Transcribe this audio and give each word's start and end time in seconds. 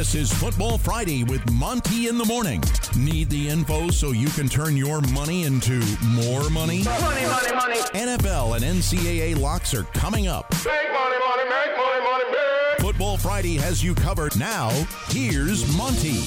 This 0.00 0.14
is 0.14 0.32
Football 0.32 0.78
Friday 0.78 1.24
with 1.24 1.46
Monty 1.52 2.08
in 2.08 2.16
the 2.16 2.24
morning. 2.24 2.62
Need 2.96 3.28
the 3.28 3.50
info 3.50 3.90
so 3.90 4.12
you 4.12 4.28
can 4.28 4.48
turn 4.48 4.74
your 4.74 5.02
money 5.12 5.44
into 5.44 5.78
more 6.02 6.48
money? 6.48 6.84
Money, 6.84 7.26
money, 7.26 7.54
money. 7.54 7.80
NFL 7.92 8.56
and 8.56 8.64
NCAA 8.64 9.38
locks 9.38 9.74
are 9.74 9.82
coming 9.82 10.26
up. 10.26 10.50
Make 10.64 10.90
money, 10.90 11.16
money, 11.18 11.44
make 11.50 11.76
money, 11.76 12.02
money, 12.02 12.24
make. 12.30 12.80
Football 12.80 13.18
Friday 13.18 13.58
has 13.58 13.84
you 13.84 13.94
covered. 13.94 14.34
Now, 14.38 14.70
here's 15.08 15.70
Monty. 15.76 16.22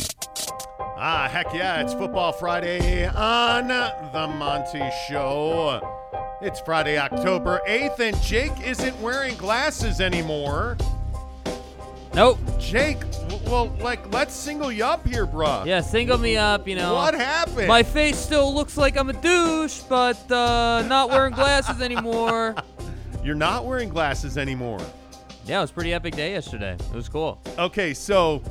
Ah, 0.80 1.28
heck 1.28 1.52
yeah, 1.52 1.82
it's 1.82 1.96
Football 1.96 2.32
Friday 2.32 3.08
on 3.08 3.70
The 3.70 4.28
Monty 4.38 4.88
Show. 5.10 5.82
It's 6.44 6.60
Friday, 6.60 7.00
October 7.00 7.60
8th, 7.68 8.00
and 8.02 8.22
Jake 8.22 8.54
isn't 8.64 9.02
wearing 9.02 9.36
glasses 9.36 10.00
anymore. 10.00 10.78
Nope. 12.16 12.38
Jake, 12.60 13.00
w- 13.28 13.50
well, 13.50 13.76
like, 13.80 14.14
let's 14.14 14.36
single 14.36 14.72
you 14.72 14.86
up 14.86 15.06
here, 15.08 15.26
bruh. 15.26 15.66
Yeah, 15.66 15.82
single 15.82 16.18
me 16.20 16.38
up, 16.38 16.68
you 16.68 16.76
know. 16.76 16.94
What 16.94 17.16
happened? 17.16 17.68
My 17.68 17.82
face 17.82 18.18
still 18.18 18.54
looks 18.54 18.78
like 18.78 18.98
I'm 18.98 19.10
a 19.10 19.14
douche, 19.14 19.80
but 19.90 20.32
uh, 20.32 20.84
not 20.88 21.10
wearing 21.10 21.34
glasses 21.34 21.82
anymore. 21.82 22.56
You're 23.24 23.34
not 23.36 23.66
wearing 23.66 23.90
glasses 23.90 24.38
anymore. 24.38 24.80
Yeah, 25.46 25.58
it 25.58 25.62
was 25.62 25.72
a 25.72 25.74
pretty 25.74 25.94
epic 25.94 26.16
day 26.16 26.34
yesterday. 26.34 26.74
It 26.74 26.94
was 26.96 27.10
cool. 27.10 27.42
Okay, 27.58 27.94
so 27.94 28.44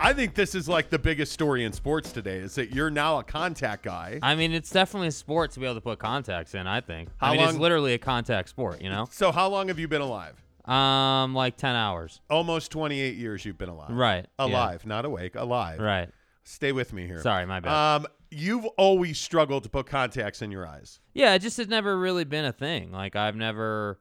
I 0.00 0.12
think 0.12 0.34
this 0.34 0.54
is 0.54 0.68
like 0.68 0.88
the 0.88 0.98
biggest 0.98 1.32
story 1.32 1.64
in 1.64 1.72
sports 1.72 2.10
today 2.10 2.38
is 2.38 2.54
that 2.54 2.74
you're 2.74 2.90
now 2.90 3.18
a 3.18 3.22
contact 3.22 3.82
guy. 3.84 4.18
I 4.22 4.34
mean, 4.34 4.52
it's 4.52 4.70
definitely 4.70 5.08
a 5.08 5.12
sport 5.12 5.52
to 5.52 5.60
be 5.60 5.66
able 5.66 5.74
to 5.76 5.80
put 5.80 5.98
contacts 5.98 6.54
in, 6.54 6.66
I 6.66 6.80
think. 6.80 7.10
How 7.18 7.28
I 7.28 7.30
mean, 7.32 7.40
long- 7.40 7.48
it's 7.50 7.58
literally 7.58 7.92
a 7.94 7.98
contact 7.98 8.48
sport, 8.48 8.80
you 8.80 8.88
know? 8.88 9.06
So, 9.10 9.30
how 9.30 9.48
long 9.48 9.68
have 9.68 9.78
you 9.78 9.88
been 9.88 10.00
alive? 10.00 10.41
Um, 10.64 11.34
like 11.34 11.56
10 11.56 11.74
hours. 11.74 12.20
Almost 12.30 12.70
28 12.70 13.16
years 13.16 13.44
you've 13.44 13.58
been 13.58 13.68
alive. 13.68 13.90
Right, 13.90 14.26
yeah. 14.38 14.44
Alive, 14.46 14.86
not 14.86 15.04
awake, 15.04 15.34
alive. 15.34 15.80
Right. 15.80 16.08
Stay 16.44 16.72
with 16.72 16.92
me 16.92 17.06
here. 17.06 17.20
Sorry, 17.20 17.46
my 17.46 17.60
bad. 17.60 17.96
Um, 17.96 18.06
you've 18.30 18.64
always 18.76 19.18
struggled 19.18 19.64
to 19.64 19.68
put 19.68 19.86
contacts 19.86 20.40
in 20.42 20.50
your 20.50 20.66
eyes. 20.66 21.00
Yeah, 21.14 21.34
it 21.34 21.40
just 21.40 21.56
has 21.56 21.68
never 21.68 21.98
really 21.98 22.24
been 22.24 22.44
a 22.44 22.52
thing. 22.52 22.90
Like 22.92 23.16
I've 23.16 23.36
never 23.36 23.98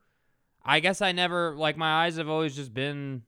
I 0.63 0.79
guess 0.79 1.01
I 1.01 1.11
never 1.11 1.55
like 1.55 1.77
my 1.77 2.05
eyes 2.05 2.17
have 2.17 2.29
always 2.29 2.55
just 2.55 2.73
been, 2.73 3.23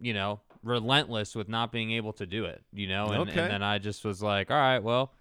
you 0.00 0.12
know, 0.14 0.40
relentless 0.62 1.34
with 1.34 1.48
not 1.48 1.72
being 1.72 1.92
able 1.92 2.12
to 2.14 2.26
do 2.26 2.44
it, 2.44 2.62
you 2.72 2.86
know? 2.86 3.06
And, 3.08 3.28
Okay. 3.28 3.40
and 3.40 3.50
then 3.50 3.62
I 3.62 3.78
just 3.78 4.04
was 4.04 4.22
like, 4.22 4.50
all 4.50 4.56
right, 4.56 4.78
well, 4.82 5.12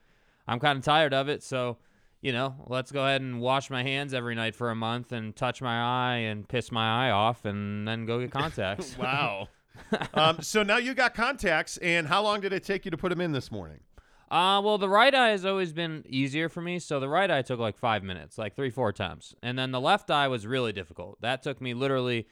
I'm 0.47 0.59
kind 0.59 0.77
of 0.77 0.83
tired 0.83 1.13
of 1.13 1.29
it, 1.29 1.43
so 1.43 1.77
you 2.21 2.31
know, 2.31 2.55
let's 2.67 2.91
go 2.91 3.03
ahead 3.03 3.21
and 3.21 3.41
wash 3.41 3.69
my 3.69 3.83
hands 3.83 4.13
every 4.13 4.35
night 4.35 4.55
for 4.55 4.69
a 4.69 4.75
month 4.75 5.11
and 5.11 5.35
touch 5.35 5.61
my 5.61 6.13
eye 6.13 6.17
and 6.17 6.47
piss 6.47 6.71
my 6.71 7.07
eye 7.07 7.11
off 7.11 7.45
and 7.45 7.87
then 7.87 8.05
go 8.05 8.19
get 8.19 8.31
contacts. 8.31 8.97
Wow. 8.97 9.49
um, 10.13 10.41
so 10.41 10.63
now 10.63 10.77
you 10.77 10.93
got 10.93 11.13
contacts, 11.13 11.77
and 11.77 12.07
how 12.07 12.21
long 12.21 12.41
did 12.41 12.53
it 12.53 12.63
take 12.63 12.85
you 12.85 12.91
to 12.91 12.97
put 12.97 13.09
them 13.09 13.21
in 13.21 13.31
this 13.31 13.51
morning? 13.51 13.79
Uh, 14.29 14.61
well, 14.63 14.77
the 14.77 14.87
right 14.87 15.13
eye 15.13 15.29
has 15.31 15.45
always 15.45 15.73
been 15.73 16.05
easier 16.07 16.47
for 16.47 16.61
me. 16.61 16.79
So 16.79 17.01
the 17.01 17.09
right 17.09 17.29
eye 17.29 17.41
took 17.41 17.59
like 17.59 17.77
five 17.77 18.01
minutes, 18.01 18.37
like 18.37 18.55
three, 18.55 18.69
four 18.69 18.93
times. 18.93 19.35
And 19.43 19.59
then 19.59 19.71
the 19.71 19.81
left 19.81 20.09
eye 20.09 20.29
was 20.29 20.47
really 20.47 20.71
difficult. 20.71 21.19
That 21.19 21.43
took 21.43 21.59
me 21.59 21.73
literally, 21.73 22.27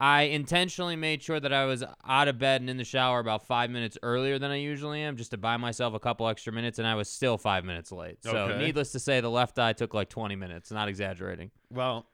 I 0.00 0.22
intentionally 0.22 0.96
made 0.96 1.22
sure 1.22 1.38
that 1.38 1.52
I 1.52 1.64
was 1.66 1.84
out 2.04 2.28
of 2.28 2.38
bed 2.38 2.60
and 2.60 2.68
in 2.68 2.76
the 2.76 2.84
shower 2.84 3.20
about 3.20 3.46
five 3.46 3.70
minutes 3.70 3.96
earlier 4.02 4.38
than 4.38 4.50
I 4.50 4.56
usually 4.56 5.00
am, 5.00 5.16
just 5.16 5.30
to 5.30 5.36
buy 5.38 5.56
myself 5.56 5.94
a 5.94 6.00
couple 6.00 6.28
extra 6.28 6.52
minutes. 6.52 6.78
And 6.78 6.86
I 6.86 6.94
was 6.94 7.08
still 7.08 7.38
five 7.38 7.64
minutes 7.64 7.92
late. 7.92 8.22
So 8.22 8.36
Okay. 8.36 8.58
needless 8.58 8.92
to 8.92 8.98
say, 8.98 9.20
the 9.20 9.30
left 9.30 9.58
eye 9.58 9.72
took 9.72 9.94
like 9.94 10.08
20 10.08 10.34
minutes, 10.36 10.70
not 10.70 10.88
exaggerating. 10.88 11.50
Well, 11.70 12.06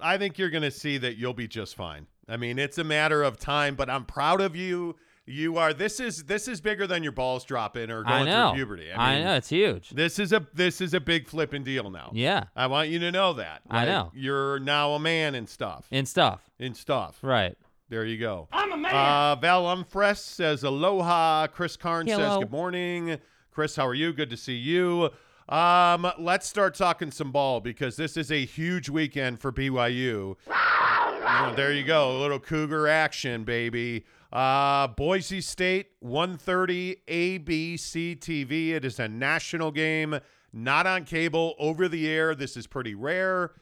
I 0.00 0.18
think 0.18 0.38
you're 0.38 0.50
going 0.50 0.62
to 0.64 0.70
see 0.70 0.98
that 0.98 1.16
you'll 1.16 1.32
be 1.34 1.48
just 1.48 1.74
fine. 1.76 2.06
I 2.28 2.36
mean, 2.36 2.58
it's 2.58 2.76
a 2.78 2.84
matter 2.84 3.22
of 3.22 3.38
time, 3.38 3.74
but 3.74 3.88
I'm 3.88 4.04
proud 4.04 4.40
of 4.40 4.54
you. 4.54 4.96
You 5.28 5.58
are. 5.58 5.72
This 5.72 6.00
is 6.00 6.24
this 6.24 6.48
is 6.48 6.60
bigger 6.60 6.86
than 6.86 7.02
your 7.02 7.12
balls 7.12 7.44
dropping 7.44 7.90
or 7.90 8.02
I 8.06 8.10
going 8.10 8.26
know. 8.26 8.50
through 8.50 8.56
puberty. 8.56 8.92
I, 8.92 9.16
mean, 9.16 9.24
know. 9.24 9.34
It's 9.34 9.48
huge. 9.48 9.90
This 9.90 10.18
is 10.18 10.32
a 10.32 10.46
this 10.54 10.80
is 10.80 10.94
a 10.94 11.00
big 11.00 11.28
flipping 11.28 11.64
deal 11.64 11.90
now. 11.90 12.10
Yeah. 12.12 12.44
I 12.56 12.66
want 12.66 12.88
you 12.88 12.98
to 13.00 13.12
know 13.12 13.34
that. 13.34 13.62
I 13.68 13.84
know. 13.84 14.10
You're 14.14 14.58
now 14.58 14.92
a 14.92 14.98
man 14.98 15.34
and 15.34 15.48
stuff. 15.48 15.86
And 15.90 16.08
stuff. 16.08 16.50
And 16.58 16.76
stuff. 16.76 17.18
Right. 17.22 17.56
There 17.90 18.04
you 18.04 18.18
go. 18.18 18.48
I'm 18.52 18.72
a 18.72 18.76
man. 18.76 18.94
Uh, 18.94 19.36
Val 19.36 19.64
Umfres 19.64 20.18
says 20.18 20.62
aloha. 20.62 21.46
Chris 21.46 21.76
Carn 21.76 22.06
says 22.06 22.38
good 22.38 22.50
morning. 22.50 23.18
Chris, 23.50 23.76
how 23.76 23.86
are 23.86 23.94
you? 23.94 24.12
Good 24.12 24.30
to 24.30 24.36
see 24.36 24.56
you. 24.56 25.10
Um, 25.48 26.10
let's 26.18 26.46
start 26.46 26.74
talking 26.74 27.10
some 27.10 27.32
ball 27.32 27.60
because 27.60 27.96
this 27.96 28.16
is 28.18 28.30
a 28.30 28.44
huge 28.44 28.90
weekend 28.90 29.40
for 29.40 29.50
BYU. 29.50 30.36
Oh, 30.50 31.52
there 31.56 31.72
you 31.72 31.84
go, 31.84 32.16
a 32.16 32.18
little 32.18 32.38
Cougar 32.38 32.88
action, 32.88 33.44
baby. 33.44 34.04
Uh, 34.32 34.88
Boise 34.88 35.40
State, 35.40 35.92
130 36.00 36.96
ABC 37.08 38.18
TV. 38.18 38.70
It 38.70 38.84
is 38.84 38.98
a 38.98 39.08
national 39.08 39.70
game, 39.70 40.18
not 40.52 40.86
on 40.86 41.04
cable, 41.04 41.54
over 41.58 41.88
the 41.88 42.06
air. 42.06 42.34
This 42.34 42.56
is 42.56 42.66
pretty 42.66 42.94
rare. 42.94 43.52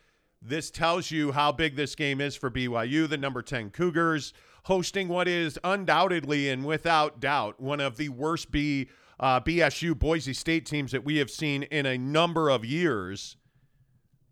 This 0.42 0.70
tells 0.70 1.10
you 1.10 1.32
how 1.32 1.52
big 1.52 1.76
this 1.76 1.94
game 1.94 2.20
is 2.20 2.34
for 2.34 2.50
BYU, 2.50 3.08
the 3.08 3.16
number 3.16 3.42
10 3.42 3.70
Cougars, 3.70 4.32
hosting 4.64 5.06
what 5.08 5.28
is 5.28 5.58
undoubtedly 5.62 6.50
and 6.50 6.64
without 6.64 7.20
doubt 7.20 7.60
one 7.60 7.80
of 7.80 7.96
the 7.96 8.08
worst 8.08 8.50
B, 8.50 8.88
uh, 9.20 9.40
BSU 9.40 9.96
Boise 9.96 10.34
State 10.34 10.66
teams 10.66 10.90
that 10.90 11.04
we 11.04 11.16
have 11.18 11.30
seen 11.30 11.62
in 11.64 11.86
a 11.86 11.96
number 11.96 12.48
of 12.50 12.64
years. 12.64 13.36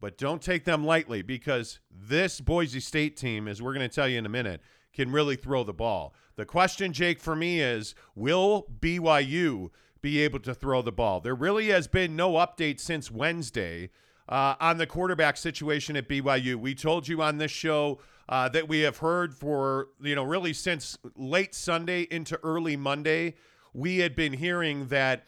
But 0.00 0.18
don't 0.18 0.42
take 0.42 0.64
them 0.64 0.84
lightly 0.84 1.22
because 1.22 1.78
this 1.90 2.40
Boise 2.40 2.80
State 2.80 3.16
team, 3.16 3.46
as 3.46 3.62
we're 3.62 3.72
going 3.72 3.88
to 3.88 3.94
tell 3.94 4.08
you 4.08 4.18
in 4.18 4.26
a 4.26 4.30
minute, 4.30 4.60
can 4.94 5.10
really 5.10 5.37
throw 5.37 5.65
the 5.65 5.72
ball. 5.72 6.15
The 6.37 6.44
question, 6.44 6.93
Jake, 6.93 7.21
for 7.21 7.37
me 7.37 7.60
is 7.60 7.94
will 8.15 8.66
BYU 8.81 9.71
be 10.00 10.21
able 10.21 10.41
to 10.41 10.55
throw 10.55 10.82
the 10.82 10.93
ball? 10.93 11.21
There 11.21 11.34
really 11.34 11.69
has 11.69 11.87
been 11.87 12.16
no 12.16 12.32
update 12.32 12.81
since 12.81 13.10
Wednesday 13.10 13.91
uh, 14.28 14.55
on 14.60 14.78
the 14.78 14.87
quarterback 14.87 15.37
situation 15.37 15.97
at 15.97 16.09
BYU. 16.09 16.56
We 16.56 16.75
told 16.75 17.09
you 17.09 17.22
on 17.22 17.38
this 17.38 17.50
show 17.50 17.99
uh, 18.28 18.49
that 18.50 18.69
we 18.69 18.81
have 18.81 18.99
heard 18.99 19.34
for, 19.34 19.88
you 20.00 20.15
know, 20.15 20.25
really 20.25 20.53
since 20.53 20.99
late 21.16 21.55
Sunday 21.55 22.03
into 22.11 22.38
early 22.43 22.76
Monday, 22.76 23.34
we 23.72 23.99
had 23.99 24.15
been 24.15 24.32
hearing 24.32 24.88
that 24.88 25.26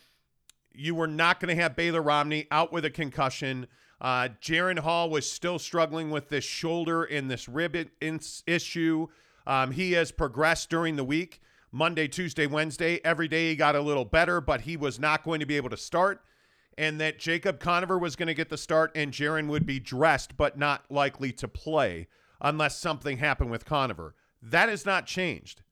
you 0.72 0.94
were 0.94 1.06
not 1.06 1.41
going 1.41 1.54
to 1.54 1.60
have 1.60 1.77
Baylor 1.77 2.03
Romney 2.03 2.47
out 2.50 2.72
with 2.72 2.84
a 2.84 2.91
concussion. 2.91 3.66
Uh, 4.00 4.28
Jaren 4.41 4.78
Hall 4.78 5.10
was 5.10 5.31
still 5.31 5.59
struggling 5.59 6.10
with 6.10 6.28
this 6.28 6.44
shoulder 6.44 7.04
and 7.04 7.31
this 7.31 7.48
rib 7.48 7.77
issue. 8.47 9.09
Um, 9.46 9.72
he 9.72 9.92
has 9.92 10.10
progressed 10.10 10.70
during 10.70 10.96
the 10.96 11.04
week 11.04 11.40
Monday, 11.70 12.08
Tuesday, 12.08 12.46
Wednesday. 12.46 13.00
Every 13.04 13.28
day 13.28 13.50
he 13.50 13.56
got 13.56 13.76
a 13.76 13.80
little 13.80 14.04
better, 14.04 14.40
but 14.40 14.62
he 14.62 14.76
was 14.76 14.98
not 14.98 15.22
going 15.24 15.40
to 15.40 15.46
be 15.46 15.56
able 15.56 15.70
to 15.70 15.76
start. 15.76 16.22
And 16.78 17.00
that 17.00 17.18
Jacob 17.18 17.58
Conover 17.58 17.98
was 17.98 18.16
going 18.16 18.26
to 18.26 18.34
get 18.34 18.50
the 18.50 18.58
start 18.58 18.92
and 18.94 19.12
Jaren 19.12 19.48
would 19.48 19.64
be 19.64 19.80
dressed, 19.80 20.36
but 20.36 20.58
not 20.58 20.84
likely 20.90 21.32
to 21.32 21.48
play 21.48 22.08
unless 22.40 22.78
something 22.78 23.18
happened 23.18 23.50
with 23.50 23.64
Conover. 23.64 24.14
That 24.42 24.68
has 24.68 24.84
not 24.84 25.06
changed. 25.06 25.62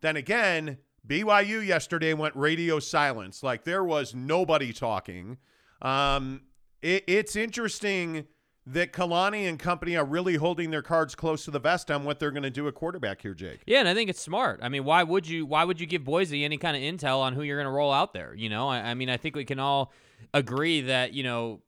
Then 0.00 0.16
again, 0.16 0.78
BYU 1.06 1.64
yesterday 1.66 2.14
went 2.14 2.36
radio 2.36 2.78
silence. 2.78 3.42
Like 3.42 3.64
there 3.64 3.84
was 3.84 4.14
nobody 4.14 4.72
talking. 4.72 5.38
Um, 5.82 6.42
it, 6.82 7.04
it's 7.06 7.36
interesting 7.36 8.26
that 8.72 8.92
Kalani 8.92 9.48
and 9.48 9.58
company 9.58 9.96
are 9.96 10.04
really 10.04 10.34
holding 10.36 10.70
their 10.70 10.82
cards 10.82 11.14
close 11.14 11.44
to 11.46 11.50
the 11.50 11.58
vest 11.58 11.90
on 11.90 12.04
what 12.04 12.18
they're 12.18 12.30
going 12.30 12.42
to 12.42 12.50
do 12.50 12.68
at 12.68 12.74
quarterback 12.74 13.22
here, 13.22 13.34
Jake. 13.34 13.60
Yeah, 13.66 13.80
and 13.80 13.88
I 13.88 13.94
think 13.94 14.10
it's 14.10 14.20
smart. 14.20 14.60
I 14.62 14.68
mean, 14.68 14.84
why 14.84 15.02
would 15.02 15.26
you 15.26 15.46
why 15.46 15.64
would 15.64 15.80
you 15.80 15.86
give 15.86 16.04
Boise 16.04 16.44
any 16.44 16.58
kind 16.58 16.76
of 16.76 16.82
intel 16.82 17.20
on 17.20 17.34
who 17.34 17.42
you're 17.42 17.56
going 17.56 17.66
to 17.66 17.76
roll 17.76 17.92
out 17.92 18.12
there? 18.12 18.34
You 18.34 18.48
know, 18.48 18.68
I, 18.68 18.90
I 18.90 18.94
mean, 18.94 19.08
I 19.08 19.16
think 19.16 19.36
we 19.36 19.44
can 19.44 19.58
all 19.58 19.92
agree 20.34 20.82
that 20.82 21.14
you 21.14 21.22
know 21.22 21.60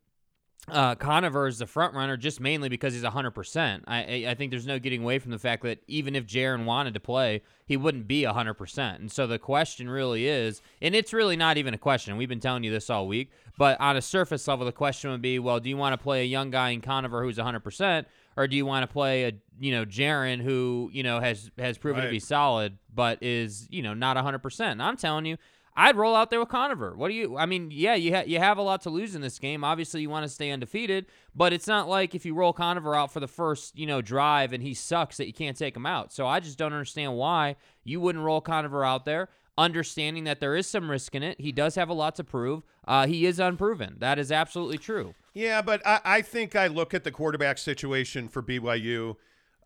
uh, 0.70 0.94
Conover 0.94 1.46
is 1.46 1.58
the 1.58 1.66
front 1.66 1.94
runner 1.94 2.16
just 2.16 2.40
mainly 2.40 2.68
because 2.68 2.94
he's 2.94 3.02
100%. 3.02 3.82
I, 3.86 3.98
I 3.98 4.30
I 4.30 4.34
think 4.34 4.50
there's 4.50 4.66
no 4.66 4.78
getting 4.78 5.02
away 5.02 5.18
from 5.18 5.30
the 5.30 5.38
fact 5.38 5.62
that 5.64 5.82
even 5.86 6.16
if 6.16 6.26
Jaren 6.26 6.64
wanted 6.64 6.94
to 6.94 7.00
play, 7.00 7.42
he 7.66 7.76
wouldn't 7.76 8.08
be 8.08 8.22
100%. 8.22 8.96
And 8.96 9.10
so 9.10 9.26
the 9.26 9.38
question 9.38 9.88
really 9.88 10.26
is, 10.26 10.62
and 10.80 10.94
it's 10.94 11.12
really 11.12 11.36
not 11.36 11.56
even 11.56 11.74
a 11.74 11.78
question. 11.78 12.16
We've 12.16 12.28
been 12.28 12.40
telling 12.40 12.64
you 12.64 12.70
this 12.70 12.90
all 12.90 13.06
week, 13.06 13.30
but 13.58 13.80
on 13.80 13.96
a 13.96 14.02
surface 14.02 14.46
level, 14.48 14.66
the 14.66 14.72
question 14.72 15.10
would 15.10 15.22
be, 15.22 15.38
well, 15.38 15.60
do 15.60 15.68
you 15.68 15.76
want 15.76 15.92
to 15.92 16.02
play 16.02 16.22
a 16.22 16.24
young 16.24 16.50
guy 16.50 16.70
in 16.70 16.80
Conover 16.80 17.22
who's 17.22 17.38
100%, 17.38 18.06
or 18.36 18.46
do 18.46 18.56
you 18.56 18.64
want 18.64 18.82
to 18.82 18.92
play 18.92 19.24
a 19.24 19.32
you 19.58 19.72
know 19.72 19.84
Jaren 19.84 20.40
who 20.40 20.88
you 20.92 21.02
know 21.02 21.20
has 21.20 21.50
has 21.58 21.76
proven 21.76 22.04
to 22.04 22.10
be 22.10 22.20
solid 22.20 22.78
but 22.94 23.22
is 23.22 23.68
you 23.70 23.82
know 23.82 23.94
not 23.94 24.16
100%? 24.16 24.60
And 24.60 24.82
I'm 24.82 24.96
telling 24.96 25.26
you. 25.26 25.36
I'd 25.76 25.96
roll 25.96 26.16
out 26.16 26.30
there 26.30 26.40
with 26.40 26.48
Conover. 26.48 26.94
What 26.96 27.08
do 27.08 27.14
you? 27.14 27.36
I 27.36 27.46
mean, 27.46 27.70
yeah, 27.70 27.94
you 27.94 28.14
ha- 28.14 28.24
you 28.26 28.38
have 28.38 28.58
a 28.58 28.62
lot 28.62 28.82
to 28.82 28.90
lose 28.90 29.14
in 29.14 29.22
this 29.22 29.38
game. 29.38 29.62
Obviously, 29.64 30.02
you 30.02 30.10
want 30.10 30.24
to 30.24 30.28
stay 30.28 30.50
undefeated, 30.50 31.06
but 31.34 31.52
it's 31.52 31.66
not 31.66 31.88
like 31.88 32.14
if 32.14 32.26
you 32.26 32.34
roll 32.34 32.52
Conover 32.52 32.94
out 32.94 33.12
for 33.12 33.20
the 33.20 33.28
first 33.28 33.78
you 33.78 33.86
know 33.86 34.02
drive 34.02 34.52
and 34.52 34.62
he 34.62 34.74
sucks 34.74 35.16
that 35.16 35.26
you 35.26 35.32
can't 35.32 35.56
take 35.56 35.76
him 35.76 35.86
out. 35.86 36.12
So 36.12 36.26
I 36.26 36.40
just 36.40 36.58
don't 36.58 36.72
understand 36.72 37.16
why 37.16 37.56
you 37.84 38.00
wouldn't 38.00 38.24
roll 38.24 38.40
Conover 38.40 38.84
out 38.84 39.04
there, 39.04 39.28
understanding 39.56 40.24
that 40.24 40.40
there 40.40 40.56
is 40.56 40.66
some 40.66 40.90
risk 40.90 41.14
in 41.14 41.22
it. 41.22 41.40
He 41.40 41.52
does 41.52 41.76
have 41.76 41.88
a 41.88 41.94
lot 41.94 42.16
to 42.16 42.24
prove. 42.24 42.64
Uh, 42.86 43.06
he 43.06 43.24
is 43.24 43.38
unproven. 43.38 43.96
That 43.98 44.18
is 44.18 44.32
absolutely 44.32 44.78
true. 44.78 45.14
Yeah, 45.32 45.62
but 45.62 45.86
I, 45.86 46.00
I 46.04 46.22
think 46.22 46.56
I 46.56 46.66
look 46.66 46.94
at 46.94 47.04
the 47.04 47.12
quarterback 47.12 47.58
situation 47.58 48.28
for 48.28 48.42
BYU. 48.42 49.16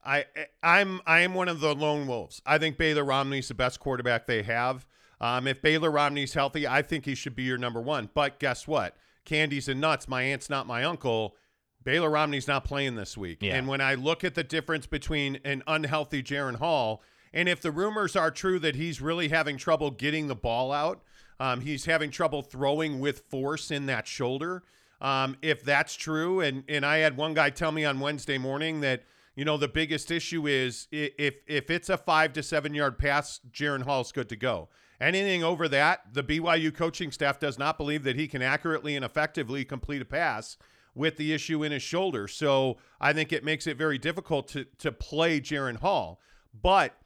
I 0.04 0.26
I'm 0.62 1.00
I 1.06 1.20
am 1.20 1.34
one 1.34 1.48
of 1.48 1.60
the 1.60 1.74
lone 1.74 2.06
wolves. 2.06 2.42
I 2.44 2.58
think 2.58 2.76
Baylor 2.76 3.04
Romney's 3.04 3.48
the 3.48 3.54
best 3.54 3.80
quarterback 3.80 4.26
they 4.26 4.42
have. 4.42 4.86
Um, 5.24 5.46
if 5.46 5.62
Baylor 5.62 5.90
Romney's 5.90 6.34
healthy, 6.34 6.66
I 6.66 6.82
think 6.82 7.06
he 7.06 7.14
should 7.14 7.34
be 7.34 7.44
your 7.44 7.56
number 7.56 7.80
one. 7.80 8.10
But 8.12 8.38
guess 8.38 8.68
what? 8.68 8.94
Candies 9.24 9.68
and 9.70 9.80
nuts. 9.80 10.06
My 10.06 10.20
aunt's 10.22 10.50
not 10.50 10.66
my 10.66 10.84
uncle. 10.84 11.34
Baylor 11.82 12.10
Romney's 12.10 12.46
not 12.46 12.64
playing 12.64 12.96
this 12.96 13.16
week. 13.16 13.38
Yeah. 13.40 13.56
And 13.56 13.66
when 13.66 13.80
I 13.80 13.94
look 13.94 14.22
at 14.22 14.34
the 14.34 14.44
difference 14.44 14.86
between 14.86 15.38
an 15.42 15.62
unhealthy 15.66 16.22
Jaren 16.22 16.56
Hall 16.56 17.02
and 17.32 17.48
if 17.48 17.62
the 17.62 17.72
rumors 17.72 18.16
are 18.16 18.30
true 18.30 18.58
that 18.58 18.76
he's 18.76 19.00
really 19.00 19.28
having 19.28 19.56
trouble 19.56 19.90
getting 19.90 20.28
the 20.28 20.34
ball 20.34 20.70
out, 20.70 21.02
um, 21.40 21.62
he's 21.62 21.86
having 21.86 22.10
trouble 22.10 22.42
throwing 22.42 23.00
with 23.00 23.20
force 23.30 23.70
in 23.70 23.86
that 23.86 24.06
shoulder. 24.06 24.62
Um, 25.00 25.36
if 25.40 25.64
that's 25.64 25.94
true, 25.96 26.40
and 26.40 26.64
and 26.68 26.86
I 26.86 26.98
had 26.98 27.16
one 27.16 27.34
guy 27.34 27.50
tell 27.50 27.72
me 27.72 27.84
on 27.84 27.98
Wednesday 27.98 28.38
morning 28.38 28.80
that 28.80 29.04
you 29.34 29.44
know 29.44 29.56
the 29.56 29.68
biggest 29.68 30.10
issue 30.10 30.46
is 30.46 30.86
if 30.92 31.34
if 31.46 31.70
it's 31.70 31.88
a 31.88 31.98
five 31.98 32.32
to 32.34 32.42
seven 32.42 32.74
yard 32.74 32.98
pass, 32.98 33.40
Jaren 33.50 33.82
Hall's 33.82 34.12
good 34.12 34.28
to 34.28 34.36
go. 34.36 34.68
Anything 35.04 35.44
over 35.44 35.68
that, 35.68 36.14
the 36.14 36.24
BYU 36.24 36.74
coaching 36.74 37.12
staff 37.12 37.38
does 37.38 37.58
not 37.58 37.76
believe 37.76 38.04
that 38.04 38.16
he 38.16 38.26
can 38.26 38.40
accurately 38.40 38.96
and 38.96 39.04
effectively 39.04 39.62
complete 39.62 40.00
a 40.00 40.06
pass 40.06 40.56
with 40.94 41.18
the 41.18 41.34
issue 41.34 41.62
in 41.62 41.72
his 41.72 41.82
shoulder. 41.82 42.26
So 42.26 42.78
I 42.98 43.12
think 43.12 43.30
it 43.30 43.44
makes 43.44 43.66
it 43.66 43.76
very 43.76 43.98
difficult 43.98 44.48
to 44.48 44.64
to 44.78 44.90
play 44.90 45.42
Jaren 45.42 45.76
Hall. 45.76 46.20
But 46.54 46.96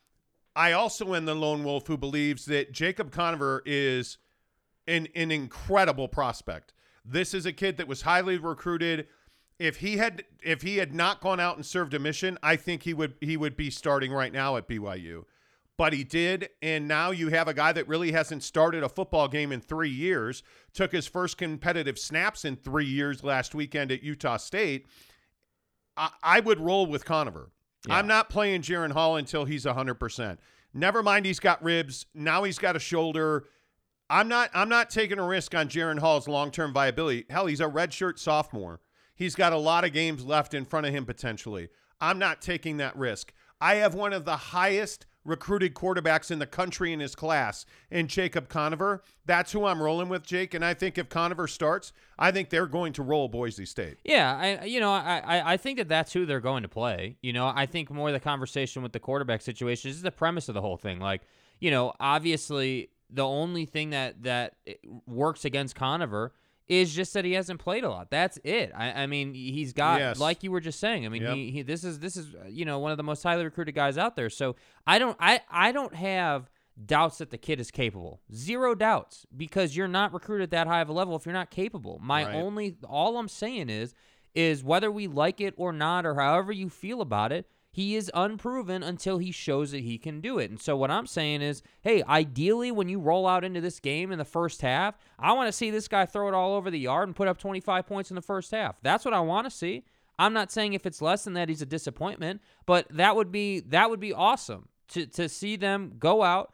I 0.54 0.70
also 0.70 1.12
am 1.16 1.24
the 1.24 1.34
lone 1.34 1.64
wolf 1.64 1.88
who 1.88 1.96
believes 1.96 2.44
that 2.44 2.70
Jacob 2.70 3.10
Conover 3.10 3.64
is 3.66 4.18
an, 4.86 5.08
an 5.16 5.32
incredible 5.32 6.06
prospect. 6.06 6.72
This 7.04 7.34
is 7.34 7.46
a 7.46 7.52
kid 7.52 7.78
that 7.78 7.88
was 7.88 8.02
highly 8.02 8.38
recruited. 8.38 9.08
If 9.58 9.78
he 9.78 9.96
had 9.96 10.22
if 10.40 10.62
he 10.62 10.76
had 10.76 10.94
not 10.94 11.20
gone 11.20 11.40
out 11.40 11.56
and 11.56 11.66
served 11.66 11.94
a 11.94 11.98
mission, 11.98 12.38
I 12.44 12.54
think 12.54 12.84
he 12.84 12.94
would 12.94 13.14
he 13.20 13.36
would 13.36 13.56
be 13.56 13.70
starting 13.70 14.12
right 14.12 14.32
now 14.32 14.56
at 14.56 14.68
BYU. 14.68 15.24
But 15.78 15.92
he 15.92 16.02
did, 16.02 16.50
and 16.60 16.88
now 16.88 17.12
you 17.12 17.28
have 17.28 17.46
a 17.46 17.54
guy 17.54 17.72
that 17.72 17.86
really 17.86 18.10
hasn't 18.10 18.42
started 18.42 18.82
a 18.82 18.88
football 18.88 19.28
game 19.28 19.52
in 19.52 19.60
three 19.60 19.88
years. 19.88 20.42
Took 20.74 20.90
his 20.90 21.06
first 21.06 21.38
competitive 21.38 21.98
snaps 21.98 22.44
in 22.44 22.56
three 22.56 22.84
years 22.84 23.22
last 23.22 23.54
weekend 23.54 23.92
at 23.92 24.02
Utah 24.02 24.38
State. 24.38 24.86
I, 25.96 26.10
I 26.22 26.40
would 26.40 26.58
roll 26.58 26.86
with 26.86 27.04
Conover. 27.04 27.52
Yeah. 27.86 27.96
I'm 27.96 28.08
not 28.08 28.28
playing 28.28 28.62
Jaren 28.62 28.90
Hall 28.90 29.16
until 29.16 29.44
he's 29.44 29.64
100%. 29.64 30.38
Never 30.74 31.02
mind 31.02 31.26
he's 31.26 31.38
got 31.38 31.62
ribs. 31.62 32.06
Now 32.12 32.42
he's 32.42 32.58
got 32.58 32.74
a 32.74 32.80
shoulder. 32.80 33.46
I'm 34.10 34.26
not 34.26 34.50
I'm 34.54 34.68
not 34.68 34.90
taking 34.90 35.18
a 35.18 35.26
risk 35.26 35.54
on 35.54 35.68
Jaren 35.68 36.00
Hall's 36.00 36.26
long-term 36.26 36.72
viability. 36.72 37.26
Hell, 37.30 37.46
he's 37.46 37.60
a 37.60 37.68
redshirt 37.68 38.18
sophomore. 38.18 38.80
He's 39.14 39.34
got 39.34 39.52
a 39.52 39.58
lot 39.58 39.84
of 39.84 39.92
games 39.92 40.24
left 40.24 40.54
in 40.54 40.64
front 40.64 40.86
of 40.86 40.94
him 40.94 41.04
potentially. 41.04 41.68
I'm 42.00 42.18
not 42.18 42.40
taking 42.40 42.78
that 42.78 42.96
risk. 42.96 43.32
I 43.60 43.76
have 43.76 43.94
one 43.94 44.12
of 44.12 44.24
the 44.24 44.36
highest 44.36 45.06
recruited 45.28 45.74
quarterbacks 45.74 46.30
in 46.30 46.38
the 46.38 46.46
country 46.46 46.92
in 46.92 47.00
his 47.00 47.14
class 47.14 47.66
in 47.90 48.08
Jacob 48.08 48.48
Conover. 48.48 49.02
That's 49.26 49.52
who 49.52 49.66
I'm 49.66 49.82
rolling 49.82 50.08
with, 50.08 50.24
Jake. 50.24 50.54
And 50.54 50.64
I 50.64 50.74
think 50.74 50.98
if 50.98 51.08
Conover 51.08 51.46
starts, 51.46 51.92
I 52.18 52.30
think 52.32 52.50
they're 52.50 52.66
going 52.66 52.92
to 52.94 53.02
roll 53.02 53.28
Boise 53.28 53.66
State. 53.66 53.98
Yeah, 54.04 54.36
I 54.36 54.64
you 54.64 54.80
know 54.80 54.90
I, 54.90 55.22
I 55.24 55.52
I 55.54 55.56
think 55.56 55.78
that 55.78 55.88
that's 55.88 56.12
who 56.12 56.26
they're 56.26 56.40
going 56.40 56.62
to 56.62 56.68
play. 56.68 57.16
You 57.22 57.32
know, 57.32 57.52
I 57.54 57.66
think 57.66 57.90
more 57.90 58.10
the 58.10 58.20
conversation 58.20 58.82
with 58.82 58.92
the 58.92 59.00
quarterback 59.00 59.42
situation 59.42 59.90
is 59.90 60.02
the 60.02 60.10
premise 60.10 60.48
of 60.48 60.54
the 60.54 60.62
whole 60.62 60.76
thing. 60.76 60.98
Like, 60.98 61.22
you 61.60 61.70
know, 61.70 61.92
obviously 62.00 62.90
the 63.10 63.26
only 63.26 63.66
thing 63.66 63.90
that 63.90 64.22
that 64.22 64.54
works 65.06 65.44
against 65.44 65.74
Conover 65.74 66.32
is 66.68 66.94
just 66.94 67.14
that 67.14 67.24
he 67.24 67.32
hasn't 67.32 67.60
played 67.60 67.82
a 67.84 67.88
lot. 67.88 68.10
That's 68.10 68.38
it. 68.44 68.72
I, 68.76 69.02
I 69.02 69.06
mean, 69.06 69.32
he's 69.34 69.72
got 69.72 70.00
Yes. 70.00 70.18
like 70.18 70.42
you 70.42 70.50
were 70.52 70.60
just 70.60 70.78
saying. 70.80 71.06
I 71.06 71.08
mean, 71.08 71.22
Yep. 71.22 71.34
he, 71.34 71.50
he 71.50 71.62
this 71.62 71.82
is 71.84 71.98
this 72.00 72.16
is 72.16 72.34
you 72.48 72.64
know 72.64 72.78
one 72.78 72.90
of 72.90 72.96
the 72.98 73.02
most 73.02 73.22
highly 73.22 73.44
recruited 73.44 73.74
guys 73.74 73.96
out 73.96 74.16
there. 74.16 74.28
So 74.30 74.56
I 74.86 74.98
don't 74.98 75.16
I 75.18 75.40
I 75.50 75.72
don't 75.72 75.94
have 75.94 76.50
doubts 76.84 77.18
that 77.18 77.30
the 77.30 77.38
kid 77.38 77.58
is 77.58 77.70
capable. 77.70 78.20
Zero 78.32 78.74
doubts 78.74 79.26
because 79.36 79.74
you're 79.76 79.88
not 79.88 80.12
recruited 80.12 80.50
that 80.50 80.66
high 80.66 80.80
of 80.80 80.88
a 80.88 80.92
level 80.92 81.16
if 81.16 81.24
you're 81.26 81.32
not 81.32 81.50
capable. 81.50 81.98
My 82.02 82.24
Right. 82.24 82.34
only 82.36 82.76
all 82.88 83.16
I'm 83.18 83.28
saying 83.28 83.68
is 83.70 83.94
is 84.34 84.62
whether 84.62 84.90
we 84.92 85.06
like 85.08 85.40
it 85.40 85.54
or 85.56 85.72
not 85.72 86.04
or 86.06 86.14
however 86.16 86.52
you 86.52 86.68
feel 86.68 87.00
about 87.00 87.32
it, 87.32 87.48
he 87.78 87.94
is 87.94 88.10
unproven 88.12 88.82
until 88.82 89.18
he 89.18 89.30
shows 89.30 89.70
that 89.70 89.82
he 89.82 89.98
can 89.98 90.20
do 90.20 90.40
it. 90.40 90.50
And 90.50 90.60
so 90.60 90.76
what 90.76 90.90
I'm 90.90 91.06
saying 91.06 91.42
is, 91.42 91.62
hey, 91.82 92.02
ideally 92.02 92.72
when 92.72 92.88
you 92.88 92.98
roll 92.98 93.24
out 93.24 93.44
into 93.44 93.60
this 93.60 93.78
game 93.78 94.10
in 94.10 94.18
the 94.18 94.24
first 94.24 94.62
half, 94.62 94.98
I 95.16 95.32
want 95.34 95.46
to 95.46 95.52
see 95.52 95.70
this 95.70 95.86
guy 95.86 96.04
throw 96.04 96.26
it 96.26 96.34
all 96.34 96.56
over 96.56 96.72
the 96.72 96.78
yard 96.80 97.08
and 97.08 97.14
put 97.14 97.28
up 97.28 97.38
25 97.38 97.86
points 97.86 98.10
in 98.10 98.16
the 98.16 98.20
first 98.20 98.50
half. 98.50 98.82
That's 98.82 99.04
what 99.04 99.14
I 99.14 99.20
want 99.20 99.46
to 99.46 99.50
see. 99.52 99.84
I'm 100.18 100.32
not 100.32 100.50
saying 100.50 100.72
if 100.72 100.86
it's 100.86 101.00
less 101.00 101.22
than 101.22 101.34
that 101.34 101.48
he's 101.48 101.62
a 101.62 101.66
disappointment, 101.66 102.42
but 102.66 102.88
that 102.90 103.14
would 103.14 103.30
be 103.30 103.60
that 103.60 103.88
would 103.88 104.00
be 104.00 104.12
awesome 104.12 104.70
to 104.88 105.06
to 105.06 105.28
see 105.28 105.54
them 105.54 105.92
go 106.00 106.24
out 106.24 106.52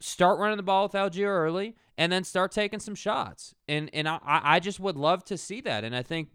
start 0.00 0.40
running 0.40 0.56
the 0.56 0.64
ball 0.64 0.82
with 0.82 0.92
Allgeier 0.92 1.28
early, 1.28 1.76
and 1.96 2.10
then 2.10 2.24
start 2.24 2.50
taking 2.50 2.80
some 2.80 2.96
shots. 2.96 3.54
And 3.68 3.88
and 3.92 4.08
I, 4.08 4.18
I 4.24 4.58
just 4.58 4.80
would 4.80 4.96
love 4.96 5.24
to 5.26 5.38
see 5.38 5.60
that. 5.60 5.84
And 5.84 5.94
I 5.94 6.02
think 6.02 6.30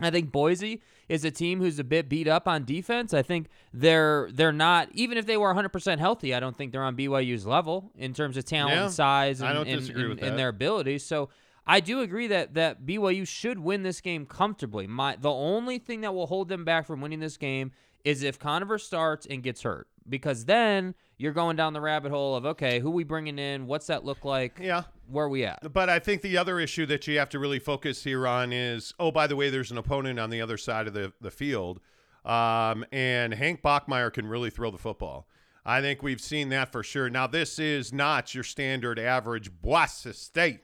I 0.00 0.10
think 0.10 0.32
Boise 0.32 0.82
is 1.08 1.24
a 1.24 1.30
team 1.30 1.60
who's 1.60 1.78
a 1.78 1.84
bit 1.84 2.08
beat 2.08 2.26
up 2.26 2.48
on 2.48 2.64
defense. 2.64 3.14
I 3.14 3.22
think 3.22 3.46
they're 3.72 4.28
they're 4.32 4.52
not 4.52 4.88
even 4.92 5.18
if 5.18 5.26
they 5.26 5.36
were 5.36 5.54
100% 5.54 5.98
healthy, 5.98 6.34
I 6.34 6.40
don't 6.40 6.56
think 6.56 6.72
they're 6.72 6.82
on 6.82 6.96
BYU's 6.96 7.46
level 7.46 7.90
in 7.96 8.12
terms 8.14 8.36
of 8.36 8.44
talent 8.44 8.74
Yeah, 8.74 8.84
and 8.86 8.92
size 8.92 9.40
and, 9.40 9.48
and- 9.68 9.68
and- 10.10 10.20
and 10.28 10.38
their 10.38 10.48
abilities. 10.48 11.04
So 11.04 11.28
I 11.66 11.80
do 11.80 12.00
agree 12.00 12.26
that 12.26 12.54
that 12.54 12.84
BYU 12.84 13.26
should 13.26 13.58
win 13.60 13.82
this 13.84 14.00
game 14.00 14.26
comfortably. 14.26 14.86
My 14.86 15.16
the 15.16 15.30
only 15.30 15.78
thing 15.78 16.00
that 16.00 16.12
will 16.14 16.26
hold 16.26 16.48
them 16.48 16.64
back 16.64 16.86
from 16.86 17.00
winning 17.00 17.20
this 17.20 17.36
game 17.36 17.70
is 18.04 18.22
if 18.22 18.38
Conover 18.38 18.78
starts 18.78 19.26
and 19.26 19.42
gets 19.42 19.62
hurt, 19.62 19.86
because 20.08 20.44
then 20.46 20.94
you're 21.16 21.32
going 21.32 21.56
down 21.56 21.72
the 21.72 21.80
rabbit 21.80 22.10
hole 22.10 22.36
of 22.36 22.46
okay, 22.46 22.80
who 22.80 22.90
we 22.90 23.04
bringing 23.04 23.38
in? 23.38 23.66
What's 23.66 23.86
that 23.86 24.04
look 24.04 24.24
like? 24.24 24.58
Yeah. 24.60 24.84
Where 25.08 25.28
we 25.28 25.44
at? 25.44 25.72
But 25.72 25.88
I 25.88 25.98
think 25.98 26.22
the 26.22 26.36
other 26.36 26.58
issue 26.58 26.86
that 26.86 27.06
you 27.06 27.18
have 27.18 27.28
to 27.30 27.38
really 27.38 27.58
focus 27.58 28.04
here 28.04 28.26
on 28.26 28.52
is 28.52 28.94
oh, 28.98 29.10
by 29.10 29.26
the 29.26 29.36
way, 29.36 29.50
there's 29.50 29.70
an 29.70 29.78
opponent 29.78 30.18
on 30.18 30.30
the 30.30 30.40
other 30.40 30.56
side 30.56 30.86
of 30.86 30.94
the, 30.94 31.12
the 31.20 31.30
field. 31.30 31.80
Um, 32.24 32.86
and 32.90 33.34
Hank 33.34 33.62
Bachmeier 33.62 34.12
can 34.12 34.26
really 34.26 34.50
throw 34.50 34.70
the 34.70 34.78
football. 34.78 35.28
I 35.66 35.80
think 35.80 36.02
we've 36.02 36.20
seen 36.20 36.50
that 36.50 36.72
for 36.72 36.82
sure. 36.82 37.08
Now, 37.08 37.26
this 37.26 37.58
is 37.58 37.92
not 37.92 38.34
your 38.34 38.44
standard 38.44 38.98
average 38.98 39.50
Boise 39.62 40.12
State 40.12 40.60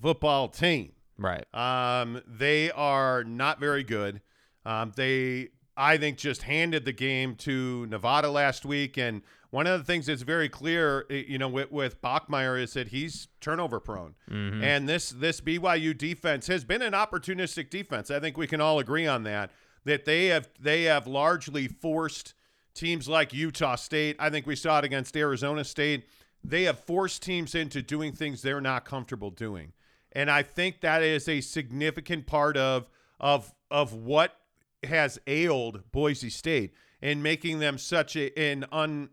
football 0.00 0.48
team. 0.48 0.92
Right. 1.16 1.46
Um, 1.54 2.20
they 2.26 2.70
are 2.70 3.24
not 3.24 3.60
very 3.60 3.84
good. 3.84 4.20
Um, 4.66 4.92
they, 4.96 5.48
I 5.76 5.96
think, 5.96 6.18
just 6.18 6.42
handed 6.42 6.84
the 6.84 6.92
game 6.92 7.36
to 7.36 7.86
Nevada 7.86 8.30
last 8.30 8.66
week. 8.66 8.98
And 8.98 9.22
one 9.54 9.68
of 9.68 9.78
the 9.78 9.84
things 9.84 10.06
that's 10.06 10.22
very 10.22 10.48
clear, 10.48 11.06
eh, 11.08 11.22
you 11.28 11.38
know, 11.38 11.46
with, 11.46 11.70
with 11.70 12.02
Bachmeier 12.02 12.60
is 12.60 12.72
that 12.72 12.88
he's 12.88 13.28
turnover 13.40 13.78
prone. 13.78 14.16
And 14.64 14.88
this 14.88 15.10
this 15.10 15.40
BYU 15.40 15.96
defense 15.96 16.48
has 16.48 16.64
been 16.64 16.82
an 16.82 16.92
opportunistic 16.92 17.70
defense. 17.70 18.10
I 18.10 18.18
think 18.18 18.36
we 18.36 18.48
can 18.48 18.60
all 18.60 18.80
agree 18.80 19.06
on 19.06 19.22
that. 19.22 19.52
That 19.84 20.06
they 20.06 20.26
have 20.26 20.48
they 20.58 20.82
have 20.84 21.06
largely 21.06 21.68
forced 21.68 22.34
teams 22.74 23.08
like 23.08 23.32
Utah 23.32 23.76
State. 23.76 24.16
I 24.18 24.28
think 24.28 24.44
we 24.44 24.56
saw 24.56 24.80
it 24.80 24.84
against 24.84 25.16
Arizona 25.16 25.62
State. 25.62 26.08
They 26.42 26.64
have 26.64 26.80
forced 26.80 27.22
teams 27.22 27.54
into 27.54 27.80
doing 27.80 28.12
things 28.12 28.42
they're 28.42 28.60
not 28.60 28.84
comfortable 28.84 29.30
doing. 29.30 29.72
And 30.10 30.32
I 30.32 30.42
think 30.42 30.80
that 30.80 31.04
is 31.04 31.28
a 31.28 31.40
significant 31.40 32.26
part 32.26 32.56
of 32.56 32.90
of 33.20 33.54
of 33.70 33.92
what 33.92 34.36
has 34.82 35.20
ailed 35.28 35.92
Boise 35.92 36.30
State 36.30 36.74
and 37.00 37.22
making 37.22 37.58
them 37.58 37.78
such 37.78 38.16
a, 38.16 38.36
an 38.36 38.64
un 38.72 39.10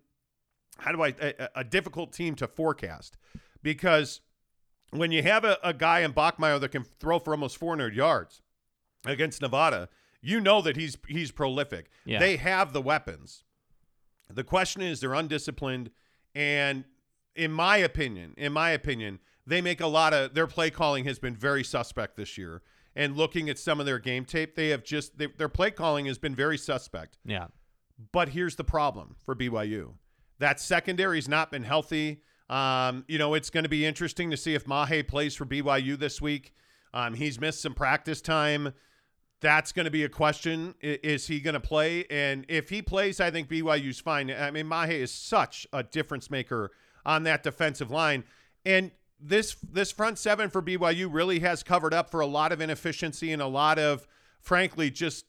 how 0.77 0.91
do 0.91 1.01
I 1.01 1.13
a, 1.19 1.49
a 1.55 1.63
difficult 1.63 2.13
team 2.13 2.35
to 2.35 2.47
forecast 2.47 3.17
because 3.63 4.21
when 4.91 5.11
you 5.11 5.23
have 5.23 5.45
a, 5.45 5.57
a 5.63 5.73
guy 5.73 6.01
in 6.01 6.13
Bachmeier 6.13 6.59
that 6.59 6.69
can 6.69 6.83
throw 6.83 7.19
for 7.19 7.31
almost 7.31 7.57
400 7.57 7.95
yards 7.95 8.41
against 9.05 9.41
Nevada, 9.41 9.89
you 10.21 10.39
know 10.39 10.61
that 10.61 10.75
he's 10.75 10.97
he's 11.07 11.31
prolific. 11.31 11.89
Yeah. 12.05 12.19
They 12.19 12.37
have 12.37 12.73
the 12.73 12.81
weapons. 12.81 13.43
The 14.29 14.43
question 14.43 14.81
is 14.81 14.99
they're 14.99 15.13
undisciplined 15.13 15.91
and 16.33 16.85
in 17.35 17.51
my 17.51 17.77
opinion, 17.77 18.33
in 18.37 18.53
my 18.53 18.71
opinion, 18.71 19.19
they 19.47 19.61
make 19.61 19.81
a 19.81 19.87
lot 19.87 20.13
of 20.13 20.33
their 20.33 20.47
play 20.47 20.69
calling 20.69 21.05
has 21.05 21.19
been 21.19 21.35
very 21.35 21.63
suspect 21.63 22.15
this 22.15 22.37
year. 22.37 22.61
And 22.95 23.15
looking 23.15 23.49
at 23.49 23.57
some 23.57 23.79
of 23.79 23.85
their 23.85 23.99
game 23.99 24.25
tape, 24.25 24.55
they 24.55 24.69
have 24.69 24.83
just 24.83 25.17
they, 25.17 25.27
their 25.27 25.49
play 25.49 25.71
calling 25.71 26.05
has 26.07 26.17
been 26.17 26.35
very 26.35 26.57
suspect. 26.57 27.17
Yeah. 27.25 27.47
But 28.11 28.29
here's 28.29 28.55
the 28.55 28.63
problem 28.63 29.15
for 29.23 29.35
BYU. 29.35 29.93
That 30.41 30.59
secondary's 30.59 31.29
not 31.29 31.51
been 31.51 31.63
healthy. 31.63 32.23
Um, 32.49 33.05
you 33.07 33.19
know, 33.19 33.35
it's 33.35 33.51
going 33.51 33.63
to 33.63 33.69
be 33.69 33.85
interesting 33.85 34.31
to 34.31 34.37
see 34.37 34.55
if 34.55 34.65
Mahe 34.65 35.03
plays 35.03 35.35
for 35.35 35.45
BYU 35.45 35.97
this 35.99 36.19
week. 36.19 36.55
Um, 36.95 37.13
he's 37.13 37.39
missed 37.39 37.61
some 37.61 37.75
practice 37.75 38.21
time. 38.21 38.73
That's 39.39 39.71
going 39.71 39.85
to 39.85 39.91
be 39.91 40.03
a 40.03 40.09
question. 40.09 40.73
Is 40.81 41.27
he 41.27 41.41
going 41.41 41.53
to 41.53 41.59
play? 41.59 42.05
And 42.09 42.47
if 42.49 42.69
he 42.69 42.81
plays, 42.81 43.19
I 43.19 43.29
think 43.29 43.49
BYU's 43.49 43.99
fine. 43.99 44.31
I 44.31 44.49
mean, 44.49 44.65
Mahe 44.65 44.99
is 44.99 45.11
such 45.11 45.67
a 45.71 45.83
difference 45.83 46.31
maker 46.31 46.71
on 47.05 47.21
that 47.23 47.43
defensive 47.43 47.91
line. 47.91 48.23
And 48.65 48.89
this 49.19 49.55
this 49.61 49.91
front 49.91 50.17
seven 50.17 50.49
for 50.49 50.63
BYU 50.63 51.07
really 51.11 51.37
has 51.41 51.61
covered 51.61 51.93
up 51.93 52.09
for 52.09 52.19
a 52.19 52.25
lot 52.25 52.51
of 52.51 52.61
inefficiency 52.61 53.31
and 53.31 53.43
a 53.43 53.47
lot 53.47 53.77
of, 53.77 54.07
frankly, 54.39 54.89
just 54.89 55.25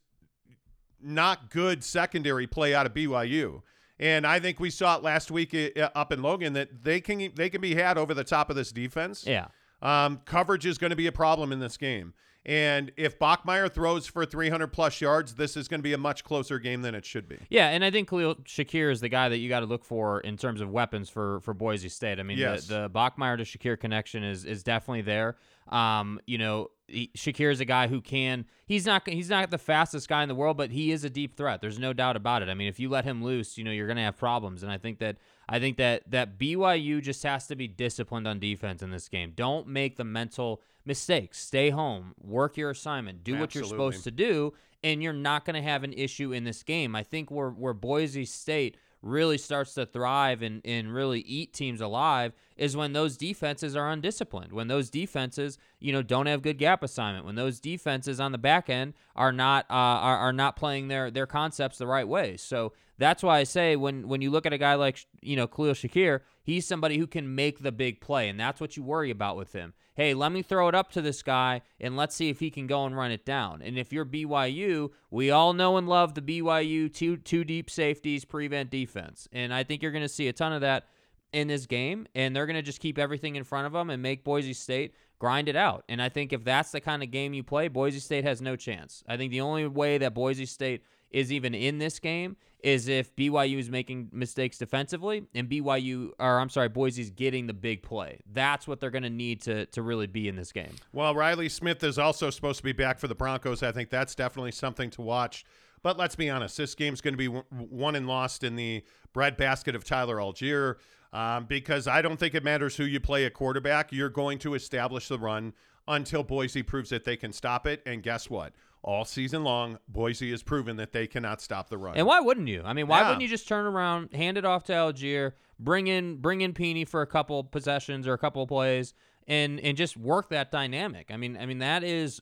not 1.02 1.50
good 1.50 1.84
secondary 1.84 2.46
play 2.46 2.74
out 2.74 2.86
of 2.86 2.94
BYU. 2.94 3.60
And 3.98 4.26
I 4.26 4.40
think 4.40 4.58
we 4.58 4.70
saw 4.70 4.96
it 4.96 5.02
last 5.02 5.30
week 5.30 5.54
uh, 5.54 5.90
up 5.94 6.12
in 6.12 6.22
Logan 6.22 6.54
that 6.54 6.82
they 6.84 7.00
can 7.00 7.30
they 7.34 7.50
can 7.50 7.60
be 7.60 7.74
had 7.74 7.98
over 7.98 8.14
the 8.14 8.24
top 8.24 8.50
of 8.50 8.56
this 8.56 8.72
defense. 8.72 9.24
Yeah. 9.26 9.46
Um, 9.80 10.20
coverage 10.24 10.64
is 10.66 10.78
going 10.78 10.90
to 10.90 10.96
be 10.96 11.06
a 11.06 11.12
problem 11.12 11.52
in 11.52 11.58
this 11.58 11.76
game. 11.76 12.14
And 12.44 12.90
if 12.96 13.20
Bachmeier 13.20 13.72
throws 13.72 14.08
for 14.08 14.26
300 14.26 14.66
plus 14.68 15.00
yards, 15.00 15.34
this 15.36 15.56
is 15.56 15.68
going 15.68 15.78
to 15.78 15.82
be 15.84 15.92
a 15.92 15.98
much 15.98 16.24
closer 16.24 16.58
game 16.58 16.82
than 16.82 16.92
it 16.92 17.04
should 17.04 17.28
be. 17.28 17.38
Yeah, 17.50 17.68
and 17.68 17.84
I 17.84 17.92
think 17.92 18.08
Khalil 18.08 18.34
Shakir 18.44 18.90
is 18.90 19.00
the 19.00 19.08
guy 19.08 19.28
that 19.28 19.38
you 19.38 19.48
got 19.48 19.60
to 19.60 19.66
look 19.66 19.84
for 19.84 20.18
in 20.20 20.36
terms 20.36 20.60
of 20.60 20.68
weapons 20.68 21.08
for 21.08 21.38
for 21.40 21.54
Boise 21.54 21.88
State. 21.88 22.18
I 22.18 22.24
mean, 22.24 22.38
Yes. 22.38 22.66
the, 22.66 22.82
the 22.82 22.90
Bachmeier 22.90 23.36
to 23.38 23.44
Shakir 23.44 23.78
connection 23.78 24.24
is 24.24 24.44
is 24.44 24.64
definitely 24.64 25.02
there. 25.02 25.36
Um, 25.68 26.18
you 26.26 26.36
know, 26.38 26.70
Shakir 26.92 27.50
is 27.50 27.60
a 27.60 27.64
guy 27.64 27.88
who 27.88 28.00
can. 28.00 28.44
He's 28.66 28.86
not 28.86 29.08
he's 29.08 29.30
not 29.30 29.50
the 29.50 29.58
fastest 29.58 30.08
guy 30.08 30.22
in 30.22 30.28
the 30.28 30.34
world, 30.34 30.56
but 30.56 30.70
he 30.70 30.92
is 30.92 31.04
a 31.04 31.10
deep 31.10 31.36
threat. 31.36 31.60
There's 31.60 31.78
no 31.78 31.92
doubt 31.92 32.16
about 32.16 32.42
it. 32.42 32.48
I 32.48 32.54
mean, 32.54 32.68
if 32.68 32.78
you 32.78 32.88
let 32.88 33.04
him 33.04 33.22
loose, 33.22 33.56
you 33.56 33.64
know, 33.64 33.70
you're 33.70 33.86
going 33.86 33.96
to 33.96 34.02
have 34.02 34.16
problems. 34.16 34.62
And 34.62 34.70
I 34.70 34.78
think 34.78 34.98
that 34.98 35.16
I 35.48 35.58
think 35.58 35.76
that 35.78 36.10
that 36.10 36.38
BYU 36.38 37.02
just 37.02 37.22
has 37.22 37.46
to 37.48 37.56
be 37.56 37.68
disciplined 37.68 38.26
on 38.28 38.38
defense 38.38 38.82
in 38.82 38.90
this 38.90 39.08
game. 39.08 39.32
Don't 39.34 39.66
make 39.66 39.96
the 39.96 40.04
mental 40.04 40.60
mistakes. 40.84 41.38
Stay 41.38 41.70
home, 41.70 42.14
work 42.20 42.56
your 42.56 42.70
assignment, 42.70 43.24
do 43.24 43.38
what 43.38 43.54
you're 43.54 43.64
supposed 43.64 44.04
to 44.04 44.10
do, 44.10 44.52
and 44.82 45.02
you're 45.02 45.12
not 45.12 45.44
going 45.44 45.54
to 45.54 45.62
have 45.62 45.84
an 45.84 45.92
issue 45.92 46.32
in 46.32 46.44
this 46.44 46.62
game. 46.62 46.94
I 46.94 47.02
think 47.02 47.30
where 47.30 47.50
where 47.50 47.74
Boise 47.74 48.24
State 48.24 48.76
really 49.02 49.36
starts 49.36 49.74
to 49.74 49.84
thrive 49.84 50.42
and, 50.42 50.62
and 50.64 50.94
really 50.94 51.20
eat 51.20 51.52
teams 51.52 51.80
alive 51.80 52.32
is 52.56 52.76
when 52.76 52.92
those 52.92 53.16
defenses 53.16 53.74
are 53.74 53.90
undisciplined. 53.90 54.52
When 54.52 54.68
those 54.68 54.88
defenses, 54.88 55.58
you 55.80 55.92
know, 55.92 56.02
don't 56.02 56.26
have 56.26 56.42
good 56.42 56.58
gap 56.58 56.82
assignment. 56.82 57.26
When 57.26 57.34
those 57.34 57.58
defenses 57.58 58.20
on 58.20 58.32
the 58.32 58.38
back 58.38 58.70
end 58.70 58.94
are 59.16 59.32
not 59.32 59.66
uh, 59.68 59.74
are, 59.74 60.18
are 60.18 60.32
not 60.32 60.56
playing 60.56 60.88
their 60.88 61.10
their 61.10 61.26
concepts 61.26 61.78
the 61.78 61.86
right 61.86 62.06
way. 62.06 62.36
So 62.36 62.72
that's 63.02 63.22
why 63.22 63.38
I 63.38 63.44
say 63.44 63.76
when 63.76 64.06
when 64.08 64.22
you 64.22 64.30
look 64.30 64.46
at 64.46 64.52
a 64.52 64.58
guy 64.58 64.74
like 64.74 65.04
you 65.20 65.36
know 65.36 65.46
Khalil 65.46 65.74
Shakir, 65.74 66.20
he's 66.42 66.66
somebody 66.66 66.98
who 66.98 67.06
can 67.06 67.34
make 67.34 67.62
the 67.62 67.72
big 67.72 68.00
play, 68.00 68.28
and 68.28 68.38
that's 68.38 68.60
what 68.60 68.76
you 68.76 68.82
worry 68.82 69.10
about 69.10 69.36
with 69.36 69.52
him. 69.52 69.74
Hey, 69.94 70.14
let 70.14 70.32
me 70.32 70.40
throw 70.40 70.68
it 70.68 70.74
up 70.74 70.90
to 70.92 71.02
this 71.02 71.22
guy, 71.22 71.60
and 71.78 71.96
let's 71.96 72.14
see 72.14 72.30
if 72.30 72.40
he 72.40 72.50
can 72.50 72.66
go 72.66 72.86
and 72.86 72.96
run 72.96 73.10
it 73.10 73.26
down. 73.26 73.60
And 73.60 73.76
if 73.76 73.92
you're 73.92 74.06
BYU, 74.06 74.90
we 75.10 75.30
all 75.30 75.52
know 75.52 75.76
and 75.76 75.88
love 75.88 76.14
the 76.14 76.22
BYU 76.22 76.92
two 76.92 77.16
two 77.16 77.44
deep 77.44 77.68
safeties 77.68 78.24
prevent 78.24 78.70
defense, 78.70 79.28
and 79.32 79.52
I 79.52 79.64
think 79.64 79.82
you're 79.82 79.92
going 79.92 80.02
to 80.02 80.08
see 80.08 80.28
a 80.28 80.32
ton 80.32 80.52
of 80.52 80.60
that 80.60 80.86
in 81.32 81.48
this 81.48 81.66
game, 81.66 82.06
and 82.14 82.36
they're 82.36 82.46
going 82.46 82.56
to 82.56 82.62
just 82.62 82.80
keep 82.80 82.98
everything 82.98 83.36
in 83.36 83.44
front 83.44 83.66
of 83.66 83.72
them 83.72 83.90
and 83.90 84.02
make 84.02 84.22
Boise 84.22 84.52
State 84.52 84.94
grind 85.18 85.48
it 85.48 85.56
out. 85.56 85.84
And 85.88 86.02
I 86.02 86.08
think 86.08 86.32
if 86.32 86.44
that's 86.44 86.72
the 86.72 86.80
kind 86.80 87.02
of 87.02 87.10
game 87.10 87.32
you 87.32 87.42
play, 87.42 87.68
Boise 87.68 88.00
State 88.00 88.24
has 88.24 88.42
no 88.42 88.56
chance. 88.56 89.02
I 89.08 89.16
think 89.16 89.30
the 89.30 89.40
only 89.40 89.66
way 89.66 89.98
that 89.98 90.14
Boise 90.14 90.46
State 90.46 90.82
is 91.12 91.32
even 91.32 91.54
in 91.54 91.78
this 91.78 91.98
game 91.98 92.36
is 92.62 92.88
if 92.88 93.14
BYU 93.16 93.58
is 93.58 93.70
making 93.70 94.08
mistakes 94.12 94.56
defensively 94.56 95.24
and 95.34 95.48
BYU 95.48 96.10
or 96.18 96.38
I'm 96.38 96.48
sorry, 96.48 96.68
Boise's 96.68 97.10
getting 97.10 97.46
the 97.46 97.54
big 97.54 97.82
play. 97.82 98.20
That's 98.32 98.68
what 98.68 98.80
they're 98.80 98.90
going 98.90 99.02
to 99.02 99.10
need 99.10 99.42
to 99.42 99.66
to 99.66 99.82
really 99.82 100.06
be 100.06 100.28
in 100.28 100.36
this 100.36 100.52
game. 100.52 100.72
Well, 100.92 101.14
Riley 101.14 101.48
Smith 101.48 101.82
is 101.82 101.98
also 101.98 102.30
supposed 102.30 102.58
to 102.58 102.64
be 102.64 102.72
back 102.72 102.98
for 102.98 103.08
the 103.08 103.14
Broncos. 103.14 103.62
I 103.62 103.72
think 103.72 103.90
that's 103.90 104.14
definitely 104.14 104.52
something 104.52 104.90
to 104.90 105.02
watch. 105.02 105.44
But 105.82 105.98
let's 105.98 106.14
be 106.14 106.30
honest, 106.30 106.56
this 106.56 106.74
game's 106.74 107.00
going 107.00 107.16
to 107.16 107.18
be 107.18 107.42
won 107.50 107.96
and 107.96 108.06
lost 108.06 108.44
in 108.44 108.54
the 108.54 108.84
breadbasket 109.12 109.74
of 109.74 109.84
Tyler 109.84 110.16
Allgeier 110.16 110.76
um, 111.12 111.44
because 111.46 111.88
I 111.88 112.02
don't 112.02 112.18
think 112.18 112.34
it 112.34 112.44
matters 112.44 112.76
who 112.76 112.84
you 112.84 113.00
play 113.00 113.24
at 113.24 113.34
quarterback. 113.34 113.92
You're 113.92 114.08
going 114.08 114.38
to 114.40 114.54
establish 114.54 115.08
the 115.08 115.18
run 115.18 115.52
until 115.88 116.22
Boise 116.22 116.62
proves 116.62 116.90
that 116.90 117.04
they 117.04 117.16
can 117.16 117.32
stop 117.32 117.66
it. 117.66 117.82
And 117.84 118.02
guess 118.02 118.30
what? 118.30 118.52
All 118.84 119.04
season 119.04 119.44
long, 119.44 119.78
Boise 119.86 120.30
has 120.32 120.42
proven 120.42 120.76
that 120.76 120.92
they 120.92 121.06
cannot 121.06 121.40
stop 121.40 121.68
the 121.68 121.78
run. 121.78 121.96
And 121.96 122.04
why 122.06 122.18
wouldn't 122.20 122.48
you? 122.48 122.62
I 122.64 122.72
mean, 122.72 122.88
why 122.88 123.00
Yeah. 123.00 123.08
wouldn't 123.08 123.22
you 123.22 123.28
just 123.28 123.46
turn 123.46 123.64
around, 123.64 124.12
hand 124.12 124.36
it 124.36 124.44
off 124.44 124.64
to 124.64 124.72
Allgeier, 124.72 125.32
bring 125.58 125.86
in 125.86 126.16
bring 126.16 126.40
in 126.40 126.52
Peony 126.52 126.84
for 126.84 127.00
a 127.00 127.06
couple 127.06 127.44
possessions 127.44 128.08
or 128.08 128.12
a 128.12 128.18
couple 128.18 128.44
plays, 128.46 128.92
and 129.28 129.60
and 129.60 129.76
just 129.76 129.96
work 129.96 130.30
that 130.30 130.50
dynamic? 130.50 131.10
I 131.12 131.16
mean, 131.16 131.36
I 131.36 131.46
mean 131.46 131.58
that 131.58 131.84
is 131.84 132.20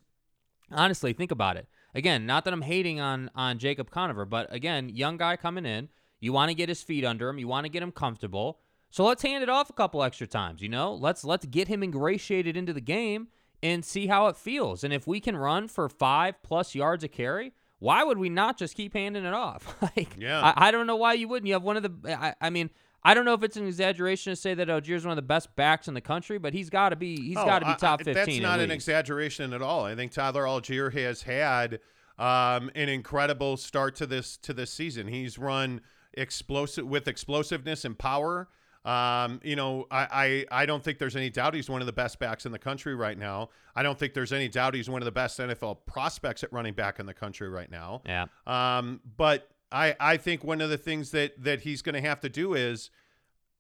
honestly 0.70 1.12
think 1.14 1.30
about 1.30 1.56
it. 1.56 1.66
Again, 1.94 2.26
not 2.26 2.44
that 2.44 2.52
I'm 2.52 2.62
hating 2.62 3.00
on 3.00 3.30
on 3.34 3.58
Jacob 3.58 3.90
Conover, 3.90 4.24
but 4.26 4.52
again, 4.54 4.90
young 4.90 5.16
guy 5.16 5.36
coming 5.36 5.64
in, 5.64 5.88
you 6.20 6.32
want 6.34 6.50
to 6.50 6.54
get 6.54 6.68
his 6.68 6.82
feet 6.82 7.04
under 7.04 7.28
him, 7.30 7.38
you 7.38 7.48
want 7.48 7.64
to 7.64 7.70
get 7.70 7.82
him 7.82 7.90
comfortable. 7.90 8.60
So 8.90 9.04
let's 9.04 9.22
hand 9.22 9.42
it 9.42 9.48
off 9.48 9.70
a 9.70 9.72
couple 9.72 10.02
extra 10.02 10.26
times, 10.26 10.60
you 10.62 10.68
know? 10.68 10.92
Let's 10.92 11.24
let's 11.24 11.46
get 11.46 11.68
him 11.68 11.82
ingratiated 11.82 12.56
into 12.56 12.72
the 12.74 12.80
game 12.80 13.28
and 13.62 13.84
see 13.84 14.06
how 14.06 14.26
it 14.28 14.36
feels. 14.36 14.84
And 14.84 14.92
if 14.92 15.06
we 15.06 15.20
can 15.20 15.36
run 15.36 15.68
for 15.68 15.88
5 15.88 16.42
plus 16.42 16.74
yards 16.74 17.04
a 17.04 17.08
carry, 17.08 17.52
why 17.78 18.02
would 18.04 18.18
we 18.18 18.28
not 18.28 18.58
just 18.58 18.74
keep 18.76 18.94
handing 18.94 19.24
it 19.24 19.34
off? 19.34 19.76
like 19.82 20.16
Yeah. 20.18 20.40
I, 20.56 20.68
I 20.68 20.70
don't 20.70 20.86
know 20.86 20.96
why 20.96 21.14
you 21.14 21.28
wouldn't. 21.28 21.46
You 21.46 21.54
have 21.54 21.62
one 21.62 21.76
of 21.76 21.82
the 21.82 22.14
I, 22.18 22.34
I 22.40 22.50
mean, 22.50 22.70
I 23.02 23.14
don't 23.14 23.24
know 23.24 23.32
if 23.34 23.42
it's 23.42 23.56
an 23.56 23.66
exaggeration 23.66 24.32
to 24.32 24.36
say 24.36 24.52
that 24.54 24.68
Allgeier's 24.68 25.04
one 25.04 25.12
of 25.12 25.16
the 25.16 25.22
best 25.22 25.54
backs 25.56 25.88
in 25.88 25.94
the 25.94 26.00
country, 26.02 26.38
but 26.38 26.52
he's 26.52 26.68
got 26.68 26.90
to 26.90 26.96
be 26.96 27.16
he's 27.20 27.38
Oh, 27.38 27.46
got 27.46 27.60
to 27.60 27.66
be 27.66 27.74
top 27.76 28.00
I- 28.00 28.04
15 28.04 28.14
That's 28.14 28.38
not 28.40 28.60
an 28.60 28.70
exaggeration 28.70 29.52
at 29.54 29.62
all. 29.62 29.84
I 29.84 29.94
think 29.94 30.12
Tyler 30.12 30.44
Allgeier 30.44 30.92
has 30.92 31.22
had 31.22 31.80
um, 32.18 32.70
an 32.74 32.90
incredible 32.90 33.56
start 33.56 33.94
to 33.96 34.06
this 34.06 34.36
to 34.38 34.52
this 34.52 34.70
season. 34.70 35.06
He's 35.08 35.38
run 35.38 35.80
explosive 36.12 36.86
with 36.86 37.08
explosiveness 37.08 37.84
and 37.86 37.98
power. 37.98 38.48
Um, 38.84 39.40
you 39.44 39.56
know, 39.56 39.86
I, 39.90 40.46
I 40.50 40.62
I 40.62 40.66
don't 40.66 40.82
think 40.82 40.98
there's 40.98 41.16
any 41.16 41.28
doubt 41.28 41.54
he's 41.54 41.68
one 41.68 41.82
of 41.82 41.86
the 41.86 41.92
best 41.92 42.18
backs 42.18 42.46
in 42.46 42.52
the 42.52 42.58
country 42.58 42.94
right 42.94 43.18
now. 43.18 43.50
I 43.76 43.82
don't 43.82 43.98
think 43.98 44.14
there's 44.14 44.32
any 44.32 44.48
doubt 44.48 44.74
he's 44.74 44.88
one 44.88 45.02
of 45.02 45.04
the 45.04 45.12
best 45.12 45.38
NFL 45.38 45.84
prospects 45.86 46.42
at 46.42 46.52
running 46.52 46.72
back 46.72 46.98
in 46.98 47.06
the 47.06 47.14
country 47.14 47.48
right 47.48 47.70
now. 47.70 48.02
yeah. 48.06 48.26
Um, 48.46 49.00
but 49.16 49.50
I, 49.72 49.94
I 50.00 50.16
think 50.16 50.42
one 50.42 50.60
of 50.60 50.70
the 50.70 50.78
things 50.78 51.10
that 51.10 51.42
that 51.42 51.60
he's 51.60 51.82
going 51.82 51.94
to 51.94 52.00
have 52.00 52.20
to 52.20 52.28
do 52.28 52.54
is 52.54 52.90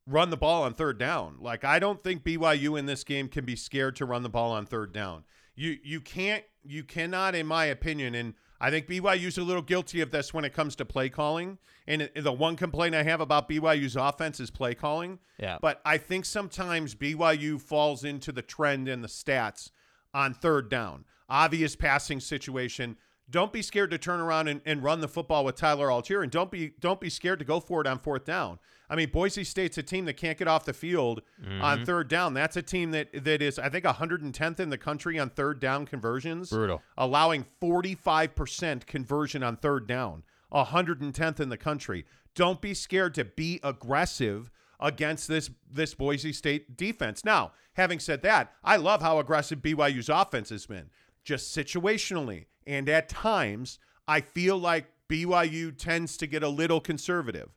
run 0.06 0.30
the 0.30 0.36
ball 0.36 0.62
on 0.62 0.74
third 0.74 0.98
down. 0.98 1.36
Like 1.38 1.64
I 1.64 1.78
don't 1.78 2.02
think 2.02 2.24
BYU 2.24 2.78
in 2.78 2.86
this 2.86 3.04
game 3.04 3.28
can 3.28 3.44
be 3.44 3.56
scared 3.56 3.96
to 3.96 4.06
run 4.06 4.22
the 4.22 4.28
ball 4.28 4.52
on 4.52 4.66
third 4.66 4.92
down. 4.92 5.24
You 5.54 5.76
you 5.82 6.00
can't 6.00 6.44
you 6.64 6.82
cannot, 6.84 7.34
in 7.34 7.46
my 7.46 7.66
opinion, 7.66 8.14
and 8.14 8.34
I 8.60 8.70
think 8.70 8.86
BYU's 8.86 9.38
a 9.38 9.42
little 9.42 9.62
guilty 9.62 10.00
of 10.00 10.10
this 10.10 10.34
when 10.34 10.44
it 10.44 10.52
comes 10.52 10.76
to 10.76 10.84
play 10.84 11.08
calling. 11.08 11.58
And 11.86 12.10
the 12.14 12.32
one 12.32 12.56
complaint 12.56 12.94
I 12.94 13.02
have 13.02 13.20
about 13.20 13.48
BYU's 13.48 13.96
offense 13.96 14.38
is 14.38 14.50
play 14.50 14.74
calling. 14.74 15.18
Yeah. 15.38 15.58
But 15.62 15.80
I 15.84 15.96
think 15.96 16.26
sometimes 16.26 16.94
BYU 16.94 17.60
falls 17.60 18.04
into 18.04 18.32
the 18.32 18.42
trend 18.42 18.86
and 18.86 19.02
the 19.02 19.08
stats 19.08 19.70
on 20.12 20.34
third 20.34 20.68
down. 20.68 21.04
Obvious 21.28 21.74
passing 21.74 22.20
situation. 22.20 22.96
Don't 23.30 23.52
be 23.52 23.62
scared 23.62 23.90
to 23.92 23.98
turn 23.98 24.20
around 24.20 24.48
and, 24.48 24.60
and 24.66 24.82
run 24.82 25.00
the 25.00 25.08
football 25.08 25.44
with 25.44 25.54
Tyler 25.54 25.88
Allgeier, 25.88 26.22
and 26.22 26.32
don't 26.32 26.50
be 26.50 26.72
don't 26.80 27.00
be 27.00 27.08
scared 27.08 27.38
to 27.38 27.44
go 27.44 27.60
for 27.60 27.80
it 27.80 27.86
on 27.86 28.00
fourth 28.00 28.24
down. 28.24 28.58
I 28.90 28.96
mean, 28.96 29.08
Boise 29.10 29.44
State's 29.44 29.78
a 29.78 29.82
team 29.82 30.04
that 30.06 30.14
can't 30.18 30.36
get 30.36 30.48
off 30.48 30.64
the 30.64 30.72
field 30.74 31.22
Mm-hmm. 31.42 31.62
on 31.62 31.84
third 31.86 32.08
down. 32.08 32.34
That's 32.34 32.56
a 32.56 32.62
team 32.62 32.90
that 32.90 33.08
that 33.24 33.40
is, 33.40 33.58
I 33.58 33.68
think, 33.70 33.84
110th 33.86 34.60
in 34.60 34.68
the 34.68 34.76
country 34.76 35.18
on 35.18 35.30
third 35.30 35.60
down 35.60 35.86
conversions, 35.86 36.50
Brutal. 36.50 36.82
allowing 36.98 37.46
45% 37.62 38.86
conversion 38.86 39.42
on 39.42 39.56
third 39.56 39.86
down, 39.86 40.22
110th 40.52 41.40
in 41.40 41.48
the 41.48 41.56
country. 41.56 42.04
Don't 42.34 42.60
be 42.60 42.74
scared 42.74 43.14
to 43.14 43.24
be 43.24 43.60
aggressive 43.62 44.50
against 44.78 45.28
this 45.28 45.50
this 45.70 45.94
Boise 45.94 46.32
State 46.32 46.76
defense. 46.76 47.24
Now, 47.24 47.52
having 47.74 47.98
said 48.00 48.22
that, 48.22 48.52
I 48.64 48.76
love 48.76 49.02
how 49.02 49.18
aggressive 49.18 49.60
BYU's 49.60 50.08
offense 50.08 50.50
has 50.50 50.66
been. 50.66 50.90
Just 51.24 51.54
situationally 51.56 52.46
and 52.66 52.88
at 52.88 53.08
times, 53.08 53.78
I 54.08 54.20
feel 54.20 54.58
like 54.58 54.86
BYU 55.08 55.76
tends 55.76 56.16
to 56.18 56.26
get 56.26 56.42
a 56.42 56.48
little 56.48 56.80
conservative. 56.80 57.50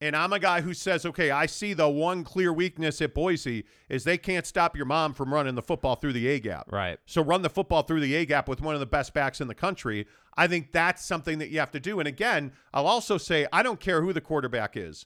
And 0.00 0.14
I'm 0.14 0.32
a 0.32 0.38
guy 0.38 0.60
who 0.60 0.74
says, 0.74 1.04
okay, 1.04 1.30
I 1.30 1.46
see 1.46 1.72
the 1.72 1.88
one 1.88 2.22
clear 2.22 2.52
weakness 2.52 3.02
at 3.02 3.14
Boise 3.14 3.64
is 3.88 4.04
they 4.04 4.18
can't 4.18 4.46
stop 4.46 4.76
your 4.76 4.86
mom 4.86 5.12
from 5.12 5.34
running 5.34 5.56
the 5.56 5.62
football 5.62 5.96
through 5.96 6.12
the 6.12 6.28
A 6.28 6.38
gap. 6.38 6.70
Right. 6.70 7.00
So 7.04 7.22
run 7.22 7.42
the 7.42 7.50
football 7.50 7.82
through 7.82 8.00
the 8.00 8.14
A 8.14 8.24
gap 8.24 8.48
with 8.48 8.60
one 8.60 8.74
of 8.74 8.80
the 8.80 8.86
best 8.86 9.12
backs 9.12 9.40
in 9.40 9.48
the 9.48 9.56
country. 9.56 10.06
I 10.36 10.46
think 10.46 10.70
that's 10.70 11.04
something 11.04 11.38
that 11.40 11.50
you 11.50 11.58
have 11.58 11.72
to 11.72 11.80
do. 11.80 11.98
And 11.98 12.06
again, 12.06 12.52
I'll 12.72 12.86
also 12.86 13.18
say 13.18 13.48
I 13.52 13.64
don't 13.64 13.80
care 13.80 14.02
who 14.02 14.12
the 14.12 14.20
quarterback 14.20 14.76
is. 14.76 15.04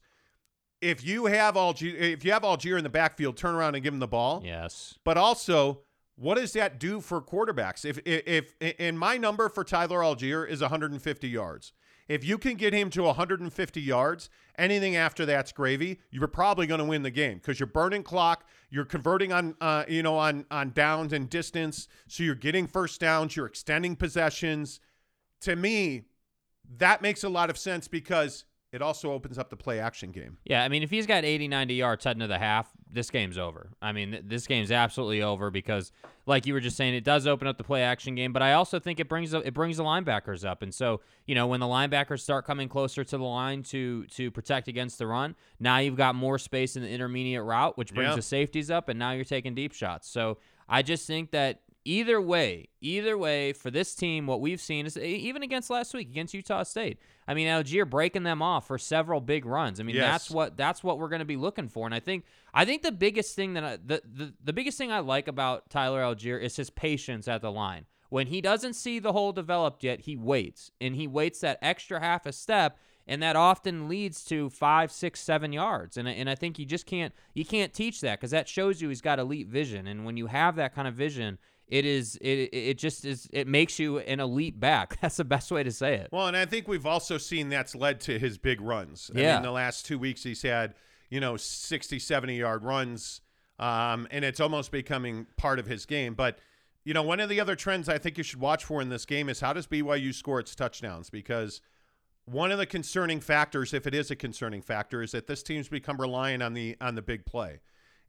If 0.83 1.05
you 1.05 1.27
have 1.27 1.55
Allgeier, 1.55 1.95
if 1.95 2.25
you 2.25 2.33
have 2.33 2.43
Allgeier 2.43 2.77
in 2.77 2.85
the 2.85 2.91
backfield, 2.91 3.37
turn 3.37 3.55
around 3.55 3.75
and 3.75 3.83
give 3.83 3.95
him 3.95 4.01
the 4.01 4.09
ball. 4.09 4.43
Yes. 4.45 4.99
But 5.05 5.17
also, 5.17 5.83
what 6.17 6.37
does 6.37 6.53
that 6.53 6.79
do 6.79 7.01
for 7.01 7.23
quarterbacks? 7.23 7.87
If 7.87 7.99
if, 8.05 8.55
if 8.61 8.75
and 8.79 8.99
my 8.99 9.17
number 9.17 9.49
for 9.49 9.65
Tyler 9.65 10.01
Allgeier 10.01 10.47
is 10.47 10.61
150 10.61 11.29
yards. 11.29 11.73
If 12.09 12.25
you 12.25 12.39
can 12.39 12.57
get 12.57 12.75
him 12.75 12.91
to 12.91 13.03
150 13.03 13.81
yards, 13.81 14.29
anything 14.59 14.97
after 14.97 15.25
that's 15.27 15.53
gravy. 15.53 16.01
You're 16.11 16.29
probably 16.29 16.67
going 16.67 16.79
to 16.79 16.85
win 16.85 17.03
the 17.03 17.11
game 17.11 17.35
because 17.35 17.59
you're 17.59 17.67
burning 17.67 18.03
clock. 18.03 18.47
You're 18.71 18.85
converting 18.85 19.33
on, 19.33 19.55
uh, 19.61 19.85
you 19.89 20.03
know, 20.03 20.17
on 20.17 20.47
on 20.51 20.71
downs 20.71 21.13
and 21.13 21.29
distance. 21.29 21.89
So 22.09 22.23
you're 22.23 22.35
getting 22.35 22.67
first 22.67 23.01
downs. 23.01 23.37
You're 23.37 23.47
extending 23.47 23.97
possessions. 23.97 24.81
To 25.43 25.57
me, 25.57 26.05
that 26.79 27.03
makes 27.03 27.25
a 27.25 27.29
lot 27.29 27.51
of 27.51 27.59
sense 27.59 27.89
because 27.89 28.45
it 28.73 28.81
also 28.81 29.13
opens 29.13 29.39
up 29.39 29.51
the 29.51 29.57
play 29.57 29.79
action 29.79 30.11
game. 30.13 30.39
Yeah, 30.45 30.65
I 30.65 30.69
mean, 30.69 30.83
if 30.83 30.91
he's 30.91 31.07
got 31.07 31.25
80, 31.25 31.47
90 31.49 31.75
yards 31.75 32.05
heading 32.05 32.21
to 32.21 32.27
the 32.27 32.39
half, 32.39 32.71
this 32.91 33.11
game's 33.11 33.37
over. 33.37 33.69
I 33.83 33.93
mean, 33.93 34.13
th- 34.13 34.23
this 34.27 34.47
game's 34.47 34.73
absolutely 34.73 35.21
over 35.23 35.51
because, 35.51 35.93
like 36.25 36.47
you 36.47 36.55
were 36.55 36.61
just 36.61 36.77
saying, 36.77 36.95
it 36.95 37.05
does 37.05 37.27
open 37.27 37.47
up 37.47 37.59
the 37.59 37.65
play 37.65 37.83
action 37.83 38.15
game. 38.15 38.33
But 38.33 38.41
I 38.43 38.55
also 38.55 38.79
think 38.81 38.99
it 38.99 39.09
brings 39.11 39.33
the, 39.33 39.41
it 39.41 39.53
brings 39.53 39.77
the 39.77 39.85
linebackers 39.85 40.49
up, 40.49 40.63
and 40.63 40.75
so 40.75 41.01
you 41.27 41.35
know 41.35 41.47
when 41.47 41.61
the 41.61 41.67
linebackers 41.67 42.21
start 42.21 42.47
coming 42.47 42.69
closer 42.69 43.05
to 43.05 43.19
the 43.19 43.23
line 43.25 43.63
to 43.65 44.07
to 44.07 44.31
protect 44.31 44.69
against 44.69 44.99
the 44.99 45.07
run, 45.07 45.35
now 45.61 45.79
you've 45.79 45.97
got 45.97 46.15
more 46.15 46.39
space 46.39 46.75
in 46.77 46.83
the 46.83 46.89
intermediate 46.89 47.43
route, 47.45 47.77
which 47.77 47.93
brings 47.93 48.11
Yeah. 48.11 48.17
the 48.17 48.23
safeties 48.23 48.71
up, 48.71 48.89
and 48.89 48.99
now 48.99 49.13
you're 49.13 49.25
taking 49.25 49.55
deep 49.55 49.73
shots. 49.75 50.09
So 50.09 50.39
I 50.69 50.81
just 50.83 51.07
think 51.07 51.31
that 51.33 51.61
either 51.85 52.21
way, 52.21 52.69
either 52.81 53.17
way 53.19 53.53
for 53.53 53.71
this 53.71 53.95
team, 53.95 54.27
what 54.27 54.41
we've 54.41 54.61
seen 54.61 54.87
is 54.87 54.97
even 54.97 55.43
against 55.43 55.71
last 55.71 55.93
week 55.95 56.09
against 56.09 56.35
Utah 56.35 56.63
State. 56.63 56.99
I 57.27 57.35
mean, 57.35 57.47
Allgeier 57.49 57.89
breaking 57.89 58.23
them 58.23 58.43
off 58.43 58.67
for 58.67 58.79
several 58.79 59.21
big 59.21 59.45
runs. 59.47 59.81
I 59.81 59.83
mean, 59.83 59.97
Yes. 59.97 60.11
that's 60.11 60.31
what 60.31 60.57
that's 60.57 60.83
what 60.85 60.99
we're 60.99 61.09
going 61.09 61.21
to 61.21 61.25
be 61.25 61.37
looking 61.37 61.69
for. 61.69 61.87
And 61.87 61.95
I 61.95 62.01
think 62.01 62.25
I 62.55 62.65
think 62.65 62.83
the 62.83 62.93
biggest 62.93 63.35
thing 63.37 63.55
that 63.55 63.65
I, 63.65 63.77
the, 63.85 64.03
the 64.05 64.35
the 64.43 64.53
biggest 64.53 64.79
thing 64.79 64.93
I 64.93 65.01
like 65.01 65.29
about 65.29 65.71
Tyler 65.71 66.03
Allgeier 66.03 66.41
is 66.41 66.57
his 66.57 66.71
patience 66.71 67.27
at 67.29 67.43
the 67.43 67.51
line. 67.53 67.87
When 68.11 68.27
he 68.27 68.41
doesn't 68.41 68.75
see 68.75 68.99
the 68.99 69.13
hole 69.13 69.33
developed 69.33 69.83
yet, 69.83 70.01
he 70.03 70.17
waits 70.17 70.71
and 70.81 70.95
he 70.97 71.07
waits 71.07 71.41
that 71.41 71.59
extra 71.63 71.99
half 72.01 72.27
a 72.27 72.33
step. 72.33 72.77
And 73.05 73.21
that 73.21 73.35
often 73.35 73.89
leads 73.89 74.23
to 74.27 74.49
five, 74.49 74.93
six, 74.93 75.19
seven 75.19 75.53
yards, 75.53 75.97
and 75.97 76.09
I- 76.09 76.13
and 76.13 76.31
I 76.31 76.37
think 76.37 76.57
you 76.61 76.65
just 76.65 76.87
can't 76.87 77.13
you 77.35 77.45
can't 77.45 77.73
teach 77.75 78.01
that 78.03 78.21
because 78.21 78.31
that 78.31 78.49
shows 78.49 78.81
you 78.81 78.91
he's 78.91 79.01
got 79.01 79.19
elite 79.19 79.49
vision, 79.49 79.89
and 79.89 80.05
when 80.05 80.17
you 80.17 80.29
have 80.29 80.55
that 80.55 80.73
kind 80.73 80.87
of 80.87 80.95
vision, 80.95 81.39
it 81.73 81.87
is 81.87 82.17
it 82.21 82.51
it 82.53 82.77
just 82.77 83.07
is 83.07 83.29
it 83.33 83.49
makes 83.49 83.79
you 83.79 83.99
an 84.01 84.21
elite 84.21 84.61
back. 84.61 84.99
That's 85.01 85.17
the 85.17 85.25
best 85.25 85.51
way 85.51 85.63
to 85.63 85.73
say 85.73 85.95
it. 85.95 86.11
Well, 86.13 86.27
and 86.27 86.37
I 86.37 86.45
think 86.45 86.69
we've 86.69 86.85
also 86.85 87.17
seen 87.17 87.49
that's 87.49 87.75
led 87.75 87.99
to 88.03 88.19
his 88.19 88.37
big 88.37 88.61
runs. 88.61 89.11
I 89.15 89.21
Yeah. 89.21 89.35
mean, 89.35 89.43
the 89.43 89.51
last 89.53 89.87
two 89.87 89.99
weeks 89.99 90.23
he's 90.23 90.43
had, 90.43 90.75
you 91.09 91.19
know, 91.19 91.39
60, 91.39 91.99
70 91.99 92.37
yard 92.37 92.63
runs, 92.63 93.23
um, 93.59 94.07
and 94.11 94.23
it's 94.23 94.39
almost 94.39 94.71
becoming 94.71 95.27
part 95.39 95.59
of 95.59 95.65
his 95.67 95.87
game. 95.87 96.13
But, 96.13 96.41
you 96.85 96.93
know, 96.93 97.03
one 97.03 97.21
of 97.21 97.31
the 97.31 97.41
other 97.41 97.57
trends 97.57 97.89
I 97.89 97.97
think 97.97 98.19
you 98.19 98.25
should 98.25 98.41
watch 98.41 98.67
for 98.67 98.83
in 98.83 98.91
this 98.91 99.07
game 99.07 99.31
is 99.31 99.41
how 99.41 99.55
does 99.55 99.67
BYU 99.67 100.13
score 100.13 100.41
its 100.41 100.55
touchdowns? 100.55 101.09
Because 101.09 101.63
one 102.27 102.53
of 102.53 102.59
the 102.59 102.67
concerning 102.67 103.21
factors, 103.21 103.73
if 103.73 103.87
it 103.87 103.95
is 103.95 104.11
a 104.11 104.17
concerning 104.17 104.61
factor, 104.61 105.01
is 105.03 105.13
that 105.13 105.27
this 105.27 105.43
team's 105.43 105.69
become 105.69 105.99
reliant 105.99 106.43
on 106.43 106.53
the 106.53 106.77
on 106.83 106.97
the 106.97 107.03
big 107.03 107.25
play. 107.25 107.61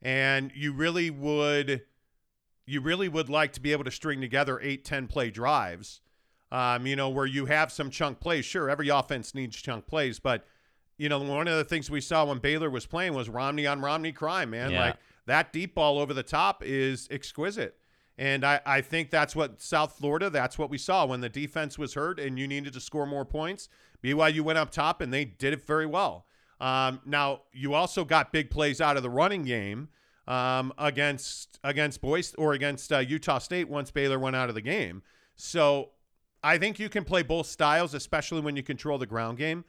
And 0.02 0.52
you 0.54 0.74
really 0.74 1.08
would 1.08 1.82
you 2.66 2.80
really 2.80 3.08
would 3.08 3.28
like 3.28 3.52
to 3.52 3.60
be 3.60 3.72
able 3.72 3.84
to 3.84 3.90
string 3.90 4.20
together 4.20 4.60
eight, 4.62 4.84
10 4.84 5.06
play 5.06 5.30
drives 5.30 6.00
um, 6.54 6.86
you 6.86 6.94
know, 6.94 7.08
where 7.08 7.26
you 7.26 7.46
have 7.46 7.72
some 7.72 7.90
chunk 7.90 8.20
plays. 8.20 8.44
Sure, 8.44 8.70
every 8.70 8.88
offense 8.88 9.34
needs 9.34 9.56
chunk 9.56 9.88
plays, 9.88 10.20
but 10.20 10.46
you 10.96 11.08
know, 11.08 11.18
one 11.18 11.48
of 11.48 11.56
the 11.56 11.64
things 11.64 11.90
we 11.90 12.00
saw 12.00 12.24
when 12.24 12.38
Baylor 12.38 12.70
was 12.70 12.86
playing 12.86 13.12
was 13.14 13.28
Romney 13.28 13.66
on 13.66 13.80
Romney 13.80 14.12
crime, 14.12 14.50
man. 14.50 14.70
Yeah. 14.70 14.80
Like 14.80 14.96
that 15.26 15.52
deep 15.52 15.74
ball 15.74 15.98
over 15.98 16.14
the 16.14 16.22
top 16.22 16.62
is 16.64 17.08
exquisite. 17.10 17.76
And 18.16 18.44
I, 18.44 18.60
I 18.64 18.80
think 18.80 19.10
that's 19.10 19.34
what 19.34 19.60
South 19.60 19.98
Florida, 19.98 20.30
that's 20.30 20.56
what 20.56 20.70
we 20.70 20.78
saw 20.78 21.04
when 21.04 21.20
the 21.20 21.28
defense 21.28 21.76
was 21.76 21.94
hurt 21.94 22.20
and 22.20 22.38
you 22.38 22.46
needed 22.46 22.72
to 22.74 22.80
score 22.80 23.06
more 23.06 23.24
points. 23.24 23.68
BYU 24.04 24.42
went 24.42 24.56
up 24.56 24.70
top 24.70 25.00
and 25.00 25.12
they 25.12 25.24
did 25.24 25.52
it 25.52 25.66
very 25.66 25.86
well. 25.86 26.26
Um, 26.60 27.00
now, 27.04 27.40
you 27.52 27.74
also 27.74 28.04
got 28.04 28.32
big 28.32 28.50
plays 28.50 28.80
out 28.80 28.96
of 28.96 29.02
the 29.02 29.10
running 29.10 29.42
game 29.42 29.88
um, 30.26 30.72
against 30.78 31.58
against 31.62 32.00
Boise 32.00 32.34
or 32.36 32.52
against 32.52 32.92
uh, 32.92 32.98
Utah 32.98 33.38
State 33.38 33.68
once 33.68 33.90
Baylor 33.90 34.18
went 34.18 34.36
out 34.36 34.48
of 34.48 34.54
the 34.54 34.60
game. 34.60 35.02
So 35.36 35.90
I 36.42 36.58
think 36.58 36.78
you 36.78 36.88
can 36.88 37.04
play 37.04 37.22
both 37.22 37.46
styles, 37.46 37.94
especially 37.94 38.40
when 38.40 38.56
you 38.56 38.62
control 38.62 38.98
the 38.98 39.06
ground 39.06 39.38
game. 39.38 39.64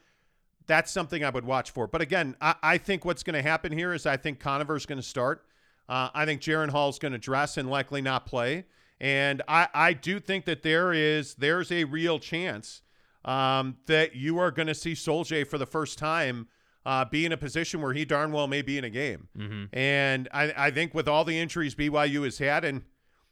That's 0.67 0.91
something 0.91 1.23
I 1.23 1.29
would 1.29 1.45
watch 1.45 1.71
for. 1.71 1.87
But 1.87 2.01
again, 2.01 2.35
I, 2.41 2.55
I 2.61 2.77
think 2.77 3.05
what's 3.05 3.23
going 3.23 3.35
to 3.35 3.41
happen 3.41 3.71
here 3.71 3.93
is 3.93 4.05
I 4.05 4.17
think 4.17 4.39
Conover's 4.39 4.85
going 4.85 4.97
to 4.97 5.03
start. 5.03 5.45
Uh, 5.87 6.09
I 6.13 6.25
think 6.25 6.41
Jaren 6.41 6.69
Hall's 6.69 6.97
going 6.97 7.11
to 7.11 7.19
dress 7.19 7.57
and 7.57 7.69
likely 7.69 8.01
not 8.01 8.25
play. 8.25 8.65
And 8.99 9.41
I, 9.47 9.67
I 9.73 9.93
do 9.93 10.19
think 10.19 10.45
that 10.45 10.63
there 10.63 10.93
is 10.93 11.35
there's 11.35 11.71
a 11.71 11.83
real 11.83 12.17
chance 12.17 12.81
um, 13.23 13.77
that 13.87 14.15
you 14.15 14.37
are 14.39 14.51
going 14.51 14.67
to 14.67 14.75
see 14.75 14.93
Soljay 14.93 15.45
for 15.45 15.57
the 15.57 15.65
first 15.65 15.97
time 15.97 16.47
uh, 16.85 17.03
be 17.05 17.25
in 17.25 17.31
a 17.31 17.37
position 17.37 17.81
where 17.81 17.93
he 17.93 18.05
darn 18.05 18.31
well 18.31 18.47
may 18.47 18.61
be 18.61 18.77
in 18.77 18.83
a 18.83 18.89
game. 18.89 19.27
And 19.73 20.29
I, 20.31 20.53
I 20.55 20.71
think 20.71 20.93
with 20.93 21.07
all 21.07 21.25
the 21.25 21.37
injuries 21.39 21.73
BYU 21.75 22.23
has 22.23 22.37
had, 22.37 22.63
and 22.63 22.83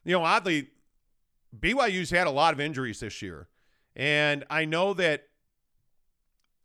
you 0.03 0.13
know, 0.13 0.23
oddly, 0.23 0.69
BYU's 1.57 2.09
had 2.09 2.27
a 2.27 2.31
lot 2.31 2.53
of 2.53 2.59
injuries 2.59 2.99
this 2.99 3.21
year. 3.21 3.47
And 3.95 4.43
I 4.49 4.65
know 4.65 4.93
that 4.95 5.27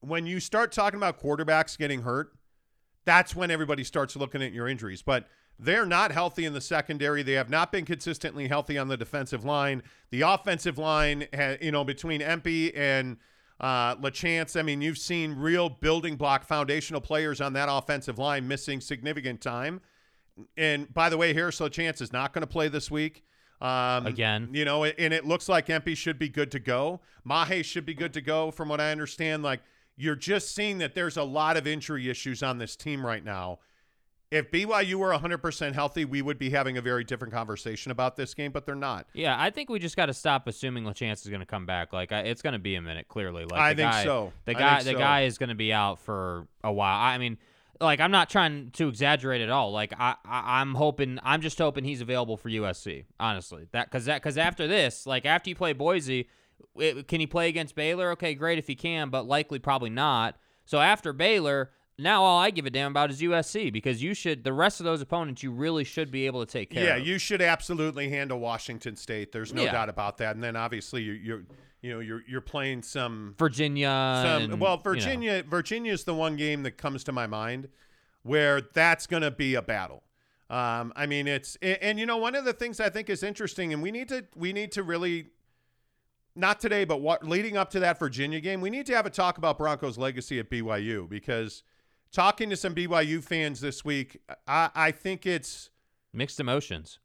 when 0.00 0.26
you 0.26 0.40
start 0.40 0.72
talking 0.72 0.96
about 0.96 1.20
quarterbacks 1.20 1.76
getting 1.76 2.02
hurt, 2.02 2.32
that's 3.04 3.34
when 3.36 3.50
everybody 3.50 3.84
starts 3.84 4.16
looking 4.16 4.42
at 4.42 4.52
your 4.52 4.68
injuries. 4.68 5.02
But 5.02 5.28
they're 5.58 5.86
not 5.86 6.12
healthy 6.12 6.44
in 6.44 6.52
the 6.52 6.60
secondary. 6.60 7.22
They 7.22 7.32
have 7.32 7.50
not 7.50 7.72
been 7.72 7.84
consistently 7.84 8.48
healthy 8.48 8.78
on 8.78 8.88
the 8.88 8.96
defensive 8.96 9.44
line. 9.44 9.82
The 10.10 10.22
offensive 10.22 10.78
line, 10.78 11.26
you 11.60 11.72
know, 11.72 11.84
between 11.84 12.22
Empey 12.22 12.74
and 12.74 13.16
uh, 13.60 13.96
LaChance, 13.96 14.58
I 14.58 14.62
mean, 14.62 14.80
you've 14.80 14.98
seen 14.98 15.34
real 15.34 15.68
building 15.68 16.16
block 16.16 16.44
foundational 16.44 17.00
players 17.00 17.40
on 17.40 17.52
that 17.54 17.68
offensive 17.70 18.18
line 18.18 18.46
missing 18.46 18.80
significant 18.80 19.40
time. 19.40 19.80
And 20.56 20.92
by 20.94 21.08
the 21.08 21.16
way, 21.16 21.34
Harris 21.34 21.58
LaChance 21.58 22.00
is 22.00 22.12
not 22.12 22.32
going 22.32 22.42
to 22.42 22.48
play 22.48 22.68
this 22.68 22.90
week. 22.90 23.24
Um, 23.60 24.06
Again. 24.06 24.50
you 24.52 24.64
know, 24.64 24.84
and 24.84 25.12
it 25.12 25.24
looks 25.24 25.48
like 25.48 25.68
Empey 25.68 25.96
should 25.96 26.18
be 26.18 26.28
good 26.28 26.52
to 26.52 26.60
go. 26.60 27.00
Mahe 27.24 27.64
should 27.64 27.84
be 27.84 27.94
good 27.94 28.12
to 28.14 28.20
go, 28.20 28.52
from 28.52 28.68
what 28.68 28.80
I 28.80 28.92
understand. 28.92 29.42
Like 29.42 29.60
you're 29.96 30.14
just 30.14 30.54
seeing 30.54 30.78
that 30.78 30.94
there's 30.94 31.16
a 31.16 31.24
lot 31.24 31.56
of 31.56 31.66
injury 31.66 32.08
issues 32.08 32.44
on 32.44 32.58
this 32.58 32.76
team 32.76 33.04
right 33.04 33.24
now. 33.24 33.58
If 34.30 34.50
BYU 34.50 34.96
were 34.96 35.10
100% 35.10 35.72
healthy, 35.72 36.04
we 36.04 36.20
would 36.20 36.38
be 36.38 36.50
having 36.50 36.76
a 36.76 36.82
very 36.82 37.02
different 37.02 37.32
conversation 37.32 37.90
about 37.90 38.16
this 38.16 38.34
game, 38.34 38.52
but 38.52 38.66
they're 38.66 38.74
not. 38.74 39.06
Yeah, 39.14 39.34
I 39.38 39.48
think 39.48 39.70
we 39.70 39.78
just 39.78 39.96
got 39.96 40.06
to 40.06 40.14
stop 40.14 40.46
assuming 40.46 40.84
LaChance 40.84 41.22
is 41.22 41.28
going 41.28 41.40
to 41.40 41.46
come 41.46 41.64
back. 41.64 41.94
Like, 41.94 42.12
I, 42.12 42.20
it's 42.20 42.42
going 42.42 42.52
to 42.52 42.58
be 42.58 42.74
a 42.74 42.82
minute, 42.82 43.08
clearly. 43.08 43.46
Like, 43.46 43.58
I 43.58 43.72
the 43.72 43.82
think 43.82 43.92
guy, 43.92 44.04
so. 44.04 44.32
The 44.44 44.54
guy, 44.54 44.82
the 44.82 44.92
so. 44.92 44.98
guy 44.98 45.22
is 45.22 45.38
going 45.38 45.48
to 45.48 45.54
be 45.54 45.72
out 45.72 46.00
for 46.00 46.46
a 46.62 46.70
while. 46.70 47.00
I 47.00 47.16
mean, 47.16 47.38
like, 47.80 48.00
I'm 48.00 48.10
not 48.10 48.28
trying 48.28 48.70
to 48.72 48.88
exaggerate 48.88 49.40
at 49.40 49.48
all. 49.48 49.72
Like, 49.72 49.94
I, 49.98 50.16
I 50.26 50.60
I'm 50.60 50.74
hoping, 50.74 51.18
I'm 51.22 51.40
just 51.40 51.56
hoping 51.56 51.84
he's 51.84 52.02
available 52.02 52.36
for 52.36 52.50
USC. 52.50 53.06
Honestly, 53.18 53.68
that 53.72 53.90
because 53.90 54.04
that 54.04 54.20
because 54.20 54.36
after 54.36 54.66
this, 54.66 55.06
like, 55.06 55.24
after 55.24 55.48
you 55.48 55.56
play 55.56 55.72
Boise, 55.72 56.28
it, 56.76 57.08
can 57.08 57.20
he 57.20 57.26
play 57.26 57.48
against 57.48 57.74
Baylor? 57.74 58.10
Okay, 58.10 58.34
great 58.34 58.58
if 58.58 58.66
he 58.66 58.74
can, 58.74 59.08
but 59.08 59.26
likely 59.26 59.58
probably 59.58 59.90
not. 59.90 60.36
So 60.66 60.80
after 60.80 61.14
Baylor. 61.14 61.70
Now 61.98 62.22
all 62.22 62.38
I 62.38 62.50
give 62.50 62.64
a 62.64 62.70
damn 62.70 62.92
about 62.92 63.10
is 63.10 63.20
USC 63.20 63.72
because 63.72 64.00
you 64.02 64.14
should 64.14 64.44
the 64.44 64.52
rest 64.52 64.78
of 64.80 64.84
those 64.84 65.00
opponents 65.00 65.42
you 65.42 65.50
really 65.50 65.82
should 65.82 66.10
be 66.12 66.26
able 66.26 66.44
to 66.46 66.50
take 66.50 66.70
care 66.70 66.82
of. 66.82 66.88
Yeah, 66.88 66.96
of. 66.96 67.06
you 67.06 67.18
should 67.18 67.42
absolutely 67.42 68.08
handle 68.08 68.38
Washington 68.38 68.94
State. 68.94 69.32
There's 69.32 69.52
no 69.52 69.64
Yeah. 69.64 69.72
doubt 69.72 69.88
about 69.88 70.18
that. 70.18 70.36
And 70.36 70.42
then 70.42 70.54
obviously 70.54 71.02
you 71.02 71.12
you're 71.12 71.42
you 71.82 71.92
know 71.92 71.98
you're 71.98 72.22
you're 72.28 72.40
playing 72.40 72.82
some 72.82 73.34
Virginia. 73.38 74.20
some 74.24 74.42
and, 74.52 74.60
well 74.60 74.72
you 74.72 74.76
know. 74.76 74.82
Virginia 74.82 75.42
Virginia 75.42 75.92
is 75.92 76.04
the 76.04 76.14
one 76.14 76.36
game 76.36 76.62
that 76.62 76.72
comes 76.78 77.02
to 77.04 77.12
my 77.12 77.26
mind 77.26 77.68
where 78.22 78.60
that's 78.60 79.06
going 79.08 79.22
to 79.22 79.30
be 79.32 79.54
a 79.56 79.62
battle. 79.62 80.04
Um, 80.50 80.92
I 80.94 81.06
mean 81.06 81.26
it's 81.26 81.56
and, 81.60 81.78
and 81.82 81.98
you 81.98 82.06
know 82.06 82.16
one 82.16 82.36
of 82.36 82.44
the 82.44 82.52
things 82.52 82.78
I 82.78 82.90
think 82.90 83.10
is 83.10 83.24
interesting 83.24 83.72
and 83.72 83.82
we 83.82 83.90
need 83.90 84.08
to 84.10 84.24
we 84.36 84.52
need 84.52 84.70
to 84.72 84.84
really 84.84 85.26
not 86.36 86.60
today 86.60 86.84
but 86.84 87.00
what 87.00 87.26
leading 87.26 87.56
up 87.56 87.70
to 87.70 87.80
that 87.80 87.98
Virginia 87.98 88.38
game 88.40 88.60
we 88.60 88.70
need 88.70 88.86
to 88.86 88.94
have 88.94 89.04
a 89.04 89.10
talk 89.10 89.36
about 89.36 89.58
Broncos 89.58 89.98
legacy 89.98 90.38
at 90.38 90.48
BYU 90.48 91.08
because 91.08 91.64
talking 92.12 92.50
to 92.50 92.56
some 92.56 92.74
BYU 92.74 93.22
fans 93.22 93.60
this 93.60 93.84
week 93.84 94.20
I 94.46 94.70
I 94.74 94.90
think 94.90 95.26
it's 95.26 95.70
Mixed 96.12 96.40
emotions. 96.40 96.98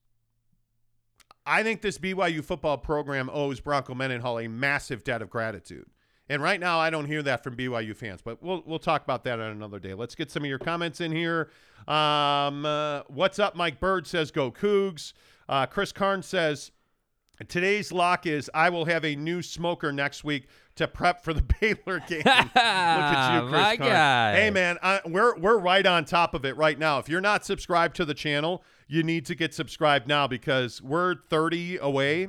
I 1.46 1.62
think 1.62 1.82
this 1.82 1.98
BYU 1.98 2.44
football 2.44 2.78
program 2.78 3.30
owes 3.32 3.60
Bronco 3.60 3.94
Mendenhall 3.94 4.40
a 4.40 4.48
massive 4.48 5.04
debt 5.04 5.22
of 5.22 5.30
gratitude. 5.30 5.88
And 6.30 6.42
right 6.42 6.60
now, 6.60 6.80
I 6.80 6.90
don't 6.90 7.06
hear 7.06 7.22
that 7.24 7.44
from 7.44 7.58
BYU 7.58 7.96
fans, 7.96 8.22
but 8.22 8.42
we'll 8.42 8.64
we'll 8.66 8.80
talk 8.80 9.04
about 9.04 9.26
that 9.26 9.42
on 9.42 9.52
another 9.52 9.78
day. 9.78 9.94
Let's 9.94 10.16
get 10.16 10.32
some 10.32 10.44
of 10.44 10.50
your 10.50 10.58
comments 10.58 11.02
in 11.02 11.12
here. 11.12 11.50
Um, 11.86 12.66
uh, 12.66 13.02
what's 13.08 13.40
up? 13.40 13.56
Mike 13.58 13.82
Bird 13.82 14.08
says, 14.08 14.32
"Go 14.32 14.50
Cougs." 14.50 15.12
Uh, 15.50 15.66
Chris 15.66 15.92
Karn 15.92 16.24
says, 16.24 16.72
"Today's 17.50 17.92
lock 17.92 18.26
is 18.26 18.50
I 18.54 18.70
will 18.70 18.86
have 18.86 19.04
a 19.04 19.18
new 19.18 19.42
smoker 19.42 19.92
next 19.92 20.24
week 20.24 20.48
to 20.76 20.88
prep 20.88 21.24
for 21.24 21.34
the 21.34 21.42
Baylor 21.62 22.00
game." 22.08 22.22
Look 22.26 22.56
at 22.56 23.36
you, 23.36 23.42
Chris 23.50 23.52
My 23.62 23.78
Karn. 23.78 23.90
guy. 23.90 24.36
Hey, 24.36 24.50
man, 24.50 24.78
I, 24.82 25.02
we're 25.06 25.38
we're 25.38 25.58
right 25.58 25.86
on 25.86 26.06
top 26.06 26.34
of 26.34 26.46
it 26.46 26.56
right 26.58 26.78
now. 26.78 27.00
If 27.00 27.10
you're 27.10 27.22
not 27.22 27.46
subscribed 27.46 27.96
to 27.98 28.06
the 28.06 28.14
channel, 28.14 28.64
you 28.88 29.04
need 29.04 29.26
to 29.28 29.36
get 29.36 29.54
subscribed 29.54 30.08
now 30.08 30.28
because 30.28 30.82
we're 30.82 31.16
30 31.30 31.78
away 31.78 32.28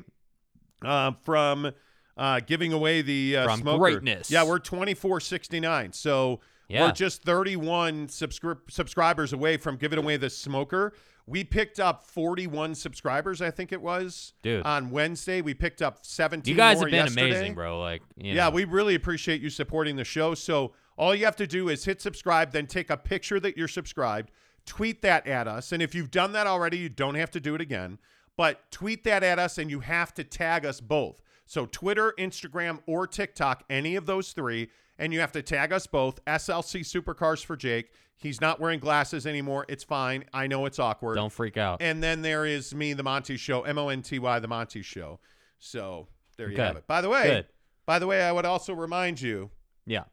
uh, 0.85 1.12
from 1.22 1.72
uh, 2.16 2.40
giving 2.46 2.72
away 2.72 3.02
the 3.02 3.37
uh, 3.38 3.44
From 3.48 3.61
smoker. 3.61 3.78
greatness. 3.78 4.30
Yeah, 4.30 4.44
we're 4.44 4.61
24.69. 4.61 5.94
So 5.94 6.40
Yeah. 6.68 6.83
we're 6.87 6.92
just 6.92 7.22
31 7.24 8.07
subscri- 8.09 8.59
subscribers 8.70 9.33
away 9.33 9.57
from 9.57 9.76
giving 9.76 9.98
away 9.98 10.16
the 10.16 10.30
smoker. 10.30 10.92
We 11.26 11.42
picked 11.42 11.80
up 11.80 12.04
41 12.04 12.74
subscribers, 12.74 13.40
I 13.40 13.50
think 13.50 13.72
it 13.72 13.80
was, 13.80 14.34
Dude. 14.42 14.62
on 14.66 14.90
Wednesday. 14.90 15.40
We 15.40 15.54
picked 15.54 15.80
up 15.80 15.98
17 16.04 16.52
You 16.52 16.56
guys 16.56 16.76
more 16.76 16.87
have 16.87 16.90
been 16.90 17.00
yesterday. 17.06 17.30
amazing, 17.30 17.54
bro. 17.54 17.80
Like, 17.80 18.02
you 18.16 18.34
Yeah, 18.34 18.44
know. 18.44 18.50
we 18.50 18.64
really 18.64 18.94
appreciate 18.94 19.40
you 19.40 19.48
supporting 19.50 19.96
the 19.96 20.04
show. 20.04 20.34
So 20.34 20.72
All 20.96 21.12
you 21.12 21.24
have 21.24 21.34
to 21.37 21.46
do 21.48 21.68
is 21.70 21.84
hit 21.87 22.00
subscribe, 22.00 22.52
then 22.52 22.68
take 22.68 22.88
a 22.88 22.96
picture 22.96 23.40
that 23.40 23.56
you're 23.56 23.66
subscribed, 23.66 24.30
tweet 24.64 25.02
that 25.02 25.26
at 25.26 25.48
us. 25.48 25.72
And 25.72 25.82
if 25.82 25.92
you've 25.92 26.12
done 26.12 26.30
that 26.34 26.46
already, 26.46 26.78
you 26.78 26.88
don't 26.88 27.16
have 27.16 27.32
to 27.32 27.40
do 27.40 27.56
it 27.56 27.60
again. 27.60 27.98
But 28.37 28.70
tweet 28.70 29.02
that 29.02 29.24
at 29.24 29.40
us 29.40 29.58
and 29.58 29.68
you 29.70 29.80
have 29.80 30.14
to 30.14 30.22
tag 30.22 30.64
us 30.64 30.80
both. 30.80 31.20
So 31.46 31.66
Twitter, 31.66 32.14
Instagram, 32.16 32.78
or 32.87 33.08
TikTok, 33.08 33.64
any 33.68 33.96
of 33.96 34.06
those 34.06 34.32
three, 34.32 34.70
and 34.98 35.12
you 35.12 35.20
have 35.20 35.33
to 35.33 35.42
tag 35.42 35.72
us 35.72 35.87
both. 35.87 36.24
SLC 36.24 36.80
Supercars 36.80 37.44
for 37.44 37.57
Jake. 37.57 37.90
He's 38.16 38.40
not 38.40 38.61
wearing 38.61 38.78
glasses 38.80 39.26
anymore. 39.26 39.66
It's 39.68 39.85
fine. 39.85 40.24
I 40.33 40.46
know 40.46 40.66
it's 40.66 40.78
awkward. 40.78 41.16
Don't 41.16 41.33
freak 41.33 41.57
out. 41.57 41.83
And 41.83 42.02
then 42.02 42.22
there 42.22 42.46
is 42.46 42.74
me, 42.74 42.92
the 42.92 43.02
Monty 43.02 43.37
Show, 43.37 43.62
M 43.62 43.76
O 43.78 43.88
N 43.88 44.02
T 44.02 44.18
Y, 44.18 44.38
the 44.38 44.48
Monty 44.48 44.83
Show. 44.83 45.18
So 45.59 46.07
there 46.37 46.48
you 46.48 46.54
Okay. 46.54 46.62
have 46.64 46.76
it. 46.76 46.87
By 46.87 47.00
the 47.00 47.09
way, 47.09 47.24
Good. 47.24 47.46
by 47.87 47.98
the 47.98 48.07
way, 48.07 48.22
I 48.22 48.33
would 48.33 48.44
also 48.44 48.72
remind 48.72 49.20
you, 49.20 49.50
Yeah. 49.87 50.04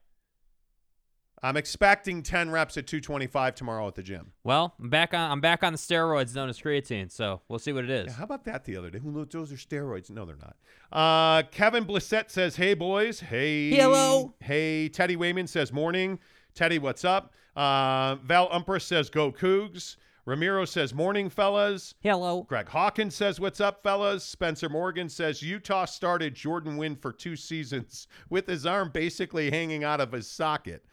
I'm 1.43 1.57
expecting 1.57 2.21
10 2.21 2.51
reps 2.51 2.77
at 2.77 2.85
225 2.85 3.55
tomorrow 3.55 3.87
at 3.87 3.95
the 3.95 4.03
gym. 4.03 4.31
Well, 4.43 4.75
I'm 4.79 4.89
back 4.89 5.13
on. 5.13 5.31
I'm 5.31 5.41
back 5.41 5.63
on 5.63 5.73
the 5.73 5.79
steroids 5.79 6.35
known 6.35 6.49
as 6.49 6.59
creatine. 6.59 7.09
So 7.11 7.41
we'll 7.47 7.57
see 7.59 7.73
what 7.73 7.83
it 7.83 7.89
is. 7.89 8.07
Yeah, 8.07 8.13
how 8.13 8.25
about 8.25 8.45
that 8.45 8.63
the 8.65 8.77
other 8.77 8.91
day? 8.91 8.99
Who 8.99 9.11
knows? 9.11 9.27
Those 9.31 9.51
are 9.51 9.55
steroids. 9.55 10.11
No, 10.11 10.25
they're 10.25 10.35
not. 10.37 10.55
Uh, 10.91 11.43
Kevin 11.49 11.85
Blissett 11.85 12.29
says, 12.29 12.55
"Hey 12.57 12.73
boys, 12.75 13.19
hey, 13.21 13.71
Hello. 13.71 14.33
hey." 14.39 14.87
Teddy 14.89 15.15
Wayman 15.15 15.47
says, 15.47 15.73
"Morning, 15.73 16.19
Teddy. 16.53 16.77
What's 16.77 17.03
up?" 17.03 17.33
Uh, 17.55 18.15
Val 18.23 18.49
Umpress 18.49 18.83
says, 18.83 19.09
"Go 19.09 19.31
Cougs." 19.31 19.95
Ramiro 20.25 20.65
says, 20.65 20.93
"Morning, 20.93 21.31
fellas." 21.31 21.95
Hello. 22.01 22.43
Greg 22.43 22.69
Hawkins 22.69 23.15
says, 23.15 23.39
What's 23.39 23.59
up, 23.59 23.81
fellas? 23.81 24.23
Spencer 24.23 24.69
Morgan 24.69 25.09
says, 25.09 25.41
Utah 25.41 25.85
started 25.85 26.35
Jordan 26.35 26.77
Wynn 26.77 26.95
for 26.95 27.11
two 27.11 27.35
seasons 27.35 28.05
with 28.29 28.45
his 28.45 28.67
arm 28.67 28.91
basically 28.93 29.49
hanging 29.49 29.83
out 29.83 29.99
of 29.99 30.11
his 30.11 30.27
socket. 30.27 30.85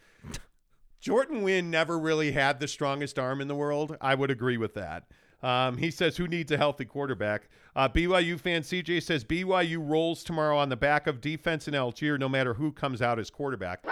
Jordan 1.00 1.42
Wynn 1.42 1.70
never 1.70 1.98
really 1.98 2.32
had 2.32 2.58
the 2.60 2.68
strongest 2.68 3.18
arm 3.18 3.40
in 3.40 3.48
the 3.48 3.54
world. 3.54 3.96
I 4.00 4.14
would 4.14 4.30
agree 4.30 4.56
with 4.56 4.74
that. 4.74 5.04
Um, 5.42 5.76
he 5.76 5.90
says, 5.92 6.16
Who 6.16 6.26
needs 6.26 6.50
a 6.50 6.56
healthy 6.56 6.84
quarterback? 6.84 7.48
Uh, 7.76 7.88
BYU 7.88 8.40
fan 8.40 8.62
CJ 8.62 9.02
says, 9.04 9.24
BYU 9.24 9.78
rolls 9.80 10.24
tomorrow 10.24 10.58
on 10.58 10.68
the 10.68 10.76
back 10.76 11.06
of 11.06 11.20
defense 11.20 11.68
in 11.68 11.74
Allgeier, 11.74 12.18
no 12.18 12.28
matter 12.28 12.54
who 12.54 12.72
comes 12.72 13.00
out 13.00 13.20
as 13.20 13.30
quarterback. 13.30 13.84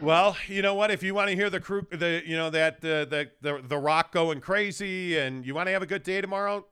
Well, 0.00 0.36
you 0.48 0.62
know 0.62 0.74
what? 0.74 0.90
If 0.90 1.02
you 1.02 1.14
want 1.14 1.28
to 1.30 1.36
hear 1.36 1.50
the 1.50 1.60
crew, 1.60 1.86
the 1.90 2.22
you 2.24 2.34
know 2.36 2.48
that 2.50 2.76
uh, 2.76 3.04
the 3.04 3.30
the 3.42 3.62
the 3.62 3.76
rock 3.76 4.12
going 4.12 4.40
crazy, 4.40 5.18
and 5.18 5.44
you 5.44 5.54
want 5.54 5.66
to 5.66 5.72
have 5.72 5.82
a 5.82 5.86
good 5.86 6.02
day 6.02 6.22
tomorrow, 6.22 6.64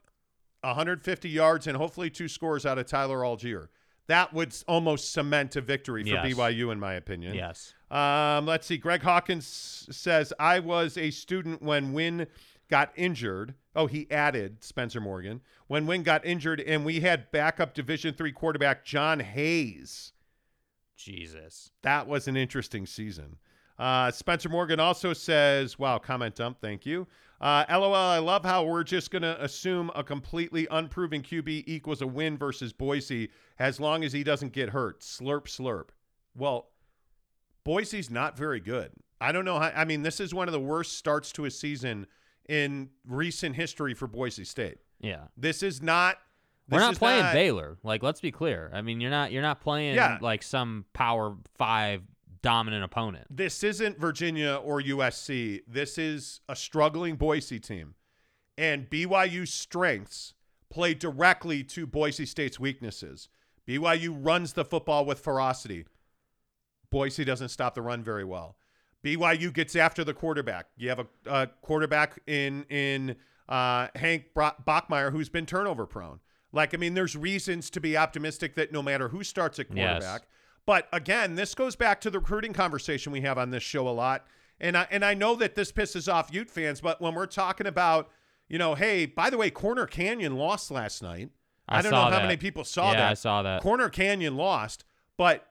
150 0.62 1.28
yards 1.28 1.66
and 1.66 1.76
hopefully 1.76 2.08
two 2.08 2.26
scores 2.26 2.64
out 2.64 2.78
of 2.78 2.86
Tyler 2.86 3.18
Allgeier. 3.18 3.68
That 4.06 4.32
would 4.32 4.54
almost 4.66 5.12
cement 5.12 5.54
a 5.56 5.60
victory 5.60 6.02
for 6.04 6.08
Yes. 6.08 6.26
BYU, 6.34 6.72
in 6.72 6.80
my 6.80 6.94
opinion. 6.94 7.34
Yes. 7.34 7.74
Um, 7.90 8.46
let's 8.46 8.66
see. 8.66 8.76
Greg 8.76 9.02
Hawkins 9.02 9.86
says, 9.90 10.32
I 10.38 10.60
was 10.60 10.98
a 10.98 11.10
student 11.10 11.62
when 11.62 11.92
Wynn 11.92 12.26
got 12.68 12.92
injured. 12.96 13.54
Oh, 13.74 13.86
he 13.86 14.10
added 14.10 14.62
Spencer 14.62 15.00
Morgan. 15.00 15.40
When 15.68 15.86
Wynn 15.86 16.02
got 16.02 16.24
injured, 16.24 16.60
and 16.60 16.84
we 16.84 17.00
had 17.00 17.30
backup 17.30 17.74
Division 17.74 18.14
three 18.14 18.32
quarterback 18.32 18.84
Jon 18.84 19.20
Hays. 19.20 20.12
Jesus. 20.96 21.70
That 21.82 22.06
was 22.06 22.28
an 22.28 22.36
interesting 22.36 22.84
season. 22.84 23.36
Uh, 23.78 24.10
Spencer 24.10 24.48
Morgan 24.48 24.80
also 24.80 25.12
says, 25.12 25.78
wow, 25.78 25.98
comment 25.98 26.34
dump. 26.34 26.58
Thank 26.60 26.84
you. 26.84 27.06
Uh, 27.40 27.64
LOL, 27.70 27.94
I 27.94 28.18
love 28.18 28.44
how 28.44 28.64
we're 28.64 28.82
just 28.82 29.12
going 29.12 29.22
to 29.22 29.42
assume 29.42 29.92
a 29.94 30.02
completely 30.02 30.66
unproven 30.72 31.22
QB 31.22 31.64
equals 31.68 32.02
a 32.02 32.06
win 32.06 32.36
versus 32.36 32.72
Boise 32.72 33.30
as 33.60 33.78
long 33.78 34.02
as 34.02 34.12
he 34.12 34.24
doesn't 34.24 34.52
get 34.52 34.70
hurt. 34.70 35.02
Slurp, 35.02 35.44
slurp. 35.44 35.90
Well, 36.34 36.70
Boise's 37.68 38.10
not 38.10 38.34
very 38.34 38.60
good. 38.60 38.92
I 39.20 39.30
don't 39.30 39.44
know 39.44 39.58
how, 39.58 39.70
I 39.74 39.84
mean, 39.84 40.00
this 40.02 40.20
is 40.20 40.32
one 40.32 40.48
of 40.48 40.52
the 40.52 40.60
worst 40.60 40.96
starts 40.96 41.32
to 41.32 41.44
a 41.44 41.50
season 41.50 42.06
in 42.48 42.88
recent 43.06 43.56
history 43.56 43.92
for 43.92 44.06
Boise 44.06 44.44
State. 44.44 44.78
Yeah. 45.00 45.24
This 45.36 45.62
is 45.62 45.82
not. 45.82 46.16
We're 46.70 46.78
not 46.80 46.96
playing 46.96 47.24
not- 47.24 47.34
Baylor. 47.34 47.76
Like, 47.82 48.02
let's 48.02 48.22
be 48.22 48.30
clear. 48.30 48.70
I 48.72 48.80
mean, 48.80 49.02
you're 49.02 49.10
not. 49.10 49.32
You're 49.32 49.42
not 49.42 49.60
playing 49.60 49.96
Yeah. 49.96 50.16
like 50.22 50.42
some 50.42 50.86
Power 50.94 51.36
Five 51.58 52.02
dominant 52.40 52.84
opponent. 52.84 53.26
this 53.28 53.62
isn't 53.62 53.98
Virginia 53.98 54.54
or 54.64 54.80
USC. 54.80 55.60
This 55.66 55.98
is 55.98 56.40
a 56.48 56.56
struggling 56.56 57.16
Boise 57.16 57.58
team. 57.60 57.96
And 58.56 58.88
BYU's 58.88 59.52
strengths 59.52 60.32
play 60.70 60.94
directly 60.94 61.64
to 61.64 61.86
Boise 61.86 62.24
State's 62.24 62.58
weaknesses. 62.58 63.28
BYU 63.66 64.16
runs 64.24 64.54
the 64.54 64.64
football 64.64 65.04
with 65.04 65.20
ferocity. 65.20 65.84
Boise 66.90 67.24
doesn't 67.24 67.48
stop 67.50 67.74
the 67.74 67.82
run 67.82 68.02
very 68.02 68.24
well. 68.24 68.56
BYU 69.04 69.52
gets 69.52 69.76
after 69.76 70.02
the 70.04 70.14
quarterback. 70.14 70.66
You 70.76 70.88
have 70.88 70.98
a, 71.00 71.06
a 71.26 71.46
quarterback 71.62 72.20
in 72.26 72.64
in 72.68 73.16
uh, 73.48 73.88
Hank 73.94 74.26
Bachmeier 74.34 75.12
who's 75.12 75.28
been 75.28 75.46
turnover 75.46 75.86
prone. 75.86 76.20
Like, 76.52 76.74
I 76.74 76.78
mean, 76.78 76.94
there's 76.94 77.14
reasons 77.14 77.70
to 77.70 77.80
be 77.80 77.96
optimistic 77.96 78.54
that 78.56 78.72
no 78.72 78.82
matter 78.82 79.08
who 79.08 79.22
starts 79.22 79.58
at 79.58 79.66
Yes. 79.72 80.02
quarterback. 80.02 80.28
But 80.66 80.88
again, 80.92 81.34
this 81.34 81.54
goes 81.54 81.76
back 81.76 82.00
to 82.02 82.10
the 82.10 82.18
recruiting 82.18 82.52
conversation 82.52 83.12
we 83.12 83.20
have 83.22 83.38
on 83.38 83.50
this 83.50 83.62
show 83.62 83.86
a 83.88 83.90
lot. 83.90 84.26
And 84.60 84.76
I 84.76 84.86
and 84.90 85.04
I 85.04 85.14
know 85.14 85.34
that 85.36 85.54
this 85.54 85.70
pisses 85.70 86.12
off 86.12 86.32
Ute 86.32 86.50
fans, 86.50 86.80
but 86.80 87.00
when 87.00 87.14
we're 87.14 87.26
talking 87.26 87.66
about, 87.66 88.10
you 88.48 88.58
know, 88.58 88.74
hey, 88.74 89.06
by 89.06 89.30
the 89.30 89.38
way, 89.38 89.50
Corner 89.50 89.86
Canyon 89.86 90.36
lost 90.36 90.70
last 90.70 91.02
night. 91.02 91.30
I 91.68 91.82
don't 91.82 91.92
know 91.92 92.00
how 92.00 92.10
that. 92.10 92.22
many 92.22 92.38
people 92.38 92.64
saw 92.64 92.90
Yeah, 92.92 92.96
that. 92.98 93.10
I 93.10 93.14
saw 93.14 93.42
that. 93.42 93.62
Corner 93.62 93.88
Canyon 93.90 94.36
lost, 94.36 94.84
but 95.18 95.46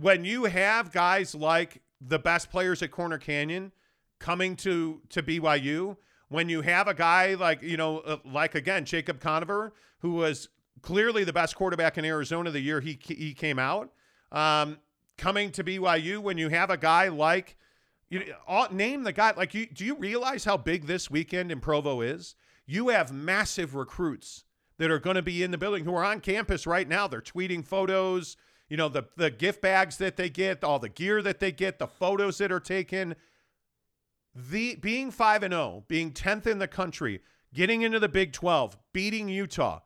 when 0.00 0.24
you 0.24 0.44
have 0.44 0.92
guys 0.92 1.34
like 1.34 1.82
the 2.00 2.18
best 2.18 2.50
players 2.50 2.82
at 2.82 2.90
Corner 2.90 3.18
Canyon 3.18 3.72
coming 4.18 4.56
to 4.56 5.00
to 5.10 5.22
BYU, 5.22 5.96
when 6.28 6.48
you 6.48 6.62
have 6.62 6.88
a 6.88 6.94
guy 6.94 7.34
like 7.34 7.62
you 7.62 7.76
know 7.76 7.98
uh, 8.00 8.16
like 8.24 8.54
again 8.54 8.84
Jacob 8.84 9.20
Conover, 9.20 9.72
who 10.00 10.12
was 10.12 10.48
clearly 10.82 11.24
the 11.24 11.32
best 11.32 11.56
quarterback 11.56 11.98
in 11.98 12.04
Arizona 12.04 12.50
the 12.50 12.60
year 12.60 12.80
he 12.80 12.98
he 13.00 13.34
came 13.34 13.58
out, 13.58 13.92
um, 14.32 14.78
coming 15.16 15.50
to 15.52 15.64
BYU, 15.64 16.18
when 16.18 16.38
you 16.38 16.48
have 16.48 16.70
a 16.70 16.76
guy 16.76 17.08
like 17.08 17.56
you 18.08 18.34
all, 18.46 18.68
name 18.70 19.02
the 19.02 19.12
guy 19.12 19.32
like 19.36 19.54
you 19.54 19.66
do 19.66 19.84
you 19.84 19.96
realize 19.96 20.44
how 20.44 20.56
big 20.56 20.86
this 20.86 21.10
weekend 21.10 21.50
in 21.50 21.60
Provo 21.60 22.00
is? 22.00 22.34
You 22.66 22.88
have 22.88 23.10
massive 23.12 23.74
recruits 23.74 24.44
that 24.78 24.90
are 24.90 24.98
going 24.98 25.16
to 25.16 25.22
be 25.22 25.42
in 25.42 25.50
the 25.50 25.58
building 25.58 25.84
who 25.84 25.94
are 25.94 26.04
on 26.04 26.20
campus 26.20 26.66
right 26.66 26.86
now. 26.86 27.08
They're 27.08 27.20
tweeting 27.20 27.66
photos, 27.66 28.36
you 28.68 28.76
know, 28.76 28.88
the 28.88 29.04
the 29.16 29.30
gift 29.30 29.62
bags 29.62 29.96
that 29.98 30.16
they 30.16 30.28
get, 30.28 30.62
all 30.62 30.78
the 30.78 30.88
gear 30.88 31.22
that 31.22 31.40
they 31.40 31.52
get, 31.52 31.78
the 31.78 31.86
photos 31.86 32.38
that 32.38 32.52
are 32.52 32.60
taken. 32.60 33.16
The 34.34 34.76
being 34.76 35.10
5 35.10 35.42
and 35.42 35.52
0, 35.52 35.84
being 35.88 36.12
10th 36.12 36.46
in 36.46 36.58
the 36.58 36.68
country, 36.68 37.22
getting 37.52 37.82
into 37.82 37.98
the 37.98 38.08
Big 38.08 38.32
12, 38.32 38.78
beating 38.92 39.28
Utah. 39.28 39.80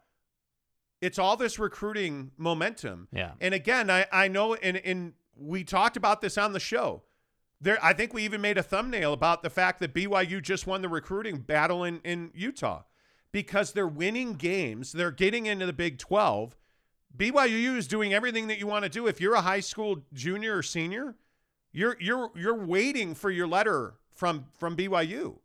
It's 1.01 1.19
all 1.19 1.37
this 1.37 1.59
recruiting 1.59 2.33
momentum. 2.37 3.09
Yeah. 3.13 3.33
And 3.41 3.55
again, 3.55 3.89
I, 3.89 4.07
I 4.13 4.29
know 4.29 4.55
and 4.55 4.77
and 4.79 5.15
we 5.37 5.65
talked 5.65 5.97
about 5.97 6.21
this 6.21 6.37
on 6.37 6.53
the 6.53 6.61
show. 6.61 7.03
There 7.61 7.79
I 7.83 7.93
think 7.93 8.13
we 8.13 8.25
even 8.25 8.41
made 8.41 8.59
a 8.59 8.63
thumbnail 8.63 9.13
about 9.13 9.43
the 9.43 9.51
fact 9.51 9.81
that 9.81 9.95
BYU 9.95 10.43
just 10.43 10.67
won 10.67 10.83
the 10.83 10.89
recruiting 10.89 11.39
battle 11.39 11.85
in, 11.85 12.01
in 12.05 12.31
Utah 12.35 12.83
because 13.31 13.73
they're 13.73 13.87
winning 13.89 14.35
games. 14.35 14.93
They're 14.93 15.11
getting 15.11 15.47
into 15.47 15.67
the 15.67 15.73
Big 15.73 15.99
12. 15.99 16.57
BYU 17.17 17.77
is 17.77 17.87
doing 17.87 18.15
everything 18.15 18.47
that 18.49 18.59
you 18.59 18.67
want 18.67 18.85
to 18.85 18.89
do. 18.89 19.07
If 19.07 19.21
you're 19.21 19.35
a 19.35 19.43
high 19.43 19.61
school 19.61 20.05
junior 20.13 20.57
or 20.59 20.63
senior, 20.63 21.15
you're 21.73 21.97
you're 22.01 22.31
you're 22.35 22.65
waiting 22.65 23.15
for 23.15 23.31
your 23.31 23.47
letter 23.47 23.95
from 24.15 24.47
from 24.59 24.77
BYU. 24.77 25.39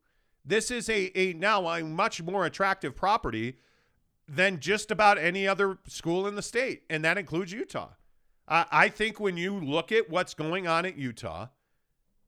This 0.45 0.71
is 0.71 0.89
a 0.89 1.11
a 1.17 1.33
now 1.33 1.67
a 1.67 1.83
much 1.83 2.21
more 2.21 2.45
attractive 2.45 2.95
property 2.95 3.57
than 4.27 4.59
just 4.59 4.91
about 4.91 5.17
any 5.17 5.47
other 5.47 5.77
school 5.87 6.27
in 6.27 6.35
the 6.35 6.41
state, 6.41 6.83
and 6.89 7.03
that 7.03 7.17
includes 7.17 7.51
Utah. 7.51 7.89
I 8.47 8.65
I 8.71 8.89
think 8.89 9.19
when 9.19 9.37
you 9.37 9.59
look 9.59 9.91
at 9.91 10.09
what's 10.09 10.33
going 10.33 10.67
on 10.67 10.85
at 10.85 10.97
Utah, 10.97 11.47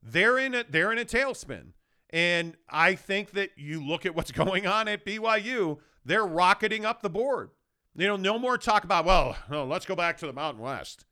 they're 0.02 0.38
in 0.38 0.54
a 0.56 0.64
they're 0.70 0.92
in 0.92 0.98
a 0.98 1.06
tailspin, 1.06 1.74
and 2.10 2.56
I 2.70 2.96
think 2.96 3.32
that 3.32 3.52
you 3.58 3.86
look 3.86 4.06
at 4.06 4.16
what's 4.16 4.32
going 4.44 4.68
on 4.68 4.88
at 4.88 5.06
BYU, 5.06 5.80
they're 6.04 6.26
rocketing 6.26 6.86
up 6.86 7.02
the 7.02 7.10
board. 7.10 7.52
You 8.00 8.08
know, 8.08 8.16
no 8.16 8.40
more 8.40 8.58
talk 8.58 8.86
about 8.86 9.04
well, 9.04 9.36
no, 9.52 9.66
let's 9.66 9.86
go 9.86 9.94
back 9.94 10.18
to 10.20 10.26
the 10.26 10.32
Mountain 10.32 10.64
West. 10.64 11.04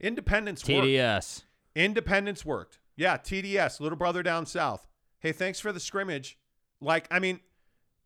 Independence 0.00 0.66
worked. 0.66 0.86
TDS. 0.86 1.42
Independence 1.76 2.46
worked. 2.46 2.78
Yeah, 2.96 3.18
TDS, 3.18 3.78
little 3.78 3.98
brother 3.98 4.22
down 4.22 4.46
south. 4.46 4.88
Hey, 5.18 5.32
thanks 5.32 5.60
for 5.60 5.70
the 5.70 5.80
scrimmage. 5.80 6.38
Like, 6.80 7.06
I 7.10 7.18
mean, 7.18 7.40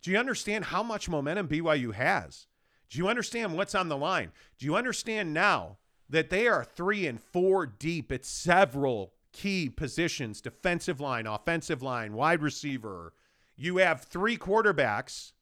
do 0.02 0.10
you 0.10 0.18
understand 0.18 0.64
how 0.64 0.82
much 0.82 1.08
momentum 1.08 1.46
BYU 1.46 1.94
has? 1.94 2.48
Do 2.90 2.98
you 2.98 3.06
understand 3.06 3.56
what's 3.56 3.76
on 3.76 3.88
the 3.88 3.96
line? 3.96 4.32
Do 4.58 4.66
you 4.66 4.74
understand 4.74 5.32
now 5.32 5.78
that 6.10 6.28
they 6.28 6.48
are 6.48 6.64
three 6.64 7.06
and 7.06 7.20
four 7.20 7.66
deep 7.66 8.10
at 8.10 8.24
several 8.24 9.12
key 9.32 9.68
positions 9.68 10.40
defensive 10.40 10.98
line, 10.98 11.28
offensive 11.28 11.82
line, 11.82 12.14
wide 12.14 12.42
receiver? 12.42 13.12
You 13.54 13.76
have 13.76 14.02
three 14.02 14.36
quarterbacks 14.36 15.34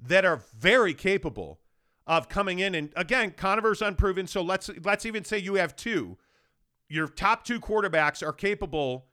that 0.00 0.24
are 0.24 0.42
very 0.58 0.92
capable 0.92 1.60
of 2.06 2.28
coming 2.28 2.58
in 2.60 2.74
and 2.74 2.92
again 2.96 3.32
Conover's 3.32 3.82
unproven 3.82 4.26
so 4.26 4.40
let's 4.42 4.70
let's 4.84 5.04
even 5.04 5.24
say 5.24 5.38
you 5.38 5.54
have 5.54 5.74
two 5.74 6.16
your 6.88 7.08
top 7.08 7.44
two 7.44 7.58
quarterbacks 7.60 8.22
are 8.24 8.32
capable 8.32 9.06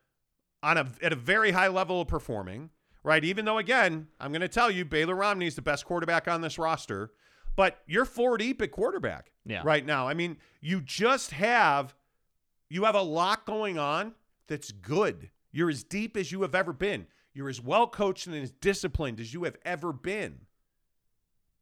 on 0.62 0.78
a 0.78 0.88
at 1.02 1.12
a 1.12 1.16
very 1.16 1.52
high 1.52 1.68
level 1.68 2.00
of 2.02 2.08
performing, 2.08 2.70
right? 3.04 3.26
Even 3.26 3.46
though 3.46 3.58
again, 3.58 4.08
I'm 4.20 4.32
going 4.32 4.42
to 4.42 4.48
tell 4.48 4.70
you 4.72 4.86
Baylor 4.86 5.16
Romney 5.16 5.48
is 5.48 5.56
the 5.56 5.62
best 5.64 5.84
quarterback 5.86 6.28
on 6.28 6.40
this 6.42 6.58
roster, 6.60 7.12
but 7.56 7.80
you're 7.88 8.06
four 8.06 8.38
deep 8.38 8.62
at 8.62 8.72
quarterback 8.72 9.32
Yeah. 9.44 9.62
right 9.66 9.84
now. 9.86 10.08
I 10.08 10.14
mean, 10.14 10.38
you 10.62 10.80
just 10.82 11.32
have 11.32 11.96
you 12.70 12.84
have 12.86 12.96
a 12.96 13.02
lot 13.02 13.46
going 13.46 13.78
on 13.80 14.14
that's 14.48 14.72
good. 14.72 15.32
You're 15.52 15.70
as 15.72 15.84
deep 15.84 16.16
as 16.16 16.32
you 16.32 16.44
have 16.44 16.54
ever 16.56 16.72
been. 16.74 17.08
You're 17.34 17.50
as 17.50 17.60
well 17.60 17.88
coached 17.88 18.28
and 18.28 18.36
as 18.36 18.52
disciplined 18.52 19.20
as 19.20 19.34
you 19.34 19.44
have 19.46 19.58
ever 19.66 19.92
been. 19.92 20.42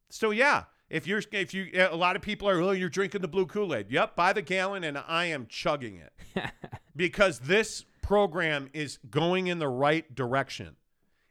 So 0.09 0.31
yeah, 0.31 0.65
if 0.91 1.07
you're 1.07 1.23
if 1.31 1.53
you 1.53 1.71
a 1.73 1.95
lot 1.95 2.15
of 2.15 2.21
people 2.21 2.49
are 2.49 2.61
oh 2.61 2.71
you're 2.71 2.89
drinking 2.89 3.21
the 3.21 3.27
blue 3.27 3.45
Kool-Aid. 3.45 3.89
Yep, 3.89 4.15
buy 4.15 4.33
the 4.33 4.41
gallon 4.41 4.83
and 4.83 4.97
I 4.97 5.25
am 5.25 5.47
chugging 5.47 5.97
it. 5.97 6.11
because 6.95 7.39
this 7.39 7.85
program 8.01 8.69
is 8.73 8.99
going 9.09 9.47
in 9.47 9.59
the 9.59 9.69
right 9.69 10.13
direction. 10.13 10.75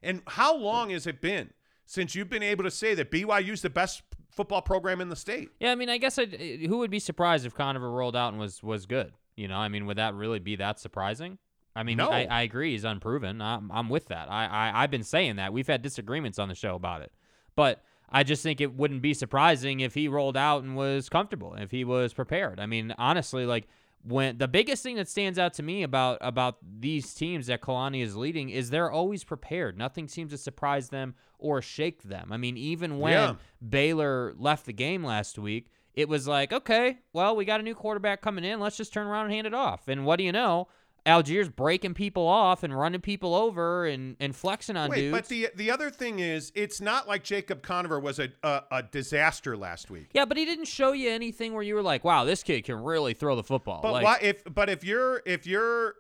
And 0.03 0.23
how 0.27 0.57
long 0.57 0.90
has 0.90 1.07
it 1.07 1.20
been 1.20 1.51
since 1.85 2.14
you've 2.14 2.31
been 2.31 2.42
able 2.42 2.64
to 2.64 2.70
say 2.70 2.94
that 2.94 3.11
BYU's 3.11 3.61
the 3.61 3.70
best 3.70 4.03
football 4.31 4.62
program 4.62 5.01
in 5.01 5.11
the 5.11 5.16
state? 5.16 5.51
Yeah, 5.61 5.73
I 5.73 5.75
mean, 5.75 5.90
I 5.90 5.99
guess 5.99 6.18
I'd, 6.18 6.33
who 6.35 6.79
would 6.79 6.90
be 6.90 6.99
surprised 6.99 7.44
if 7.44 7.55
Conover 7.55 7.90
rolled 7.90 8.16
out 8.16 8.33
and 8.33 8.40
was 8.40 8.62
was 8.62 8.87
good? 8.87 9.12
You 9.37 9.49
know, 9.49 9.57
I 9.57 9.68
mean, 9.68 9.87
would 9.87 9.99
that 9.99 10.14
really 10.14 10.38
be 10.38 10.57
that 10.57 10.81
surprising? 10.81 11.38
I 11.77 11.83
mean, 11.83 11.99
No. 11.99 12.11
I, 12.11 12.27
I 12.29 12.42
agree 12.42 12.73
he's 12.73 12.85
unproven. 12.85 13.40
I'm, 13.40 13.70
I'm 13.70 13.88
with 13.88 14.09
that. 14.09 14.31
I, 14.31 14.46
I 14.46 14.83
I've 14.83 14.90
been 14.90 15.05
saying 15.05 15.37
that. 15.37 15.53
We've 15.53 15.66
had 15.66 15.83
disagreements 15.83 16.38
on 16.38 16.49
the 16.49 16.55
show 16.55 16.75
about 16.75 17.03
it, 17.03 17.12
but 17.55 17.85
I 18.12 18.23
just 18.23 18.42
think 18.42 18.61
it 18.61 18.75
wouldn't 18.75 19.03
be 19.03 19.14
surprising 19.14 19.81
if 19.81 19.94
he 19.94 20.09
rolled 20.09 20.37
out 20.37 20.62
and 20.62 20.77
was 20.77 21.09
comfortable, 21.09 21.55
if 21.55 21.70
he 21.70 21.85
was 21.85 22.12
prepared. 22.12 22.59
I 22.59 22.66
mean, 22.66 22.94
honestly, 22.99 23.46
like 23.46 23.68
when 24.03 24.38
the 24.38 24.49
biggest 24.49 24.83
thing 24.83 24.96
that 24.96 25.09
stands 25.09 25.38
out 25.38 25.55
to 25.55 25.62
me 25.62 25.83
about 25.83 26.18
about 26.20 26.57
these 26.81 27.12
teams 27.14 27.46
that 27.49 27.61
Kalani 27.61 28.03
is 28.03 28.16
leading 28.16 28.49
is 28.51 28.70
they're 28.70 28.90
always 28.90 29.25
prepared. 29.25 29.77
Nothing 29.79 30.09
seems 30.09 30.33
to 30.33 30.38
surprise 30.38 30.88
them 30.88 31.14
or 31.38 31.62
shake 31.62 32.03
them. 32.03 32.31
I 32.33 32.37
mean, 32.37 32.57
even 32.57 32.99
when 32.99 33.12
Yeah. 33.12 33.35
Baylor 33.66 34.35
left 34.38 34.66
the 34.66 34.73
game 34.73 35.05
last 35.05 35.38
week, 35.38 35.68
it 35.94 36.09
was 36.09 36.27
like, 36.27 36.53
okay, 36.53 36.99
well, 37.12 37.37
we 37.37 37.44
got 37.44 37.61
a 37.61 37.62
new 37.62 37.75
quarterback 37.75 38.23
coming 38.23 38.44
in. 38.44 38.59
Let's 38.61 38.77
just 38.77 38.92
turn 38.92 39.07
around 39.07 39.27
and 39.27 39.35
hand 39.35 39.46
it 39.46 39.55
off. 39.55 39.87
And 39.88 40.05
what 40.05 40.16
do 40.16 40.25
you 40.25 40.33
know? 40.33 40.68
Allgeier's 41.07 41.49
breaking 41.49 41.95
people 41.95 42.27
off 42.27 42.63
and 42.63 42.77
running 42.77 43.01
people 43.01 43.35
over 43.35 43.87
and, 43.87 44.17
and 44.21 44.35
flexing 44.35 44.77
on 44.77 44.91
Wait, 44.91 44.97
dudes. 44.97 45.13
but 45.13 45.29
the 45.29 45.49
the 45.55 45.71
other 45.71 45.91
thing 45.91 46.19
is, 46.19 46.53
it's 46.55 46.81
not 46.81 47.09
like 47.09 47.25
Jacob 47.25 47.63
Conover 47.63 47.99
was 47.99 48.19
a, 48.19 48.29
a 48.43 48.63
a 48.71 48.83
disaster 48.83 49.57
last 49.57 49.91
week. 49.91 50.09
yeah, 50.13 50.25
but 50.25 50.37
he 50.37 50.45
didn't 50.45 50.67
show 50.67 50.93
you 50.93 51.11
anything 51.11 51.55
where 51.55 51.63
you 51.63 51.75
were 51.75 51.83
like, 51.83 52.05
wow, 52.05 52.25
this 52.25 52.43
kid 52.43 52.65
can 52.65 52.83
really 52.83 53.15
throw 53.15 53.37
the 53.37 53.45
football. 53.45 53.81
But 53.83 53.93
like, 53.93 54.05
why 54.05 54.19
if 54.21 54.43
but 54.53 54.69
if 54.69 54.85
you're 54.85 55.23
if 55.27 55.47
you're 55.47 55.95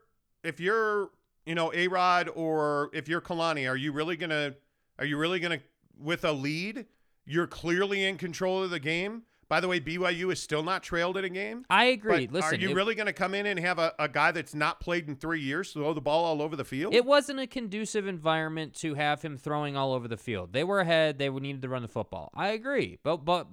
if 0.44 0.60
you're 0.60 1.10
you 1.46 1.54
know 1.54 1.72
A 1.74 1.88
Rod 1.88 2.28
or 2.34 2.90
if 2.92 3.08
you're 3.08 3.20
Kalani, 3.20 3.68
are 3.68 3.76
you 3.76 3.92
really 3.92 4.16
gonna 4.16 4.54
are 4.98 5.04
you 5.04 5.16
really 5.16 5.40
gonna 5.40 5.60
with 5.98 6.24
a 6.24 6.32
lead? 6.32 6.86
You're 7.26 7.46
clearly 7.46 8.04
in 8.04 8.16
control 8.16 8.62
of 8.62 8.70
the 8.70 8.80
game. 8.80 9.22
By 9.50 9.58
the 9.58 9.66
way, 9.66 9.80
BYU 9.80 10.32
is 10.32 10.40
still 10.40 10.62
not 10.62 10.84
trailed 10.84 11.16
in 11.16 11.24
a 11.24 11.28
game. 11.28 11.66
I 11.68 11.86
agree. 11.86 12.28
Listen, 12.30 12.54
are 12.54 12.56
you 12.56 12.70
it, 12.70 12.74
really 12.76 12.94
going 12.94 13.08
to 13.08 13.12
come 13.12 13.34
in 13.34 13.46
and 13.46 13.58
have 13.58 13.80
a, 13.80 13.92
a 13.98 14.08
guy 14.08 14.30
that's 14.30 14.54
not 14.54 14.78
played 14.78 15.08
in 15.08 15.16
three 15.16 15.40
years 15.40 15.72
throw 15.72 15.92
the 15.92 16.00
ball 16.00 16.24
all 16.24 16.40
over 16.40 16.54
the 16.54 16.64
field? 16.64 16.94
it 16.94 17.04
wasn't 17.04 17.40
a 17.40 17.48
conducive 17.48 18.06
environment 18.06 18.74
to 18.74 18.94
have 18.94 19.22
him 19.22 19.36
throwing 19.36 19.76
all 19.76 19.92
over 19.92 20.06
the 20.06 20.16
field. 20.16 20.52
They 20.52 20.62
were 20.62 20.78
ahead. 20.78 21.18
They 21.18 21.28
would 21.28 21.42
needed 21.42 21.62
to 21.62 21.68
run 21.68 21.82
the 21.82 21.88
football. 21.88 22.30
I 22.32 22.50
agree. 22.50 23.00
But 23.02 23.24
but 23.24 23.48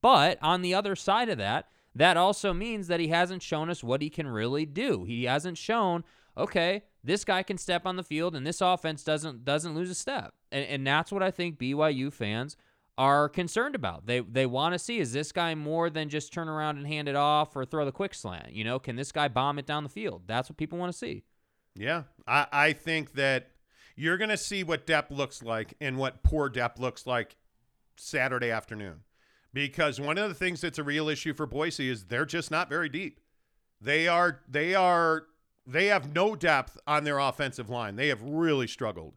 but 0.00 0.38
on 0.42 0.62
the 0.62 0.74
other 0.74 0.96
side 0.96 1.28
of 1.28 1.38
that, 1.38 1.68
that 1.94 2.16
also 2.16 2.52
means 2.52 2.88
that 2.88 2.98
he 2.98 3.08
hasn't 3.08 3.40
shown 3.40 3.70
us 3.70 3.84
what 3.84 4.02
he 4.02 4.10
can 4.10 4.26
really 4.26 4.66
do. 4.66 5.04
He 5.04 5.24
hasn't 5.24 5.58
shown, 5.58 6.02
okay, 6.36 6.82
this 7.04 7.24
guy 7.24 7.44
can 7.44 7.56
step 7.56 7.86
on 7.86 7.94
the 7.94 8.02
field 8.02 8.34
and 8.34 8.44
this 8.44 8.60
offense 8.60 9.04
doesn't 9.04 9.44
doesn't 9.44 9.76
lose 9.76 9.90
a 9.90 9.94
step. 9.94 10.34
And 10.50 10.66
and 10.66 10.84
that's 10.84 11.12
what 11.12 11.22
I 11.22 11.30
think 11.30 11.56
BYU 11.56 12.12
fans 12.12 12.56
are 12.98 13.28
concerned 13.28 13.74
about. 13.74 14.06
They 14.06 14.20
they 14.20 14.46
want 14.46 14.72
to 14.72 14.78
see 14.78 14.98
is 14.98 15.12
this 15.12 15.32
guy 15.32 15.54
more 15.54 15.90
than 15.90 16.08
just 16.08 16.32
turn 16.32 16.48
around 16.48 16.78
and 16.78 16.86
hand 16.86 17.08
it 17.08 17.16
off 17.16 17.54
or 17.54 17.64
throw 17.64 17.84
the 17.84 17.92
quick 17.92 18.14
slant. 18.14 18.52
You 18.52 18.64
know, 18.64 18.78
can 18.78 18.96
this 18.96 19.12
guy 19.12 19.28
bomb 19.28 19.58
it 19.58 19.66
down 19.66 19.82
the 19.84 19.90
field? 19.90 20.22
That's 20.26 20.48
what 20.48 20.56
people 20.56 20.78
want 20.78 20.92
to 20.92 20.98
see. 20.98 21.24
Yeah, 21.74 22.04
I, 22.26 22.46
I 22.50 22.72
think 22.72 23.12
that 23.14 23.50
you're 23.96 24.16
going 24.16 24.30
to 24.30 24.36
see 24.36 24.64
what 24.64 24.86
depth 24.86 25.10
looks 25.10 25.42
like 25.42 25.74
and 25.80 25.98
what 25.98 26.22
poor 26.22 26.48
depth 26.48 26.78
looks 26.78 27.06
like 27.06 27.36
Saturday 27.96 28.50
afternoon. 28.50 29.00
Because 29.52 30.00
one 30.00 30.18
of 30.18 30.28
the 30.28 30.34
things 30.34 30.60
that's 30.60 30.78
a 30.78 30.84
real 30.84 31.08
issue 31.08 31.32
for 31.32 31.46
Boise 31.46 31.88
is 31.88 32.04
they're 32.04 32.26
just 32.26 32.50
not 32.50 32.68
very 32.68 32.88
deep. 32.88 33.20
They 33.80 34.08
are 34.08 34.40
they 34.48 34.74
are 34.74 35.26
they 35.66 35.86
have 35.86 36.14
no 36.14 36.34
depth 36.36 36.78
on 36.86 37.04
their 37.04 37.18
offensive 37.18 37.68
line. 37.68 37.96
They 37.96 38.08
have 38.08 38.22
really 38.22 38.66
struggled. 38.66 39.14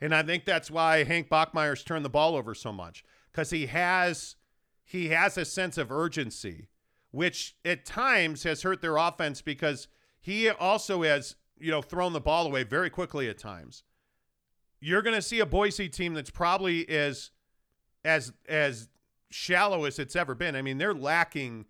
And 0.00 0.14
I 0.14 0.22
think 0.22 0.44
that's 0.44 0.70
why 0.70 1.04
Hank 1.04 1.28
Bachmeier's 1.28 1.84
turned 1.84 2.04
the 2.04 2.10
ball 2.10 2.34
over 2.34 2.54
so 2.54 2.72
much 2.72 3.04
cuz 3.32 3.50
he 3.50 3.66
has 3.66 4.36
he 4.84 5.08
has 5.08 5.38
a 5.38 5.44
sense 5.44 5.78
of 5.78 5.90
urgency 5.90 6.68
which 7.12 7.54
at 7.64 7.84
times 7.84 8.42
has 8.42 8.62
hurt 8.62 8.80
their 8.82 8.96
offense 8.96 9.40
because 9.40 9.86
he 10.20 10.48
also 10.48 11.02
has, 11.02 11.36
you 11.58 11.70
know, 11.70 11.82
thrown 11.82 12.12
the 12.12 12.20
ball 12.20 12.46
away 12.46 12.64
very 12.64 12.90
quickly 12.90 13.28
at 13.28 13.38
times. 13.38 13.84
You're 14.80 15.02
going 15.02 15.14
to 15.14 15.22
see 15.22 15.38
a 15.38 15.46
Boise 15.46 15.88
team 15.88 16.14
that's 16.14 16.30
probably 16.30 16.88
as 16.88 17.30
as 18.04 18.32
as 18.48 18.88
shallow 19.30 19.84
as 19.84 19.98
it's 19.98 20.16
ever 20.16 20.34
been. 20.34 20.56
I 20.56 20.62
mean, 20.62 20.78
they're 20.78 20.94
lacking 20.94 21.66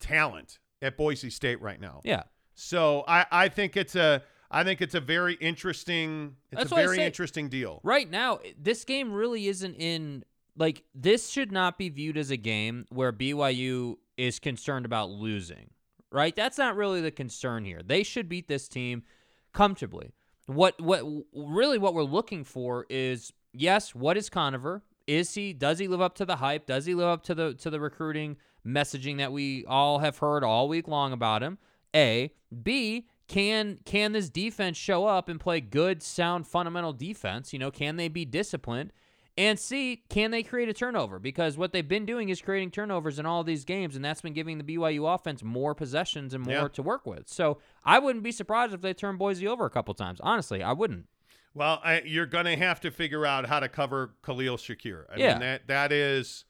talent 0.00 0.58
at 0.80 0.96
Boise 0.96 1.28
State 1.28 1.60
right 1.60 1.80
now. 1.80 2.00
Yeah. 2.04 2.22
So 2.54 3.04
I 3.06 3.26
I 3.30 3.48
think 3.48 3.76
it's 3.76 3.96
a 3.96 4.22
I 4.50 4.64
think 4.64 4.80
it's 4.80 4.94
a 4.94 5.00
very 5.00 5.34
interesting 5.34 6.36
it's 6.52 6.60
That's 6.60 6.72
a 6.72 6.74
very 6.74 7.02
interesting 7.02 7.48
deal. 7.48 7.80
Right 7.82 8.08
now, 8.08 8.38
this 8.58 8.84
game 8.84 9.12
really 9.12 9.48
isn't 9.48 9.74
in 9.74 10.24
like 10.56 10.84
this 10.94 11.28
should 11.28 11.52
not 11.52 11.78
be 11.78 11.88
viewed 11.88 12.16
as 12.16 12.30
a 12.30 12.36
game 12.36 12.86
where 12.90 13.12
BYU 13.12 13.96
is 14.16 14.38
concerned 14.38 14.86
about 14.86 15.10
losing. 15.10 15.70
Right? 16.12 16.34
That's 16.34 16.58
not 16.58 16.76
really 16.76 17.00
the 17.00 17.10
concern 17.10 17.64
here. 17.64 17.82
They 17.84 18.04
should 18.04 18.28
beat 18.28 18.46
this 18.46 18.68
team 18.68 19.02
comfortably. 19.52 20.12
What 20.46 20.80
what 20.80 21.02
really 21.34 21.78
what 21.78 21.94
we're 21.94 22.02
looking 22.02 22.44
for 22.44 22.86
is 22.88 23.32
yes, 23.52 23.94
what 23.94 24.16
is 24.16 24.28
Conover? 24.30 24.82
Is 25.06 25.34
he 25.34 25.52
does 25.52 25.78
he 25.78 25.88
live 25.88 26.00
up 26.00 26.14
to 26.16 26.24
the 26.24 26.36
hype? 26.36 26.66
Does 26.66 26.86
he 26.86 26.94
live 26.94 27.08
up 27.08 27.22
to 27.24 27.34
the 27.34 27.54
to 27.54 27.70
the 27.70 27.80
recruiting 27.80 28.36
messaging 28.66 29.18
that 29.18 29.32
we 29.32 29.64
all 29.66 29.98
have 29.98 30.18
heard 30.18 30.44
all 30.44 30.68
week 30.68 30.86
long 30.86 31.12
about 31.12 31.42
him? 31.42 31.58
A, 31.94 32.32
B, 32.62 33.06
can 33.28 33.78
can 33.84 34.12
this 34.12 34.28
defense 34.28 34.76
show 34.76 35.06
up 35.06 35.28
and 35.28 35.40
play 35.40 35.60
good, 35.60 36.02
sound, 36.02 36.46
fundamental 36.46 36.92
defense? 36.92 37.52
You 37.52 37.58
know, 37.58 37.70
can 37.70 37.96
they 37.96 38.08
be 38.08 38.24
disciplined? 38.24 38.92
And 39.36 39.58
C, 39.58 40.04
can 40.08 40.30
they 40.30 40.44
create 40.44 40.68
a 40.68 40.72
turnover? 40.72 41.18
Because 41.18 41.58
what 41.58 41.72
they've 41.72 41.86
been 41.86 42.06
doing 42.06 42.28
is 42.28 42.40
creating 42.40 42.70
turnovers 42.70 43.18
in 43.18 43.26
all 43.26 43.42
these 43.42 43.64
games, 43.64 43.96
and 43.96 44.04
that's 44.04 44.20
been 44.20 44.32
giving 44.32 44.58
the 44.58 44.64
BYU 44.76 45.12
offense 45.12 45.42
more 45.42 45.74
possessions 45.74 46.34
and 46.34 46.44
more 46.44 46.54
Yeah. 46.54 46.68
to 46.68 46.82
work 46.82 47.04
with. 47.04 47.28
So 47.28 47.58
I 47.84 47.98
wouldn't 47.98 48.22
be 48.22 48.30
surprised 48.30 48.72
if 48.74 48.80
they 48.80 48.94
turn 48.94 49.16
Boise 49.16 49.48
over 49.48 49.64
a 49.64 49.70
couple 49.70 49.92
times. 49.94 50.20
Honestly, 50.22 50.62
I 50.62 50.72
wouldn't. 50.72 51.06
Well, 51.52 51.80
I, 51.84 52.02
you're 52.02 52.26
going 52.26 52.44
to 52.46 52.56
have 52.56 52.80
to 52.82 52.90
figure 52.92 53.26
out 53.26 53.46
how 53.46 53.58
to 53.60 53.68
cover 53.68 54.14
Khalil 54.24 54.56
Shakir. 54.56 55.04
I 55.12 55.16
Yeah. 55.18 55.32
mean, 55.32 55.40
that 55.40 55.66
that 55.66 55.90
is 55.92 56.44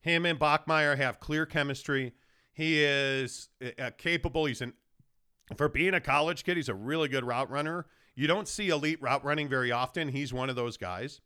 him 0.00 0.26
and 0.26 0.38
Bachmeier 0.38 0.96
have 0.96 1.20
clear 1.20 1.46
chemistry. 1.46 2.14
He 2.52 2.82
is 2.82 3.48
uh, 3.78 3.90
capable. 3.96 4.44
He's 4.46 4.60
an 4.60 4.74
for 5.56 5.68
being 5.68 5.92
a 5.94 6.00
college 6.00 6.42
kid, 6.44 6.56
he's 6.56 6.68
a 6.68 6.74
really 6.74 7.06
good 7.08 7.22
route 7.24 7.50
runner. 7.50 7.86
You 8.16 8.26
don't 8.26 8.48
see 8.48 8.68
elite 8.70 9.00
route 9.02 9.24
running 9.24 9.48
very 9.48 9.70
often. 9.72 10.08
He's 10.08 10.32
one 10.32 10.48
of 10.50 10.56
those 10.56 10.76
guys. 10.76 11.20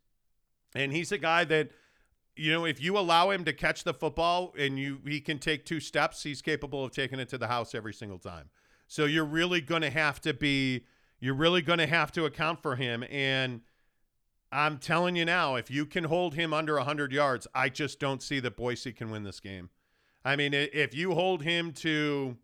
And 0.74 0.92
he's 0.92 1.12
a 1.12 1.18
guy 1.18 1.44
that 1.44 1.70
you 2.37 2.52
know, 2.52 2.64
if 2.64 2.81
you 2.81 2.96
allow 2.96 3.31
him 3.31 3.44
to 3.44 3.52
catch 3.52 3.83
the 3.83 3.92
football 3.92 4.54
and 4.57 4.78
you 4.78 5.00
he 5.04 5.20
can 5.20 5.38
take 5.38 5.64
two 5.64 5.81
steps, 5.81 6.22
he's 6.22 6.40
capable 6.40 6.85
of 6.85 6.92
taking 6.92 7.18
it 7.18 7.28
to 7.31 7.38
the 7.38 7.48
house 7.48 7.74
every 7.74 7.92
single 7.92 8.18
time. 8.18 8.48
So 8.87 9.04
you're 9.04 9.24
really 9.24 9.61
going 9.61 9.83
to 9.83 9.90
have 9.90 10.20
to 10.22 10.33
be 10.33 10.85
you're 11.20 11.35
really 11.35 11.62
going 11.62 11.81
to 11.81 11.87
have 11.87 12.12
to 12.12 12.24
account 12.24 12.62
for 12.62 12.76
him 12.76 13.04
and 13.11 13.62
I'm 14.50 14.78
telling 14.78 15.16
you 15.16 15.24
now, 15.24 15.57
if 15.57 15.70
you 15.70 15.85
can 15.85 16.04
hold 16.04 16.35
him 16.35 16.54
under 16.54 16.76
100 16.76 17.12
yards, 17.12 17.46
I 17.54 17.68
just 17.68 18.00
don't 18.00 18.22
see 18.22 18.40
that 18.40 18.57
Boise 18.57 18.92
can 18.92 19.11
win 19.11 19.22
this 19.22 19.40
game. 19.40 19.68
I 20.24 20.37
mean, 20.37 20.54
if 20.54 20.94
you 20.94 21.12
hold 21.12 21.42
him 21.42 21.72
to 21.72 22.37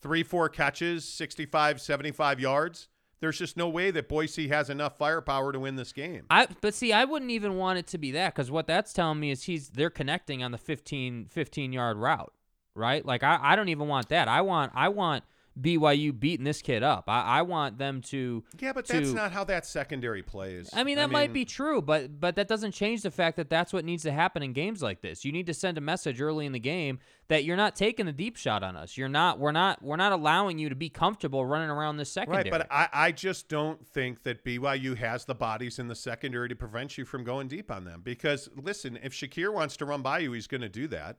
three, 0.00 0.22
four 0.22 0.48
catches, 0.48 1.06
65, 1.06 1.80
75 1.80 2.40
yards, 2.40 2.88
there's 3.20 3.38
just 3.38 3.56
no 3.56 3.68
way 3.68 3.90
that 3.90 4.08
Boise 4.08 4.48
has 4.48 4.70
enough 4.70 4.96
firepower 4.96 5.52
to 5.52 5.60
win 5.60 5.76
this 5.76 5.92
game. 5.92 6.24
I 6.30 6.48
but 6.60 6.74
see, 6.74 6.92
I 6.92 7.04
wouldn't 7.04 7.30
even 7.30 7.56
want 7.56 7.78
it 7.78 7.86
to 7.88 7.98
be 7.98 8.10
that 8.12 8.34
because 8.34 8.50
what 8.50 8.66
that's 8.66 8.92
telling 8.92 9.20
me 9.20 9.30
is 9.30 9.44
he's 9.44 9.68
they're 9.68 9.90
connecting 9.90 10.42
on 10.42 10.52
the 10.52 10.58
15, 10.58 11.26
15 11.26 11.72
yard 11.72 11.98
route, 11.98 12.32
right? 12.74 13.04
Like 13.04 13.22
I, 13.22 13.38
I 13.40 13.56
don't 13.56 13.68
even 13.68 13.88
want 13.88 14.08
that. 14.08 14.26
I 14.28 14.40
want 14.40 14.72
I 14.74 14.88
want 14.88 15.24
BYU 15.60 16.18
beating 16.18 16.44
this 16.44 16.62
kid 16.62 16.82
up. 16.82 17.04
I, 17.08 17.22
I 17.22 17.42
want 17.42 17.78
them 17.78 18.00
to. 18.02 18.44
Yeah, 18.58 18.72
but 18.72 18.86
to, 18.86 18.92
that's 18.94 19.12
not 19.12 19.32
how 19.32 19.44
that 19.44 19.66
secondary 19.66 20.22
plays. 20.22 20.70
I 20.72 20.84
mean, 20.84 20.96
that 20.96 21.10
might 21.10 21.32
be 21.32 21.44
true, 21.44 21.82
but 21.82 22.20
but 22.20 22.36
that 22.36 22.48
doesn't 22.48 22.72
change 22.72 23.02
the 23.02 23.10
fact 23.10 23.36
that 23.36 23.50
that's 23.50 23.72
what 23.72 23.84
needs 23.84 24.02
to 24.04 24.12
happen 24.12 24.42
in 24.42 24.52
games 24.52 24.82
like 24.82 25.02
this. 25.02 25.24
You 25.24 25.32
need 25.32 25.46
to 25.46 25.54
send 25.54 25.78
a 25.78 25.80
message 25.80 26.20
early 26.20 26.46
in 26.46 26.52
the 26.52 26.60
game 26.60 26.98
that 27.28 27.44
you're 27.44 27.56
not 27.56 27.76
taking 27.76 28.08
a 28.08 28.12
deep 28.12 28.36
shot 28.36 28.62
on 28.62 28.76
us. 28.76 28.96
You're 28.96 29.08
not. 29.08 29.38
We're 29.38 29.52
not. 29.52 29.82
We're 29.82 29.96
not 29.96 30.12
allowing 30.12 30.58
you 30.58 30.68
to 30.68 30.74
be 30.74 30.88
comfortable 30.88 31.44
running 31.44 31.70
around 31.70 31.96
this 31.96 32.10
secondary. 32.10 32.50
Right, 32.50 32.50
but 32.50 32.66
I, 32.70 32.88
I 32.92 33.12
just 33.12 33.48
don't 33.48 33.86
think 33.86 34.22
that 34.24 34.44
BYU 34.44 34.96
has 34.96 35.24
the 35.24 35.34
bodies 35.34 35.78
in 35.78 35.88
the 35.88 35.94
secondary 35.94 36.48
to 36.48 36.56
prevent 36.56 36.98
you 36.98 37.04
from 37.04 37.24
going 37.24 37.48
deep 37.48 37.70
on 37.70 37.84
them. 37.84 38.02
Because 38.04 38.48
listen, 38.56 38.98
if 39.02 39.12
Shakir 39.12 39.52
wants 39.52 39.76
to 39.78 39.84
run 39.84 40.02
by 40.02 40.20
you, 40.20 40.32
he's 40.32 40.46
going 40.46 40.62
to 40.62 40.68
do 40.68 40.88
that. 40.88 41.18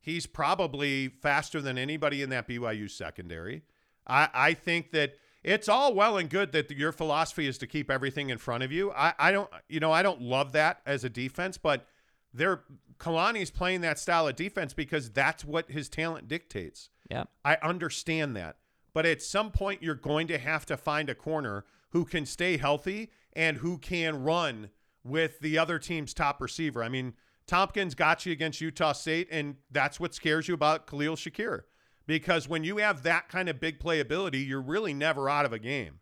He's 0.00 0.26
probably 0.26 1.08
faster 1.08 1.60
than 1.60 1.78
anybody 1.78 2.22
in 2.22 2.30
that 2.30 2.48
BYU 2.48 2.90
secondary. 2.90 3.62
I, 4.06 4.28
I 4.32 4.54
think 4.54 4.90
that 4.92 5.14
it's 5.44 5.68
all 5.68 5.94
well 5.94 6.16
and 6.16 6.30
good 6.30 6.52
that 6.52 6.70
your 6.70 6.92
philosophy 6.92 7.46
is 7.46 7.58
to 7.58 7.66
keep 7.66 7.90
everything 7.90 8.30
in 8.30 8.38
front 8.38 8.62
of 8.62 8.70
you. 8.70 8.92
I, 8.92 9.14
I 9.18 9.32
don't, 9.32 9.50
you 9.68 9.80
know, 9.80 9.92
I 9.92 10.02
don't 10.02 10.22
love 10.22 10.52
that 10.52 10.80
as 10.86 11.04
a 11.04 11.08
defense, 11.08 11.58
but 11.58 11.86
they're 12.32 12.62
Kalani's 12.98 13.50
playing 13.50 13.80
that 13.80 13.98
style 13.98 14.28
of 14.28 14.36
defense 14.36 14.72
because 14.72 15.10
that's 15.10 15.44
what 15.44 15.70
his 15.70 15.88
talent 15.88 16.28
dictates. 16.28 16.88
yeah. 17.10 17.24
I 17.44 17.58
understand 17.62 18.36
that. 18.36 18.56
But 18.94 19.06
at 19.06 19.22
some 19.22 19.50
point, 19.50 19.82
you're 19.82 19.94
going 19.94 20.28
to 20.28 20.38
have 20.38 20.66
to 20.66 20.76
find 20.76 21.08
a 21.10 21.14
corner 21.14 21.64
who 21.90 22.04
can 22.04 22.26
stay 22.26 22.58
healthy 22.58 23.10
and 23.32 23.58
who 23.58 23.78
can 23.78 24.22
run 24.22 24.70
with 25.02 25.40
the 25.40 25.58
other 25.58 25.78
team's 25.78 26.14
top 26.14 26.40
receiver. 26.40 26.82
I 26.82 26.88
mean, 26.88 27.14
Thompkins 27.46 27.94
got 27.94 28.24
you 28.24 28.32
against 28.32 28.60
Utah 28.60 28.92
State, 28.92 29.28
and 29.30 29.56
that's 29.70 29.98
what 29.98 30.14
scares 30.14 30.46
you 30.46 30.54
about 30.54 30.86
Khalil 30.86 31.16
Shakir. 31.16 31.62
Because 32.06 32.48
when 32.48 32.64
you 32.64 32.78
have 32.78 33.02
that 33.04 33.28
kind 33.28 33.48
of 33.48 33.60
big 33.60 33.78
playability, 33.78 34.46
you're 34.46 34.60
really 34.60 34.92
never 34.94 35.28
out 35.28 35.44
of 35.44 35.52
a 35.52 35.58
game. 35.58 36.00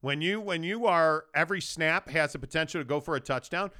When 0.00 0.20
you 0.20 0.40
when 0.40 0.62
you 0.62 0.86
are 0.86 1.24
every 1.34 1.60
snap 1.60 2.08
has 2.08 2.32
the 2.32 2.38
potential 2.38 2.80
to 2.80 2.84
go 2.84 3.00
for 3.00 3.14
a 3.16 3.20
touchdown, 3.20 3.70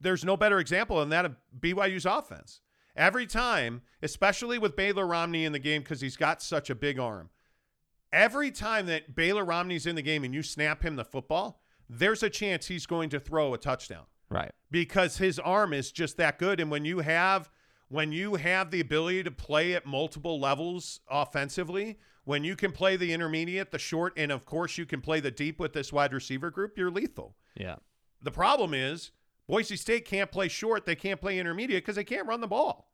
there's 0.00 0.24
no 0.24 0.36
better 0.36 0.58
example 0.58 0.98
than 1.00 1.08
that 1.10 1.24
of 1.24 1.36
BYU's 1.58 2.06
offense. 2.06 2.60
Every 2.96 3.26
time, 3.26 3.82
especially 4.02 4.58
with 4.58 4.76
Baylor 4.76 5.06
Romney 5.06 5.44
in 5.44 5.52
the 5.52 5.58
game 5.58 5.82
because 5.82 6.00
he's 6.00 6.16
got 6.16 6.42
such 6.42 6.68
a 6.70 6.74
big 6.74 6.98
arm, 6.98 7.30
every 8.12 8.50
time 8.50 8.86
that 8.86 9.14
Baylor 9.14 9.44
Romney's 9.44 9.86
in 9.86 9.94
the 9.94 10.02
game 10.02 10.24
and 10.24 10.34
you 10.34 10.42
snap 10.42 10.82
him 10.82 10.96
the 10.96 11.04
football, 11.04 11.60
there's 11.88 12.22
a 12.22 12.30
chance 12.30 12.66
he's 12.66 12.86
going 12.86 13.08
to 13.10 13.20
throw 13.20 13.54
a 13.54 13.58
touchdown 13.58 14.04
Right. 14.30 14.52
because 14.70 15.18
his 15.18 15.38
arm 15.38 15.72
is 15.72 15.92
just 15.92 16.16
that 16.16 16.38
good 16.38 16.60
and 16.60 16.70
when 16.70 16.84
you 16.84 16.98
have 17.00 17.50
when 17.88 18.12
you 18.12 18.34
have 18.36 18.70
the 18.70 18.80
ability 18.80 19.22
to 19.22 19.30
play 19.30 19.74
at 19.74 19.86
multiple 19.86 20.38
levels 20.38 21.00
offensively 21.10 21.98
when 22.24 22.44
you 22.44 22.54
can 22.54 22.72
play 22.72 22.96
the 22.96 23.12
intermediate 23.12 23.70
the 23.70 23.78
short 23.78 24.12
and 24.16 24.30
of 24.30 24.44
course 24.44 24.76
you 24.76 24.84
can 24.84 25.00
play 25.00 25.20
the 25.20 25.30
deep 25.30 25.58
with 25.58 25.72
this 25.72 25.92
wide 25.92 26.12
receiver 26.12 26.50
group 26.50 26.76
you're 26.76 26.90
lethal. 26.90 27.34
Yeah. 27.56 27.76
the 28.22 28.30
problem 28.30 28.74
is 28.74 29.10
boise 29.46 29.76
state 29.76 30.04
can't 30.04 30.30
play 30.30 30.48
short 30.48 30.86
they 30.86 30.94
can't 30.94 31.20
play 31.20 31.38
intermediate 31.38 31.82
because 31.82 31.96
they 31.96 32.04
can't 32.04 32.26
run 32.26 32.40
the 32.40 32.46
ball. 32.46 32.88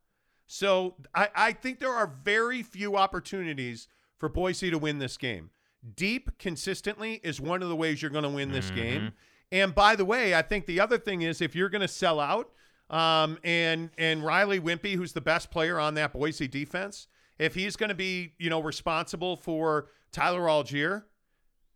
So 0.46 0.96
I, 1.14 1.28
I 1.34 1.52
think 1.52 1.80
there 1.80 1.92
are 1.92 2.06
very 2.22 2.62
few 2.62 2.96
opportunities 2.96 3.88
for 4.18 4.28
boise 4.28 4.70
to 4.70 4.78
win 4.78 4.98
this 4.98 5.16
game. 5.16 5.50
Deep 5.96 6.38
consistently 6.38 7.20
is 7.22 7.40
one 7.40 7.62
of 7.62 7.68
the 7.68 7.76
ways 7.76 8.00
you're 8.00 8.10
going 8.10 8.24
to 8.24 8.30
win 8.30 8.52
this 8.52 8.66
mm-hmm. 8.66 8.76
game. 8.76 9.12
And 9.52 9.74
by 9.74 9.96
the 9.96 10.04
way, 10.04 10.34
I 10.34 10.42
think 10.42 10.66
the 10.66 10.80
other 10.80 10.98
thing 10.98 11.22
is 11.22 11.40
if 11.40 11.54
you're 11.54 11.68
going 11.68 11.82
to 11.82 11.88
sell 11.88 12.20
out, 12.20 12.50
um, 12.90 13.38
and 13.42 13.90
and 13.98 14.24
Riley 14.24 14.60
Whimpey, 14.60 14.94
who's 14.94 15.12
the 15.12 15.20
best 15.20 15.50
player 15.50 15.78
on 15.78 15.94
that 15.94 16.12
Boise 16.12 16.48
defense, 16.48 17.06
if 17.38 17.54
he's 17.54 17.76
going 17.76 17.88
to 17.88 17.94
be 17.94 18.32
you 18.38 18.50
know 18.50 18.62
responsible 18.62 19.36
for 19.36 19.88
Tyler 20.12 20.42
Allgeier, 20.42 21.04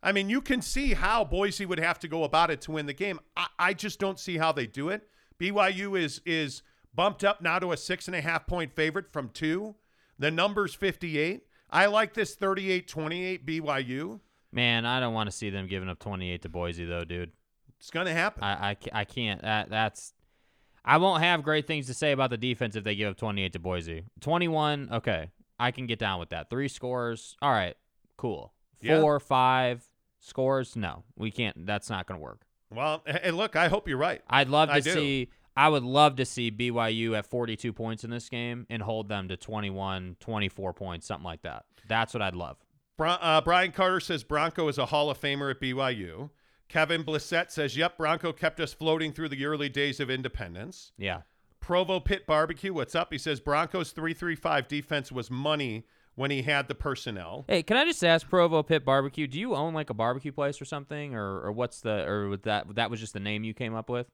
I 0.01 0.11
mean 0.11 0.29
you 0.29 0.41
can 0.41 0.61
see 0.61 0.93
how 0.93 1.23
Boise 1.23 1.65
would 1.65 1.79
have 1.79 1.99
to 1.99 2.07
go 2.07 2.23
about 2.23 2.51
it 2.51 2.61
to 2.61 2.71
win 2.71 2.85
the 2.85 2.93
game. 2.93 3.19
I, 3.35 3.47
I 3.57 3.73
just 3.73 3.99
don't 3.99 4.19
see 4.19 4.37
how 4.37 4.51
they 4.51 4.67
do 4.67 4.89
it. 4.89 5.07
BYU 5.39 5.99
is 5.99 6.21
is 6.25 6.61
bumped 6.93 7.23
up 7.23 7.41
now 7.41 7.59
to 7.59 7.71
a 7.71 7.77
six 7.77 8.07
and 8.07 8.15
a 8.15 8.21
half 8.21 8.45
point 8.47 8.75
favorite 8.75 9.11
from 9.11 9.29
two. 9.29 9.75
The 10.17 10.31
number's 10.31 10.73
58. 10.73 11.43
I 11.71 11.85
like 11.85 12.13
this 12.13 12.35
38-28 12.35 13.45
BYU. 13.45 14.19
Man, 14.51 14.85
I 14.85 14.99
don't 14.99 15.13
want 15.13 15.29
to 15.29 15.35
see 15.35 15.49
them 15.49 15.67
giving 15.67 15.87
up 15.87 15.99
28 15.99 16.41
to 16.41 16.49
Boise 16.49 16.85
though, 16.85 17.05
dude. 17.05 17.31
It's 17.79 17.91
going 17.91 18.07
to 18.07 18.13
happen. 18.13 18.43
I, 18.43 18.71
I, 18.71 18.77
I 18.91 19.05
can't. 19.05 19.41
That 19.41 19.69
that's. 19.69 20.13
I 20.83 20.97
won't 20.97 21.21
have 21.23 21.43
great 21.43 21.67
things 21.67 21.87
to 21.87 21.93
say 21.93 22.11
about 22.11 22.29
the 22.29 22.37
defense 22.37 22.75
if 22.75 22.83
they 22.83 22.95
give 22.95 23.11
up 23.11 23.17
28 23.17 23.53
to 23.53 23.59
Boise. 23.59 24.03
21, 24.21 24.89
okay, 24.91 25.29
I 25.59 25.71
can 25.71 25.85
get 25.87 25.99
down 25.99 26.19
with 26.19 26.29
that. 26.29 26.49
Three 26.49 26.67
scores, 26.67 27.35
all 27.41 27.51
right, 27.51 27.75
cool. 28.17 28.53
Yeah. 28.81 29.01
Four, 29.01 29.19
five 29.19 29.83
scores, 30.19 30.75
no, 30.75 31.03
we 31.15 31.31
can't. 31.31 31.65
That's 31.65 31.89
not 31.89 32.07
going 32.07 32.19
to 32.19 32.23
work. 32.23 32.41
well, 32.71 33.03
and 33.05 33.35
look, 33.35 33.55
I 33.55 33.67
hope 33.67 33.87
you're 33.87 33.97
right. 33.97 34.21
I'd 34.29 34.49
love 34.49 34.69
to 34.69 34.75
I 34.75 34.79
see. 34.79 35.29
I 35.57 35.67
would 35.67 35.83
love 35.83 36.15
to 36.17 36.25
see 36.25 36.51
BYU 36.51 37.17
at 37.17 37.25
42 37.25 37.73
points 37.73 38.05
in 38.05 38.09
this 38.09 38.29
game 38.29 38.65
and 38.69 38.81
hold 38.81 39.09
them 39.09 39.27
to 39.27 39.35
21, 39.35 40.15
24 40.21 40.73
points, 40.73 41.05
something 41.05 41.25
like 41.25 41.41
that. 41.41 41.65
That's 41.89 42.13
what 42.13 42.21
I'd 42.21 42.35
love. 42.35 42.55
Uh, 42.97 43.41
Brian 43.41 43.71
Carter 43.71 43.99
says 43.99 44.23
Bronco 44.23 44.67
is 44.69 44.77
a 44.77 44.85
Hall 44.85 45.09
of 45.09 45.19
Famer 45.19 45.51
at 45.51 45.59
BYU. 45.59 46.29
Kevin 46.69 47.03
Blissett 47.03 47.51
says, 47.51 47.75
"Yep, 47.75 47.97
Bronco 47.97 48.31
kept 48.31 48.59
us 48.59 48.73
floating 48.73 49.11
through 49.11 49.29
the 49.29 49.45
early 49.45 49.67
days 49.67 49.99
of 49.99 50.09
independence." 50.09 50.93
Yeah. 50.97 51.21
Provo 51.59 51.99
Pit 51.99 52.25
Barbecue, 52.25 52.73
what's 52.73 52.95
up? 52.95 53.11
He 53.11 53.17
says 53.17 53.39
Broncos 53.39 53.91
three 53.91 54.13
three 54.13 54.35
five 54.35 54.67
defense 54.67 55.11
was 55.11 55.29
money 55.29 55.85
when 56.15 56.31
he 56.31 56.43
had 56.43 56.67
the 56.67 56.75
personnel. 56.75 57.45
Hey, 57.47 57.63
can 57.63 57.77
I 57.77 57.85
just 57.85 58.03
ask 58.03 58.27
Provo 58.27 58.63
Pit 58.63 58.85
Barbecue? 58.85 59.27
Do 59.27 59.39
you 59.39 59.55
own 59.55 59.73
like 59.73 59.89
a 59.89 59.93
barbecue 59.93 60.31
place 60.31 60.61
or 60.61 60.65
something, 60.65 61.15
or 61.15 61.41
or 61.41 61.51
what's 61.51 61.81
the 61.81 62.07
or 62.07 62.29
was 62.29 62.41
that 62.41 62.75
that 62.75 62.89
was 62.89 62.99
just 62.99 63.13
the 63.13 63.19
name 63.19 63.43
you 63.43 63.53
came 63.53 63.75
up 63.75 63.89
with? 63.89 64.07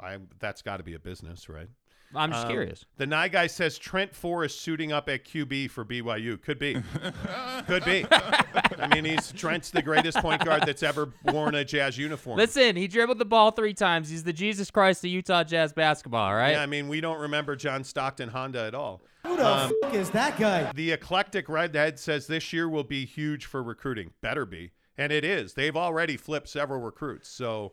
I 0.00 0.18
that's 0.38 0.62
got 0.62 0.76
to 0.76 0.82
be 0.82 0.94
a 0.94 0.98
business, 0.98 1.48
right? 1.48 1.68
I'm 2.14 2.30
just 2.30 2.46
Um, 2.46 2.50
curious. 2.52 2.84
The 2.96 3.06
Nye 3.06 3.28
guy 3.28 3.46
says 3.48 3.76
Trent 3.78 4.14
Forrest 4.14 4.54
is 4.56 4.60
suiting 4.60 4.92
up 4.92 5.08
at 5.08 5.24
QB 5.24 5.70
for 5.70 5.84
BYU. 5.84 6.40
Could 6.40 6.58
be. 6.58 6.74
Could 7.66 7.84
be. 7.84 8.06
I 8.10 8.88
mean, 8.94 9.04
he's 9.04 9.30
Trent's 9.32 9.70
the 9.70 9.82
greatest 9.82 10.18
point 10.18 10.44
guard 10.44 10.62
that's 10.64 10.82
ever 10.82 11.12
worn 11.24 11.54
a 11.54 11.64
Jazz 11.64 11.98
uniform. 11.98 12.38
Listen, 12.38 12.76
he 12.76 12.88
dribbled 12.88 13.18
the 13.18 13.24
ball 13.26 13.50
three 13.50 13.74
times. 13.74 14.08
He's 14.08 14.24
the 14.24 14.32
Jesus 14.32 14.70
Christ 14.70 15.04
of 15.04 15.10
Utah 15.10 15.44
Jazz 15.44 15.72
basketball, 15.72 16.34
right? 16.34 16.52
Yeah, 16.52 16.62
I 16.62 16.66
mean, 16.66 16.88
we 16.88 17.00
don't 17.00 17.20
remember 17.20 17.56
John 17.56 17.84
Stockton 17.84 18.30
Honda 18.30 18.64
at 18.66 18.74
all. 18.74 19.02
Who 19.26 19.36
the 19.36 19.46
Um, 19.46 19.72
f- 19.84 19.94
is 19.94 20.10
that 20.10 20.38
guy? 20.38 20.72
The 20.74 20.92
eclectic 20.92 21.48
redhead 21.48 21.98
says 21.98 22.26
this 22.26 22.52
year 22.52 22.68
will 22.68 22.84
be 22.84 23.04
huge 23.04 23.44
for 23.44 23.62
recruiting. 23.62 24.12
Better 24.22 24.46
be. 24.46 24.70
And 24.96 25.12
it 25.12 25.24
is. 25.24 25.54
They've 25.54 25.76
already 25.76 26.16
flipped 26.16 26.48
several 26.48 26.80
recruits. 26.80 27.28
So 27.28 27.72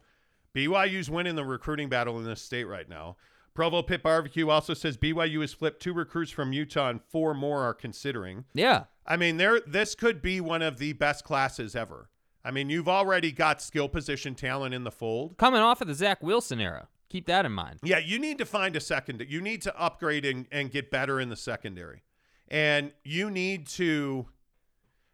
BYU's 0.53 1.09
winning 1.09 1.35
the 1.35 1.45
recruiting 1.45 1.89
battle 1.89 2.17
in 2.19 2.25
this 2.25 2.41
state 2.41 2.65
right 2.65 2.87
now. 2.89 3.15
Provo 3.55 3.81
Pit 3.81 4.03
Barbecue 4.03 4.49
also 4.49 4.73
says 4.73 4.97
BYU 4.97 5.39
has 5.41 5.53
flipped 5.53 5.81
two 5.81 5.93
recruits 5.93 6.29
from 6.29 6.51
Utah 6.51 6.89
and 6.89 7.01
four 7.01 7.33
more 7.33 7.61
are 7.61 7.73
considering. 7.73 8.43
Yeah. 8.53 8.83
I 9.07 9.15
mean, 9.15 9.37
there 9.37 9.61
this 9.65 9.95
could 9.95 10.21
be 10.21 10.41
one 10.41 10.61
of 10.61 10.77
the 10.77 10.93
best 10.93 11.23
classes 11.23 11.75
ever. 11.75 12.09
I 12.43 12.51
mean, 12.51 12.69
you've 12.69 12.89
already 12.89 13.31
got 13.31 13.61
skill 13.61 13.87
position 13.87 14.35
talent 14.35 14.75
in 14.75 14.83
the 14.83 14.91
fold. 14.91 15.37
Coming 15.37 15.61
off 15.61 15.81
of 15.81 15.87
the 15.87 15.95
Zach 15.95 16.21
Wilson 16.21 16.59
era. 16.59 16.89
Keep 17.09 17.27
that 17.27 17.45
in 17.45 17.53
mind. 17.53 17.79
Yeah, 17.81 17.97
you 17.97 18.19
need 18.19 18.37
to 18.39 18.45
find 18.45 18.75
a 18.75 18.81
second. 18.81 19.25
You 19.27 19.41
need 19.41 19.61
to 19.61 19.79
upgrade 19.79 20.25
and, 20.25 20.47
and 20.51 20.69
get 20.69 20.91
better 20.91 21.19
in 21.19 21.29
the 21.29 21.35
secondary. 21.35 22.03
And 22.49 22.91
you 23.03 23.31
need 23.31 23.67
to, 23.67 24.27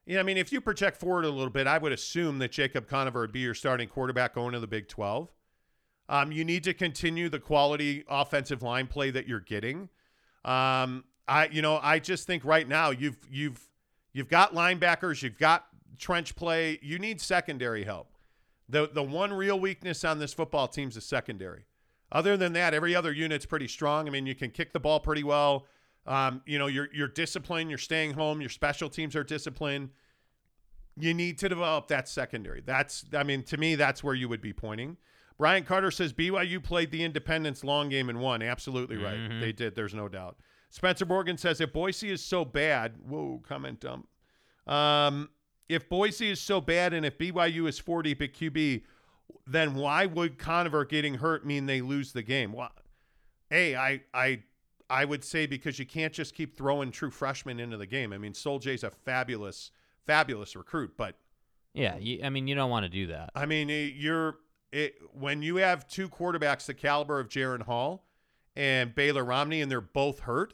you 0.05 0.15
know, 0.15 0.19
I 0.19 0.23
mean, 0.23 0.37
if 0.37 0.51
you 0.51 0.61
project 0.61 0.97
forward 0.97 1.25
a 1.25 1.29
little 1.29 1.51
bit, 1.51 1.67
I 1.67 1.77
would 1.77 1.91
assume 1.91 2.39
that 2.39 2.51
Jacob 2.51 2.87
Conover 2.87 3.21
would 3.21 3.31
be 3.31 3.41
your 3.41 3.53
starting 3.53 3.87
quarterback 3.87 4.33
going 4.33 4.53
to 4.53 4.59
the 4.59 4.67
Big 4.67 4.87
12. 4.87 5.29
Um, 6.11 6.33
you 6.33 6.43
need 6.43 6.65
to 6.65 6.73
continue 6.73 7.29
the 7.29 7.39
quality 7.39 8.03
offensive 8.09 8.61
line 8.61 8.85
play 8.85 9.11
that 9.11 9.29
you're 9.29 9.39
getting. 9.39 9.87
Um, 10.43 11.05
I, 11.25 11.47
you 11.49 11.61
know, 11.61 11.79
I 11.81 11.99
just 11.99 12.27
think 12.27 12.43
right 12.43 12.67
now 12.67 12.89
you've 12.89 13.17
you've 13.31 13.59
you've 14.11 14.27
got 14.27 14.53
linebackers, 14.53 15.23
you've 15.23 15.37
got 15.37 15.67
trench 15.97 16.35
play. 16.35 16.77
You 16.81 16.99
need 16.99 17.21
secondary 17.21 17.85
help. 17.85 18.09
The 18.67 18.89
the 18.93 19.01
one 19.01 19.31
real 19.31 19.57
weakness 19.57 20.03
on 20.03 20.19
this 20.19 20.33
football 20.33 20.67
team's 20.67 20.95
the 20.95 21.01
secondary. 21.01 21.63
Other 22.11 22.35
than 22.35 22.51
that, 22.53 22.73
every 22.73 22.93
other 22.93 23.13
unit's 23.13 23.45
pretty 23.45 23.69
strong. 23.69 24.05
I 24.05 24.11
mean, 24.11 24.25
you 24.25 24.35
can 24.35 24.51
kick 24.51 24.73
the 24.73 24.81
ball 24.81 24.99
pretty 24.99 25.23
well. 25.23 25.65
Um, 26.05 26.41
you 26.45 26.59
know, 26.59 26.67
you're 26.67 26.89
you're 26.93 27.07
disciplined. 27.07 27.69
You're 27.69 27.77
staying 27.79 28.15
home. 28.15 28.41
Your 28.41 28.49
special 28.49 28.89
teams 28.89 29.15
are 29.15 29.23
disciplined. 29.23 29.91
You 30.99 31.13
need 31.13 31.37
to 31.37 31.47
develop 31.47 31.87
that 31.87 32.09
secondary. 32.09 32.59
That's, 32.59 33.05
I 33.13 33.23
mean, 33.23 33.43
to 33.43 33.55
me, 33.55 33.75
that's 33.75 34.03
where 34.03 34.13
you 34.13 34.27
would 34.27 34.41
be 34.41 34.51
pointing. 34.51 34.97
Brian 35.41 35.63
Carter 35.63 35.89
says 35.89 36.13
BYU 36.13 36.61
played 36.61 36.91
the 36.91 37.03
Independence 37.03 37.63
long 37.63 37.89
game 37.89 38.09
and 38.09 38.19
won. 38.19 38.43
Absolutely 38.43 38.97
right. 38.97 39.39
They 39.39 39.51
did. 39.51 39.73
There's 39.73 39.95
no 39.95 40.07
doubt. 40.07 40.37
Spencer 40.69 41.03
Morgan 41.03 41.35
says 41.35 41.59
if 41.59 41.73
Boise 41.73 42.11
is 42.11 42.23
so 42.23 42.45
bad, 42.45 42.93
whoa, 43.09 43.41
comment 43.43 43.79
dump. 43.79 44.07
Um, 44.67 45.29
if 45.67 45.89
Boise 45.89 46.29
is 46.29 46.39
so 46.39 46.61
bad 46.61 46.93
and 46.93 47.03
if 47.07 47.17
BYU 47.17 47.67
is 47.67 47.79
40 47.79 48.11
at 48.11 48.19
QB, 48.19 48.83
then 49.47 49.73
why 49.73 50.05
would 50.05 50.37
Conover 50.37 50.85
getting 50.85 51.15
hurt 51.15 51.43
mean 51.43 51.65
they 51.65 51.81
lose 51.81 52.13
the 52.13 52.21
game? 52.21 52.53
Well, 52.53 52.69
hey, 53.49 53.75
I 53.75 54.01
I 54.13 54.43
I 54.91 55.05
would 55.05 55.23
say 55.23 55.47
because 55.47 55.79
you 55.79 55.87
can't 55.87 56.13
just 56.13 56.35
keep 56.35 56.55
throwing 56.55 56.91
true 56.91 57.09
freshmen 57.09 57.59
into 57.59 57.77
the 57.77 57.87
game. 57.87 58.13
I 58.13 58.19
mean, 58.19 58.35
Sol-Jay's 58.35 58.83
a 58.83 58.91
fabulous, 58.91 59.71
fabulous 60.05 60.55
recruit, 60.55 60.91
but 60.97 61.15
Yeah, 61.73 61.97
you, 61.97 62.19
I 62.23 62.29
mean, 62.29 62.47
you 62.47 62.53
don't 62.53 62.69
want 62.69 62.83
to 62.83 62.89
do 62.89 63.07
that. 63.07 63.31
I 63.33 63.47
mean, 63.47 63.71
eh, 63.71 63.89
you're 63.95 64.35
it, 64.71 64.95
when 65.13 65.41
you 65.41 65.57
have 65.57 65.87
two 65.87 66.07
quarterbacks 66.09 66.65
the 66.65 66.73
caliber 66.73 67.19
of 67.19 67.27
Jaren 67.29 67.63
Hall 67.63 68.05
and 68.55 68.93
Baylor 68.95 69.23
Romney, 69.23 69.61
and 69.61 69.71
they're 69.71 69.81
both 69.81 70.21
hurt. 70.21 70.53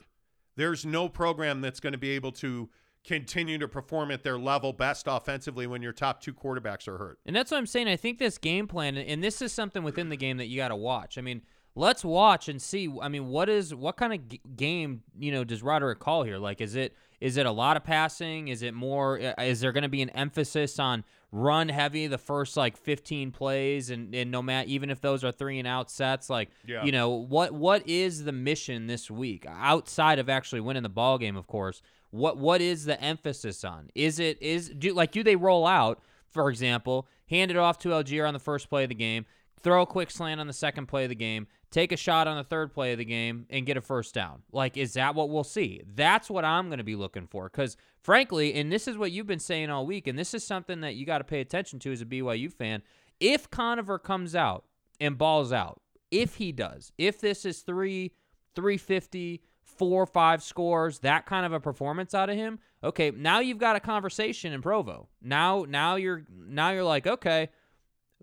There's 0.56 0.84
no 0.84 1.08
program 1.08 1.60
that's 1.60 1.78
going 1.80 1.92
to 1.92 1.98
be 1.98 2.10
able 2.10 2.32
to 2.32 2.68
continue 3.04 3.58
to 3.58 3.68
perform 3.68 4.10
at 4.10 4.24
their 4.24 4.38
level 4.38 4.72
best 4.72 5.06
offensively 5.08 5.66
when 5.66 5.82
your 5.82 5.92
top 5.92 6.20
two 6.20 6.34
quarterbacks 6.34 6.88
are 6.88 6.98
hurt. 6.98 7.18
And 7.24 7.34
that's 7.34 7.50
what 7.50 7.58
I'm 7.58 7.66
saying. 7.66 7.88
I 7.88 7.96
think 7.96 8.18
this 8.18 8.38
game 8.38 8.66
plan, 8.66 8.96
and 8.96 9.22
this 9.22 9.40
is 9.40 9.52
something 9.52 9.82
within 9.82 10.08
the 10.08 10.16
game 10.16 10.36
that 10.38 10.46
you 10.46 10.56
got 10.56 10.68
to 10.68 10.76
watch. 10.76 11.16
I 11.16 11.20
mean, 11.20 11.42
let's 11.74 12.04
watch 12.04 12.48
and 12.48 12.60
see. 12.60 12.92
I 13.00 13.08
mean, 13.08 13.28
what 13.28 13.48
is 13.48 13.72
what 13.74 13.96
kind 13.96 14.12
of 14.12 14.28
g- 14.28 14.40
game 14.56 15.02
you 15.18 15.30
know 15.32 15.44
does 15.44 15.62
Roderick 15.62 16.00
call 16.00 16.24
here? 16.24 16.38
Like, 16.38 16.60
is 16.60 16.74
it 16.74 16.94
is 17.20 17.36
it 17.36 17.46
a 17.46 17.52
lot 17.52 17.76
of 17.76 17.84
passing? 17.84 18.48
Is 18.48 18.62
it 18.62 18.74
more? 18.74 19.20
uh, 19.20 19.42
Is 19.42 19.60
there 19.60 19.72
going 19.72 19.82
to 19.82 19.88
be 19.88 20.02
an 20.02 20.10
emphasis 20.10 20.78
on 20.78 21.04
run 21.30 21.68
heavy 21.68 22.06
the 22.06 22.18
first 22.18 22.56
like 22.56 22.76
15 22.76 23.30
plays, 23.32 23.90
and 23.90 24.14
and 24.14 24.30
no 24.30 24.40
matter 24.42 24.68
even 24.68 24.90
if 24.90 25.00
those 25.00 25.22
are 25.24 25.32
three 25.32 25.58
and 25.58 25.68
out 25.68 25.90
sets, 25.90 26.30
like 26.30 26.50
Yeah. 26.66 26.84
you 26.84 26.92
know 26.92 27.10
what 27.10 27.52
what 27.52 27.86
is 27.88 28.24
the 28.24 28.32
mission 28.32 28.86
this 28.86 29.10
week 29.10 29.44
outside 29.48 30.18
of 30.18 30.28
actually 30.28 30.60
winning 30.60 30.82
the 30.82 30.88
ball 30.88 31.18
game? 31.18 31.36
Of 31.36 31.46
course, 31.46 31.82
what 32.10 32.38
what 32.38 32.60
is 32.60 32.84
the 32.86 33.00
emphasis 33.02 33.64
on? 33.64 33.90
Is 33.94 34.18
it 34.18 34.40
is 34.40 34.70
do 34.70 34.94
like 34.94 35.12
do 35.12 35.22
they 35.22 35.36
roll 35.36 35.66
out? 35.66 36.00
For 36.30 36.50
example, 36.50 37.06
hand 37.28 37.50
it 37.50 37.56
off 37.56 37.78
to 37.80 37.88
Allgeier 37.88 38.26
on 38.26 38.34
the 38.34 38.40
first 38.40 38.68
play 38.68 38.82
of 38.84 38.88
the 38.90 38.94
game, 38.94 39.24
throw 39.60 39.82
a 39.82 39.86
quick 39.86 40.10
slant 40.10 40.40
on 40.40 40.46
the 40.46 40.52
second 40.52 40.86
play 40.86 41.04
of 41.04 41.08
the 41.08 41.14
game, 41.14 41.46
take 41.70 41.92
a 41.92 41.96
shot 41.96 42.26
on 42.26 42.36
the 42.36 42.44
third 42.44 42.72
play 42.72 42.92
of 42.92 42.98
the 42.98 43.04
game, 43.04 43.46
and 43.50 43.66
get 43.66 43.76
a 43.76 43.80
first 43.80 44.14
down. 44.14 44.42
Like, 44.52 44.76
is 44.76 44.94
that 44.94 45.14
what 45.14 45.30
we'll 45.30 45.44
see? 45.44 45.82
That's 45.94 46.30
what 46.30 46.44
I'm 46.44 46.68
going 46.68 46.78
to 46.78 46.84
be 46.84 46.96
looking 46.96 47.26
for. 47.26 47.48
Because, 47.48 47.76
frankly, 48.02 48.54
and 48.54 48.72
this 48.72 48.88
is 48.88 48.96
what 48.96 49.12
you've 49.12 49.26
been 49.26 49.38
saying 49.38 49.70
all 49.70 49.86
week, 49.86 50.06
and 50.06 50.18
this 50.18 50.34
is 50.34 50.44
something 50.44 50.80
that 50.80 50.94
you 50.94 51.04
got 51.04 51.18
to 51.18 51.24
pay 51.24 51.40
attention 51.40 51.78
to 51.80 51.92
as 51.92 52.00
a 52.00 52.06
BYU 52.06 52.52
fan. 52.52 52.82
If 53.20 53.50
Conover 53.50 53.98
comes 53.98 54.34
out 54.34 54.64
and 55.00 55.18
balls 55.18 55.52
out, 55.52 55.80
if 56.10 56.36
he 56.36 56.52
does, 56.52 56.92
if 56.96 57.20
this 57.20 57.44
is 57.44 57.60
three, 57.60 58.12
350, 58.54 59.42
four, 59.62 60.06
five 60.06 60.42
scores, 60.42 61.00
that 61.00 61.26
kind 61.26 61.46
of 61.46 61.52
a 61.52 61.60
performance 61.60 62.14
out 62.14 62.30
of 62.30 62.36
him, 62.36 62.58
okay, 62.82 63.10
now 63.10 63.40
you've 63.40 63.58
got 63.58 63.76
a 63.76 63.80
conversation 63.80 64.52
in 64.52 64.62
Provo. 64.62 65.08
Now, 65.22 65.64
now 65.68 65.96
you're 65.96 66.24
now 66.30 66.70
you're 66.70 66.84
like, 66.84 67.06
okay, 67.06 67.50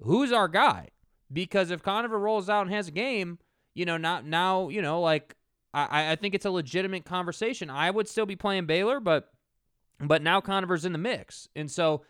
who's 0.02 0.32
our 0.32 0.48
guy? 0.48 0.89
Because 1.36 1.70
if 1.70 1.84
Conover 1.84 2.18
rolls 2.18 2.50
out 2.50 2.66
and 2.66 2.74
has 2.74 2.88
a 2.88 2.92
game, 2.92 3.40
you 3.74 3.86
know, 3.86 3.98
not 3.98 4.26
now, 4.26 4.70
you 4.70 4.82
know, 4.82 5.02
like 5.02 5.36
I, 5.74 6.14
I 6.14 6.16
think 6.16 6.34
it's 6.34 6.46
a 6.46 6.50
legitimate 6.50 7.04
conversation. 7.04 7.70
I 7.70 7.92
would 7.92 8.08
still 8.08 8.26
be 8.26 8.38
playing 8.38 8.66
Baylor, 8.66 9.02
but 9.02 9.32
but 10.00 10.22
now 10.24 10.40
Conover's 10.40 10.86
in 10.86 10.94
the 10.94 10.98
mix. 10.98 11.50
And 11.54 11.70
so 11.70 12.04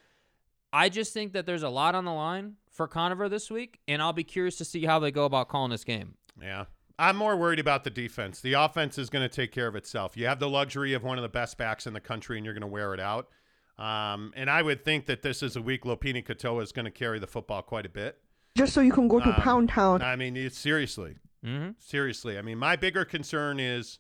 I 0.72 0.90
just 0.90 1.12
think 1.12 1.34
that 1.34 1.48
there's 1.48 1.64
a 1.64 1.70
lot 1.70 1.96
on 1.96 2.06
the 2.06 2.14
line 2.14 2.58
for 2.70 2.88
Conover 2.88 3.28
this 3.28 3.50
week, 3.50 3.80
and 3.88 4.00
I'll 4.00 4.14
be 4.14 4.24
curious 4.24 4.58
to 4.58 4.66
see 4.66 4.86
how 4.86 5.00
they 5.00 5.10
go 5.10 5.26
about 5.26 5.50
calling 5.50 5.72
this 5.72 5.84
game. 5.84 6.14
Yeah. 6.40 6.66
I'm 6.98 7.18
more 7.18 7.36
worried 7.36 7.60
about 7.60 7.84
the 7.84 7.90
defense. 7.90 8.40
The 8.40 8.54
offense 8.54 8.98
is 8.98 9.10
going 9.10 9.28
to 9.28 9.36
take 9.36 9.52
care 9.52 9.68
of 9.68 9.76
itself. 9.76 10.16
You 10.16 10.28
have 10.28 10.40
the 10.40 10.48
luxury 10.48 10.94
of 10.94 11.04
one 11.04 11.18
of 11.18 11.24
the 11.24 11.30
best 11.30 11.58
backs 11.58 11.88
in 11.88 11.94
the 11.94 12.00
country, 12.00 12.38
and 12.38 12.46
you're 12.46 12.54
going 12.54 12.62
to 12.62 12.68
wear 12.68 12.94
it 12.94 13.00
out. 13.02 13.30
Um, 13.78 14.32
and 14.36 14.50
I 14.50 14.62
would 14.62 14.86
think 14.86 15.08
that 15.08 15.22
this 15.22 15.44
is 15.44 15.56
a 15.58 15.62
week 15.62 15.84
Lopini 15.84 16.26
Katoa 16.26 16.64
is 16.64 16.72
going 16.72 16.86
to 16.86 16.92
carry 16.92 17.20
the 17.20 17.28
football 17.28 17.62
quite 17.62 17.86
a 17.86 17.90
bit. 17.90 18.18
Just 18.56 18.74
so 18.74 18.82
you 18.82 18.92
can 18.92 19.08
go 19.08 19.20
to 19.20 19.28
Um, 19.30 19.36
Pound 19.36 19.70
Town. 19.70 20.02
I 20.02 20.16
mean, 20.16 20.36
it's 20.38 20.58
seriously, 20.58 21.16
Mm-hmm. 21.46 21.72
seriously. 21.78 22.38
I 22.40 22.42
mean, 22.42 22.58
my 22.58 22.76
bigger 22.76 23.06
concern 23.06 23.60
is, 23.60 24.00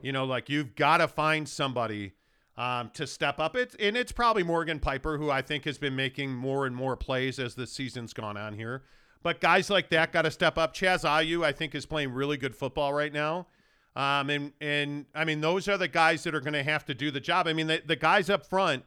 you 0.00 0.12
know, 0.12 0.24
like 0.24 0.48
you've 0.48 0.74
got 0.74 0.98
to 0.98 1.08
find 1.08 1.48
somebody 1.48 2.12
um, 2.56 2.90
to 2.94 3.06
step 3.06 3.38
up. 3.40 3.56
It 3.56 3.74
and 3.78 3.96
it's 3.96 4.12
probably 4.12 4.42
Morgan 4.42 4.78
Pyper, 4.78 5.18
who 5.18 5.30
I 5.30 5.42
think 5.42 5.64
has 5.64 5.78
been 5.78 5.94
making 5.96 6.32
more 6.34 6.64
and 6.66 6.74
more 6.74 6.96
plays 6.96 7.38
as 7.38 7.54
the 7.56 7.66
season's 7.66 8.12
gone 8.12 8.36
on 8.36 8.54
here. 8.54 8.84
But 9.22 9.40
guys 9.40 9.68
like 9.68 9.90
that 9.90 10.12
got 10.12 10.22
to 10.22 10.30
step 10.30 10.56
up. 10.56 10.74
Chaz 10.74 11.04
Ayu, 11.04 11.44
I 11.44 11.52
think, 11.52 11.74
is 11.74 11.84
playing 11.86 12.12
really 12.12 12.36
good 12.36 12.54
football 12.54 12.92
right 12.94 13.12
now. 13.12 13.48
Um, 13.96 14.30
and 14.30 14.52
and 14.60 15.06
I 15.14 15.24
mean, 15.24 15.40
those 15.40 15.68
are 15.68 15.76
the 15.76 15.88
guys 15.88 16.22
that 16.22 16.34
are 16.34 16.40
going 16.40 16.52
to 16.54 16.62
have 16.62 16.84
to 16.86 16.94
do 16.94 17.10
the 17.10 17.20
job. 17.20 17.48
I 17.48 17.52
mean, 17.52 17.66
the, 17.66 17.82
the 17.84 17.96
guys 17.96 18.30
up 18.30 18.46
front, 18.46 18.84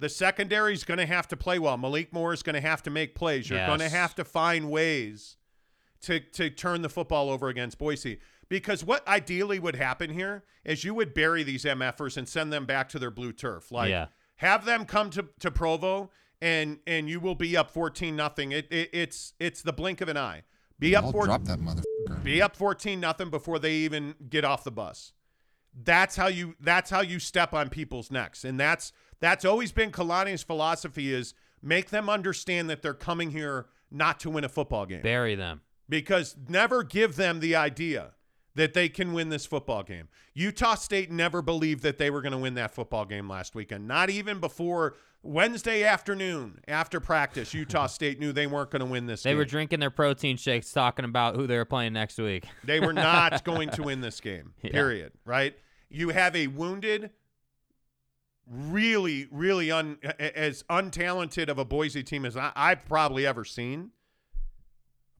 the 0.00 0.08
secondary 0.08 0.72
is 0.72 0.84
going 0.84 0.98
to 0.98 1.06
have 1.06 1.26
to 1.28 1.36
play 1.36 1.58
well. 1.58 1.76
Malik 1.76 2.12
Moore 2.12 2.32
is 2.32 2.42
going 2.42 2.54
to 2.54 2.60
have 2.60 2.82
to 2.84 2.90
make 2.90 3.14
plays. 3.14 3.50
You're 3.50 3.58
going 3.66 3.80
to 3.80 3.88
have 3.88 4.14
to 4.16 4.24
find 4.24 4.70
ways 4.70 5.36
to 6.02 6.20
to 6.20 6.50
turn 6.50 6.82
the 6.82 6.88
football 6.88 7.30
over 7.30 7.48
against 7.48 7.78
Boise. 7.78 8.20
Because 8.48 8.82
what 8.84 9.06
ideally 9.06 9.58
would 9.58 9.76
happen 9.76 10.10
here 10.10 10.44
is 10.64 10.82
you 10.84 10.94
would 10.94 11.12
bury 11.12 11.42
these 11.42 11.64
MFers 11.64 12.16
and 12.16 12.26
send 12.28 12.50
them 12.52 12.64
back 12.64 12.88
to 12.90 12.98
their 12.98 13.10
blue 13.10 13.32
turf. 13.32 13.70
Like 13.70 13.90
Yeah. 13.90 14.06
have 14.36 14.64
them 14.64 14.86
come 14.86 15.10
to, 15.10 15.26
to 15.40 15.50
Provo 15.50 16.10
and 16.40 16.78
and 16.86 17.08
you 17.10 17.20
will 17.20 17.34
be 17.34 17.56
up 17.56 17.70
14 17.70 18.14
nothing. 18.14 18.52
It, 18.52 18.66
it 18.70 18.90
it's 18.92 19.34
it's 19.40 19.60
the 19.62 19.72
blink 19.72 20.00
of 20.00 20.08
an 20.08 20.16
eye. 20.16 20.42
Be 20.78 20.94
up 20.94 21.06
I'll 21.06 21.12
14 21.12 21.26
drop 21.26 21.44
that 21.44 21.58
motherfucker. 21.58 22.22
be 22.22 22.40
up 22.40 22.54
14 22.56 23.00
nothing 23.00 23.28
before 23.30 23.58
they 23.58 23.72
even 23.72 24.14
get 24.30 24.44
off 24.44 24.62
the 24.64 24.70
bus. 24.70 25.12
That's 25.74 26.16
how 26.16 26.28
you 26.28 26.54
that's 26.60 26.88
how 26.90 27.00
you 27.02 27.18
step 27.18 27.52
on 27.52 27.68
people's 27.68 28.10
necks. 28.10 28.44
And 28.44 28.58
that's 28.58 28.92
that's 29.20 29.44
always 29.44 29.72
been 29.72 29.90
Kalani's 29.90 30.42
philosophy 30.42 31.12
is 31.12 31.34
make 31.62 31.90
them 31.90 32.08
understand 32.08 32.68
that 32.70 32.82
they're 32.82 32.94
coming 32.94 33.30
here 33.30 33.66
not 33.90 34.20
to 34.20 34.30
win 34.30 34.44
a 34.44 34.48
football 34.48 34.86
game 34.86 35.02
Bury 35.02 35.34
them. 35.34 35.62
because 35.88 36.36
never 36.48 36.82
give 36.82 37.16
them 37.16 37.40
the 37.40 37.56
idea 37.56 38.12
that 38.54 38.74
they 38.74 38.88
can 38.88 39.12
win 39.12 39.28
this 39.28 39.46
football 39.46 39.82
game. 39.84 40.08
Utah 40.34 40.74
State 40.74 41.10
never 41.12 41.40
believed 41.42 41.82
that 41.84 41.96
they 41.98 42.10
were 42.10 42.20
going 42.20 42.32
to 42.32 42.38
win 42.38 42.54
that 42.54 42.72
football 42.74 43.04
game 43.04 43.28
last 43.28 43.54
weekend. 43.54 43.86
Not 43.86 44.10
even 44.10 44.40
before 44.40 44.96
Wednesday 45.22 45.84
afternoon 45.84 46.60
after 46.66 46.98
practice, 47.00 47.54
Utah 47.54 47.86
State 47.88 48.18
knew 48.18 48.32
they 48.32 48.46
weren't 48.48 48.70
going 48.70 48.80
to 48.80 48.86
win 48.86 49.06
this 49.06 49.22
They 49.22 49.30
game. 49.30 49.36
were 49.38 49.44
drinking 49.44 49.78
their 49.80 49.90
protein 49.90 50.36
shakes, 50.36 50.72
talking 50.72 51.04
about 51.04 51.36
who 51.36 51.46
they 51.46 51.56
were 51.56 51.64
playing 51.64 51.92
next 51.92 52.18
week. 52.18 52.44
They 52.64 52.80
were 52.80 52.92
not 52.92 53.44
going 53.50 53.68
to 53.70 53.82
win 53.82 54.00
this 54.00 54.20
game. 54.20 54.54
Yeah. 54.62 54.72
Period. 54.72 55.12
Right? 55.24 55.54
You 55.88 56.08
have 56.10 56.34
a 56.34 56.48
wounded, 56.48 57.10
really, 58.50 59.28
really 59.30 59.70
un, 59.70 59.98
as 60.18 60.62
untalented 60.64 61.48
of 61.48 61.58
a 61.58 61.64
Boise 61.64 62.02
team 62.02 62.24
as 62.24 62.36
I, 62.36 62.52
I've 62.56 62.84
probably 62.86 63.26
ever 63.26 63.44
seen. 63.44 63.90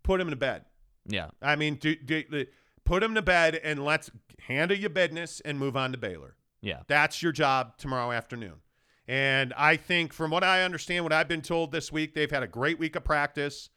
Put 0.02 0.20
him 0.20 0.30
to 0.30 0.36
bed. 0.36 0.64
Yeah. 1.06 1.28
I 1.42 1.56
mean, 1.56 1.76
do, 1.76 1.94
do, 1.94 2.22
do- 2.24 2.46
put 2.84 3.02
him 3.02 3.14
to 3.14 3.22
bed 3.22 3.60
and 3.62 3.84
let's 3.84 4.10
handle 4.46 4.76
your 4.76 4.90
business 4.90 5.40
and 5.44 5.58
move 5.58 5.76
on 5.76 5.92
to 5.92 5.98
Baylor. 5.98 6.36
Yeah. 6.62 6.80
That's 6.86 7.22
your 7.22 7.32
job 7.32 7.76
tomorrow 7.78 8.12
afternoon. 8.12 8.54
And 9.06 9.54
I 9.56 9.76
think, 9.76 10.12
from 10.12 10.30
what 10.30 10.44
I 10.44 10.62
understand, 10.62 11.04
what 11.04 11.14
I've 11.14 11.28
been 11.28 11.42
told 11.42 11.72
this 11.72 11.90
week, 11.90 12.14
they've 12.14 12.30
had 12.30 12.42
a 12.42 12.46
great 12.46 12.78
week 12.78 12.94
of 12.94 13.04
practice. 13.04 13.70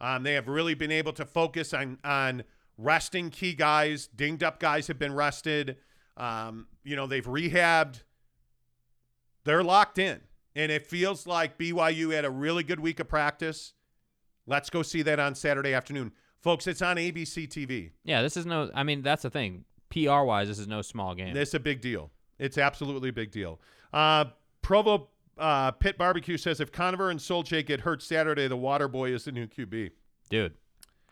Um, 0.00 0.22
they 0.22 0.32
have 0.34 0.48
really 0.48 0.74
been 0.74 0.92
able 0.92 1.12
to 1.14 1.26
focus 1.26 1.74
on 1.74 1.98
on 2.04 2.44
resting 2.78 3.28
key 3.28 3.52
guys. 3.52 4.06
Dinged 4.06 4.42
up 4.42 4.60
guys 4.60 4.86
have 4.86 4.98
been 4.98 5.12
rested. 5.12 5.76
Um, 6.16 6.68
you 6.84 6.96
know, 6.96 7.06
they've 7.06 7.26
rehabbed. 7.26 8.02
They're 9.48 9.64
locked 9.64 9.96
in, 9.96 10.20
and 10.54 10.70
it 10.70 10.86
feels 10.86 11.26
like 11.26 11.56
BYU 11.56 12.12
had 12.12 12.26
a 12.26 12.30
really 12.30 12.62
good 12.62 12.80
week 12.80 13.00
of 13.00 13.08
practice. 13.08 13.72
Let's 14.46 14.68
go 14.68 14.82
see 14.82 15.00
that 15.00 15.18
on 15.18 15.34
Saturday 15.34 15.72
afternoon, 15.72 16.12
folks. 16.42 16.66
It's 16.66 16.82
on 16.82 16.98
ABC 16.98 17.48
TV. 17.48 17.92
Yeah. 18.04 18.20
This 18.20 18.36
is 18.36 18.44
no, 18.44 18.70
I 18.74 18.82
mean, 18.82 19.00
that's 19.00 19.22
the 19.22 19.30
thing. 19.30 19.64
PR 19.88 20.20
wise, 20.20 20.48
this 20.48 20.58
is 20.58 20.68
no 20.68 20.82
small 20.82 21.14
game. 21.14 21.34
It's 21.34 21.54
a 21.54 21.58
big 21.58 21.80
deal. 21.80 22.10
It's 22.38 22.58
absolutely 22.58 23.08
a 23.08 23.12
big 23.14 23.30
deal. 23.30 23.58
Uh, 23.90 24.26
Provo 24.60 25.08
uh, 25.38 25.70
Pit 25.70 25.96
Barbecue 25.96 26.36
says 26.36 26.60
if 26.60 26.70
Conover 26.70 27.08
and 27.08 27.18
Sol-Jay 27.18 27.62
get 27.62 27.80
hurt 27.80 28.02
Saturday, 28.02 28.48
the 28.48 28.56
Water 28.56 28.86
Boy 28.86 29.14
is 29.14 29.24
the 29.24 29.32
new 29.32 29.46
QB. 29.46 29.92
Dude, 30.28 30.52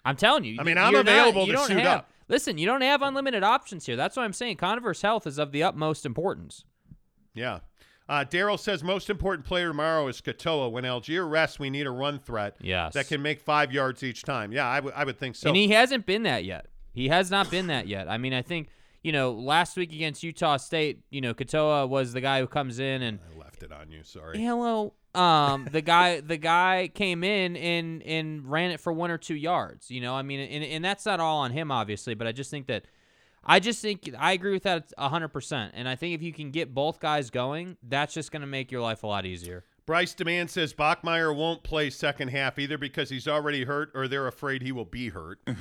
I'm 0.05 0.17
telling 0.17 0.45
you. 0.45 0.59
I 0.61 0.63
mean, 0.63 0.77
I'm 0.77 0.93
you're 0.93 1.03
not- 1.03 1.11
available 1.11 1.47
to 1.47 1.59
suit 1.65 1.79
have, 1.79 2.01
up. 2.01 2.11
Listen, 2.29 2.59
you 2.59 2.67
don't 2.67 2.83
have 2.83 3.01
unlimited 3.01 3.43
options 3.43 3.87
here. 3.87 3.97
That's 3.97 4.15
what 4.15 4.25
I'm 4.25 4.35
saying. 4.35 4.59
Conover's 4.59 5.01
health 5.01 5.27
is 5.27 5.39
of 5.39 5.53
the 5.53 5.63
utmost 5.63 6.05
importance. 6.05 6.67
Yeah. 7.33 7.61
Uh, 8.09 8.25
Daryl 8.25 8.59
says 8.59 8.85
most 8.85 9.11
important 9.11 9.45
player 9.47 9.69
tomorrow 9.69 10.07
is 10.07 10.21
Katoa. 10.21 10.71
When 10.71 10.85
Allgeier 10.85 11.29
rests, 11.29 11.59
we 11.59 11.71
need 11.71 11.87
a 11.87 11.91
run 11.91 12.19
threat 12.21 12.57
Yes. 12.61 12.95
that 12.95 13.09
can 13.09 13.21
make 13.21 13.41
five 13.41 13.73
yards 13.73 14.03
each 14.05 14.23
time. 14.23 14.53
Yeah, 14.53 14.67
I 14.69 14.79
would- 14.81 14.95
I 14.95 15.05
would 15.05 15.19
think 15.19 15.35
so. 15.35 15.49
and 15.49 15.57
he 15.57 15.69
hasn't 15.69 16.07
been 16.07 16.23
that 16.23 16.45
yet. 16.45 16.67
He 16.93 17.09
has 17.09 17.31
not 17.31 17.51
been 17.51 17.67
that 17.67 17.89
yet. 17.89 18.09
I 18.09 18.17
mean, 18.17 18.33
I 18.33 18.43
think, 18.43 18.69
you 19.03 19.11
know, 19.13 19.33
last 19.33 19.77
week 19.77 19.93
against 19.93 20.23
Utah 20.23 20.57
State, 20.57 21.01
you 21.11 21.21
know, 21.21 21.35
Katoa 21.35 21.89
was 21.89 22.13
the 22.13 22.21
guy 22.21 22.41
who 22.41 22.47
comes 22.47 22.79
in 22.79 23.03
and 23.03 23.19
I 23.35 23.39
left 23.39 23.63
it 23.65 23.73
on 23.73 23.91
you. 23.91 24.03
Sorry. 24.05 24.39
hello. 24.39 24.95
Um, 25.15 25.67
the 25.73 25.81
guy, 25.83 26.21
the 26.33 26.37
guy 26.37 26.89
came 26.95 27.25
in 27.25 27.57
and 27.57 28.03
and 28.03 28.47
ran 28.51 28.71
it 28.71 28.81
for 28.81 28.93
one 28.93 29.11
or 29.11 29.19
two 29.19 29.35
yards. 29.35 29.91
You 29.91 30.01
know, 30.01 30.15
I 30.15 30.23
mean, 30.23 30.41
and, 30.41 30.63
and 30.63 30.85
that's 30.85 31.05
not 31.07 31.19
all 31.21 31.39
on 31.39 31.51
him, 31.53 31.71
obviously, 31.73 32.15
but 32.15 32.27
I 32.27 32.33
just 32.33 32.51
think 32.51 32.67
that, 32.69 32.85
I 33.47 33.61
just 33.61 33.81
think 33.81 34.11
I 34.19 34.33
agree 34.33 34.53
with 34.53 34.65
that 34.65 34.93
hundred 34.99 35.29
percent. 35.29 35.73
And 35.77 35.89
I 35.89 35.97
think 35.97 36.15
if 36.15 36.23
you 36.23 36.33
can 36.33 36.51
get 36.51 36.75
both 36.75 37.01
guys 37.01 37.31
going, 37.31 37.77
that's 37.83 38.15
just 38.15 38.33
going 38.33 38.41
to 38.41 38.47
make 38.47 38.71
your 38.73 38.81
life 38.81 39.03
a 39.03 39.07
lot 39.07 39.25
easier. 39.25 39.65
Bryce 39.87 40.15
Demand 40.15 40.51
says 40.51 40.75
Bachmeier 40.75 41.35
won't 41.35 41.63
play 41.63 41.91
second 41.91 42.29
half 42.29 42.59
either 42.59 42.77
because 42.77 43.09
he's 43.09 43.29
already 43.29 43.65
hurt 43.65 43.93
or 43.95 44.09
they're 44.09 44.27
afraid 44.27 44.61
he 44.63 44.73
will 44.73 44.85
be 44.85 45.11
hurt. 45.11 45.39
uh, 45.47 45.55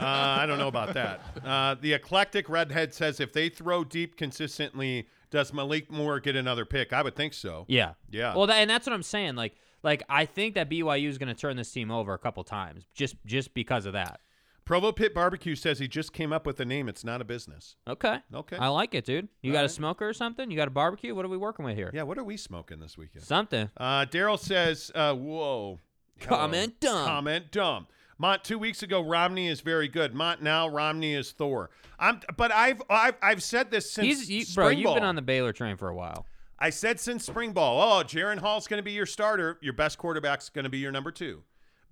I 0.00 0.46
don't 0.46 0.58
know 0.58 0.66
about 0.66 0.94
that. 0.94 1.20
Uh, 1.44 1.76
the 1.80 1.92
eclectic 1.92 2.48
redhead 2.48 2.92
says 2.92 3.20
if 3.20 3.32
they 3.32 3.48
throw 3.48 3.84
deep 3.84 4.16
consistently, 4.16 5.06
Does 5.30 5.52
Malik 5.52 5.92
Moore 5.92 6.18
get 6.18 6.34
another 6.34 6.64
pick? 6.64 6.92
I 6.92 7.02
would 7.02 7.14
think 7.14 7.34
so. 7.34 7.66
Yeah. 7.68 7.92
Yeah. 8.10 8.34
Well, 8.34 8.48
that, 8.48 8.56
and 8.56 8.68
that's 8.68 8.84
what 8.84 8.94
I'm 8.94 9.04
saying. 9.04 9.36
Like, 9.36 9.54
like 9.84 10.02
I 10.08 10.24
think 10.24 10.56
that 10.56 10.68
BYU 10.68 11.08
is 11.08 11.16
going 11.16 11.28
to 11.28 11.40
turn 11.40 11.56
this 11.56 11.70
team 11.70 11.92
over 11.92 12.12
a 12.14 12.18
couple 12.18 12.42
times 12.42 12.84
just 12.94 13.14
just 13.26 13.54
because 13.54 13.86
of 13.86 13.92
that. 13.92 14.20
Provo 14.66 14.90
Pit 14.90 15.14
Barbecue 15.14 15.54
says 15.54 15.78
he 15.78 15.86
just 15.86 16.12
came 16.12 16.32
up 16.32 16.44
with 16.44 16.58
a 16.58 16.64
name. 16.64 16.88
It's 16.88 17.04
not 17.04 17.20
a 17.20 17.24
business. 17.24 17.76
Okay. 17.88 18.18
Okay. 18.34 18.56
I 18.56 18.66
like 18.66 18.94
it, 18.94 19.04
dude. 19.04 19.28
You 19.40 19.52
All 19.52 19.58
got 19.58 19.64
a 19.64 19.68
smoker 19.68 20.08
or 20.08 20.12
something? 20.12 20.50
You 20.50 20.56
got 20.56 20.66
a 20.66 20.72
barbecue? 20.72 21.14
What 21.14 21.24
are 21.24 21.28
we 21.28 21.36
working 21.36 21.64
with 21.64 21.76
here? 21.76 21.90
Yeah, 21.94 22.02
what 22.02 22.18
are 22.18 22.24
we 22.24 22.36
smoking 22.36 22.80
this 22.80 22.98
weekend? 22.98 23.24
Something. 23.24 23.70
Uh, 23.76 24.06
Daryl 24.06 24.38
says, 24.38 24.90
uh, 24.94 25.14
whoa. 25.14 25.78
Comment 26.18 26.74
Hello. 26.80 26.94
dumb. 26.96 27.06
Comment 27.06 27.52
dumb. 27.52 27.86
Mont, 28.18 28.42
two 28.42 28.58
weeks 28.58 28.82
ago, 28.82 29.02
Romney 29.02 29.46
is 29.46 29.60
very 29.60 29.86
good. 29.86 30.14
Mont 30.14 30.42
now, 30.42 30.68
Romney 30.68 31.14
is 31.14 31.30
Thor. 31.30 31.70
I'm, 31.98 32.20
but 32.36 32.50
I've, 32.50 32.82
I've, 32.90 33.14
I've 33.22 33.42
said 33.44 33.70
this 33.70 33.92
since 33.92 34.26
He's 34.26 34.48
you, 34.48 34.54
bro. 34.54 34.68
You've 34.68 34.94
been 34.94 35.04
on 35.04 35.14
the 35.14 35.22
Baylor 35.22 35.52
train 35.52 35.76
for 35.76 35.88
a 35.88 35.94
while. 35.94 36.26
I 36.58 36.70
said 36.70 36.98
since 36.98 37.24
spring 37.24 37.52
ball, 37.52 37.80
oh, 37.80 38.02
Jaren 38.02 38.38
Hall's 38.38 38.66
going 38.66 38.78
to 38.78 38.84
be 38.84 38.92
your 38.92 39.06
starter. 39.06 39.58
Your 39.60 39.74
best 39.74 39.98
quarterback's 39.98 40.48
going 40.48 40.64
to 40.64 40.70
be 40.70 40.78
your 40.78 40.90
number 40.90 41.12
two. 41.12 41.42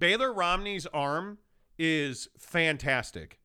Baylor 0.00 0.32
Romney's 0.32 0.86
arm 0.86 1.38
is 1.78 2.28
fantastic. 2.38 3.38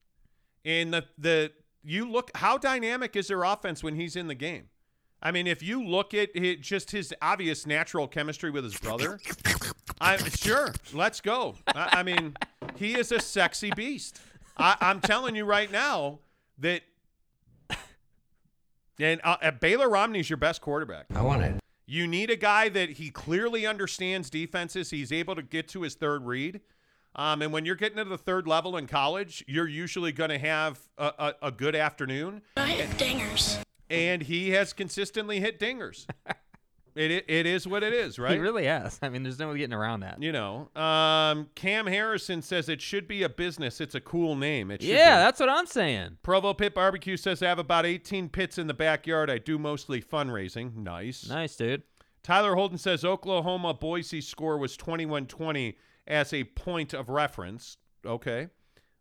And 0.65 0.93
the 0.93 1.05
the 1.17 1.51
you 1.83 2.09
look 2.09 2.31
how 2.35 2.57
dynamic 2.57 3.15
is 3.15 3.27
their 3.27 3.43
offense 3.43 3.83
when 3.83 3.95
he's 3.95 4.15
in 4.15 4.27
the 4.27 4.35
game. 4.35 4.69
I 5.21 5.31
mean, 5.31 5.47
if 5.47 5.61
you 5.61 5.83
look 5.83 6.13
at 6.13 6.29
it, 6.33 6.61
just 6.61 6.91
his 6.91 7.13
obvious 7.21 7.65
natural 7.65 8.07
chemistry 8.07 8.51
with 8.51 8.63
his 8.63 8.77
brother, 8.77 9.19
I'm 9.99 10.19
sure. 10.29 10.73
Let's 10.93 11.19
go. 11.19 11.55
I, 11.67 11.99
I 11.99 12.03
mean, 12.03 12.35
he 12.75 12.97
is 12.97 13.11
a 13.11 13.19
sexy 13.19 13.71
beast. 13.71 14.21
I, 14.57 14.77
I'm 14.79 15.01
telling 15.01 15.35
you 15.35 15.45
right 15.45 15.71
now 15.71 16.19
that. 16.59 16.81
And 19.01 19.21
uh, 19.23 19.37
uh, 19.41 19.51
Baylor 19.51 19.89
Romney's 19.89 20.29
your 20.29 20.35
best 20.35 20.61
quarterback. 20.61 21.05
I 21.15 21.21
want 21.21 21.41
it. 21.41 21.55
You 21.85 22.05
need 22.05 22.29
a 22.29 22.35
guy 22.35 22.67
that 22.67 22.91
he 22.91 23.09
clearly 23.09 23.65
understands 23.65 24.29
defenses. 24.29 24.89
He's 24.89 25.11
able 25.13 25.35
to 25.35 25.41
get 25.41 25.69
to 25.69 25.83
his 25.83 25.95
third 25.95 26.25
read. 26.25 26.59
Um, 27.19 27.41
and 27.41 27.51
when 27.51 27.65
you're 27.65 27.75
getting 27.75 27.97
to 27.97 28.05
the 28.05 28.17
third 28.17 28.47
level 28.47 28.77
in 28.77 28.87
college, 28.87 29.43
you're 29.45 29.67
usually 29.67 30.13
going 30.13 30.29
to 30.29 30.37
have 30.37 30.79
a, 30.97 31.11
a, 31.19 31.47
a 31.47 31.51
good 31.51 31.75
afternoon. 31.75 32.41
I 32.55 32.67
hit 32.69 32.89
dingers. 32.91 33.61
And 33.89 34.21
he 34.23 34.51
has 34.51 34.71
consistently 34.71 35.41
hit 35.41 35.59
dingers. 35.59 36.05
it, 36.95 37.11
it, 37.11 37.25
it 37.27 37.45
is 37.45 37.67
what 37.67 37.83
it 37.83 37.91
is, 37.91 38.19
right? 38.19 38.31
He 38.31 38.37
really 38.37 38.67
has. 38.67 38.99
I 39.01 39.09
mean, 39.09 39.23
there's 39.23 39.37
no 39.37 39.53
getting 39.53 39.73
around 39.73 39.99
that. 39.99 40.23
You 40.23 40.31
know, 40.31 40.69
um, 40.81 41.49
Cam 41.55 41.87
Harrison 41.87 42.41
says 42.41 42.69
it 42.69 42.79
should 42.79 43.05
be 43.05 43.23
a 43.23 43.29
business. 43.29 43.81
It's 43.81 43.95
a 43.95 44.01
cool 44.01 44.37
name. 44.37 44.71
It 44.71 44.81
Yeah, 44.81 45.17
be. 45.17 45.23
that's 45.25 45.41
what 45.41 45.49
I'm 45.49 45.65
saying. 45.65 46.19
Provo 46.23 46.53
Pit 46.53 46.73
Barbecue 46.73 47.17
says 47.17 47.43
I 47.43 47.49
have 47.49 47.59
about 47.59 47.85
18 47.85 48.29
pits 48.29 48.57
in 48.57 48.67
the 48.67 48.73
backyard. 48.73 49.29
I 49.29 49.39
do 49.39 49.59
mostly 49.59 50.01
fundraising. 50.01 50.73
Nice. 50.77 51.27
Nice, 51.27 51.57
dude. 51.57 51.83
Tyler 52.23 52.55
Holden 52.55 52.77
says 52.77 53.03
Oklahoma 53.03 53.73
Boise 53.73 54.21
score 54.21 54.57
was 54.57 54.77
21-20 54.77 55.75
as 56.09 56.33
a 56.33 56.43
point 56.43 56.93
of 56.93 57.07
reference. 57.09 57.77
Okay. 58.05 58.49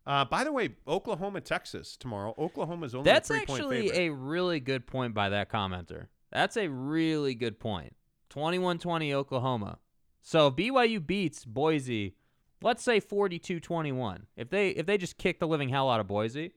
Uh, 0.05 0.25
by 0.25 0.43
the 0.43 0.51
way, 0.51 0.69
Oklahoma 0.87 1.41
Texas 1.41 1.97
tomorrow. 1.97 2.33
Oklahoma's 2.37 2.95
only 2.95 3.05
That's 3.05 3.29
actually 3.29 3.91
a 3.91 4.09
really 4.09 4.59
good 4.59 4.87
point 4.87 5.13
by 5.13 5.29
that 5.29 5.51
commenter. 5.51 6.07
That's 6.31 6.57
a 6.57 6.67
really 6.67 7.35
good 7.35 7.59
point. 7.59 7.93
21-20 8.29 9.13
Oklahoma. 9.13 9.79
So 10.21 10.51
BYU 10.51 11.05
beats 11.05 11.45
Boise, 11.45 12.15
let's 12.61 12.83
say 12.83 13.01
42-21. 13.01 14.21
If 14.35 14.49
they 14.49 14.69
if 14.69 14.85
they 14.85 14.97
just 14.97 15.17
kick 15.17 15.39
the 15.39 15.47
living 15.47 15.69
hell 15.69 15.89
out 15.89 15.99
of 15.99 16.07
Boise, 16.07 16.53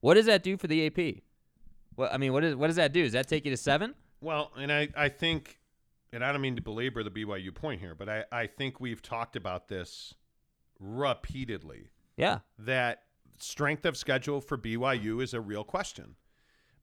what 0.00 0.14
does 0.14 0.26
that 0.26 0.42
do 0.42 0.56
for 0.56 0.66
the 0.66 0.86
AP? 0.86 1.22
What 1.94 2.12
I 2.12 2.18
mean, 2.18 2.32
what 2.32 2.44
is 2.44 2.54
what 2.56 2.66
does 2.66 2.76
that 2.76 2.92
do? 2.92 3.02
Does 3.02 3.12
that 3.12 3.28
take 3.28 3.44
you 3.44 3.50
to 3.50 3.56
7? 3.56 3.94
Well, 4.20 4.50
and 4.58 4.70
I, 4.70 4.88
I 4.96 5.08
think, 5.08 5.59
and 6.12 6.24
I 6.24 6.32
don't 6.32 6.40
mean 6.40 6.56
to 6.56 6.62
belabor 6.62 7.02
the 7.02 7.10
BYU 7.10 7.54
point 7.54 7.80
here, 7.80 7.94
but 7.94 8.08
I, 8.08 8.24
I 8.32 8.46
think 8.46 8.80
we've 8.80 9.00
talked 9.02 9.36
about 9.36 9.68
this 9.68 10.14
repeatedly 10.78 11.88
Yeah. 12.16 12.40
that 12.58 13.02
strength 13.38 13.84
of 13.84 13.96
schedule 13.96 14.40
for 14.40 14.58
BYU 14.58 15.22
is 15.22 15.34
a 15.34 15.40
real 15.40 15.64
question 15.64 16.16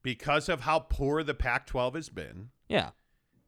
because 0.04 0.50
of 0.50 0.62
how 0.62 0.80
poor 0.80 1.24
the 1.24 1.34
Pac 1.34 1.66
12 1.68 1.96
has 1.96 2.10
been. 2.10 2.50
Yeah. 2.70 2.92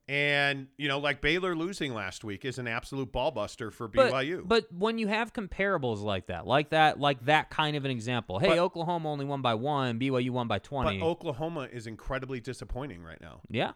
And, 0.07 0.67
you 0.77 0.87
know, 0.87 0.97
like 0.97 1.21
Baylor 1.21 1.55
losing 1.55 1.93
last 1.93 2.23
week 2.23 2.43
is 2.43 2.57
an 2.57 2.67
absolute 2.67 3.11
ball 3.11 3.29
buster 3.29 3.69
for 3.69 3.87
BYU. 3.87 4.41
but 4.47 4.65
when 4.73 4.97
you 4.97 5.07
have 5.07 5.33
comparables 5.33 6.01
like 6.01 6.27
that, 6.27 6.47
like 6.47 6.71
that, 6.71 6.99
like 6.99 7.23
that 7.25 7.51
kind 7.51 7.75
of 7.75 7.85
an 7.85 7.91
example. 7.91 8.39
Hey, 8.39 8.47
But- 8.47 8.57
Oklahoma 8.59 9.07
only 9.11 9.25
won 9.25 9.43
by 9.43 9.53
one, 9.53 9.99
BYU 9.99 10.31
won 10.31 10.47
by 10.47 10.57
20. 10.57 10.97
But. 10.99 11.05
Oklahoma 11.05 11.67
is 11.71 11.85
incredibly 11.85 12.39
disappointing 12.39 13.03
right 13.03 13.21
now. 13.21 13.41
yeah, 13.49 13.73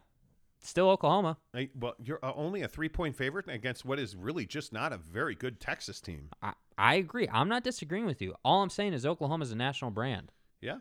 still 0.64 0.89
Oklahoma. 0.89 1.38
Like, 1.53 1.72
well, 1.80 1.95
you're 2.03 2.20
uh, 2.24 2.32
only 2.36 2.61
a 2.61 2.68
three 2.68 2.89
point 2.89 3.16
favorite 3.16 3.47
against 3.47 3.86
what 3.86 3.99
is 3.99 4.16
really 4.16 4.45
just 4.45 4.74
not 4.74 4.93
a 4.93 4.97
very 4.97 5.36
good 5.36 5.59
Texas 5.59 6.01
team. 6.01 6.30
I, 6.41 6.53
I 6.78 6.95
agree. 6.95 7.28
I'm 7.32 7.49
not 7.49 7.64
disagreeing 7.64 8.05
with 8.05 8.22
you. 8.22 8.34
All 8.43 8.61
I'm 8.64 8.70
saying 8.70 8.93
is 8.93 9.05
Oklahoma's 9.05 9.51
a 9.51 9.55
national 9.55 9.91
brand. 9.91 10.32
Yeah. 10.61 10.78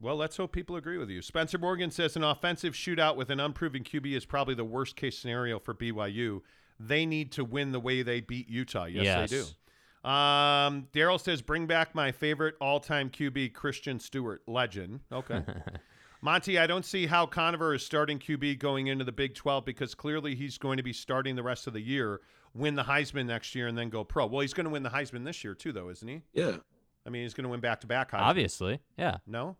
Well, 0.00 0.16
let's 0.16 0.36
hope 0.36 0.52
people 0.52 0.76
agree 0.76 0.96
with 0.98 1.10
you. 1.10 1.22
Spencer 1.22 1.58
Morgan 1.58 1.90
says 1.90 2.14
an 2.16 2.22
offensive 2.22 2.74
shootout 2.74 3.16
with 3.16 3.30
an 3.30 3.40
unproven 3.40 3.82
QB 3.82 4.16
is 4.16 4.24
probably 4.24 4.54
the 4.54 4.64
worst 4.64 4.94
case 4.96 5.18
scenario 5.18 5.58
for 5.58 5.74
BYU. 5.74 6.40
They 6.78 7.04
need 7.04 7.32
to 7.32 7.44
win 7.44 7.72
the 7.72 7.80
way 7.80 8.02
they 8.02 8.20
beat 8.20 8.48
Utah. 8.48 8.84
Yes, 8.84 9.04
Yes. 9.04 9.30
they 9.30 9.36
do. 9.38 9.44
Um, 10.08 10.86
Daryl 10.92 11.20
says, 11.20 11.42
bring 11.42 11.66
back 11.66 11.94
my 11.94 12.12
favorite 12.12 12.54
all 12.60 12.78
time 12.78 13.10
QB, 13.10 13.52
Christian 13.52 13.98
Stewart, 13.98 14.42
legend. 14.46 15.00
Okay. 15.10 15.42
Monty, 16.20 16.58
I 16.58 16.66
don't 16.66 16.84
see 16.84 17.06
how 17.06 17.26
Conover 17.26 17.74
is 17.74 17.84
starting 17.84 18.18
QB 18.18 18.58
going 18.58 18.88
into 18.88 19.04
the 19.04 19.12
Big 19.12 19.34
12 19.34 19.64
because 19.64 19.94
clearly 19.94 20.34
he's 20.34 20.58
going 20.58 20.76
to 20.76 20.82
be 20.82 20.92
starting 20.92 21.36
the 21.36 21.42
rest 21.42 21.66
of 21.66 21.72
the 21.72 21.80
year, 21.80 22.20
win 22.54 22.74
the 22.74 22.82
Heisman 22.82 23.26
next 23.26 23.54
year, 23.54 23.68
and 23.68 23.78
then 23.78 23.88
go 23.88 24.02
pro. 24.02 24.26
Well, 24.26 24.40
he's 24.40 24.54
going 24.54 24.64
to 24.64 24.70
win 24.70 24.82
the 24.82 24.90
Heisman 24.90 25.24
this 25.24 25.44
year, 25.44 25.54
too, 25.54 25.70
though, 25.72 25.90
isn't 25.90 26.08
he? 26.08 26.22
Yeah. 26.32 26.56
I 27.06 27.10
mean, 27.10 27.22
he's 27.22 27.34
going 27.34 27.44
to 27.44 27.50
win 27.50 27.60
back 27.60 27.80
to 27.82 27.86
back 27.86 28.10
Heisman. 28.10 28.20
Obviously, 28.20 28.80
yeah. 28.98 29.18
No? 29.26 29.56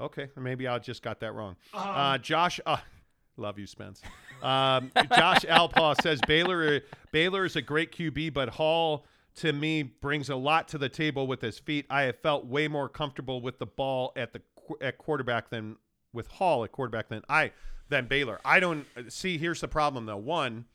Okay, 0.00 0.28
maybe 0.36 0.66
I 0.66 0.78
just 0.78 1.02
got 1.02 1.20
that 1.20 1.32
wrong. 1.34 1.56
Uh, 1.74 2.16
Josh, 2.18 2.58
uh, 2.64 2.78
love 3.36 3.58
you, 3.58 3.66
Spence. 3.66 4.00
Um, 4.42 4.90
Josh 5.14 5.44
Alpaw 5.44 6.00
says 6.00 6.20
Baylor 6.26 6.80
Baylor 7.12 7.44
is 7.44 7.56
a 7.56 7.62
great 7.62 7.92
QB, 7.92 8.32
but 8.32 8.48
Hall 8.48 9.04
to 9.36 9.52
me 9.52 9.82
brings 9.82 10.30
a 10.30 10.36
lot 10.36 10.68
to 10.68 10.78
the 10.78 10.88
table 10.88 11.26
with 11.26 11.42
his 11.42 11.58
feet. 11.58 11.84
I 11.90 12.02
have 12.02 12.18
felt 12.20 12.46
way 12.46 12.66
more 12.66 12.88
comfortable 12.88 13.42
with 13.42 13.58
the 13.58 13.66
ball 13.66 14.12
at 14.16 14.32
the 14.32 14.38
qu- 14.38 14.44
at 14.80 14.98
quarterback 14.98 15.50
than 15.50 15.76
with 16.12 16.26
Hall 16.28 16.64
at 16.64 16.72
quarterback 16.72 17.08
than 17.08 17.22
I 17.28 17.52
than 17.88 18.06
Baylor. 18.06 18.40
I 18.44 18.60
don't 18.60 18.86
uh, 18.96 19.02
see. 19.08 19.38
Here's 19.38 19.60
the 19.60 19.68
problem 19.68 20.06
though. 20.06 20.16
One, 20.16 20.66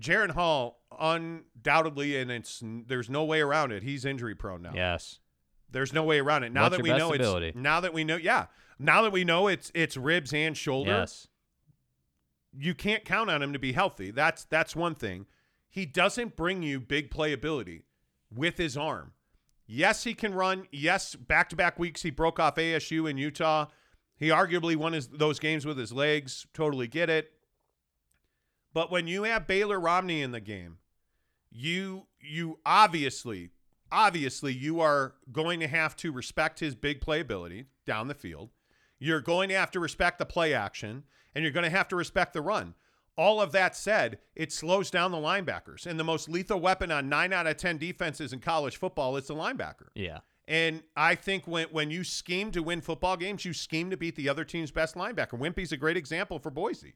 Jaren 0.00 0.30
Hall 0.30 0.80
undoubtedly, 0.98 2.16
and 2.16 2.30
it's 2.30 2.62
there's 2.62 3.10
no 3.10 3.24
way 3.24 3.40
around 3.40 3.72
it. 3.72 3.82
He's 3.82 4.04
injury 4.04 4.34
prone 4.34 4.62
now. 4.62 4.72
Yes. 4.74 5.18
There's 5.70 5.92
no 5.92 6.04
way 6.04 6.20
around 6.20 6.44
it. 6.44 6.52
Now 6.52 6.64
What's 6.64 6.76
that 6.76 6.82
we 6.82 6.90
know 6.90 7.12
ability? 7.12 7.48
it's 7.48 7.56
now 7.56 7.80
that 7.80 7.92
we 7.92 8.04
know, 8.04 8.16
yeah. 8.16 8.46
Now 8.78 9.02
that 9.02 9.12
we 9.12 9.24
know 9.24 9.48
it's 9.48 9.72
it's 9.74 9.96
ribs 9.96 10.32
and 10.32 10.56
shoulder, 10.56 10.90
Yes. 10.90 11.26
you 12.56 12.74
can't 12.74 13.04
count 13.04 13.30
on 13.30 13.42
him 13.42 13.52
to 13.52 13.58
be 13.58 13.72
healthy. 13.72 14.10
That's 14.10 14.44
that's 14.44 14.76
one 14.76 14.94
thing. 14.94 15.26
He 15.68 15.86
doesn't 15.86 16.36
bring 16.36 16.62
you 16.62 16.78
big 16.80 17.10
playability 17.10 17.82
with 18.32 18.56
his 18.56 18.76
arm. 18.76 19.12
Yes, 19.66 20.04
he 20.04 20.14
can 20.14 20.34
run. 20.34 20.66
Yes, 20.70 21.14
back 21.14 21.48
to 21.50 21.56
back 21.56 21.78
weeks 21.78 22.02
he 22.02 22.10
broke 22.10 22.38
off 22.38 22.56
ASU 22.56 23.08
in 23.08 23.16
Utah. 23.16 23.66
He 24.16 24.28
arguably 24.28 24.76
won 24.76 24.92
his, 24.92 25.08
those 25.08 25.38
games 25.38 25.66
with 25.66 25.78
his 25.78 25.92
legs. 25.92 26.46
Totally 26.52 26.86
get 26.86 27.10
it. 27.10 27.32
But 28.72 28.90
when 28.90 29.06
you 29.06 29.22
have 29.22 29.46
Baylor 29.46 29.80
Romney 29.80 30.20
in 30.20 30.32
the 30.32 30.40
game, 30.40 30.78
you 31.50 32.06
you 32.20 32.58
obviously 32.66 33.50
obviously 33.92 34.52
you 34.52 34.80
are 34.80 35.14
going 35.30 35.60
to 35.60 35.68
have 35.68 35.94
to 35.96 36.10
respect 36.10 36.58
his 36.58 36.74
big 36.74 37.00
playability 37.00 37.66
down 37.86 38.08
the 38.08 38.14
field. 38.14 38.50
You're 38.98 39.20
going 39.20 39.48
to 39.50 39.54
have 39.54 39.70
to 39.72 39.80
respect 39.80 40.18
the 40.18 40.26
play 40.26 40.52
action 40.52 41.04
and 41.34 41.42
you're 41.42 41.52
going 41.52 41.64
to 41.64 41.70
have 41.70 41.88
to 41.88 41.96
respect 41.96 42.32
the 42.32 42.40
run. 42.40 42.74
All 43.16 43.40
of 43.40 43.52
that 43.52 43.76
said, 43.76 44.18
it 44.34 44.52
slows 44.52 44.90
down 44.90 45.12
the 45.12 45.18
linebackers. 45.18 45.86
And 45.86 45.98
the 46.00 46.04
most 46.04 46.28
lethal 46.28 46.60
weapon 46.60 46.90
on 46.90 47.08
9 47.08 47.32
out 47.32 47.46
of 47.46 47.56
10 47.56 47.78
defenses 47.78 48.32
in 48.32 48.40
college 48.40 48.76
football 48.76 49.16
is 49.16 49.28
the 49.28 49.34
linebacker. 49.34 49.88
Yeah. 49.94 50.18
And 50.46 50.82
I 50.94 51.14
think 51.14 51.46
when 51.46 51.68
when 51.68 51.90
you 51.90 52.04
scheme 52.04 52.50
to 52.50 52.62
win 52.62 52.82
football 52.82 53.16
games, 53.16 53.44
you 53.44 53.52
scheme 53.52 53.90
to 53.90 53.96
beat 53.96 54.14
the 54.16 54.28
other 54.28 54.44
team's 54.44 54.70
best 54.70 54.94
linebacker. 54.94 55.38
Whimpey's 55.38 55.72
a 55.72 55.76
great 55.76 55.96
example 55.96 56.38
for 56.38 56.50
Boise. 56.50 56.94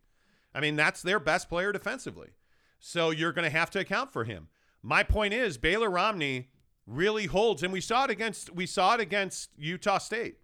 I 0.55 0.61
mean, 0.61 0.77
that's 0.77 1.03
their 1.03 1.19
best 1.19 1.49
player 1.49 1.73
defensively. 1.73 2.31
So 2.79 3.11
you're 3.11 3.33
going 3.33 3.51
to 3.51 3.57
have 3.57 3.71
to 3.71 3.81
account 3.81 4.13
for 4.13 4.25
him. 4.25 4.49
My 4.83 5.03
point 5.03 5.35
is 5.35 5.57
Baylor 5.57 5.91
Romney 5.91 6.51
really 6.87 7.27
holds 7.27 7.63
and 7.63 7.73
we 7.73 7.81
saw 7.81 8.05
it 8.05 8.11
against 8.11 8.55
we 8.55 8.67
saw 8.67 8.95
it 8.95 9.01
against 9.01 9.51
Utah 9.57 9.99
State. 9.99 10.37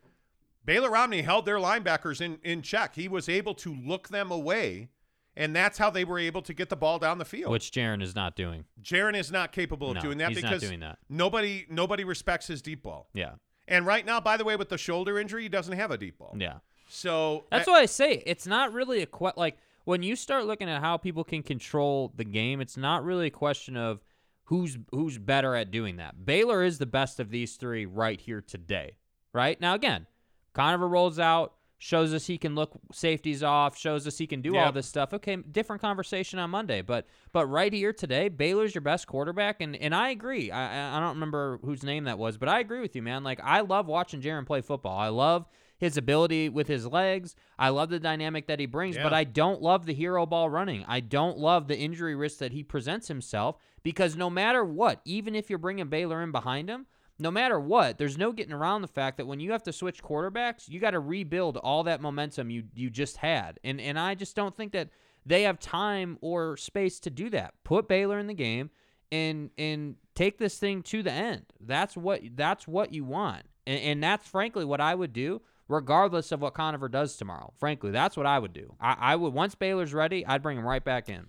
Baylor 0.64 0.91
Romney 0.91 1.22
held 1.22 1.45
their 1.45 1.59
linebackers 1.59 2.22
in 2.22 2.39
in 2.43 2.62
check. 2.62 2.95
He 2.95 3.07
was 3.07 3.29
able 3.29 3.55
to 3.57 3.75
look 3.75 4.09
them 4.09 4.31
away 4.31 4.89
and 5.37 5.55
that's 5.55 5.78
how 5.78 5.91
they 5.91 6.05
were 6.05 6.18
able 6.18 6.43
to 6.43 6.55
get 6.55 6.68
the 6.68 6.76
ball 6.76 6.99
down 6.99 7.18
the 7.18 7.24
field. 7.24 7.51
Which 7.53 7.70
Jaren 7.70 8.03
is 8.03 8.14
not 8.14 8.37
doing. 8.37 8.64
Jaren 8.82 9.16
is 9.16 9.30
not 9.32 9.53
capable 9.53 9.91
of 9.91 9.97
No, 9.97 10.01
doing 10.01 10.18
that 10.18 10.30
he's 10.32 10.43
not 10.43 10.51
because 10.53 10.62
doing 10.68 10.80
that. 10.80 10.99
nobody 11.09 11.66
nobody 11.68 12.05
respects 12.05 12.47
his 12.47 12.62
deep 12.62 12.82
ball. 12.82 13.09
Yeah. 13.14 13.32
And 13.66 13.87
right 13.87 14.05
now, 14.05 14.20
by 14.20 14.37
the 14.37 14.45
way, 14.45 14.57
with 14.57 14.68
the 14.68 14.76
shoulder 14.78 15.18
injury, 15.18 15.43
he 15.45 15.49
doesn't 15.49 15.76
have 15.76 15.91
a 15.91 15.97
deep 15.99 16.18
ball. 16.18 16.37
Yeah. 16.39 16.59
So 16.89 17.45
That's 17.51 17.66
I- 17.66 17.70
why 17.70 17.78
I 17.80 17.87
say 17.87 18.22
it's 18.26 18.47
not 18.47 18.72
really 18.72 19.01
a 19.03 19.07
que- 19.07 19.32
like 19.37 19.57
when 19.85 20.03
you 20.03 20.16
start 20.16 20.45
looking 20.47 20.68
at 20.68 20.80
how 20.80 20.97
people 20.99 21.24
can 21.24 21.43
control 21.43 22.12
the 22.16 22.24
game. 22.24 22.61
It's 22.61 22.76
not 22.76 23.05
really 23.05 23.26
a 23.26 23.30
question 23.30 23.76
of 23.76 24.01
who's 24.45 24.76
who's 24.91 25.16
better 25.18 25.55
at 25.57 25.70
doing 25.70 25.97
that. 25.97 26.24
Baylor 26.26 26.62
is 26.62 26.78
the 26.78 26.87
best 26.87 27.18
of 27.18 27.30
these 27.30 27.57
three 27.57 27.87
right 27.87 28.20
here 28.20 28.41
today. 28.43 28.97
Right 29.32 29.61
now, 29.61 29.74
again, 29.74 30.07
Conover 30.53 30.87
rolls 30.87 31.18
out, 31.18 31.55
shows 31.85 32.14
us 32.14 32.26
he 32.26 32.39
can 32.39 32.55
look 32.55 32.72
safeties 32.93 33.43
off, 33.43 33.76
shows 33.76 34.07
us 34.07 34.16
he 34.16 34.26
can 34.26 34.41
do 34.41 34.57
all 34.57 34.72
this 34.72 34.87
stuff. 34.87 35.12
Okay, 35.12 35.37
different 35.37 35.82
conversation 35.82 36.39
on 36.39 36.49
Monday, 36.49 36.80
but 36.80 37.07
but 37.30 37.45
right 37.47 37.74
here 37.74 37.93
today, 37.93 38.30
Baylor's 38.30 38.74
your 38.74 38.80
best 38.80 39.07
quarterback, 39.07 39.61
and 39.61 39.76
and 39.76 39.95
I 39.95 40.09
agree. 40.09 40.51
I 40.51 40.97
I- 40.97 41.01
don't 41.01 41.16
remember 41.16 41.59
whose 41.62 41.82
name 41.82 42.05
that 42.05 42.18
was, 42.18 42.39
but 42.39 42.49
I 42.49 42.61
agree 42.61 42.80
with 42.80 42.97
you, 42.97 43.03
man. 43.03 43.22
Like 43.22 43.39
I 43.45 43.61
love 43.61 43.87
watching 43.87 44.22
Jaren 44.22 44.47
play 44.47 44.62
football. 44.62 44.97
I 44.97 45.09
love 45.09 45.47
his 45.76 45.99
ability 45.99 46.49
with 46.49 46.68
his 46.68 46.87
legs. 46.87 47.37
I 47.59 47.68
love 47.68 47.91
the 47.91 48.01
dynamic 48.01 48.47
that 48.47 48.61
he 48.61 48.64
brings, 48.64 48.97
but 48.97 49.12
I 49.12 49.24
don't 49.24 49.61
love 49.61 49.85
the 49.85 49.93
hero 49.93 50.24
ball 50.24 50.49
running. 50.49 50.87
I 50.89 51.01
don't 51.01 51.37
love 51.37 51.68
the 51.68 51.76
injury 51.76 52.14
risk 52.14 52.39
that 52.39 52.53
he 52.53 52.62
presents 52.62 53.09
himself 53.09 53.59
because 53.82 54.16
no 54.16 54.30
matter 54.30 54.64
what, 54.64 55.03
even 55.05 55.35
if 55.35 55.51
you're 55.51 55.59
bringing 55.59 55.89
Baylor 55.89 56.22
in 56.22 56.32
behind 56.32 56.70
him, 56.70 56.87
no 57.19 57.31
matter 57.31 57.61
what, 57.61 57.99
there's 57.99 58.19
no 58.19 58.33
getting 58.33 58.53
around 58.53 58.83
the 58.83 58.89
fact 58.89 59.19
that 59.19 59.27
when 59.27 59.41
you 59.41 59.53
have 59.53 59.62
to 59.65 59.73
switch 59.73 60.03
quarterbacks, 60.03 60.69
you 60.69 60.81
got 60.81 60.91
to 60.91 61.01
rebuild 61.01 61.57
all 61.59 61.85
that 61.85 62.01
momentum 62.01 62.51
you 62.51 62.65
you 62.75 62.91
just 62.91 63.19
had. 63.19 63.61
And 63.62 63.81
and 63.81 63.99
I 63.99 64.15
just 64.15 64.35
don't 64.35 64.57
think 64.57 64.73
that 64.73 64.89
they 65.25 65.43
have 65.43 65.59
time 65.59 66.19
or 66.21 66.57
space 66.57 67.01
to 67.01 67.11
do 67.11 67.31
that. 67.31 67.55
Put 67.62 67.89
Baylor 67.89 68.19
in 68.19 68.27
the 68.27 68.35
game 68.35 68.71
and 69.12 69.51
and 69.57 69.97
take 70.15 70.39
this 70.39 70.59
thing 70.59 70.83
to 70.83 71.03
the 71.03 71.12
end. 71.12 71.45
That's 71.61 71.97
what 71.97 72.21
that's 72.35 72.67
what 72.67 72.93
you 72.93 73.05
want. 73.05 73.45
And, 73.67 73.81
and 73.81 74.03
that's 74.03 74.27
frankly 74.29 74.65
what 74.65 74.81
I 74.81 74.95
would 74.95 75.12
do 75.12 75.41
regardless 75.69 76.31
of 76.31 76.43
what 76.43 76.53
Conover 76.53 76.89
does 76.89 77.17
tomorrow. 77.17 77.53
Frankly, 77.59 77.91
that's 77.91 78.17
what 78.19 78.27
I 78.27 78.39
would 78.39 78.53
do. 78.53 78.75
I, 78.81 78.97
I 78.99 79.17
would 79.17 79.33
once 79.33 79.55
Baylor's 79.55 79.95
ready, 79.95 80.27
I'd 80.27 80.43
bring 80.43 80.59
him 80.59 80.67
right 80.67 80.85
back 80.85 81.09
in. 81.09 81.29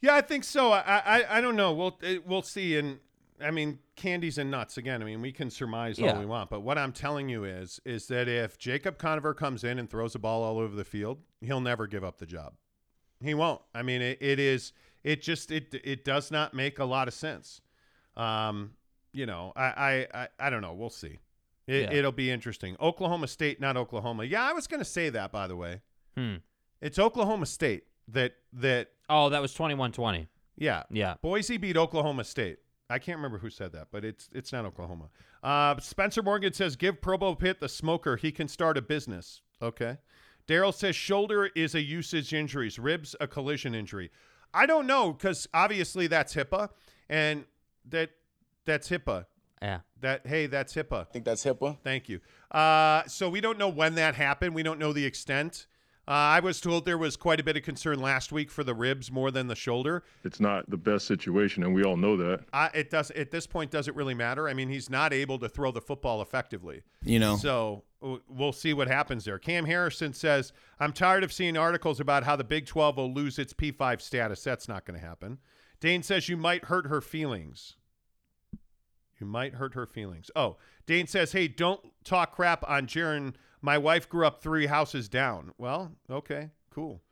Yeah, 0.00 0.14
I 0.14 0.22
think 0.22 0.44
so. 0.44 0.72
I 0.72 1.02
I, 1.04 1.38
I 1.38 1.40
don't 1.40 1.56
know. 1.56 1.72
We'll 1.72 1.98
it, 2.02 2.26
we'll 2.26 2.42
see. 2.42 2.76
And 2.76 3.00
I 3.42 3.50
mean, 3.50 3.78
candies 3.96 4.38
and 4.38 4.50
nuts 4.50 4.76
again. 4.76 5.02
I 5.02 5.04
mean, 5.04 5.20
we 5.20 5.32
can 5.32 5.50
surmise 5.50 5.98
Yeah. 5.98 6.12
all 6.14 6.20
we 6.20 6.26
want, 6.26 6.50
but 6.50 6.60
what 6.60 6.78
I'm 6.78 6.92
telling 6.92 7.28
you 7.28 7.44
is 7.44 7.80
is 7.84 8.06
that 8.08 8.28
if 8.28 8.58
Jacob 8.58 8.98
Conover 8.98 9.34
comes 9.34 9.64
in 9.64 9.78
and 9.78 9.88
throws 9.90 10.12
the 10.14 10.18
ball 10.18 10.42
all 10.42 10.58
over 10.58 10.74
the 10.74 10.84
field, 10.84 11.18
he'll 11.40 11.60
never 11.60 11.86
give 11.86 12.04
up 12.04 12.18
the 12.18 12.26
job. 12.26 12.54
He 13.22 13.34
won't. 13.34 13.60
I 13.74 13.82
mean, 13.82 14.02
it, 14.02 14.18
it 14.20 14.38
is. 14.38 14.72
It 15.04 15.22
just 15.22 15.50
it 15.50 15.74
it 15.84 16.04
does 16.04 16.30
not 16.30 16.54
make 16.54 16.78
a 16.78 16.84
lot 16.84 17.08
of 17.08 17.14
sense. 17.14 17.60
Um, 18.16 18.72
you 19.12 19.26
know, 19.26 19.52
I 19.56 20.06
I 20.14 20.22
I, 20.22 20.28
I 20.38 20.50
don't 20.50 20.62
know. 20.62 20.74
We'll 20.74 20.90
see. 20.90 21.18
It, 21.66 21.82
Yeah. 21.82 21.92
It'll 21.92 22.12
be 22.12 22.30
interesting. 22.30 22.76
Oklahoma 22.80 23.28
State, 23.28 23.60
not 23.60 23.76
Oklahoma. 23.76 24.24
Yeah, 24.24 24.42
I 24.42 24.52
was 24.52 24.66
going 24.66 24.80
to 24.80 24.84
say 24.84 25.10
that 25.10 25.30
by 25.32 25.46
the 25.46 25.56
way. 25.56 25.80
Hmm. 26.16 26.36
It's 26.80 26.98
Oklahoma 26.98 27.46
State 27.46 27.84
that 28.08 28.34
that 28.52 28.88
Oh, 29.08 29.28
that 29.28 29.40
was 29.42 29.54
21-20. 29.54 30.26
yeah 30.56 30.82
Yeah. 30.90 31.14
Boise 31.22 31.56
beat 31.58 31.76
Oklahoma 31.76 32.24
State. 32.24 32.58
I 32.90 32.98
can't 32.98 33.16
remember 33.16 33.38
who 33.38 33.50
said 33.50 33.72
that, 33.72 33.88
but 33.90 34.04
it's 34.04 34.28
it's 34.32 34.52
not 34.52 34.64
Oklahoma. 34.64 35.08
Uh, 35.42 35.78
Spencer 35.80 36.22
Morgan 36.22 36.52
says, 36.52 36.76
"Give 36.76 37.00
Provo 37.00 37.34
Pit 37.34 37.60
the 37.60 37.68
smoker. 37.68 38.16
He 38.16 38.32
can 38.32 38.48
start 38.48 38.76
a 38.76 38.82
business." 38.82 39.40
Okay. 39.60 39.98
Daryl 40.46 40.74
says, 40.74 40.94
"Shoulder 40.96 41.50
is 41.54 41.74
a 41.74 41.80
usage 41.80 42.34
injuries, 42.34 42.78
ribs 42.78 43.16
a 43.20 43.26
collision 43.26 43.74
injury." 43.74 44.10
I 44.54 44.66
don't 44.66 44.86
know 44.86 45.12
because 45.12 45.48
obviously 45.54 46.06
that's 46.06 46.34
HIPAA, 46.34 46.68
and 47.08 47.44
that 47.88 48.10
that's 48.64 48.88
HIPAA. 48.90 49.26
Yeah. 49.60 49.80
That 50.00 50.26
hey, 50.26 50.46
that's 50.46 50.74
HIPAA. 50.74 51.02
I 51.02 51.04
think 51.04 51.24
that's 51.24 51.44
HIPAA. 51.44 51.78
Thank 51.82 52.08
you. 52.08 52.20
Uh, 52.50 53.04
so 53.06 53.30
we 53.30 53.40
don't 53.40 53.58
know 53.58 53.68
when 53.68 53.94
that 53.94 54.14
happened. 54.14 54.54
We 54.54 54.62
don't 54.62 54.78
know 54.78 54.92
the 54.92 55.04
extent. 55.04 55.66
Uh, 56.08 56.10
I 56.10 56.40
was 56.40 56.60
told 56.60 56.84
there 56.84 56.98
was 56.98 57.16
quite 57.16 57.38
a 57.38 57.44
bit 57.44 57.56
of 57.56 57.62
concern 57.62 58.00
last 58.00 58.32
week 58.32 58.50
for 58.50 58.64
the 58.64 58.74
ribs 58.74 59.12
more 59.12 59.30
than 59.30 59.46
the 59.46 59.54
shoulder. 59.54 60.02
It's 60.24 60.40
not 60.40 60.68
the 60.68 60.76
best 60.76 61.06
situation, 61.06 61.62
and 61.62 61.72
we 61.72 61.84
all 61.84 61.96
know 61.96 62.16
that. 62.16 62.40
I, 62.52 62.70
it 62.74 62.90
does 62.90 63.12
at 63.12 63.30
this 63.30 63.46
point 63.46 63.70
does 63.70 63.86
it 63.86 63.94
really 63.94 64.14
matter? 64.14 64.48
I 64.48 64.54
mean, 64.54 64.68
he's 64.68 64.90
not 64.90 65.12
able 65.12 65.38
to 65.38 65.48
throw 65.48 65.70
the 65.70 65.80
football 65.80 66.20
effectively. 66.20 66.82
You 67.04 67.20
know, 67.20 67.36
So 67.36 67.84
w- 68.00 68.20
we'll 68.28 68.52
see 68.52 68.74
what 68.74 68.88
happens 68.88 69.24
there. 69.24 69.38
Cam 69.38 69.64
Harrison 69.64 70.12
says, 70.12 70.52
"I'm 70.80 70.92
tired 70.92 71.22
of 71.22 71.32
seeing 71.32 71.56
articles 71.56 72.00
about 72.00 72.24
how 72.24 72.34
the 72.34 72.42
Big 72.44 72.66
12 72.66 72.96
will 72.96 73.12
lose 73.14 73.38
its 73.38 73.52
P5 73.52 74.00
status. 74.00 74.42
That's 74.42 74.66
not 74.68 74.84
going 74.84 74.98
to 74.98 75.06
happen." 75.06 75.38
Dane 75.78 76.02
says 76.02 76.28
you 76.28 76.36
might 76.36 76.64
hurt 76.64 76.86
her 76.88 77.00
feelings. 77.00 77.76
You 79.20 79.26
might 79.26 79.54
hurt 79.54 79.74
her 79.74 79.86
feelings. 79.86 80.32
Oh, 80.34 80.56
Dane 80.84 81.06
says, 81.06 81.30
"Hey, 81.30 81.46
don't 81.46 81.80
talk 82.04 82.34
crap 82.34 82.68
on 82.68 82.88
Jaren. 82.88 83.34
My 83.62 83.78
wife 83.78 84.08
grew 84.08 84.26
up 84.26 84.42
three 84.42 84.66
houses 84.66 85.08
down." 85.08 85.52
Well, 85.56 85.92
okay, 86.10 86.50
cool. 86.70 87.02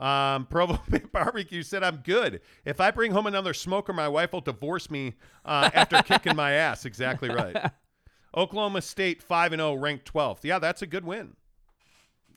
Um, 0.00 0.46
Provo 0.50 0.80
Barbecue 1.12 1.62
said, 1.62 1.82
"I'm 1.82 1.98
good. 1.98 2.40
If 2.64 2.80
I 2.80 2.90
bring 2.90 3.12
home 3.12 3.26
another 3.26 3.54
smoker, 3.54 3.92
my 3.92 4.08
wife 4.08 4.32
will 4.32 4.40
divorce 4.40 4.90
me 4.90 5.14
uh, 5.44 5.70
after 5.74 6.02
kicking 6.02 6.36
my 6.36 6.52
ass." 6.52 6.84
Exactly 6.84 7.28
right. 7.28 7.72
Oklahoma 8.36 8.82
State 8.82 9.22
five 9.22 9.52
and 9.52 9.60
zero, 9.60 9.74
ranked 9.74 10.12
12th. 10.12 10.44
Yeah, 10.44 10.58
that's 10.58 10.82
a 10.82 10.86
good 10.86 11.04
win. 11.04 11.36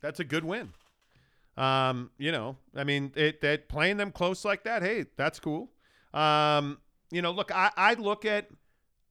That's 0.01 0.19
a 0.19 0.23
good 0.23 0.43
win. 0.43 0.73
Um, 1.57 2.11
you 2.17 2.31
know, 2.31 2.57
I 2.75 2.83
mean, 2.83 3.11
it, 3.15 3.41
that 3.41 3.67
playing 3.69 3.97
them 3.97 4.11
close 4.11 4.45
like 4.45 4.63
that, 4.63 4.81
hey, 4.81 5.05
that's 5.17 5.39
cool. 5.39 5.69
Um, 6.13 6.79
you 7.11 7.21
know, 7.21 7.31
look, 7.31 7.53
I, 7.53 7.71
I 7.75 7.93
look 7.95 8.25
at 8.25 8.47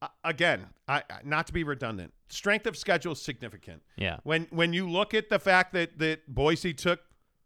uh, 0.03 0.09
again, 0.24 0.66
I 0.88 1.03
not 1.24 1.46
to 1.48 1.53
be 1.53 1.64
redundant, 1.64 2.12
strength 2.28 2.66
of 2.66 2.76
schedule 2.76 3.12
is 3.12 3.22
significant. 3.22 3.82
Yeah. 3.96 4.18
When 4.24 4.46
when 4.51 4.72
you 4.72 4.88
look 4.88 5.14
at 5.14 5.28
the 5.28 5.38
fact 5.38 5.72
that 5.74 5.98
that 5.98 6.32
Boise 6.32 6.72
took 6.74 7.01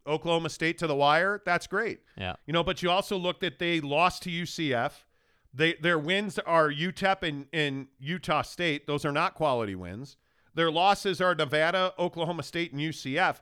Oklahoma 0.07 0.49
State 0.49 0.77
to 0.79 0.87
the 0.87 0.95
wire, 0.95 1.41
that's 1.45 1.67
great. 1.67 1.99
Yeah. 2.17 2.35
You 2.45 2.53
know, 2.53 2.63
but 2.63 2.81
you 2.83 2.89
also 2.89 3.17
looked 3.17 3.43
at 3.43 3.59
they 3.59 3.81
lost 3.81 4.23
to 4.23 4.29
UCF. 4.29 4.91
They 5.53 5.73
their 5.75 5.99
wins 5.99 6.39
are 6.39 6.69
UTEP 6.69 7.23
and, 7.23 7.47
and 7.53 7.87
Utah 7.99 8.41
State. 8.41 8.87
Those 8.87 9.05
are 9.05 9.11
not 9.11 9.35
quality 9.35 9.75
wins. 9.75 10.17
Their 10.53 10.71
losses 10.71 11.19
are 11.19 11.35
Nevada, 11.35 11.93
Oklahoma 11.99 12.43
State, 12.43 12.71
and 12.71 12.79
UCF. 12.79 13.39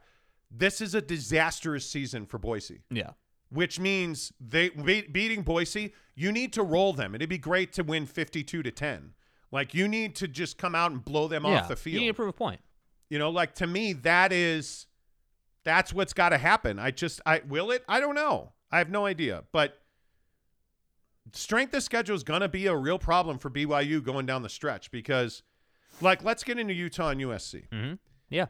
This 0.50 0.82
is 0.82 0.96
a 0.96 1.02
disastrous 1.02 1.88
season 1.90 2.26
for 2.26 2.38
Boise, 2.38 2.82
Yeah. 2.92 3.12
Which 3.54 3.80
means 3.80 4.34
they 4.40 4.70
be, 4.70 5.02
beating 5.04 5.44
Boise. 5.44 5.94
You 6.16 6.32
need 6.32 6.54
to 6.54 6.64
roll 6.64 6.94
them. 6.94 7.16
It'd 7.16 7.30
be 7.30 7.38
great 7.38 7.74
to 7.74 7.84
win 7.84 8.06
fifty-two 8.06 8.64
to 8.64 8.72
ten. 8.72 9.14
Like 9.52 9.74
you 9.74 9.88
need 9.88 10.16
to 10.16 10.28
just 10.28 10.58
come 10.58 10.74
out 10.76 10.92
and 10.92 11.04
blow 11.04 11.28
them 11.28 11.46
yeah. 11.46 11.62
off 11.62 11.68
the 11.68 11.76
field. 11.76 11.94
You 11.96 12.00
need 12.02 12.08
to 12.08 12.14
prove 12.14 12.30
a 12.30 12.34
point. 12.34 12.62
You 13.10 13.20
know, 13.20 13.30
like 13.30 13.56
to 13.56 13.68
me, 13.68 13.94
that 13.94 14.34
is 14.34 14.88
that's 15.64 15.94
what's 15.94 16.14
got 16.14 16.30
to 16.30 16.38
happen. 16.38 16.80
I 16.80 16.92
just 16.92 17.22
I 17.26 17.42
will 17.48 17.72
it? 17.72 17.84
I 17.88 18.00
don't 18.00 18.16
know. 18.16 18.54
I 18.72 18.80
have 18.80 18.90
no 18.90 19.06
idea. 19.06 19.44
But 19.52 19.80
strength 21.32 21.74
of 21.76 21.84
schedule 21.84 22.16
is 22.16 22.24
gonna 22.24 22.50
be 22.50 22.66
a 22.66 22.76
real 22.76 23.00
problem 23.00 23.38
for 23.38 23.50
BYU 23.50 24.04
going 24.04 24.26
down 24.26 24.42
the 24.42 24.50
stretch 24.50 24.90
because 24.92 25.44
like 26.02 26.24
let's 26.24 26.44
get 26.44 26.58
into 26.58 26.74
Utah 26.74 27.10
and 27.10 27.22
USC. 27.22 27.70
Mm-hmm. 27.70 27.94
Yeah. 28.30 28.48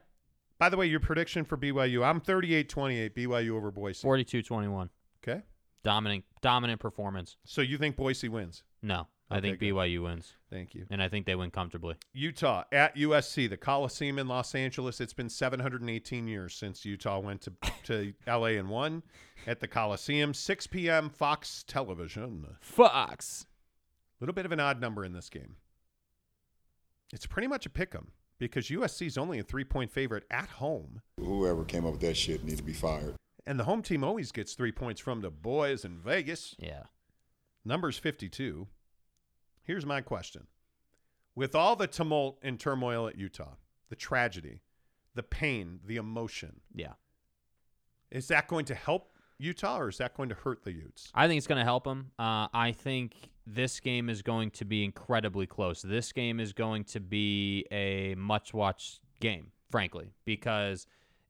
By 0.64 0.70
the 0.70 0.78
way, 0.78 0.86
your 0.86 1.02
prediction 1.02 1.44
for 1.44 1.58
BYU, 1.58 2.06
I'm 2.06 2.22
38-28 2.22 3.10
BYU 3.10 3.50
over 3.58 3.70
Boise. 3.70 4.08
42-21. 4.08 4.88
Okay. 5.22 5.42
Dominant 5.84 6.24
dominant 6.40 6.80
performance. 6.80 7.36
So 7.44 7.60
you 7.60 7.78
think 7.78 7.98
Boise 7.98 8.30
wins? 8.30 8.64
No. 8.82 9.08
I 9.30 9.40
Okay, 9.40 9.50
think 9.50 9.60
good. 9.60 9.74
BYU 9.74 10.04
wins. 10.04 10.32
Thank 10.50 10.74
you. 10.74 10.86
And 10.90 11.04
I 11.04 11.10
think 11.10 11.26
they 11.26 11.36
win 11.36 11.52
comfortably. 11.52 11.96
Utah 12.14 12.64
at 12.72 12.96
USC, 12.96 13.50
the 13.50 13.58
Coliseum 13.58 14.18
in 14.18 14.30
Los 14.30 14.56
Angeles. 14.56 15.02
It's 15.02 15.12
been 15.12 15.28
718 15.28 16.30
years 16.30 16.56
since 16.56 16.86
Utah 16.86 17.20
went 17.20 17.42
to, 17.42 17.52
to 17.84 18.14
LA 18.26 18.56
and 18.58 18.70
won 18.70 19.04
at 19.46 19.60
the 19.60 19.68
Coliseum. 19.68 20.34
6 20.34 20.68
p.m. 20.68 21.10
Fox 21.10 21.66
Television. 21.68 22.48
Fox. 22.62 23.46
A 24.18 24.24
little 24.24 24.34
bit 24.34 24.46
of 24.46 24.54
an 24.54 24.62
odd 24.62 24.80
number 24.80 25.04
in 25.04 25.12
this 25.12 25.30
game. 25.30 25.58
It's 27.12 27.26
pretty 27.26 27.50
much 27.50 27.66
a 27.66 27.70
pick 27.70 27.94
'em 27.94 28.14
because 28.52 28.68
USC's 28.68 29.18
only 29.18 29.40
a 29.40 29.44
three 29.44 29.64
point 29.64 29.92
favorite 29.92 30.24
at 30.32 30.50
home. 30.50 31.02
Whoever 31.20 31.64
came 31.64 31.86
up 31.86 31.94
with 31.94 32.02
that 32.02 32.18
shit 32.18 32.44
need 32.44 32.58
to 32.58 32.64
be 32.64 32.74
fired. 32.74 33.16
And 33.46 33.60
the 33.60 33.64
home 33.66 33.82
team 33.82 34.04
always 34.04 34.32
gets 34.32 34.54
three 34.54 34.72
points 34.72 35.02
from 35.02 35.22
the 35.22 35.30
boys 35.32 35.84
in 35.84 35.98
Vegas. 35.98 36.56
Yeah. 36.58 36.84
Numbers 37.66 37.98
52. 37.98 38.68
Here's 39.64 39.86
my 39.86 40.02
question. 40.02 40.48
With 41.36 41.56
all 41.56 41.76
the 41.76 41.88
tumult 41.88 42.40
and 42.42 42.60
turmoil 42.60 43.08
at 43.08 43.18
Utah, 43.18 43.56
the 43.90 43.96
tragedy, 43.96 44.62
the 45.16 45.24
pain, 45.24 45.80
the 45.86 45.96
emotion, 45.98 46.62
Yeah. 46.74 46.94
is 48.12 48.28
that 48.28 48.48
going 48.48 48.66
to 48.66 48.76
help 48.76 49.10
Utah 49.40 49.80
or 49.80 49.90
is 49.90 49.98
that 49.98 50.16
going 50.16 50.30
to 50.30 50.36
hurt 50.36 50.64
the 50.64 50.72
Utes? 50.72 51.12
I 51.14 51.28
think 51.28 51.38
it's 51.38 51.48
going 51.48 51.60
to 51.60 51.66
help 51.66 51.84
them. 51.86 52.12
Uh, 52.20 52.48
I 52.54 52.72
think 52.78 53.14
this 53.46 53.80
game 53.80 54.10
is 54.10 54.22
going 54.22 54.52
to 54.52 54.66
be 54.66 54.84
incredibly 54.84 55.46
close. 55.46 55.82
This 55.82 56.12
game 56.12 56.40
is 56.40 56.54
going 56.54 56.86
to 56.86 57.00
be 57.00 57.66
a 57.72 58.16
much 58.16 58.54
watched 58.54 59.02
game, 59.20 59.52
frankly, 59.70 60.14
because 60.26 60.88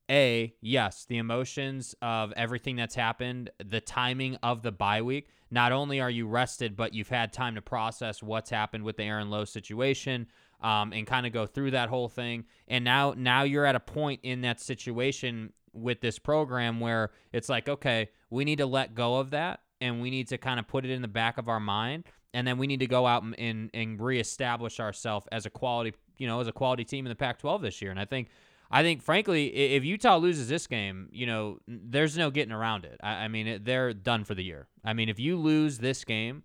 a 0.10 0.54
yes, 0.62 1.06
the 1.06 1.18
emotions 1.18 1.96
of 2.02 2.34
everything 2.34 2.76
that's 2.76 2.96
happened, 2.96 3.50
the 3.64 3.82
timing 3.82 4.36
of 4.44 4.62
the 4.62 4.72
bye 4.72 5.02
week. 5.02 5.30
Not 5.50 5.72
only 5.72 6.02
are 6.02 6.10
you 6.10 6.28
rested, 6.28 6.76
but 6.76 6.94
you've 6.94 7.10
had 7.10 7.32
time 7.32 7.56
to 7.56 7.62
process 7.62 8.22
what's 8.22 8.50
happened 8.50 8.84
with 8.84 8.98
the 8.98 9.04
Aaron 9.04 9.30
Lowe 9.30 9.46
situation. 9.46 10.28
um, 10.64 10.94
and 10.94 11.06
kind 11.06 11.28
of 11.28 11.34
go 11.34 11.46
through 11.46 11.72
that 11.72 11.90
whole 11.90 12.08
thing. 12.08 12.46
And 12.68 12.84
now 12.84 13.14
now 13.16 13.44
you're 13.44 13.66
at 13.66 13.76
a 13.76 13.80
point 13.80 14.22
in 14.24 14.42
that 14.42 14.62
situation 14.62 15.52
with 15.74 16.02
this 16.02 16.18
program 16.18 16.80
where 16.80 17.12
it's 17.34 17.50
like, 17.50 17.68
okay, 17.68 18.10
we 18.30 18.46
need 18.46 18.60
to 18.60 18.66
let 18.66 18.96
go 18.96 19.18
of 19.18 19.32
that 19.32 19.60
and 19.84 20.02
we 20.02 20.10
need 20.10 20.28
to 20.30 20.38
kind 20.38 20.60
of 20.60 20.68
put 20.68 20.86
it 20.86 20.92
in 20.92 21.02
the 21.02 21.08
back 21.08 21.38
of 21.38 21.48
our 21.50 21.60
mind 21.60 22.04
and 22.34 22.48
then 22.48 22.58
we 22.58 22.66
need 22.66 22.80
to 22.80 22.88
go 22.88 23.06
out 23.06 23.22
and, 23.22 23.38
and, 23.40 23.70
and 23.74 24.02
reestablish 24.02 24.80
ourselves 24.80 25.28
as 25.32 25.46
a 25.46 25.50
quality 25.50 25.94
you 26.18 26.28
know 26.28 26.40
as 26.40 26.48
a 26.48 26.52
quality 26.52 26.84
team 26.84 27.06
in 27.06 27.10
the 27.10 27.16
Pac-12 27.16 27.62
this 27.62 27.82
year. 27.82 27.92
And 27.92 28.00
I 28.00 28.06
think 28.06 28.30
I 28.72 28.82
think 28.82 29.04
frankly 29.04 29.48
if 29.76 29.84
Utah 29.84 30.18
loses 30.18 30.48
this 30.48 30.66
game 30.68 31.10
you 31.12 31.26
know 31.28 31.60
there's 31.68 32.18
no 32.18 32.32
getting 32.32 32.54
around 32.54 32.86
it. 32.86 32.98
I, 33.04 33.26
I 33.26 33.28
mean 33.28 33.48
it, 33.48 33.66
they're 33.66 33.94
done 33.94 34.24
for 34.24 34.34
the 34.36 34.44
year. 34.44 34.68
I 34.84 34.94
mean 34.94 35.10
if 35.10 35.20
you 35.20 35.38
lose 35.38 35.78
this 35.80 36.04
game 36.04 36.44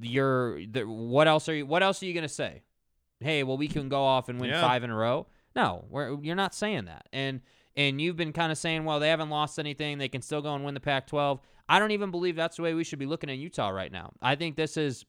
you're 0.00 0.60
the, 0.66 0.82
what 0.84 1.26
else 1.28 1.48
are 1.48 1.54
you 1.54 1.66
what 1.66 1.82
else 1.82 2.02
are 2.02 2.06
you 2.06 2.14
gonna 2.14 2.28
say? 2.28 2.62
Hey 3.20 3.42
well 3.42 3.56
we 3.56 3.68
can 3.68 3.88
go 3.88 4.02
off 4.02 4.28
and 4.28 4.40
win 4.40 4.50
Yeah. 4.50 4.60
five 4.60 4.82
in 4.84 4.90
a 4.90 4.96
row. 4.96 5.26
No 5.54 5.84
we're, 5.90 6.18
you're 6.22 6.36
not 6.36 6.54
saying 6.54 6.86
that. 6.86 7.08
And 7.12 7.40
and 7.78 7.98
you've 7.98 8.16
been 8.16 8.34
kind 8.34 8.52
of 8.52 8.58
saying 8.58 8.84
well 8.84 9.00
they 9.00 9.08
haven't 9.08 9.30
lost 9.30 9.58
anything 9.58 9.96
they 9.96 10.08
can 10.08 10.20
still 10.20 10.42
go 10.42 10.54
and 10.54 10.64
win 10.64 10.74
the 10.74 10.80
Pac-12 10.80 11.40
I 11.68 11.78
don't 11.78 11.90
even 11.90 12.10
believe 12.10 12.36
that's 12.36 12.56
the 12.56 12.62
way 12.62 12.74
we 12.74 12.84
should 12.84 12.98
be 12.98 13.06
looking 13.06 13.28
at 13.30 13.36
Utah 13.36 13.68
right 13.68 13.92
now. 13.92 14.12
I 14.22 14.34
think 14.36 14.56
this 14.56 14.76
is 14.76 15.04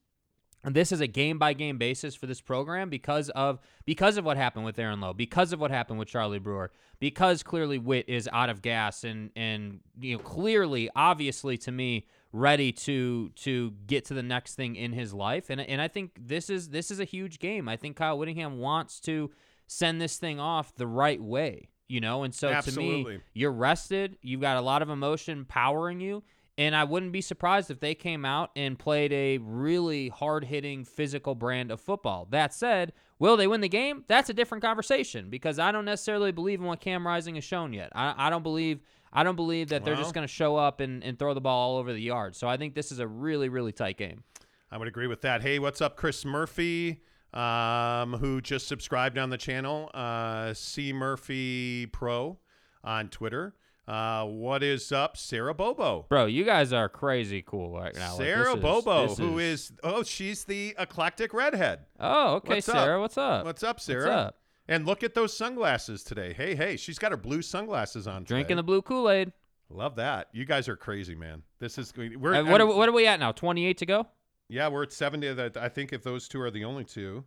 this 0.65 0.91
is 0.91 0.99
a 0.99 1.07
game 1.07 1.39
by 1.39 1.53
game 1.53 1.77
basis 1.77 2.15
for 2.15 2.27
this 2.27 2.41
program 2.41 2.89
because 2.89 3.29
of 3.29 3.59
because 3.85 4.17
of 4.17 4.25
what 4.25 4.35
happened 4.35 4.65
with 4.65 4.77
Aaron 4.77 4.99
Lowe, 4.99 5.13
because 5.13 5.53
of 5.53 5.59
what 5.61 5.71
happened 5.71 5.99
with 5.99 6.09
Charlie 6.09 6.39
Brewer, 6.39 6.71
because 6.99 7.43
clearly 7.43 7.77
Witt 7.77 8.09
is 8.09 8.27
out 8.33 8.49
of 8.49 8.61
gas 8.61 9.05
and 9.05 9.31
and 9.37 9.79
you 9.99 10.17
know 10.17 10.23
clearly 10.23 10.89
obviously 10.95 11.57
to 11.59 11.71
me 11.71 12.07
ready 12.33 12.73
to 12.73 13.29
to 13.29 13.71
get 13.87 14.03
to 14.05 14.13
the 14.13 14.21
next 14.21 14.55
thing 14.55 14.75
in 14.75 14.91
his 14.91 15.13
life. 15.13 15.49
And 15.49 15.61
and 15.61 15.81
I 15.81 15.87
think 15.87 16.11
this 16.19 16.49
is 16.49 16.69
this 16.69 16.91
is 16.91 16.99
a 16.99 17.05
huge 17.05 17.39
game. 17.39 17.69
I 17.69 17.77
think 17.77 17.95
Kyle 17.95 18.17
Whittingham 18.17 18.59
wants 18.59 18.99
to 19.01 19.31
send 19.65 20.01
this 20.01 20.17
thing 20.17 20.41
off 20.41 20.75
the 20.75 20.87
right 20.87 21.21
way, 21.21 21.69
you 21.89 21.99
know? 21.99 22.23
And 22.23 22.33
so 22.33 22.61
to 22.61 22.71
me, 22.77 23.19
you're 23.33 23.51
rested, 23.51 24.17
you've 24.21 24.39
got 24.41 24.55
a 24.55 24.61
lot 24.61 24.81
of 24.81 24.89
emotion 24.89 25.43
powering 25.43 25.99
you, 25.99 26.23
and 26.57 26.75
I 26.75 26.83
wouldn't 26.85 27.11
be 27.11 27.21
surprised 27.21 27.69
if 27.71 27.79
they 27.79 27.95
came 27.95 28.23
out 28.23 28.51
and 28.55 28.77
played 28.79 29.11
a 29.11 29.37
really 29.39 30.09
hard 30.09 30.45
hitting 30.45 30.85
physical 30.85 31.35
brand 31.35 31.71
of 31.71 31.81
football. 31.81 32.27
That 32.31 32.53
said, 32.53 32.93
will 33.17 33.35
they 33.37 33.47
win 33.47 33.61
the 33.61 33.69
game? 33.69 34.03
That's 34.07 34.29
a 34.29 34.33
different 34.33 34.63
conversation 34.63 35.29
because 35.29 35.57
I 35.59 35.71
don't 35.71 35.85
necessarily 35.85 36.31
believe 36.31 36.59
in 36.59 36.65
what 36.65 36.79
Cam 36.79 37.05
Rising 37.05 37.35
has 37.35 37.43
shown 37.43 37.73
yet. 37.73 37.91
I, 37.93 38.13
I 38.27 38.29
don't 38.29 38.43
believe 38.43 38.79
I 39.11 39.23
don't 39.23 39.35
believe 39.35 39.69
that 39.69 39.83
they're 39.83 39.95
Well- 39.95 40.03
just 40.03 40.13
going 40.13 40.27
to 40.27 40.31
show 40.31 40.55
up 40.55 40.81
and, 40.81 41.03
and 41.03 41.17
throw 41.17 41.33
the 41.33 41.41
ball 41.41 41.71
all 41.71 41.77
over 41.79 41.91
the 41.91 41.99
yard. 42.01 42.35
So 42.35 42.47
I 42.47 42.57
think 42.57 42.75
this 42.75 42.91
is 42.91 42.99
a 42.99 43.07
really, 43.07 43.49
really 43.49 43.71
tight 43.71 43.97
game. 43.97 44.23
I 44.71 44.77
would 44.77 44.87
agree 44.87 45.07
with 45.07 45.21
that. 45.21 45.41
Hey, 45.41 45.57
what's 45.57 45.81
up, 45.81 45.95
Chris 45.97 46.23
Murphy, 46.23 47.01
um, 47.33 48.13
who 48.13 48.41
just 48.41 48.67
subscribed 48.67 49.17
on 49.17 49.29
the 49.29 49.37
channel, 49.37 49.89
uh, 49.93 50.53
C 50.53 50.93
Murphy 50.93 51.85
Pro 51.87 52.37
on 52.83 53.09
Twitter. 53.09 53.55
Uh, 53.87 54.23
what 54.25 54.61
is 54.61 54.91
up, 54.91 55.17
Sarah 55.17 55.53
Bobo? 55.53 56.05
Bro, 56.09 56.27
you 56.27 56.43
guys 56.43 56.71
are 56.73 56.87
crazy 56.87 57.41
cool 57.41 57.71
right 57.79 57.95
now. 57.95 58.11
Like, 58.11 58.17
Sarah 58.21 58.55
is- 58.55 58.61
Bobo, 58.61 59.07
this 59.07 59.17
who 59.17 59.39
is 59.39 59.71
oh, 59.83 60.03
she's 60.03 60.43
the 60.45 60.75
eclectic 60.77 61.33
redhead. 61.33 61.85
Oh, 61.99 62.35
okay, 62.35 62.55
What's 62.55 62.69
up? 62.69 62.75
Sarah. 62.75 62.99
What's 63.01 63.17
up? 63.17 63.45
What's 63.45 63.63
up, 63.63 63.79
Sarah? 63.79 64.11
up? 64.11 64.35
And 64.67 64.85
look 64.85 65.01
at 65.01 65.15
those 65.15 65.35
sunglasses 65.35 66.03
today. 66.03 66.33
Hey, 66.33 66.53
hey, 66.53 66.77
she's 66.77 66.99
got 66.99 67.09
her 67.11 67.17
blue 67.17 67.41
sunglasses 67.41 68.05
on. 68.07 68.23
Drinking 68.23 68.57
the 68.57 68.63
blue 68.63 68.83
Kool 68.83 69.09
Aid. 69.09 69.31
Love 69.71 69.95
that. 69.95 70.27
You 70.33 70.45
guys 70.45 70.69
are 70.69 70.75
crazy, 70.75 71.15
man. 71.15 71.41
This 71.59 71.79
is 71.79 71.91
we're 71.95 72.35
Uh, 72.35 72.43
what, 72.43 72.61
are, 72.61 72.67
what 72.67 72.87
are 72.87 72.91
we 72.91 73.07
at 73.07 73.19
now? 73.19 73.31
28 73.31 73.77
to 73.79 73.85
go? 73.87 74.07
Yeah, 74.49 74.67
we're 74.67 74.83
at 74.83 74.91
70. 74.91 75.33
That 75.33 75.57
I 75.57 75.69
think 75.69 75.93
if 75.93 76.03
those 76.03 76.27
two 76.27 76.41
are 76.41 76.51
the 76.51 76.65
only 76.65 76.83
two, 76.83 77.23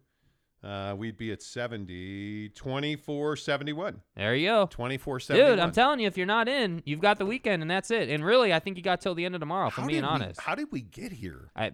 uh, 0.64 0.95
we'd 0.97 1.16
be 1.16 1.33
at 1.33 1.43
70, 1.43 2.51
24, 2.51 3.37
71. 3.37 4.01
There 4.14 4.35
you 4.35 4.49
go. 4.49 4.66
24, 4.66 5.20
71. 5.20 5.51
Dude, 5.51 5.59
I'm 5.59 5.73
telling 5.73 6.01
you, 6.01 6.07
if 6.07 6.16
you're 6.16 6.27
not 6.27 6.49
in, 6.49 6.83
you've 6.85 7.01
got 7.01 7.18
the 7.18 7.27
weekend, 7.27 7.62
and 7.62 7.70
that's 7.70 7.91
it. 7.91 8.09
And 8.09 8.25
really, 8.25 8.53
I 8.53 8.61
think 8.61 8.77
you 8.77 8.83
got 8.83 9.01
till 9.01 9.14
the 9.14 9.25
end 9.25 9.35
of 9.35 9.41
tomorrow. 9.41 9.68
If 9.68 9.75
How 9.75 9.83
I'm 9.83 9.89
being 9.89 10.03
we- 10.03 10.09
honest, 10.09 10.41
how 10.41 10.55
did 10.55 10.70
we 10.70 10.83
get 10.83 11.12
here? 11.12 11.51
I 11.57 11.73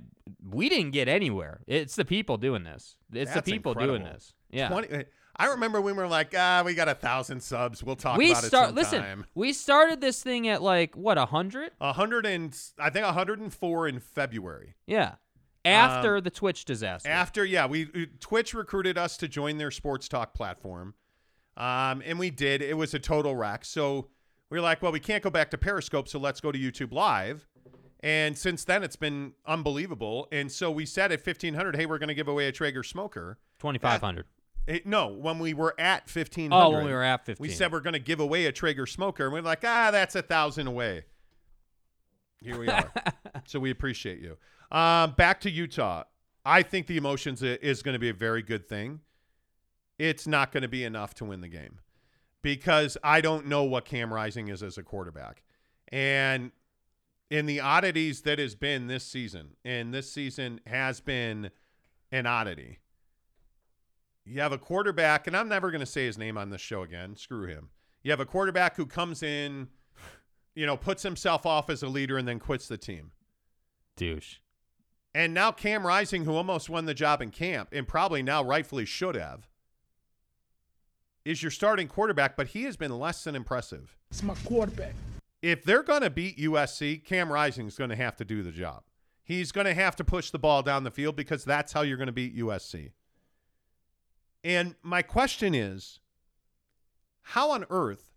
we 0.49 0.69
didn't 0.69 0.93
get 0.93 1.09
anywhere. 1.09 1.61
It's 1.67 1.97
the 1.97 2.05
people 2.05 2.37
doing 2.37 2.65
this. 2.65 2.97
It's 3.13 3.33
That's 3.33 3.47
the 3.47 3.53
people 3.53 3.75
doing 3.75 4.05
this. 4.05 4.33
Yeah. 4.51 4.69
20, 4.69 5.05
I 5.41 5.47
remember 5.47 5.81
when 5.81 5.95
we 5.95 6.03
were 6.03 6.09
like, 6.09 6.35
ah, 6.37 6.63
we 6.65 6.75
got 6.75 6.89
a 6.89 6.95
thousand 6.95 7.41
subs. 7.43 7.83
We'll 7.83 7.95
talk 7.97 8.19
we 8.19 8.33
about 8.33 8.43
start. 8.43 8.71
it 8.71 8.75
Listen, 8.75 9.25
we 9.35 9.53
started 9.53 10.01
this 10.01 10.23
thing 10.23 10.49
at 10.49 10.63
like 10.63 10.97
what 10.97 11.17
a 11.17 11.27
hundred? 11.27 11.71
A 11.81 11.93
hundred 11.93 12.27
and 12.27 12.59
I 12.79 12.91
think 12.91 13.05
104 13.05 13.89
in 13.89 14.01
February. 14.01 14.75
Yeah. 14.87 15.15
After 15.75 16.21
the 16.21 16.31
Twitch 16.31 16.65
disaster. 16.65 17.09
After, 17.09 17.45
yeah, 17.45 17.67
we 17.67 17.87
Twitch 18.21 18.55
recruited 18.55 18.99
us 18.99 19.17
to 19.19 19.29
join 19.29 19.59
their 19.59 19.71
sports 19.71 20.09
talk 20.09 20.35
platform, 20.35 20.95
um, 21.57 22.03
and 22.05 22.19
we 22.19 22.31
did. 22.31 22.63
It 22.63 22.77
was 22.77 22.95
a 22.95 22.99
total 22.99 23.37
wreck. 23.37 23.65
So 23.65 24.09
we 24.51 24.59
were 24.59 24.63
like, 24.63 24.83
well, 24.83 24.93
we 24.93 25.01
can't 25.01 25.23
go 25.23 25.31
back 25.31 25.51
to 25.51 25.59
Periscope, 25.59 26.09
so 26.09 26.19
let's 26.19 26.41
go 26.41 26.53
to 26.53 26.59
YouTube 26.59 26.93
Live. 26.93 27.47
And 28.01 28.39
since 28.39 28.65
then, 28.65 28.85
it's 28.85 28.97
been 28.97 29.33
unbelievable. 29.47 30.29
And 30.31 30.51
so 30.53 30.71
we 30.71 30.87
said 30.87 31.11
at 31.11 31.25
1500, 31.25 31.75
hey, 31.77 31.87
we're 31.87 31.99
going 31.99 32.09
to 32.09 32.15
give 32.15 32.29
away 32.29 32.47
a 32.47 32.53
Traeger 32.53 32.85
smoker. 32.85 33.39
2500. 33.59 34.27
Eh, 34.69 34.79
no, 34.85 35.09
when 35.09 35.39
we 35.39 35.53
were 35.53 35.75
at 35.81 36.03
1500. 36.03 36.55
Oh, 36.55 36.71
when 36.71 36.85
we 36.85 36.93
were 36.93 37.03
at 37.03 37.27
15. 37.27 37.43
We 37.43 37.53
said 37.53 37.73
we're 37.73 37.81
going 37.81 37.95
to 37.95 37.99
give 37.99 38.21
away 38.21 38.47
a 38.47 38.53
Traeger 38.53 38.87
smoker. 38.87 39.25
And 39.25 39.33
we 39.33 39.41
are 39.41 39.43
like, 39.43 39.65
ah, 39.65 39.91
that's 39.91 40.15
a 40.15 40.23
thousand 40.23 40.69
away. 40.69 41.05
Here 42.41 42.59
we 42.59 42.69
are. 42.69 42.93
so 43.47 43.59
we 43.59 43.71
appreciate 43.71 44.21
you. 44.21 44.37
Um, 44.71 45.13
back 45.13 45.41
to 45.43 45.51
Utah. 45.51 46.05
I 46.45 46.63
think 46.63 46.87
the 46.87 46.97
emotions 46.97 47.43
is 47.43 47.83
going 47.83 47.95
to 47.95 47.99
be 47.99 48.09
a 48.09 48.15
very 48.15 48.43
good 48.43 48.69
thing. 48.69 49.01
It's 49.99 50.27
not 50.27 50.53
going 50.53 50.63
to 50.63 50.69
be 50.69 50.85
enough 50.85 51.15
to 51.15 51.25
win 51.25 51.41
the 51.41 51.49
game 51.49 51.81
because 52.43 52.97
I 53.03 53.21
don't 53.21 53.47
know 53.47 53.65
what 53.65 53.85
Cam 53.85 54.13
Rising 54.13 54.49
is 54.49 54.63
as 54.63 54.79
a 54.79 54.83
quarterback. 54.83 55.43
And 55.89 56.53
in 57.31 57.47
the 57.47 57.61
oddities 57.61 58.23
that 58.23 58.39
has 58.39 58.55
been 58.55 58.87
this 58.87 59.05
season, 59.05 59.57
and 59.65 59.93
this 59.93 60.11
season 60.11 60.61
has 60.67 61.01
been 61.01 61.51
an 62.11 62.27
oddity. 62.27 62.79
You 64.25 64.41
have 64.41 64.53
a 64.53 64.59
quarterback, 64.59 65.27
and 65.27 65.37
I'm 65.37 65.49
never 65.49 65.71
going 65.71 65.81
to 65.81 65.87
say 65.87 66.07
his 66.07 66.19
name 66.19 66.39
on 66.39 66.51
this 66.51 66.61
show 66.61 66.83
again. 66.83 67.17
Screw 67.17 67.47
him. 67.47 67.71
You 68.03 68.11
have 68.11 68.21
a 68.21 68.27
quarterback 68.27 68.77
who 68.77 68.87
comes 68.87 69.23
in, 69.23 69.69
you 70.59 70.67
know, 70.67 70.77
puts 70.77 71.05
himself 71.05 71.47
off 71.47 71.71
as 71.71 71.85
a 71.85 71.89
leader 71.89 72.19
and 72.19 72.27
then 72.27 72.41
quits 72.41 72.67
the 72.67 72.77
team. 72.77 73.13
douche. 73.95 74.39
And 75.15 75.33
now 75.33 75.53
Cam 75.53 75.87
Rising, 75.87 76.25
who 76.25 76.35
almost 76.35 76.69
won 76.69 76.85
the 76.85 76.95
job 76.95 77.23
in 77.23 77.31
camp 77.31 77.69
and 77.71 77.87
probably 77.87 78.25
now 78.25 78.43
rightfully 78.43 78.85
should 78.85 79.15
have, 79.15 79.49
is 81.25 81.45
your 81.45 81.53
starting 81.53 81.87
quarterback, 81.87 82.37
but 82.37 82.49
he 82.49 82.65
has 82.65 82.77
been 82.77 82.99
less 82.99 83.23
than 83.23 83.37
impressive. 83.37 83.97
It's 84.11 84.25
my 84.25 84.35
quarterback. 84.45 84.95
If 85.43 85.63
they're 85.63 85.85
going 85.85 86.03
to 86.03 86.11
beat 86.11 86.39
USC, 86.39 87.05
Cam 87.05 87.33
Rising 87.33 87.69
is 87.69 87.77
going 87.77 87.91
to 87.91 87.97
have 87.97 88.17
to 88.17 88.25
do 88.25 88.43
the 88.43 88.51
job. 88.51 88.83
He's 89.23 89.53
going 89.53 89.67
to 89.67 89.75
have 89.75 89.95
to 89.95 90.05
push 90.05 90.31
the 90.31 90.41
ball 90.41 90.65
down 90.65 90.83
the 90.83 90.91
field 90.91 91.15
because 91.15 91.45
that's 91.45 91.73
how 91.73 91.83
you're 91.83 91.97
going 91.97 92.09
to 92.09 92.13
beat 92.13 92.37
USC. 92.37 92.91
And 94.43 94.75
my 94.83 95.03
question 95.03 95.55
is 95.55 96.01
how 97.23 97.53
on 97.53 97.65
earth 97.71 98.13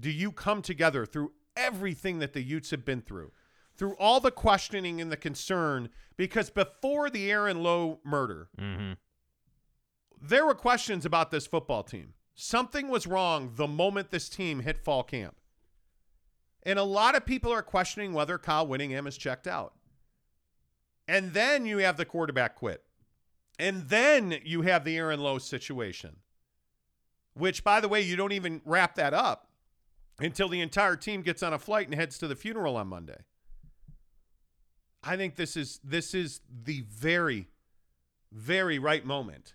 do 0.00 0.10
you 0.10 0.32
come 0.32 0.62
together 0.62 1.04
through 1.04 1.32
everything 1.56 2.18
that 2.20 2.32
the 2.32 2.42
Utes 2.42 2.70
have 2.70 2.84
been 2.84 3.02
through, 3.02 3.32
through 3.76 3.94
all 3.98 4.20
the 4.20 4.30
questioning 4.30 5.00
and 5.00 5.10
the 5.10 5.16
concern? 5.16 5.88
Because 6.16 6.50
before 6.50 7.10
the 7.10 7.30
Aaron 7.30 7.62
Lowe 7.62 8.00
murder, 8.04 8.48
Mm-hmm. 8.60 8.92
there 10.20 10.46
were 10.46 10.54
questions 10.54 11.04
about 11.04 11.30
this 11.30 11.46
football 11.46 11.82
team. 11.82 12.14
Something 12.34 12.88
was 12.88 13.06
wrong 13.06 13.52
the 13.56 13.66
moment 13.66 14.10
this 14.10 14.28
team 14.28 14.60
hit 14.60 14.78
fall 14.78 15.02
camp. 15.02 15.36
And 16.62 16.78
a 16.78 16.84
lot 16.84 17.16
of 17.16 17.26
people 17.26 17.52
are 17.52 17.62
questioning 17.62 18.12
whether 18.12 18.38
Kyle 18.38 18.66
Whittingham 18.66 19.06
is 19.06 19.18
checked 19.18 19.46
out. 19.46 19.74
And 21.08 21.32
then 21.32 21.66
you 21.66 21.78
have 21.78 21.96
the 21.96 22.04
quarterback 22.04 22.54
quit. 22.54 22.84
And 23.58 23.88
then 23.88 24.38
you 24.44 24.62
have 24.62 24.84
the 24.84 24.96
Aaron 24.96 25.20
Lowe 25.20 25.38
situation, 25.38 26.16
which, 27.34 27.64
by 27.64 27.80
the 27.80 27.88
way, 27.88 28.00
you 28.00 28.16
don't 28.16 28.32
even 28.32 28.62
wrap 28.64 28.94
that 28.94 29.12
up 29.12 29.48
until 30.22 30.48
the 30.48 30.60
entire 30.60 30.96
team 30.96 31.22
gets 31.22 31.42
on 31.42 31.52
a 31.52 31.58
flight 31.58 31.86
and 31.86 31.94
heads 31.94 32.18
to 32.18 32.28
the 32.28 32.36
funeral 32.36 32.76
on 32.76 32.86
Monday. 32.86 33.18
I 35.04 35.16
think 35.16 35.34
this 35.34 35.56
is 35.56 35.80
this 35.82 36.14
is 36.14 36.40
the 36.48 36.84
very, 36.88 37.48
very 38.30 38.78
right 38.78 39.04
moment 39.04 39.54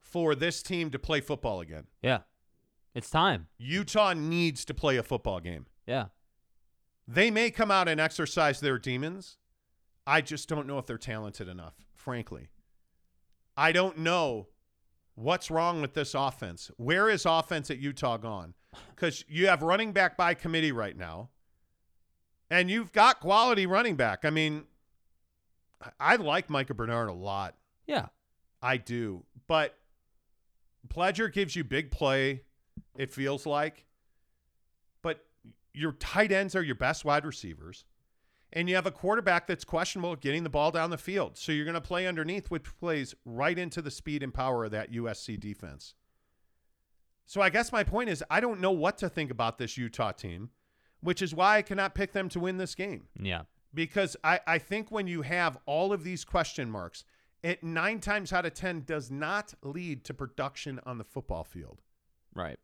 for 0.00 0.34
this 0.34 0.62
team 0.62 0.90
to 0.90 0.98
play 0.98 1.20
football 1.20 1.60
again. 1.60 1.84
Yeah. 2.02 2.20
It's 2.94 3.10
time. 3.10 3.48
Utah 3.58 4.12
needs 4.12 4.64
to 4.66 4.74
play 4.74 4.96
a 4.96 5.02
football 5.02 5.40
game. 5.40 5.66
Yeah. 5.86 6.06
They 7.08 7.30
may 7.32 7.50
come 7.50 7.72
out 7.72 7.88
and 7.88 8.00
exercise 8.00 8.60
their 8.60 8.78
demons. 8.78 9.38
I 10.06 10.20
just 10.20 10.48
don't 10.48 10.68
know 10.68 10.78
if 10.78 10.86
they're 10.86 10.98
talented 10.98 11.48
enough, 11.48 11.74
frankly. 11.92 12.50
I 13.56 13.72
don't 13.72 13.98
know 13.98 14.48
what's 15.16 15.50
wrong 15.50 15.80
with 15.80 15.94
this 15.94 16.14
offense. 16.14 16.70
Where 16.76 17.10
is 17.10 17.26
offense 17.26 17.70
at 17.70 17.78
Utah 17.78 18.16
gone? 18.16 18.54
Because 18.94 19.24
you 19.28 19.48
have 19.48 19.62
running 19.62 19.92
back 19.92 20.16
by 20.16 20.34
committee 20.34 20.72
right 20.72 20.96
now, 20.96 21.30
and 22.50 22.70
you've 22.70 22.92
got 22.92 23.20
quality 23.20 23.66
running 23.66 23.96
back. 23.96 24.24
I 24.24 24.30
mean, 24.30 24.64
I- 25.98 26.16
like 26.16 26.48
Micah 26.50 26.74
Bernard 26.74 27.08
a 27.08 27.12
lot. 27.12 27.56
Yeah. 27.86 28.06
I 28.62 28.76
do. 28.78 29.24
But 29.46 29.78
Pledger 30.88 31.32
gives 31.32 31.56
you 31.56 31.64
big 31.64 31.90
play, 31.90 32.42
it 32.96 33.10
feels 33.12 33.46
like, 33.46 33.86
but 35.02 35.26
your 35.72 35.92
tight 35.92 36.32
ends 36.32 36.54
are 36.54 36.62
your 36.62 36.74
best 36.74 37.04
wide 37.04 37.24
receivers. 37.24 37.84
And 38.52 38.68
you 38.68 38.76
have 38.76 38.86
a 38.86 38.92
quarterback 38.92 39.48
that's 39.48 39.64
questionable 39.64 40.12
at 40.12 40.20
getting 40.20 40.44
the 40.44 40.50
ball 40.50 40.70
down 40.70 40.90
the 40.90 40.96
field. 40.98 41.36
So 41.36 41.50
you're 41.50 41.64
going 41.64 41.74
to 41.74 41.80
play 41.80 42.06
underneath, 42.06 42.52
which 42.52 42.64
plays 42.78 43.12
right 43.24 43.58
into 43.58 43.82
the 43.82 43.90
speed 43.90 44.22
and 44.22 44.32
power 44.32 44.64
of 44.64 44.70
that 44.70 44.92
USC 44.92 45.36
defense. 45.40 45.94
So 47.26 47.40
I 47.40 47.50
guess 47.50 47.72
my 47.72 47.84
point 47.84 48.10
is 48.10 48.22
I 48.30 48.40
don't 48.40 48.60
know 48.60 48.72
what 48.72 48.98
to 48.98 49.08
think 49.08 49.30
about 49.30 49.58
this 49.58 49.76
Utah 49.78 50.12
team, 50.12 50.50
which 51.00 51.22
is 51.22 51.34
why 51.34 51.56
I 51.58 51.62
cannot 51.62 51.94
pick 51.94 52.12
them 52.12 52.28
to 52.30 52.40
win 52.40 52.56
this 52.58 52.74
game 52.74 53.08
Yeah. 53.18 53.42
because 53.72 54.16
I, 54.22 54.40
I 54.46 54.58
think 54.58 54.90
when 54.90 55.06
you 55.06 55.22
have 55.22 55.58
all 55.66 55.92
of 55.92 56.04
these 56.04 56.24
question 56.24 56.70
marks, 56.70 57.04
it 57.42 57.62
nine 57.62 58.00
times 58.00 58.32
out 58.32 58.46
of 58.46 58.54
10 58.54 58.84
does 58.86 59.10
not 59.10 59.54
lead 59.62 60.04
to 60.04 60.14
production 60.14 60.80
on 60.86 60.98
the 60.98 61.04
football 61.04 61.44
field. 61.44 61.80
Right. 62.34 62.58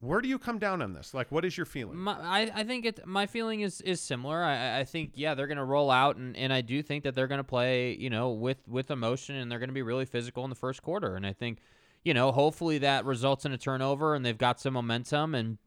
Where 0.00 0.20
do 0.22 0.28
you 0.28 0.38
come 0.38 0.58
down 0.58 0.80
on 0.82 0.94
this? 0.94 1.12
Like, 1.12 1.30
what 1.30 1.44
is 1.44 1.56
your 1.58 1.66
feeling? 1.66 1.98
My, 1.98 2.12
I, 2.18 2.50
I 2.54 2.64
think 2.64 2.86
it. 2.86 3.06
My 3.06 3.26
feeling 3.26 3.60
is 3.60 3.82
is 3.82 4.00
similar. 4.00 4.42
I, 4.42 4.78
I 4.80 4.84
think 4.84 5.12
yeah, 5.14 5.34
they're 5.34 5.46
gonna 5.46 5.64
roll 5.64 5.90
out, 5.90 6.16
and, 6.16 6.34
and 6.38 6.54
I 6.54 6.62
do 6.62 6.82
think 6.82 7.04
that 7.04 7.14
they're 7.14 7.26
gonna 7.26 7.44
play, 7.44 7.94
you 7.96 8.08
know, 8.08 8.30
with 8.30 8.66
with 8.66 8.90
emotion, 8.90 9.36
and 9.36 9.52
they're 9.52 9.58
gonna 9.58 9.74
be 9.74 9.82
really 9.82 10.06
physical 10.06 10.42
in 10.44 10.48
the 10.48 10.56
first 10.56 10.80
quarter. 10.82 11.16
And 11.16 11.26
I 11.26 11.34
think, 11.34 11.58
you 12.04 12.14
know, 12.14 12.32
hopefully 12.32 12.78
that 12.78 13.04
results 13.04 13.44
in 13.44 13.52
a 13.52 13.58
turnover, 13.58 14.14
and 14.14 14.24
they've 14.24 14.38
got 14.38 14.60
some 14.60 14.74
momentum, 14.74 15.34
and 15.34 15.58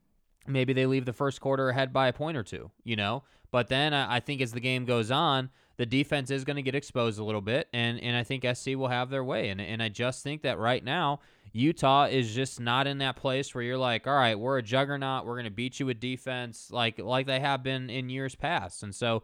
maybe 0.48 0.74
they 0.74 0.86
leave 0.86 1.06
the 1.06 1.14
first 1.14 1.42
quarter 1.42 1.70
ahead 1.70 1.94
by 1.94 2.08
a 2.08 2.14
point 2.14 2.38
or 2.38 2.44
two. 2.44 2.72
You 2.84 2.96
know, 2.96 3.24
but 3.52 3.68
then 3.68 3.94
I, 3.94 4.16
I 4.16 4.20
think 4.20 4.42
as 4.42 4.52
the 4.52 4.60
game 4.60 4.86
goes 4.86 5.12
on, 5.12 5.50
the 5.78 5.86
defense 5.86 6.32
is 6.32 6.44
going 6.44 6.56
to 6.56 6.62
get 6.62 6.76
exposed 6.76 7.20
a 7.20 7.24
little 7.24 7.42
bit, 7.42 7.68
and 7.74 8.00
and 8.00 8.16
I 8.16 8.24
think 8.24 8.46
SC 8.56 8.70
will 8.70 8.88
have 8.88 9.10
their 9.10 9.24
way. 9.24 9.50
And 9.50 9.62
and 9.62 9.82
I 9.82 9.90
just 9.90 10.24
think 10.24 10.42
that 10.44 10.60
right 10.60 10.84
now. 10.84 11.20
Utah 11.56 12.06
is 12.06 12.34
just 12.34 12.60
not 12.60 12.88
in 12.88 12.98
that 12.98 13.16
place 13.16 13.54
where 13.54 13.64
you're 13.64 13.78
like, 13.78 14.08
all 14.08 14.16
right, 14.16 14.40
we're 14.40 14.58
a 14.58 14.64
juggernaut. 14.64 15.24
We're 15.24 15.36
going 15.36 15.46
to 15.46 15.52
beat 15.52 15.80
you 15.80 15.86
with 15.86 16.00
defense 16.00 16.72
like 16.72 16.98
like 16.98 17.28
they 17.28 17.40
have 17.40 17.62
been 17.62 17.92
in 17.92 18.10
years 18.10 18.34
past. 18.34 18.82
And 18.82 18.94
so 18.94 19.22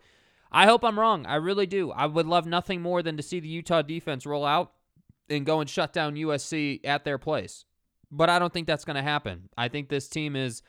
I 0.52 0.66
hope 0.66 0.84
I'm 0.84 1.00
wrong. 1.00 1.26
I 1.26 1.36
really 1.36 1.66
do. 1.66 1.92
I 1.92 2.06
would 2.06 2.28
love 2.28 2.46
nothing 2.46 2.82
more 2.82 3.02
than 3.02 3.18
to 3.18 3.24
see 3.24 3.40
the 3.40 3.48
Utah 3.48 3.82
defense 3.82 4.26
roll 4.26 4.46
out 4.46 4.74
and 5.30 5.46
go 5.46 5.60
and 5.60 5.70
shut 5.70 5.94
down 5.94 6.16
USC 6.16 6.82
at 6.86 7.04
their 7.04 7.18
place. 7.18 7.66
But 8.12 8.30
I 8.30 8.40
don't 8.40 8.52
think 8.52 8.68
that's 8.68 8.86
going 8.86 8.96
to 8.96 9.04
happen. 9.04 9.50
I 9.58 9.68
think 9.68 9.90
this 9.90 10.08
team 10.08 10.36
is 10.36 10.62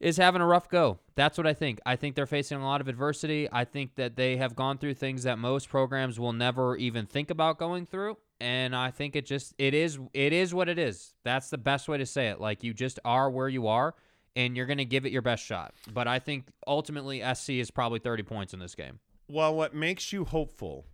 is 0.00 0.16
having 0.16 0.42
a 0.42 0.46
rough 0.46 0.68
go. 0.68 0.98
That's 1.14 1.38
what 1.38 1.46
I 1.46 1.54
think. 1.54 1.80
I 1.86 1.94
think 1.94 2.16
they're 2.16 2.26
facing 2.26 2.58
a 2.58 2.64
lot 2.64 2.80
of 2.80 2.88
adversity. 2.88 3.48
I 3.52 3.64
think 3.64 3.94
that 3.94 4.16
they 4.16 4.36
have 4.36 4.56
gone 4.56 4.78
through 4.78 4.94
things 4.94 5.22
that 5.22 5.38
most 5.38 5.68
programs 5.68 6.18
will 6.18 6.32
never 6.32 6.76
even 6.76 7.06
think 7.06 7.30
about 7.30 7.56
going 7.56 7.86
through. 7.86 8.18
And 8.40 8.74
I 8.74 8.90
think 8.90 9.14
it 9.14 9.24
just 9.24 9.54
it 9.58 9.74
is 9.74 10.00
it 10.12 10.32
is 10.32 10.52
what 10.52 10.68
it 10.68 10.78
is. 10.78 11.14
That's 11.24 11.50
the 11.50 11.58
best 11.58 11.88
way 11.88 11.98
to 11.98 12.06
say 12.06 12.28
it. 12.28 12.40
Like 12.40 12.64
you 12.64 12.74
just 12.74 12.98
are 13.04 13.30
where 13.30 13.48
you 13.48 13.68
are 13.68 13.94
and 14.34 14.56
you're 14.56 14.66
going 14.66 14.78
to 14.78 14.84
give 14.84 15.06
it 15.06 15.12
your 15.12 15.22
best 15.22 15.44
shot. 15.44 15.74
But 15.92 16.08
I 16.08 16.18
think 16.18 16.46
ultimately 16.66 17.22
SC 17.34 17.50
is 17.50 17.70
probably 17.70 18.00
30 18.00 18.24
points 18.24 18.52
in 18.52 18.58
this 18.58 18.74
game. 18.74 18.98
Well, 19.28 19.54
what 19.54 19.74
makes 19.74 20.12
you 20.12 20.24
hopeful 20.24 20.86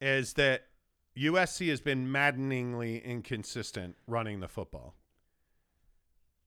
is 0.00 0.34
that 0.34 0.66
USC 1.16 1.68
has 1.68 1.80
been 1.80 2.10
maddeningly 2.10 2.98
inconsistent 2.98 3.96
running 4.06 4.40
the 4.40 4.48
football. 4.48 4.94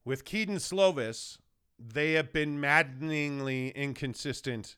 With 0.03 0.25
Kedon 0.25 0.57
Slovis, 0.57 1.37
they 1.79 2.13
have 2.13 2.31
been 2.33 2.59
maddeningly 2.59 3.69
inconsistent 3.69 4.75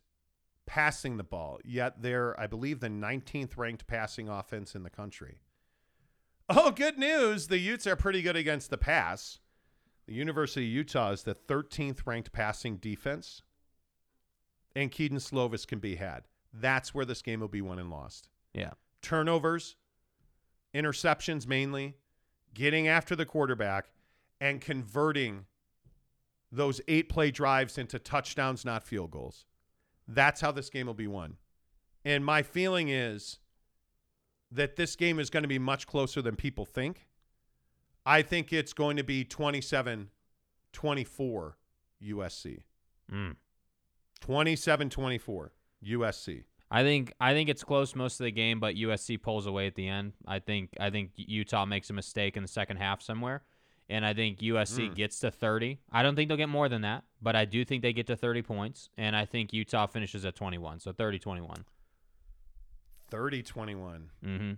passing 0.66 1.18
the 1.18 1.24
ball, 1.24 1.60
yet 1.64 2.02
they're, 2.02 2.38
I 2.40 2.48
believe, 2.48 2.80
the 2.80 2.90
19th 2.90 3.58
ranked 3.58 3.88
passing 3.88 4.28
offense 4.28 4.76
in 4.76 4.84
the 4.84 4.90
country. 4.90 5.40
Oh, 6.50 6.72
good 6.72 6.98
news. 6.98 7.48
The 7.48 7.58
Utes 7.58 7.88
are 7.88 7.96
pretty 7.96 8.22
good 8.22 8.36
against 8.36 8.70
the 8.70 8.78
pass. 8.78 9.40
The 10.08 10.14
University 10.14 10.66
of 10.66 10.72
Utah 10.72 11.12
is 11.12 11.24
the 11.24 11.36
13th 11.36 12.06
ranked 12.06 12.32
passing 12.32 12.78
defense, 12.78 13.42
and 14.76 14.92
Kedon 14.92 15.18
Slovis 15.18 15.68
can 15.68 15.80
be 15.80 15.96
had. 15.96 16.24
That's 16.54 16.94
where 16.94 17.06
this 17.06 17.22
game 17.22 17.42
will 17.42 17.48
be 17.50 17.62
won 17.62 17.80
and 17.80 17.90
lost. 17.90 18.30
Yeah. 18.54 18.72
Turnovers, 19.08 19.78
interceptions 20.76 21.48
mainly, 21.48 21.96
getting 22.54 22.90
after 22.90 23.16
the 23.16 23.26
quarterback, 23.26 23.86
and 24.42 24.60
converting 24.60 25.46
those 26.52 26.82
eight 26.90 27.08
play 27.08 27.32
drives 27.32 27.78
into 27.78 28.00
touchdowns, 28.00 28.66
not 28.66 28.84
field 28.84 29.12
goals. 29.12 29.46
That's 30.10 30.42
how 30.42 30.52
this 30.52 30.70
game 30.70 30.88
will 30.88 30.94
be 30.94 31.08
won. 31.08 31.38
And 32.04 32.26
my 32.26 32.44
feeling 32.44 32.90
is 32.90 33.40
that 34.52 34.76
this 34.76 34.98
game 34.98 35.20
is 35.20 35.30
going 35.30 35.44
to 35.44 35.48
be 35.48 35.58
much 35.58 35.88
closer 35.88 36.22
than 36.22 36.36
people 36.36 36.66
think. 36.66 37.08
I 38.06 38.24
think 38.24 38.52
it's 38.52 38.74
going 38.74 38.98
to 38.98 39.06
be 39.06 39.24
27 39.24 40.10
24 40.74 41.58
USC. 42.04 42.60
Mm. 43.10 43.38
27 44.20 44.90
24 44.90 45.54
USC. 45.86 46.44
I 46.70 46.84
think 46.84 47.14
I 47.20 47.34
think 47.34 47.50
it's 47.50 47.64
close 47.64 47.96
most 47.96 48.20
of 48.20 48.26
the 48.26 48.32
game, 48.32 48.60
but 48.60 48.76
USC 48.76 49.22
pulls 49.22 49.48
away 49.48 49.68
at 49.68 49.76
the 49.76 49.88
end. 49.88 50.14
I 50.28 50.40
think 50.40 50.72
I 50.80 50.90
think 50.90 51.12
Utah 51.16 51.66
makes 51.66 51.90
a 51.90 51.94
mistake 51.94 52.36
in 52.36 52.44
the 52.44 52.50
second 52.50 52.78
half 52.78 53.02
somewhere, 53.02 53.44
and 53.90 54.06
I 54.06 54.14
think 54.14 54.40
USC 54.42 54.90
Mm. 54.90 54.96
gets 54.96 55.20
to 55.20 55.32
30. 55.32 55.80
I 55.92 56.04
don't 56.04 56.16
think 56.16 56.28
they'll 56.28 56.38
get 56.38 56.50
more 56.50 56.68
than 56.68 56.82
that, 56.82 57.06
but 57.22 57.36
I 57.38 57.46
do 57.46 57.64
think 57.64 57.84
they 57.84 57.94
get 57.94 58.08
to 58.08 58.18
30 58.18 58.42
points, 58.42 58.90
and 58.98 59.16
I 59.16 59.24
think 59.26 59.54
Utah 59.54 59.88
finishes 59.88 60.26
at 60.26 60.36
21, 60.36 60.80
so 60.80 60.92
30-21. 60.92 61.64
30 63.10 63.42
21. 63.44 64.10
Mm-hmm. 64.26 64.52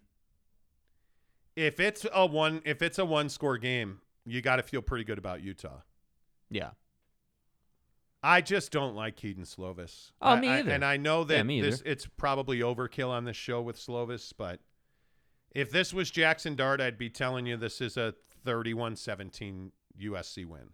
If 1.55 1.79
it's 1.79 2.05
a 2.11 2.25
one 2.25 2.61
if 2.65 2.81
it's 2.81 2.97
a 2.97 3.05
one 3.05 3.29
score 3.29 3.57
game, 3.59 4.01
you 4.25 4.41
got 4.41 4.55
to 4.55 4.63
feel 4.63 4.81
pretty 4.81 5.03
good 5.03 5.17
about 5.19 5.41
Utah. 5.41 5.81
Yeah. 6.49 6.71
I 8.21 8.41
just 8.41 8.71
don't 8.71 8.95
like 8.95 9.15
Kedon 9.15 9.43
Slovis. 9.45 10.11
Oh, 10.21 10.31
I- 10.31 10.39
me 10.39 10.49
I- 10.49 10.59
either. 10.59 10.71
and 10.71 10.83
I 10.83 10.97
know 10.97 11.23
that 11.23 11.45
Yeah, 11.49 11.61
this 11.61 11.81
it's 11.85 12.05
probably 12.05 12.59
overkill 12.59 13.09
on 13.09 13.23
this 13.25 13.37
show 13.37 13.61
with 13.61 13.77
Slovis, 13.77 14.33
but 14.37 14.59
if 15.51 15.71
this 15.71 15.93
was 15.93 16.11
Jackson 16.11 16.55
Dart, 16.55 16.81
I'd 16.81 16.97
be 16.97 17.09
telling 17.09 17.45
you 17.45 17.55
this 17.57 17.79
is 17.81 17.95
a 17.97 18.13
31-17 18.45 19.71
USC 19.99 20.45
win. 20.45 20.69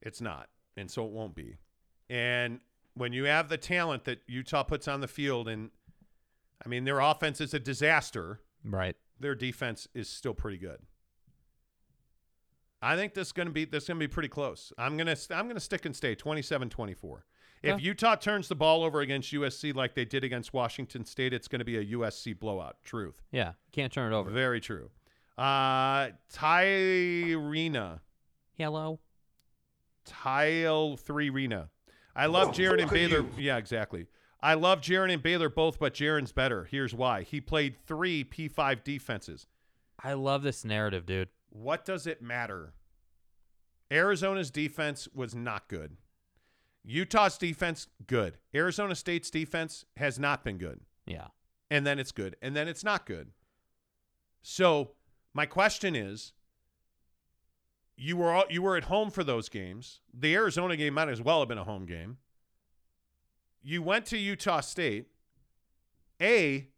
It's 0.00 0.20
not, 0.20 0.48
and 0.76 0.90
so 0.90 1.04
it 1.06 1.12
won't 1.12 1.34
be. 1.34 1.58
And 2.08 2.60
when 2.94 3.12
you 3.12 3.24
have 3.24 3.48
the 3.48 3.58
talent 3.58 4.04
that 4.04 4.22
Utah 4.26 4.62
puts 4.62 4.88
on 4.88 5.00
the 5.00 5.08
field, 5.08 5.48
and 5.48 5.70
I 6.64 6.68
mean 6.68 6.84
their 6.84 7.00
offense 7.00 7.40
is 7.40 7.54
a 7.54 7.60
disaster, 7.60 8.40
Right. 8.64 8.96
their 9.18 9.34
defense 9.34 9.86
is 9.94 10.08
still 10.08 10.34
pretty 10.34 10.58
good. 10.58 10.80
I 12.82 12.96
think 12.96 13.14
this 13.14 13.28
is 13.28 13.32
going 13.32 13.46
to 13.46 13.52
be 13.52 13.64
this 13.64 13.86
going 13.86 13.98
to 13.98 14.06
be 14.06 14.12
pretty 14.12 14.28
close. 14.28 14.72
I'm 14.76 14.96
going 14.96 15.06
to 15.14 15.16
I'm 15.34 15.44
going 15.46 15.54
to 15.56 15.60
stick 15.60 15.84
and 15.86 15.94
stay 15.94 16.14
27-24. 16.16 17.18
If 17.62 17.74
Okay. 17.74 17.82
Utah 17.84 18.16
turns 18.16 18.48
the 18.48 18.56
ball 18.56 18.82
over 18.82 19.00
against 19.02 19.32
USC 19.32 19.72
like 19.72 19.94
they 19.94 20.04
did 20.04 20.24
against 20.24 20.52
Washington 20.52 21.04
State, 21.04 21.32
it's 21.32 21.46
going 21.46 21.60
to 21.60 21.64
be 21.64 21.76
a 21.76 21.84
USC 21.96 22.36
blowout. 22.36 22.76
Truth. 22.82 23.22
Yeah. 23.30 23.52
Can't 23.70 23.92
turn 23.92 24.12
it 24.12 24.16
over. 24.16 24.30
Very 24.30 24.60
true. 24.60 24.90
Uh 25.38 26.08
Tyrena. 26.34 28.00
Hello. 28.58 28.98
Tile 30.04 30.96
three 30.96 31.30
Rena. 31.30 31.70
I 32.14 32.26
love 32.26 32.48
Jaren 32.50 32.82
and 32.82 32.90
Baylor. 32.90 33.24
Yeah, 33.38 33.56
exactly. 33.56 34.06
I 34.42 34.54
love 34.54 34.80
Jaren 34.80 35.12
and 35.12 35.22
Baylor 35.22 35.48
both, 35.48 35.78
but 35.78 35.94
Jaren's 35.94 36.32
better. 36.32 36.64
Here's 36.64 36.92
why. 36.92 37.22
He 37.22 37.40
played 37.40 37.76
three 37.86 38.24
P5 38.24 38.82
defenses. 38.82 39.46
I 40.02 40.14
love 40.14 40.42
this 40.42 40.64
narrative, 40.64 41.06
dude. 41.06 41.28
What 41.52 41.84
does 41.84 42.06
it 42.06 42.22
matter? 42.22 42.72
Arizona's 43.90 44.50
defense 44.50 45.06
was 45.14 45.34
not 45.34 45.68
good. 45.68 45.98
Utah's 46.82 47.36
defense, 47.36 47.88
good. 48.06 48.38
Arizona 48.54 48.94
State's 48.94 49.30
defense 49.30 49.84
has 49.98 50.18
not 50.18 50.42
been 50.42 50.56
good. 50.56 50.80
Yeah. 51.06 51.28
And 51.70 51.86
then 51.86 51.98
it's 51.98 52.10
good. 52.10 52.36
And 52.40 52.56
then 52.56 52.68
it's 52.68 52.82
not 52.82 53.06
good. 53.06 53.28
So, 54.40 54.92
my 55.34 55.46
question 55.46 55.94
is 55.94 56.32
you 57.96 58.16
were 58.16 58.32
all, 58.32 58.44
you 58.50 58.62
were 58.62 58.76
at 58.76 58.84
home 58.84 59.10
for 59.10 59.22
those 59.22 59.48
games. 59.48 60.00
The 60.12 60.34
Arizona 60.34 60.76
game 60.76 60.94
might 60.94 61.08
as 61.08 61.20
well 61.20 61.40
have 61.40 61.48
been 61.48 61.58
a 61.58 61.64
home 61.64 61.86
game. 61.86 62.16
You 63.62 63.82
went 63.82 64.06
to 64.06 64.18
Utah 64.18 64.60
State. 64.60 65.08
A, 66.20 66.68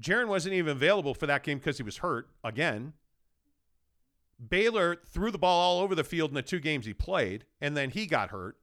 Jaron 0.00 0.28
wasn't 0.28 0.54
even 0.54 0.72
available 0.72 1.14
for 1.14 1.26
that 1.26 1.42
game 1.42 1.58
because 1.58 1.76
he 1.76 1.82
was 1.82 1.98
hurt 1.98 2.30
again. 2.42 2.94
Baylor 4.46 4.96
threw 5.06 5.30
the 5.30 5.38
ball 5.38 5.58
all 5.76 5.82
over 5.82 5.94
the 5.94 6.04
field 6.04 6.30
in 6.30 6.34
the 6.34 6.42
two 6.42 6.60
games 6.60 6.86
he 6.86 6.94
played, 6.94 7.44
and 7.60 7.76
then 7.76 7.90
he 7.90 8.06
got 8.06 8.30
hurt. 8.30 8.56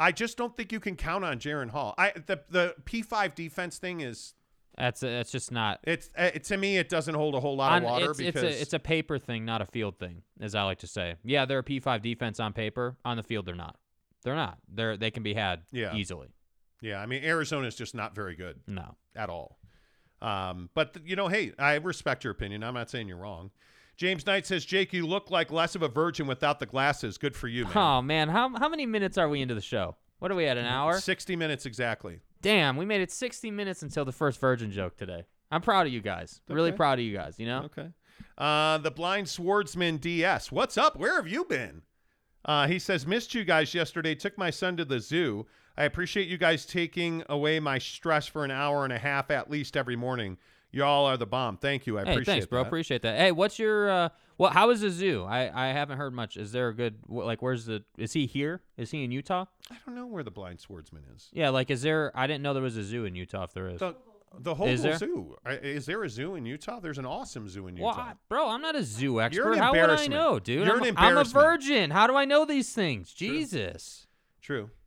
I 0.00 0.12
just 0.12 0.36
don't 0.36 0.56
think 0.56 0.72
you 0.72 0.80
can 0.80 0.96
count 0.96 1.24
on 1.24 1.38
Jaren 1.38 1.70
Hall. 1.70 1.94
I 1.96 2.12
the 2.12 2.40
the 2.50 2.74
P 2.84 3.02
five 3.02 3.34
defense 3.34 3.78
thing 3.78 4.00
is 4.00 4.34
That's 4.76 5.00
that's 5.00 5.30
just 5.30 5.52
not 5.52 5.78
it's 5.84 6.10
uh, 6.18 6.30
it, 6.34 6.44
to 6.44 6.56
me 6.56 6.76
it 6.76 6.88
doesn't 6.88 7.14
hold 7.14 7.34
a 7.34 7.40
whole 7.40 7.56
lot 7.56 7.72
on- 7.72 7.78
of 7.84 7.90
water 7.90 8.10
it's, 8.10 8.18
because 8.18 8.42
it's 8.42 8.58
a 8.58 8.60
it's 8.62 8.72
a 8.72 8.78
paper 8.80 9.18
thing, 9.18 9.44
not 9.44 9.62
a 9.62 9.66
field 9.66 9.98
thing, 9.98 10.22
as 10.40 10.54
I 10.54 10.64
like 10.64 10.78
to 10.80 10.86
say. 10.86 11.16
Yeah, 11.22 11.44
they're 11.44 11.60
a 11.60 11.64
P5 11.64 12.02
defense 12.02 12.40
on 12.40 12.52
paper. 12.52 12.96
On 13.04 13.16
the 13.16 13.22
field, 13.22 13.46
they're 13.46 13.54
not. 13.54 13.76
They're 14.24 14.34
not. 14.34 14.58
They're 14.68 14.96
they 14.96 15.10
can 15.10 15.22
be 15.22 15.34
had 15.34 15.62
Yeah. 15.70 15.94
easily. 15.94 16.28
yeah. 16.80 17.00
I 17.00 17.06
mean 17.06 17.22
Arizona 17.24 17.66
is 17.68 17.76
just 17.76 17.94
not 17.94 18.14
very 18.14 18.34
good 18.34 18.60
No. 18.66 18.96
at 19.14 19.30
all. 19.30 19.58
Um, 20.20 20.68
but 20.74 20.96
you 21.04 21.14
know, 21.16 21.28
hey, 21.28 21.52
I 21.58 21.74
respect 21.76 22.24
your 22.24 22.32
opinion. 22.32 22.62
I'm 22.64 22.74
not 22.74 22.90
saying 22.90 23.06
you're 23.08 23.16
wrong. 23.18 23.50
James 24.02 24.26
Knight 24.26 24.44
says, 24.44 24.64
Jake, 24.64 24.92
you 24.92 25.06
look 25.06 25.30
like 25.30 25.52
less 25.52 25.76
of 25.76 25.82
a 25.82 25.88
virgin 25.88 26.26
without 26.26 26.58
the 26.58 26.66
glasses. 26.66 27.18
Good 27.18 27.36
for 27.36 27.46
you, 27.46 27.66
man. 27.66 27.76
Oh 27.76 28.02
man, 28.02 28.28
how 28.28 28.48
how 28.58 28.68
many 28.68 28.84
minutes 28.84 29.16
are 29.16 29.28
we 29.28 29.40
into 29.40 29.54
the 29.54 29.60
show? 29.60 29.94
What 30.18 30.32
are 30.32 30.34
we 30.34 30.44
at? 30.46 30.58
An 30.58 30.64
hour? 30.64 30.98
60 30.98 31.36
minutes 31.36 31.66
exactly. 31.66 32.18
Damn, 32.40 32.76
we 32.76 32.84
made 32.84 33.00
it 33.00 33.12
60 33.12 33.52
minutes 33.52 33.80
until 33.80 34.04
the 34.04 34.10
first 34.10 34.40
virgin 34.40 34.72
joke 34.72 34.96
today. 34.96 35.22
I'm 35.52 35.60
proud 35.60 35.86
of 35.86 35.92
you 35.92 36.00
guys. 36.00 36.40
Really 36.48 36.72
proud 36.72 36.98
of 36.98 37.04
you 37.04 37.16
guys. 37.16 37.38
You 37.38 37.46
know. 37.46 37.62
Okay. 37.66 37.90
Uh, 38.36 38.78
the 38.78 38.90
blind 38.90 39.28
swordsman 39.28 39.98
DS. 39.98 40.50
What's 40.50 40.76
up? 40.76 40.96
Where 40.96 41.14
have 41.14 41.28
you 41.28 41.44
been? 41.44 41.82
Uh, 42.44 42.66
he 42.66 42.80
says, 42.80 43.06
missed 43.06 43.36
you 43.36 43.44
guys 43.44 43.72
yesterday. 43.72 44.16
Took 44.16 44.36
my 44.36 44.50
son 44.50 44.76
to 44.78 44.84
the 44.84 44.98
zoo. 44.98 45.46
I 45.76 45.84
appreciate 45.84 46.26
you 46.26 46.38
guys 46.38 46.66
taking 46.66 47.22
away 47.28 47.60
my 47.60 47.78
stress 47.78 48.26
for 48.26 48.44
an 48.44 48.50
hour 48.50 48.82
and 48.82 48.92
a 48.92 48.98
half 48.98 49.30
at 49.30 49.48
least 49.48 49.76
every 49.76 49.94
morning. 49.94 50.38
Y'all 50.72 51.04
are 51.04 51.16
the 51.18 51.26
bomb. 51.26 51.58
Thank 51.58 51.86
you. 51.86 51.98
I 51.98 52.04
Hey, 52.04 52.12
appreciate 52.12 52.34
thanks, 52.34 52.46
bro. 52.46 52.62
that. 52.62 52.66
Appreciate 52.66 53.02
that. 53.02 53.18
Hey, 53.18 53.30
what's 53.30 53.58
your 53.58 53.90
uh 53.90 54.08
well 54.38 54.50
how 54.50 54.70
is 54.70 54.80
the 54.80 54.90
zoo? 54.90 55.24
I 55.24 55.68
I 55.68 55.72
haven't 55.72 55.98
heard 55.98 56.14
much. 56.14 56.36
Is 56.36 56.52
there 56.52 56.68
a 56.68 56.74
good 56.74 56.96
like 57.08 57.42
where's 57.42 57.66
the 57.66 57.84
is 57.98 58.12
he 58.14 58.26
here? 58.26 58.62
Is 58.76 58.90
he 58.90 59.04
in 59.04 59.10
Utah? 59.12 59.44
I 59.70 59.76
don't 59.84 59.94
know 59.94 60.06
where 60.06 60.22
the 60.22 60.30
blind 60.30 60.60
swordsman 60.60 61.04
is. 61.14 61.28
Yeah, 61.32 61.50
like 61.50 61.70
is 61.70 61.82
there 61.82 62.10
I 62.14 62.26
didn't 62.26 62.42
know 62.42 62.54
there 62.54 62.62
was 62.62 62.76
a 62.76 62.84
zoo 62.84 63.04
in 63.04 63.14
Utah 63.14 63.44
if 63.44 63.52
there 63.52 63.68
is. 63.68 63.80
The, 63.80 63.94
the 64.38 64.54
whole 64.54 64.66
Is 64.66 64.80
zoo. 64.80 65.36
Is 65.46 65.84
there 65.84 66.02
a 66.04 66.08
zoo 66.08 66.36
in 66.36 66.46
Utah? 66.46 66.80
There's 66.80 66.96
an 66.96 67.04
awesome 67.04 67.48
zoo 67.50 67.66
in 67.66 67.76
Utah. 67.76 67.96
Well, 67.96 68.18
bro, 68.30 68.48
I'm 68.48 68.62
not 68.62 68.74
a 68.74 68.82
zoo 68.82 69.20
expert. 69.20 69.58
How 69.58 69.72
would 69.72 69.90
I 69.90 70.06
know, 70.06 70.38
dude? 70.38 70.66
You're 70.66 70.78
I'm, 70.78 70.82
an 70.84 70.94
I'm 70.96 71.18
a 71.18 71.24
virgin. 71.24 71.90
How 71.90 72.06
do 72.06 72.16
I 72.16 72.24
know 72.24 72.46
these 72.46 72.72
things? 72.72 73.12
Jesus. 73.12 74.06
True, 74.40 74.70
but 74.70 74.81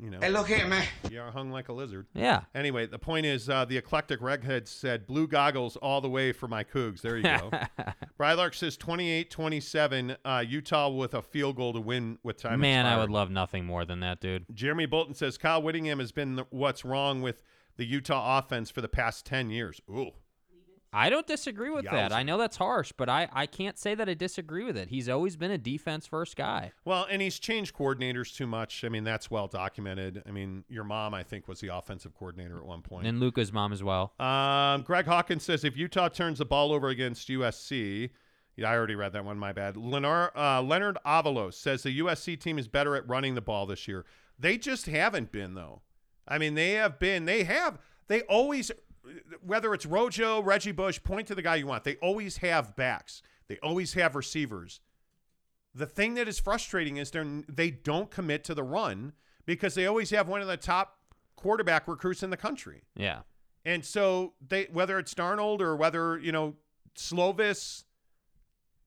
you 0.00 0.10
know, 0.10 0.18
Hey, 0.20 0.30
look 0.30 0.48
here, 0.48 0.66
man. 0.66 0.86
you 1.10 1.20
are 1.20 1.30
hung 1.30 1.50
like 1.50 1.68
a 1.68 1.72
lizard. 1.72 2.06
Yeah. 2.14 2.42
Anyway, 2.54 2.86
the 2.86 2.98
point 2.98 3.26
is, 3.26 3.48
uh, 3.48 3.64
the 3.64 3.76
eclectic 3.76 4.20
redhead 4.20 4.68
said, 4.68 5.06
blue 5.06 5.26
goggles 5.26 5.76
all 5.76 6.00
the 6.00 6.08
way 6.08 6.32
for 6.32 6.48
my 6.48 6.64
Cougs. 6.64 7.00
There 7.00 7.16
you 7.16 7.22
go. 7.22 7.50
Brylark 8.20 8.54
says 8.54 8.76
28 8.76 9.30
27, 9.30 10.16
uh, 10.24 10.44
Utah 10.46 10.88
with 10.90 11.14
a 11.14 11.22
field 11.22 11.56
goal 11.56 11.72
to 11.72 11.80
win 11.80 12.18
with 12.22 12.36
time. 12.40 12.60
Man, 12.60 12.86
I 12.86 12.98
would 12.98 13.10
love 13.10 13.30
nothing 13.30 13.64
more 13.64 13.84
than 13.84 14.00
that, 14.00 14.20
dude. 14.20 14.46
Jeremy 14.52 14.86
Bolton 14.86 15.14
says, 15.14 15.38
Kyle 15.38 15.62
Whittingham 15.62 15.98
has 15.98 16.12
been 16.12 16.36
the, 16.36 16.46
what's 16.50 16.84
wrong 16.84 17.22
with 17.22 17.42
the 17.76 17.84
Utah 17.84 18.38
offense 18.38 18.70
for 18.70 18.80
the 18.80 18.88
past 18.88 19.26
10 19.26 19.50
years. 19.50 19.80
Ooh. 19.90 20.12
I 20.96 21.10
don't 21.10 21.26
disagree 21.26 21.68
with 21.68 21.84
that. 21.84 22.10
I 22.10 22.22
know 22.22 22.38
that's 22.38 22.56
harsh, 22.56 22.92
but 22.96 23.10
I, 23.10 23.28
I 23.30 23.44
can't 23.44 23.78
say 23.78 23.94
that 23.94 24.08
I 24.08 24.14
disagree 24.14 24.64
with 24.64 24.78
it. 24.78 24.88
He's 24.88 25.10
always 25.10 25.36
been 25.36 25.50
a 25.50 25.58
defense 25.58 26.06
first 26.06 26.36
guy. 26.36 26.72
Well, 26.86 27.06
and 27.10 27.20
he's 27.20 27.38
changed 27.38 27.76
coordinators 27.76 28.34
too 28.34 28.46
much. 28.46 28.82
I 28.82 28.88
mean, 28.88 29.04
that's 29.04 29.30
well 29.30 29.46
documented. 29.46 30.22
I 30.26 30.30
mean, 30.30 30.64
your 30.70 30.84
mom, 30.84 31.12
I 31.12 31.22
think, 31.22 31.48
was 31.48 31.60
the 31.60 31.68
offensive 31.68 32.14
coordinator 32.14 32.56
at 32.56 32.64
one 32.64 32.80
point. 32.80 33.06
And 33.06 33.20
Luca's 33.20 33.52
mom 33.52 33.74
as 33.74 33.82
well. 33.82 34.14
Um, 34.18 34.82
Greg 34.82 35.04
Hawkins 35.04 35.42
says 35.42 35.64
if 35.64 35.76
Utah 35.76 36.08
turns 36.08 36.38
the 36.38 36.46
ball 36.46 36.72
over 36.72 36.88
against 36.88 37.28
USC, 37.28 38.08
yeah, 38.56 38.70
I 38.70 38.74
already 38.74 38.94
read 38.94 39.12
that 39.12 39.24
one. 39.24 39.38
My 39.38 39.52
bad. 39.52 39.76
Leonard, 39.76 40.30
uh, 40.34 40.62
Leonard 40.62 40.96
Avalos 41.04 41.54
says 41.54 41.82
the 41.82 42.00
USC 42.00 42.40
team 42.40 42.58
is 42.58 42.68
better 42.68 42.96
at 42.96 43.06
running 43.06 43.34
the 43.34 43.42
ball 43.42 43.66
this 43.66 43.86
year. 43.86 44.06
They 44.38 44.56
just 44.56 44.86
haven't 44.86 45.30
been 45.30 45.54
though. 45.54 45.82
I 46.26 46.38
mean, 46.38 46.54
they 46.54 46.72
have 46.72 46.98
been. 46.98 47.26
They 47.26 47.44
have. 47.44 47.78
They 48.08 48.22
always, 48.22 48.70
whether 49.40 49.72
it's 49.74 49.86
Rojo, 49.86 50.42
Reggie 50.42 50.72
Bush, 50.72 51.02
point 51.02 51.26
to 51.28 51.34
the 51.34 51.42
guy 51.42 51.56
you 51.56 51.66
want. 51.66 51.84
They 51.84 51.96
always 51.96 52.38
have 52.38 52.76
backs. 52.76 53.22
They 53.48 53.58
always 53.58 53.94
have 53.94 54.14
receivers. 54.14 54.80
The 55.74 55.86
thing 55.86 56.14
that 56.14 56.26
is 56.26 56.38
frustrating 56.38 56.96
is 56.96 57.10
they 57.10 57.44
they 57.48 57.70
don't 57.70 58.10
commit 58.10 58.44
to 58.44 58.54
the 58.54 58.62
run 58.62 59.12
because 59.44 59.74
they 59.74 59.86
always 59.86 60.10
have 60.10 60.28
one 60.28 60.40
of 60.40 60.48
the 60.48 60.56
top 60.56 60.98
quarterback 61.36 61.86
recruits 61.86 62.22
in 62.22 62.30
the 62.30 62.36
country. 62.36 62.82
Yeah. 62.96 63.20
And 63.64 63.84
so 63.84 64.34
they 64.46 64.68
whether 64.72 64.98
it's 64.98 65.14
Darnold 65.14 65.60
or 65.60 65.76
whether, 65.76 66.18
you 66.18 66.32
know, 66.32 66.54
Slovis, 66.96 67.84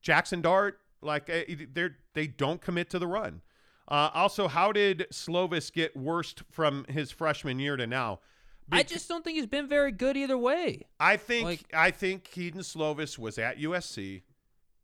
Jackson 0.02 0.42
Dart, 0.42 0.80
like 1.02 1.30
eh, 1.30 1.44
they 1.72 1.90
they 2.14 2.28
don't 2.28 2.62
commit 2.62 2.90
to 2.90 3.00
the 3.00 3.08
run. 3.08 3.42
Uh, 3.88 4.10
also, 4.14 4.48
how 4.48 4.72
did 4.72 5.08
Slovis 5.12 5.74
get 5.74 5.98
worst 5.98 6.44
from 6.52 6.86
his 6.90 7.12
freshman 7.12 7.60
year 7.60 7.76
to 7.76 7.88
now? 7.88 8.20
I 8.72 8.84
just 8.84 9.08
don't 9.10 9.24
think 9.24 9.36
he's 9.38 9.48
been 9.48 9.68
very 9.68 9.92
good 9.92 10.16
either 10.18 10.38
way. 10.38 10.88
I 11.00 11.18
think 11.18 11.46
like- 11.46 11.74
I 11.74 11.92
think 11.92 12.24
Kedon 12.24 12.62
Slovis 12.62 13.18
was 13.18 13.38
at 13.38 13.58
USC, 13.58 14.24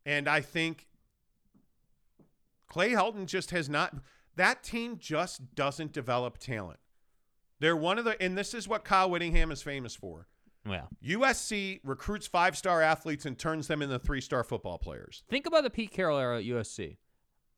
and 0.04 0.28
I 0.28 0.40
think 0.40 0.88
Clay 2.68 2.90
Helton 2.90 3.26
just 3.26 3.50
has 3.50 3.68
not. 3.68 3.94
That 4.36 4.62
team 4.62 4.98
just 4.98 5.54
doesn't 5.54 5.92
develop 5.92 6.38
talent. 6.38 6.78
They're 7.58 7.76
one 7.76 7.98
of 7.98 8.04
the, 8.04 8.20
and 8.20 8.36
this 8.36 8.52
is 8.52 8.68
what 8.68 8.84
Kyle 8.84 9.08
Whittingham 9.10 9.50
is 9.50 9.62
famous 9.62 9.94
for. 9.94 10.26
Well, 10.66 10.88
USC 11.02 11.80
recruits 11.84 12.26
five 12.26 12.56
star 12.56 12.82
athletes 12.82 13.24
and 13.24 13.38
turns 13.38 13.68
them 13.68 13.82
into 13.82 13.98
three 13.98 14.20
star 14.20 14.42
football 14.42 14.78
players. 14.78 15.22
think 15.28 15.46
about 15.46 15.62
the 15.62 15.70
Pete 15.70 15.92
Carroll 15.92 16.18
era 16.18 16.38
at 16.38 16.44
USC 16.44 16.96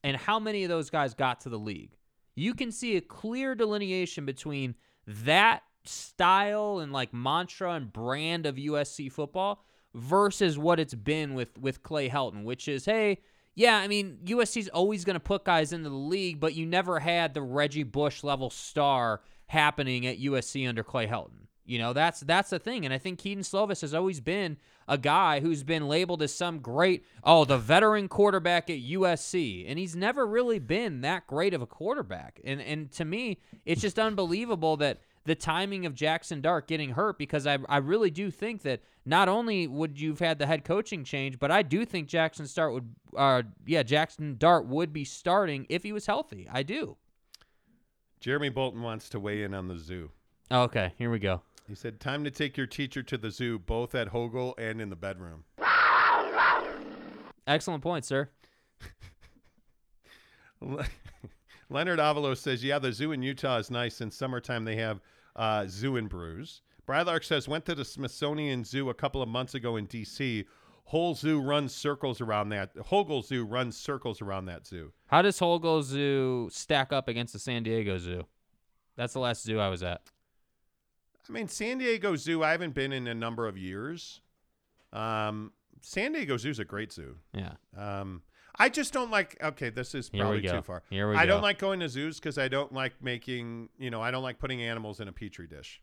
and 0.04 0.16
how 0.16 0.38
many 0.38 0.62
of 0.62 0.68
those 0.68 0.90
guys 0.90 1.14
got 1.14 1.40
to 1.40 1.48
the 1.48 1.58
league. 1.58 1.96
You 2.34 2.54
can 2.54 2.70
see 2.70 2.96
a 2.96 3.00
clear 3.00 3.54
delineation 3.54 4.24
between 4.26 4.74
that 5.06 5.62
style 5.84 6.78
and 6.78 6.92
like 6.92 7.12
mantra 7.14 7.72
and 7.72 7.92
brand 7.92 8.46
of 8.46 8.56
USC 8.56 9.10
football 9.10 9.64
versus 9.94 10.58
what 10.58 10.80
it's 10.80 10.94
been 10.94 11.34
with 11.34 11.58
with 11.58 11.82
Clay 11.82 12.08
Helton, 12.08 12.44
which 12.44 12.68
is 12.68 12.84
hey, 12.84 13.20
yeah, 13.54 13.76
I 13.78 13.88
mean 13.88 14.18
USC's 14.24 14.68
always 14.68 15.04
going 15.04 15.14
to 15.14 15.20
put 15.20 15.44
guys 15.44 15.72
into 15.72 15.90
the 15.90 15.96
league, 15.96 16.40
but 16.40 16.54
you 16.54 16.66
never 16.66 17.00
had 17.00 17.34
the 17.34 17.42
Reggie 17.42 17.82
Bush 17.82 18.22
level 18.22 18.50
star 18.50 19.22
happening 19.46 20.06
at 20.06 20.20
USC 20.20 20.68
under 20.68 20.84
Clay 20.84 21.06
Helton. 21.06 21.48
You 21.68 21.78
know, 21.78 21.92
that's 21.92 22.20
that's 22.20 22.48
the 22.48 22.58
thing. 22.58 22.86
And 22.86 22.94
I 22.94 22.98
think 22.98 23.18
Kedon 23.18 23.42
Slovis 23.42 23.82
has 23.82 23.92
always 23.92 24.20
been 24.20 24.56
a 24.88 24.96
guy 24.96 25.40
who's 25.40 25.62
been 25.62 25.86
labeled 25.86 26.22
as 26.22 26.34
some 26.34 26.60
great, 26.60 27.04
oh, 27.22 27.44
the 27.44 27.58
veteran 27.58 28.08
quarterback 28.08 28.70
at 28.70 28.78
USC. 28.78 29.66
And 29.68 29.78
he's 29.78 29.94
never 29.94 30.26
really 30.26 30.58
been 30.58 31.02
that 31.02 31.26
great 31.26 31.52
of 31.52 31.60
a 31.60 31.66
quarterback. 31.66 32.40
And 32.42 32.62
and 32.62 32.90
to 32.92 33.04
me, 33.04 33.40
it's 33.66 33.82
just 33.82 33.98
unbelievable 33.98 34.78
that 34.78 35.02
the 35.28 35.34
timing 35.34 35.84
of 35.84 35.94
Jackson 35.94 36.40
Dart 36.40 36.66
getting 36.66 36.88
hurt 36.90 37.18
because 37.18 37.46
I, 37.46 37.58
I 37.68 37.76
really 37.76 38.10
do 38.10 38.30
think 38.30 38.62
that 38.62 38.80
not 39.04 39.28
only 39.28 39.66
would 39.66 40.00
you've 40.00 40.20
had 40.20 40.38
the 40.38 40.46
head 40.46 40.64
coaching 40.64 41.04
change, 41.04 41.38
but 41.38 41.50
I 41.50 41.60
do 41.60 41.84
think 41.84 42.08
Jackson 42.08 42.46
Start 42.46 42.72
would 42.72 42.94
uh 43.14 43.42
yeah, 43.66 43.82
Jackson 43.82 44.36
Dart 44.38 44.66
would 44.66 44.90
be 44.90 45.04
starting 45.04 45.66
if 45.68 45.82
he 45.82 45.92
was 45.92 46.06
healthy. 46.06 46.48
I 46.50 46.62
do. 46.62 46.96
Jeremy 48.20 48.48
Bolton 48.48 48.80
wants 48.80 49.10
to 49.10 49.20
weigh 49.20 49.42
in 49.42 49.52
on 49.52 49.68
the 49.68 49.76
zoo. 49.76 50.10
Okay, 50.50 50.94
here 50.96 51.10
we 51.10 51.18
go. 51.18 51.42
He 51.68 51.74
said, 51.74 52.00
Time 52.00 52.24
to 52.24 52.30
take 52.30 52.56
your 52.56 52.66
teacher 52.66 53.02
to 53.02 53.18
the 53.18 53.30
zoo, 53.30 53.58
both 53.58 53.94
at 53.94 54.08
Hogle 54.08 54.54
and 54.56 54.80
in 54.80 54.88
the 54.88 54.96
bedroom. 54.96 55.44
Excellent 57.46 57.82
point, 57.82 58.06
sir. 58.06 58.30
Leonard 61.68 61.98
Avalos 61.98 62.38
says, 62.38 62.64
Yeah, 62.64 62.78
the 62.78 62.92
zoo 62.92 63.12
in 63.12 63.22
Utah 63.22 63.58
is 63.58 63.70
nice. 63.70 64.00
In 64.00 64.10
summertime, 64.10 64.64
they 64.64 64.76
have 64.76 65.00
uh, 65.38 65.66
zoo 65.68 65.96
and 65.96 66.08
brews. 66.10 66.60
Brylark 66.86 67.24
says, 67.24 67.48
Went 67.48 67.64
to 67.66 67.74
the 67.74 67.84
Smithsonian 67.84 68.64
Zoo 68.64 68.90
a 68.90 68.94
couple 68.94 69.22
of 69.22 69.28
months 69.28 69.54
ago 69.54 69.76
in 69.76 69.86
D.C. 69.86 70.44
Whole 70.84 71.14
zoo 71.14 71.38
runs 71.40 71.74
circles 71.74 72.20
around 72.20 72.48
that. 72.48 72.74
Hogle 72.74 73.22
Zoo 73.22 73.44
runs 73.44 73.76
circles 73.76 74.22
around 74.22 74.46
that 74.46 74.66
zoo. 74.66 74.92
How 75.06 75.20
does 75.20 75.38
Holgo 75.38 75.82
Zoo 75.82 76.48
stack 76.50 76.94
up 76.94 77.08
against 77.08 77.34
the 77.34 77.38
San 77.38 77.62
Diego 77.62 77.98
Zoo? 77.98 78.24
That's 78.96 79.12
the 79.12 79.20
last 79.20 79.42
zoo 79.42 79.60
I 79.60 79.68
was 79.68 79.82
at. 79.82 80.00
I 81.28 81.32
mean, 81.32 81.46
San 81.46 81.76
Diego 81.76 82.16
Zoo, 82.16 82.42
I 82.42 82.52
haven't 82.52 82.72
been 82.74 82.92
in 82.92 83.06
a 83.06 83.14
number 83.14 83.46
of 83.46 83.58
years. 83.58 84.22
Um, 84.94 85.52
San 85.82 86.12
Diego 86.12 86.38
Zoo's 86.38 86.58
a 86.58 86.64
great 86.64 86.90
zoo. 86.90 87.16
Yeah. 87.34 87.52
Um, 87.76 88.22
I 88.58 88.68
just 88.68 88.92
don't 88.92 89.10
like. 89.10 89.36
Okay, 89.42 89.70
this 89.70 89.94
is 89.94 90.08
Here 90.08 90.18
we 90.18 90.22
probably 90.22 90.40
go. 90.40 90.56
too 90.56 90.62
far. 90.62 90.82
Here 90.90 91.08
we 91.08 91.16
I 91.16 91.26
don't 91.26 91.40
go. 91.40 91.44
like 91.44 91.58
going 91.58 91.80
to 91.80 91.88
zoos 91.88 92.18
because 92.18 92.38
I 92.38 92.48
don't 92.48 92.72
like 92.72 92.94
making. 93.02 93.68
You 93.78 93.90
know, 93.90 94.02
I 94.02 94.10
don't 94.10 94.22
like 94.22 94.38
putting 94.38 94.62
animals 94.62 95.00
in 95.00 95.08
a 95.08 95.12
petri 95.12 95.46
dish. 95.46 95.80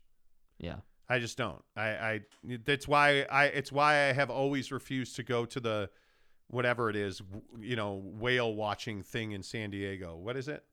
Yeah. 0.58 0.76
I 1.08 1.18
just 1.20 1.38
don't. 1.38 1.62
I, 1.76 1.88
I. 1.88 2.20
That's 2.64 2.86
why 2.88 3.22
I. 3.30 3.44
It's 3.46 3.70
why 3.72 3.92
I 4.08 4.12
have 4.12 4.28
always 4.30 4.72
refused 4.72 5.16
to 5.16 5.22
go 5.22 5.46
to 5.46 5.60
the, 5.60 5.90
whatever 6.48 6.90
it 6.90 6.96
is, 6.96 7.22
you 7.60 7.76
know, 7.76 8.02
whale 8.04 8.54
watching 8.54 9.02
thing 9.02 9.32
in 9.32 9.42
San 9.42 9.70
Diego. 9.70 10.16
What 10.16 10.36
is 10.36 10.48
it? 10.48 10.64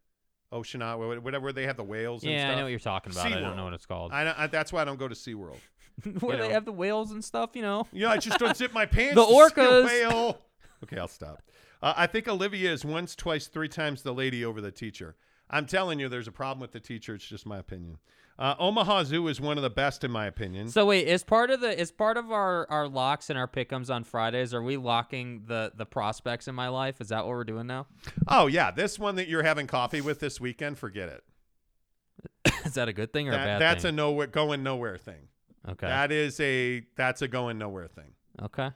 Oceana, 0.51 0.97
whatever 0.97 1.51
they 1.51 1.65
have 1.65 1.77
the 1.77 1.83
whales. 1.83 2.23
and 2.23 2.31
Yeah, 2.31 2.51
I 2.51 2.55
know 2.55 2.63
what 2.63 2.69
you're 2.69 2.79
talking 2.79 3.11
about. 3.11 3.25
I 3.25 3.39
don't 3.39 3.55
know 3.55 3.63
what 3.63 3.73
it's 3.73 3.85
called. 3.87 4.11
I, 4.11 4.33
I 4.37 4.47
that's 4.47 4.71
why 4.71 4.81
I 4.81 4.85
don't 4.85 4.99
go 4.99 5.07
to 5.07 5.15
SeaWorld. 5.15 5.57
Where 6.21 6.37
you 6.37 6.43
they 6.43 6.49
have 6.53 6.65
the 6.65 6.71
whales 6.71 7.11
and 7.11 7.23
stuff, 7.23 7.51
you 7.53 7.61
know. 7.61 7.87
Yeah, 7.91 8.09
I 8.09 8.17
just 8.17 8.39
don't 8.39 8.55
zip 8.55 8.73
my 8.73 8.85
pants. 8.87 9.15
The 9.15 9.25
to 9.25 9.29
see 9.29 9.35
a 9.35 9.49
orcas. 9.49 9.85
whale. 9.85 10.37
Okay, 10.83 10.97
I'll 10.97 11.07
stop. 11.07 11.41
Uh, 11.83 11.93
I 11.97 12.07
think 12.07 12.29
Olivia 12.29 12.71
is 12.71 12.85
once, 12.85 13.13
twice, 13.13 13.47
three 13.47 13.67
times 13.67 14.03
the 14.03 14.13
lady 14.13 14.45
over 14.45 14.61
the 14.61 14.71
teacher. 14.71 15.17
I'm 15.49 15.65
telling 15.65 15.99
you, 15.99 16.07
there's 16.07 16.29
a 16.29 16.31
problem 16.31 16.61
with 16.61 16.71
the 16.71 16.79
teacher. 16.79 17.13
It's 17.13 17.25
just 17.25 17.45
my 17.45 17.59
opinion. 17.59 17.97
Uh, 18.39 18.55
Omaha 18.57 19.03
Zoo 19.03 19.27
is 19.27 19.41
one 19.41 19.57
of 19.57 19.63
the 19.63 19.69
best, 19.69 20.03
in 20.03 20.09
my 20.09 20.25
opinion. 20.25 20.69
So 20.69 20.85
wait, 20.85 21.07
is 21.07 21.23
part 21.23 21.51
of 21.51 21.59
the 21.59 21.79
is 21.79 21.91
part 21.91 22.17
of 22.17 22.31
our 22.31 22.65
our 22.69 22.87
locks 22.87 23.29
and 23.29 23.37
our 23.37 23.47
pickums 23.47 23.93
on 23.93 24.05
Fridays? 24.05 24.53
Are 24.53 24.63
we 24.63 24.77
locking 24.77 25.43
the 25.45 25.71
the 25.75 25.85
prospects 25.85 26.47
in 26.47 26.55
my 26.55 26.69
life? 26.69 26.99
Is 27.01 27.09
that 27.09 27.25
what 27.25 27.27
we're 27.27 27.43
doing 27.43 27.67
now? 27.67 27.85
oh 28.27 28.47
yeah, 28.47 28.71
this 28.71 28.97
one 28.97 29.17
that 29.17 29.27
you're 29.27 29.43
having 29.43 29.67
coffee 29.67 30.01
with 30.01 30.19
this 30.19 30.41
weekend, 30.41 30.79
forget 30.79 31.09
it. 31.09 32.53
is 32.65 32.73
that 32.73 32.87
a 32.87 32.93
good 32.93 33.13
thing 33.13 33.27
or 33.27 33.33
a 33.33 33.35
bad 33.35 33.61
that's 33.61 33.83
a 33.83 33.89
thing? 33.89 33.97
nowhere 33.97 34.27
going 34.27 34.63
nowhere 34.63 34.97
thing. 34.97 35.27
okay. 35.69 35.87
That 35.87 36.11
is 36.11 36.39
a 36.39 36.81
that's 36.95 37.21
a 37.21 37.27
going 37.27 37.59
nowhere 37.59 37.87
thing. 37.87 38.13
okay. 38.41 38.69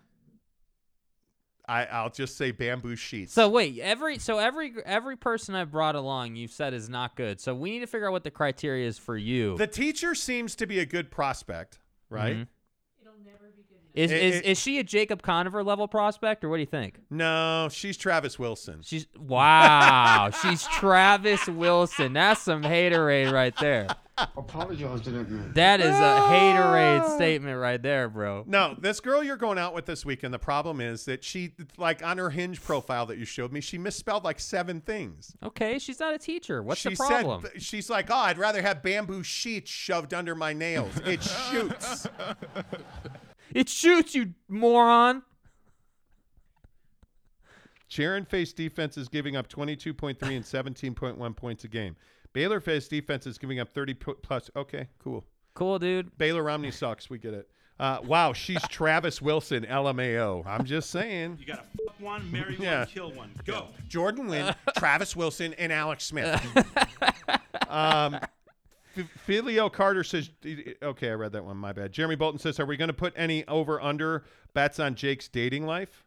I, 1.68 1.86
I'll 1.86 2.09
just 2.09 2.38
say 2.38 2.51
bamboo 2.51 2.95
sheets. 2.95 3.34
So 3.34 3.49
wait, 3.49 3.80
every 3.80 4.20
so 4.20 4.38
every 4.38 4.74
every 4.86 5.18
person 5.18 5.53
I've 5.53 5.72
brought 5.72 5.95
along, 5.95 6.36
you've 6.38 6.51
said 6.51 6.74
is 6.74 6.88
not 6.88 7.15
good. 7.18 7.41
So 7.41 7.53
we 7.53 7.72
need 7.72 7.80
to 7.80 7.88
figure 7.88 8.07
out 8.07 8.13
what 8.13 8.24
the 8.24 8.32
criteria 8.32 8.88
is 8.88 8.97
for 8.97 9.18
you. 9.18 9.57
the 9.57 9.68
teacher 9.68 10.15
seems 10.15 10.55
to 10.55 10.65
be 10.65 10.80
a 10.80 10.86
good 10.86 11.11
prospect, 11.11 11.80
right? 12.09 12.38
Mhm. 12.38 12.47
It'll 13.01 13.13
never 13.26 13.51
be 13.55 13.63
good 13.63 13.78
enough. 13.80 13.91
Is, 13.95 14.11
It- 14.11 14.24
is 14.24 14.36
it- 14.38 14.45
is 14.45 14.59
she 14.59 14.80
a 14.80 14.84
Jacob 14.84 15.22
Conover 15.22 15.61
level 15.63 15.88
prospect, 15.89 16.43
or 16.45 16.49
what 16.49 16.55
do 16.55 16.61
you 16.61 16.65
think? 16.68 16.99
No, 17.09 17.68
she's 17.72 17.97
Travis 17.97 18.39
Wilson. 18.39 18.82
She's 18.84 19.05
wow, 19.18 20.30
she's 20.41 20.63
Travis 20.68 21.47
Wilson. 21.47 22.13
That's 22.13 22.41
some 22.41 22.63
haterade 22.63 23.32
right 23.34 23.55
there. 23.59 23.88
Apologize 24.36 25.01
to 25.01 25.11
that 25.11 25.30
man. 25.30 25.51
That 25.53 25.80
is 25.80 25.95
a 25.95 26.20
haterade 26.30 27.01
ah. 27.01 27.15
statement 27.15 27.59
right 27.59 27.82
there, 27.82 28.09
bro. 28.09 28.43
No, 28.47 28.76
this 28.80 28.99
girl 28.99 29.24
you're 29.24 29.38
going 29.38 29.59
out 29.59 29.76
with 29.76 29.86
this 29.86 30.05
weekend, 30.05 30.34
the 30.34 30.39
problem 30.39 30.82
is 30.82 31.05
that 31.05 31.24
she, 31.24 31.53
like 31.78 32.03
on 32.03 32.18
her 32.18 32.32
hinge 32.32 32.61
profile 32.63 33.05
that 33.07 33.18
you 33.18 33.26
showed 33.26 33.51
me, 33.51 33.61
she 33.61 33.78
misspelled 33.78 34.24
like 34.24 34.39
seven 34.39 34.82
things. 34.82 35.36
Okay, 35.43 35.78
she's 35.78 35.99
not 35.99 36.13
a 36.13 36.18
teacher. 36.18 36.63
What's 36.63 36.82
she 36.82 36.89
the 36.89 36.95
problem? 36.95 37.41
Said, 37.43 37.61
she's 37.61 37.89
like, 37.89 38.09
oh, 38.09 38.15
I'd 38.15 38.38
rather 38.38 38.61
have 38.61 38.82
bamboo 38.82 39.24
sheets 39.24 39.70
shoved 39.70 40.13
under 40.13 40.34
my 40.34 40.53
nails. 40.53 40.99
It 41.05 41.22
shoots. 41.24 42.07
it 43.53 43.70
shoots 43.70 44.15
you, 44.15 44.34
moron. 44.47 45.22
Sharon 47.88 48.26
face 48.26 48.51
defense 48.51 48.97
is 48.97 49.07
giving 49.07 49.36
up 49.36 49.47
22.3 49.47 50.18
and 50.22 50.43
17.1 50.43 51.36
points 51.36 51.63
a 51.63 51.68
game. 51.68 51.95
Baylor 52.38 52.60
face 52.60 52.88
defense 52.88 53.26
is 53.26 53.40
giving 53.40 53.60
up 53.60 53.68
30 53.74 53.96
plus. 53.96 54.52
Okay, 54.56 54.88
cool. 55.00 55.26
Cool, 55.56 55.80
dude. 55.80 56.16
Baylor 56.20 56.44
Romney 56.44 56.70
sucks. 56.70 57.10
We 57.10 57.18
get 57.18 57.34
it. 57.34 57.50
Uh, 57.80 57.98
wow, 58.04 58.32
she's 58.32 58.62
Travis 58.70 59.20
Wilson, 59.24 59.66
LMAO. 59.68 60.46
I'm 60.46 60.64
just 60.64 60.92
saying. 60.92 61.38
You 61.40 61.48
gotta 61.48 61.64
fuck 61.84 62.00
one, 62.00 62.32
marry 62.32 62.56
Yeah. 62.60 62.82
one, 62.82 62.88
kill 62.90 63.12
one. 63.14 63.32
Go. 63.44 63.70
Jordan 63.88 64.28
Wynn, 64.28 64.54
Travis 64.78 65.16
Wilson, 65.16 65.56
and 65.56 65.72
Alex 65.74 66.04
Smith. 66.06 66.40
um, 67.70 68.20
Filio 69.26 69.68
Carter 69.68 70.04
says, 70.04 70.30
okay, 70.84 71.10
I 71.10 71.14
read 71.14 71.32
that 71.32 71.44
one. 71.44 71.58
My 71.58 71.74
bad. 71.74 71.92
Jeremy 71.92 72.18
Bolton 72.18 72.38
says, 72.40 72.60
are 72.60 72.68
we 72.68 72.78
going 72.78 72.90
to 72.90 72.94
put 72.94 73.14
any 73.16 73.48
over 73.48 73.82
under 73.82 74.26
bets 74.54 74.80
on 74.80 74.94
Jake's 74.94 75.28
dating 75.28 75.66
life? 75.66 76.04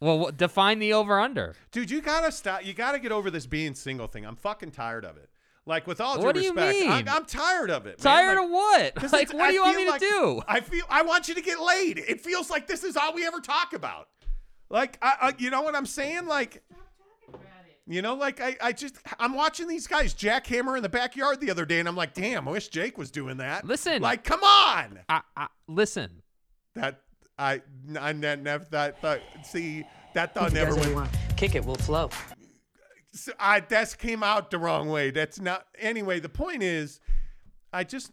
Well, 0.00 0.18
what, 0.18 0.36
define 0.36 0.80
the 0.80 0.92
over 0.92 1.18
under. 1.18 1.54
Dude, 1.70 1.90
you 1.90 2.02
gotta 2.02 2.30
stop. 2.30 2.66
You 2.66 2.74
gotta 2.74 2.98
get 2.98 3.10
over 3.10 3.30
this 3.30 3.46
being 3.46 3.74
single 3.74 4.06
thing. 4.06 4.26
I'm 4.26 4.36
fucking 4.36 4.72
tired 4.72 5.06
of 5.06 5.16
it. 5.16 5.30
Like 5.64 5.86
with 5.86 6.00
all 6.00 6.16
due 6.18 6.24
What 6.24 6.34
do 6.34 6.40
you 6.40 6.52
respect, 6.52 6.76
I'm, 6.82 6.88
mean? 7.04 7.08
I'm 7.08 7.24
tired 7.24 7.70
of 7.70 7.86
it. 7.86 8.02
man. 8.02 8.14
Tired 8.14 8.36
Like- 8.36 8.44
of 8.44 8.50
what? 8.50 9.12
Like, 9.12 9.32
what 9.32 9.42
I 9.42 9.48
do 9.50 9.54
you 9.54 9.62
want 9.62 9.76
feel 9.76 9.84
me 9.84 9.90
like- 9.90 10.00
to 10.00 10.06
do? 10.06 10.42
I 10.48 10.60
feel 10.60 10.84
I 10.90 11.02
want 11.02 11.28
you 11.28 11.34
to 11.34 11.40
get 11.40 11.60
laid. 11.60 11.98
It 11.98 12.20
feels 12.20 12.50
like 12.50 12.66
this 12.66 12.82
is 12.82 12.96
all 12.96 13.14
we 13.14 13.24
ever 13.26 13.38
talk 13.40 13.72
about. 13.72 14.08
Like, 14.70 14.98
I, 15.02 15.14
I, 15.20 15.32
you 15.38 15.50
know 15.50 15.62
what 15.62 15.76
I'm 15.76 15.86
saying? 15.86 16.26
Like, 16.26 16.62
you 17.86 18.00
know, 18.02 18.14
like 18.14 18.40
I, 18.40 18.56
I 18.60 18.72
just 18.72 18.96
I'm 19.20 19.34
watching 19.34 19.68
these 19.68 19.86
guys 19.86 20.14
jackhammer 20.14 20.76
in 20.76 20.82
the 20.82 20.88
backyard 20.88 21.40
the 21.40 21.50
other 21.50 21.64
day, 21.66 21.78
and 21.78 21.88
I'm 21.88 21.96
like, 21.96 22.14
damn, 22.14 22.48
I 22.48 22.50
wish 22.52 22.68
Jake 22.68 22.96
was 22.98 23.10
doing 23.10 23.36
that. 23.36 23.64
Listen. 23.66 24.00
like, 24.02 24.24
come 24.24 24.42
on. 24.42 25.00
I, 25.08 25.20
I, 25.36 25.46
listen, 25.68 26.22
That 26.74 27.02
I, 27.38 27.60
I 28.00 28.12
never 28.12 28.64
that, 28.70 29.00
that 29.02 29.22
see 29.44 29.84
that 30.14 30.34
thought 30.34 30.52
never 30.52 30.74
went. 30.74 31.08
Kick 31.36 31.54
it, 31.54 31.64
will 31.64 31.74
flow. 31.76 32.08
So 33.12 33.32
I 33.38 33.60
that 33.60 33.96
came 33.98 34.22
out 34.22 34.50
the 34.50 34.58
wrong 34.58 34.88
way. 34.88 35.10
That's 35.10 35.40
not 35.40 35.66
anyway. 35.78 36.18
The 36.20 36.28
point 36.30 36.62
is, 36.62 36.98
I 37.72 37.84
just 37.84 38.10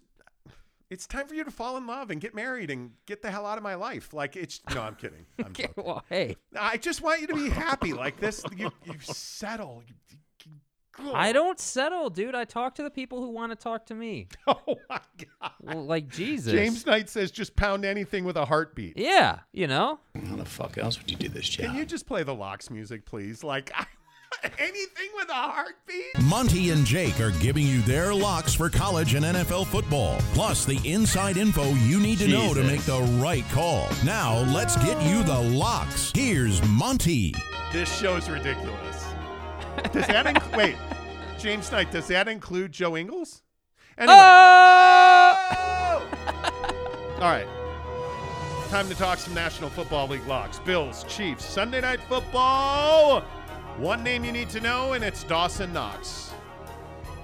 it's 0.90 1.06
time 1.08 1.28
for 1.28 1.36
you 1.36 1.44
to 1.44 1.52
fall 1.52 1.78
in 1.78 1.86
love 1.88 2.10
and 2.12 2.20
get 2.20 2.34
married 2.34 2.70
and 2.72 2.92
get 3.06 3.22
the 3.22 3.30
hell 3.32 3.46
out 3.46 3.58
of 3.58 3.64
my 3.64 3.76
life. 3.76 4.14
Like 4.14 4.36
it's 4.36 4.60
no, 4.74 4.82
I'm 4.82 4.96
kidding. 4.96 5.26
I'm 5.40 5.48
Okay, 5.48 5.70
well, 5.78 6.04
hey, 6.10 6.36
I 6.60 6.78
just 6.78 7.02
want 7.02 7.22
you 7.22 7.28
to 7.28 7.36
be 7.36 7.50
happy. 7.50 7.94
Like 7.94 8.20
this, 8.20 8.44
you 8.58 8.72
you 8.86 8.96
settle. 9.02 9.84
You, 9.88 9.94
you- 10.16 10.16
I 11.14 11.32
don't 11.32 11.58
settle, 11.62 12.10
dude. 12.10 12.36
I 12.36 12.44
talk 12.44 12.76
to 12.76 12.84
the 12.84 12.90
people 12.90 13.22
who 13.22 13.30
want 13.30 13.54
to 13.54 13.56
talk 13.56 13.86
to 13.86 13.96
me. 13.96 14.28
Oh 14.48 14.76
my 14.90 15.00
god. 15.42 15.52
Well, 15.62 15.86
like 15.86 16.10
Jesus. 16.10 16.52
James 16.52 16.86
Knight 16.86 17.08
says 17.10 17.32
just 17.32 17.56
pound 17.56 17.86
anything 17.86 18.26
with 18.26 18.36
a 18.36 18.44
heartbeat. 18.44 18.98
Yeah, 18.98 19.40
you 19.54 19.68
know. 19.68 20.00
How 20.28 20.36
the 20.36 20.44
fuck 20.44 20.78
else 20.78 21.00
would 21.00 21.10
you 21.10 21.16
do 21.16 21.30
this 21.30 21.48
job? 21.48 21.68
Can 21.68 21.76
you 21.76 21.86
just 21.86 22.06
play 22.06 22.24
the 22.24 22.36
locks 22.36 22.70
music, 22.70 23.06
please? 23.06 23.44
Like 23.46 23.72
anything 24.60 25.10
with 25.16 25.30
a 25.30 25.34
heartbeat. 25.34 26.20
Monty 26.24 26.72
and 26.72 26.86
Jake 26.86 27.20
are 27.20 27.32
giving 27.32 27.66
you 27.66 27.82
their 27.82 28.14
locks 28.14 28.54
for 28.54 28.70
college 28.70 29.14
and 29.16 29.26
NFL 29.26 29.68
football, 29.68 30.20
plus 30.34 30.66
the 30.66 30.80
inside 30.90 31.38
info 31.38 31.66
you 31.86 32.00
need 32.00 32.20
to 32.20 32.28
know 32.28 32.54
to 32.54 32.64
make 32.64 32.82
the 32.82 33.02
right 33.22 33.46
call. 33.52 33.90
Now, 34.04 34.40
let's 34.54 34.76
get 34.78 35.02
you 35.04 35.24
the 35.24 35.40
locks. 35.40 36.12
Here's 36.16 36.66
Monty. 36.68 37.34
This 37.72 37.94
show's 38.00 38.30
ridiculous. 38.30 39.06
Does 39.92 40.08
that 40.08 40.26
inc- 40.26 40.58
wait, 40.58 40.76
James 41.38 41.72
Knight? 41.72 41.92
Does 41.92 42.08
that 42.08 42.28
include 42.28 42.72
Joe 42.72 42.98
Ingles? 42.98 43.42
Anyway. 43.98 44.16
Oh! 44.18 45.40
All 47.16 47.30
right. 47.30 47.48
Time 48.70 48.88
to 48.88 48.96
talk 48.96 49.18
some 49.18 49.34
National 49.34 49.70
Football 49.70 50.08
League 50.08 50.26
locks. 50.28 50.60
Bills, 50.60 51.04
Chiefs, 51.08 51.44
Sunday 51.44 51.82
Night 51.82 52.00
Football. 52.08 53.24
One 53.78 54.04
name 54.04 54.26
you 54.26 54.32
need 54.32 54.50
to 54.50 54.60
know, 54.60 54.94
and 54.94 55.04
it's 55.04 55.24
Dawson 55.24 55.72
Knox. 55.72 56.32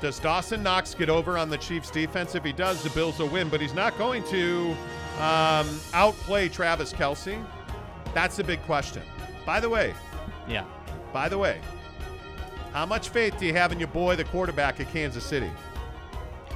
Does 0.02 0.20
Dawson 0.20 0.64
Knox 0.64 0.94
get 0.94 1.10
over 1.10 1.38
on 1.38 1.50
the 1.50 1.58
Chiefs 1.58 1.90
defense? 1.90 2.36
If 2.36 2.44
he 2.44 2.54
does, 2.54 2.82
the 2.84 2.90
Bills 2.92 3.20
will 3.20 3.28
win, 3.30 3.50
but 3.50 3.60
he's 3.60 3.74
not 3.74 3.98
going 3.98 4.24
to 4.26 4.76
um, 5.20 5.68
outplay 5.94 6.48
Travis 6.50 6.94
Kelce. 6.94 7.44
That's 8.14 8.38
the 8.38 8.44
big 8.44 8.62
question. 8.64 9.02
By 9.46 9.60
the 9.60 9.70
way, 9.70 9.94
Yeah. 10.48 10.64
by 11.12 11.28
the 11.30 11.38
way, 11.38 11.60
how 12.74 12.86
much 12.86 13.10
faith 13.10 13.38
do 13.38 13.46
you 13.46 13.54
have 13.54 13.72
in 13.72 13.80
your 13.80 13.88
boy, 13.90 14.16
the 14.16 14.24
quarterback 14.26 14.80
at 14.80 14.90
Kansas 14.92 15.24
City? 15.24 15.50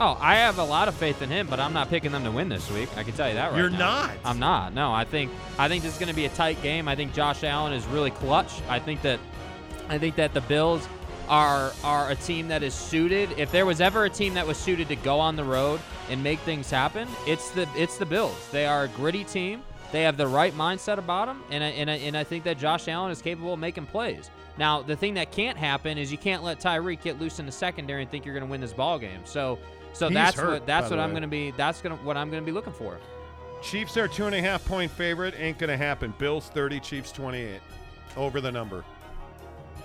Oh, 0.01 0.17
I 0.21 0.35
have 0.35 0.59
a 0.59 0.63
lot 0.63 0.87
of 0.87 0.95
faith 0.95 1.21
in 1.21 1.29
him, 1.29 1.47
but 1.47 1.59
I'm 1.59 1.73
not 1.73 1.89
picking 1.89 2.13
them 2.13 2.23
to 2.23 2.31
win 2.31 2.47
this 2.47 2.71
week. 2.71 2.87
I 2.95 3.03
can 3.03 3.13
tell 3.13 3.27
you 3.27 3.33
that 3.35 3.47
right 3.51 3.55
now. 3.55 3.57
You're 3.57 3.69
now. 3.69 3.77
not? 3.77 4.11
I'm 4.23 4.39
not. 4.39 4.73
No, 4.73 4.93
I 4.93 5.03
think 5.03 5.29
I 5.57 5.67
think 5.67 5.83
this 5.83 5.91
is 5.93 5.99
going 5.99 6.07
to 6.09 6.15
be 6.15 6.23
a 6.23 6.29
tight 6.29 6.61
game. 6.61 6.87
I 6.87 6.95
think 6.95 7.13
Josh 7.13 7.43
Allen 7.43 7.73
is 7.73 7.85
really 7.87 8.11
clutch. 8.11 8.61
I 8.69 8.79
think 8.79 9.01
that 9.01 9.19
I 9.89 9.97
think 9.97 10.15
that 10.15 10.33
the 10.33 10.41
Bills 10.41 10.87
are 11.27 11.71
are 11.83 12.09
a 12.09 12.15
team 12.15 12.47
that 12.47 12.63
is 12.63 12.73
suited. 12.73 13.31
If 13.37 13.51
there 13.51 13.65
was 13.65 13.81
ever 13.81 14.05
a 14.05 14.09
team 14.09 14.33
that 14.35 14.45
was 14.45 14.57
suited 14.57 14.87
to 14.89 14.95
go 14.95 15.19
on 15.19 15.35
the 15.35 15.43
road 15.43 15.79
and 16.09 16.23
make 16.23 16.39
things 16.39 16.69
happen, 16.69 17.07
it's 17.27 17.51
the 17.51 17.67
it's 17.75 17.97
the 17.97 18.05
Bills. 18.05 18.47
They 18.51 18.65
are 18.65 18.85
a 18.85 18.87
gritty 18.89 19.23
team. 19.23 19.63
They 19.91 20.03
have 20.03 20.17
the 20.17 20.27
right 20.27 20.53
mindset 20.53 20.99
about 20.99 21.25
them, 21.25 21.43
and 21.49 21.63
I, 21.63 21.67
and 21.67 21.89
I, 21.89 21.95
and 21.95 22.15
I 22.15 22.23
think 22.23 22.43
that 22.43 22.59
Josh 22.59 22.87
Allen 22.87 23.11
is 23.11 23.23
capable 23.23 23.53
of 23.53 23.59
making 23.59 23.87
plays. 23.87 24.29
Now, 24.55 24.83
the 24.83 24.95
thing 24.95 25.15
that 25.15 25.31
can't 25.31 25.57
happen 25.57 25.97
is 25.97 26.11
you 26.11 26.17
can't 26.17 26.43
let 26.43 26.59
Tyreek 26.59 27.01
get 27.01 27.19
loose 27.19 27.39
in 27.39 27.47
the 27.47 27.51
secondary 27.51 28.03
and 28.03 28.11
think 28.11 28.23
you're 28.23 28.35
going 28.35 28.45
to 28.45 28.51
win 28.51 28.61
this 28.61 28.73
ball 28.73 28.99
game. 28.99 29.21
So, 29.23 29.57
so 29.93 30.07
He's 30.07 30.13
that's 30.13 30.35
hurt, 30.35 30.49
what 30.51 30.65
that's 30.67 30.91
what 30.91 30.99
I'm 30.99 31.09
going 31.11 31.23
to 31.23 31.27
be. 31.27 31.51
That's 31.51 31.81
gonna 31.81 31.95
what 31.97 32.17
I'm 32.17 32.29
going 32.29 32.43
to 32.43 32.45
be 32.45 32.51
looking 32.51 32.73
for. 32.73 32.99
Chiefs 33.63 33.97
are 33.97 34.07
two 34.07 34.25
and 34.25 34.35
a 34.35 34.41
half 34.41 34.63
point 34.65 34.91
favorite. 34.91 35.33
Ain't 35.37 35.57
gonna 35.57 35.75
happen. 35.75 36.13
Bills 36.17 36.49
30, 36.49 36.79
Chiefs 36.79 37.11
28. 37.11 37.59
Over 38.15 38.41
the 38.41 38.51
number. 38.51 38.83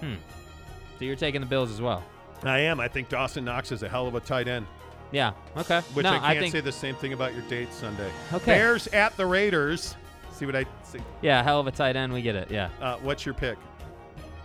So 0.00 1.04
you're 1.04 1.16
taking 1.16 1.40
the 1.40 1.46
Bills 1.46 1.70
as 1.70 1.80
well. 1.80 2.04
I 2.42 2.60
am. 2.60 2.78
I 2.80 2.88
think 2.88 3.08
Dawson 3.08 3.44
Knox 3.44 3.72
is 3.72 3.82
a 3.82 3.88
hell 3.88 4.06
of 4.06 4.14
a 4.14 4.20
tight 4.20 4.48
end. 4.48 4.66
Yeah. 5.12 5.32
Okay. 5.56 5.80
Which 5.94 6.04
no, 6.04 6.10
I 6.12 6.34
can't 6.34 6.38
think 6.40 6.52
say 6.52 6.60
the 6.60 6.72
same 6.72 6.94
thing 6.96 7.12
about 7.12 7.32
your 7.34 7.42
date 7.42 7.72
Sunday. 7.72 8.10
Okay. 8.32 8.46
Bears 8.46 8.86
at 8.88 9.16
the 9.16 9.24
Raiders. 9.26 9.94
See 10.32 10.46
what 10.46 10.56
I 10.56 10.66
see? 10.82 10.98
yeah, 11.22 11.42
hell 11.42 11.60
of 11.60 11.66
a 11.66 11.70
tight 11.70 11.94
end. 11.96 12.12
We 12.12 12.20
get 12.22 12.34
it. 12.34 12.50
Yeah. 12.50 12.70
Uh, 12.80 12.96
what's 12.98 13.24
your 13.24 13.34
pick? 13.34 13.56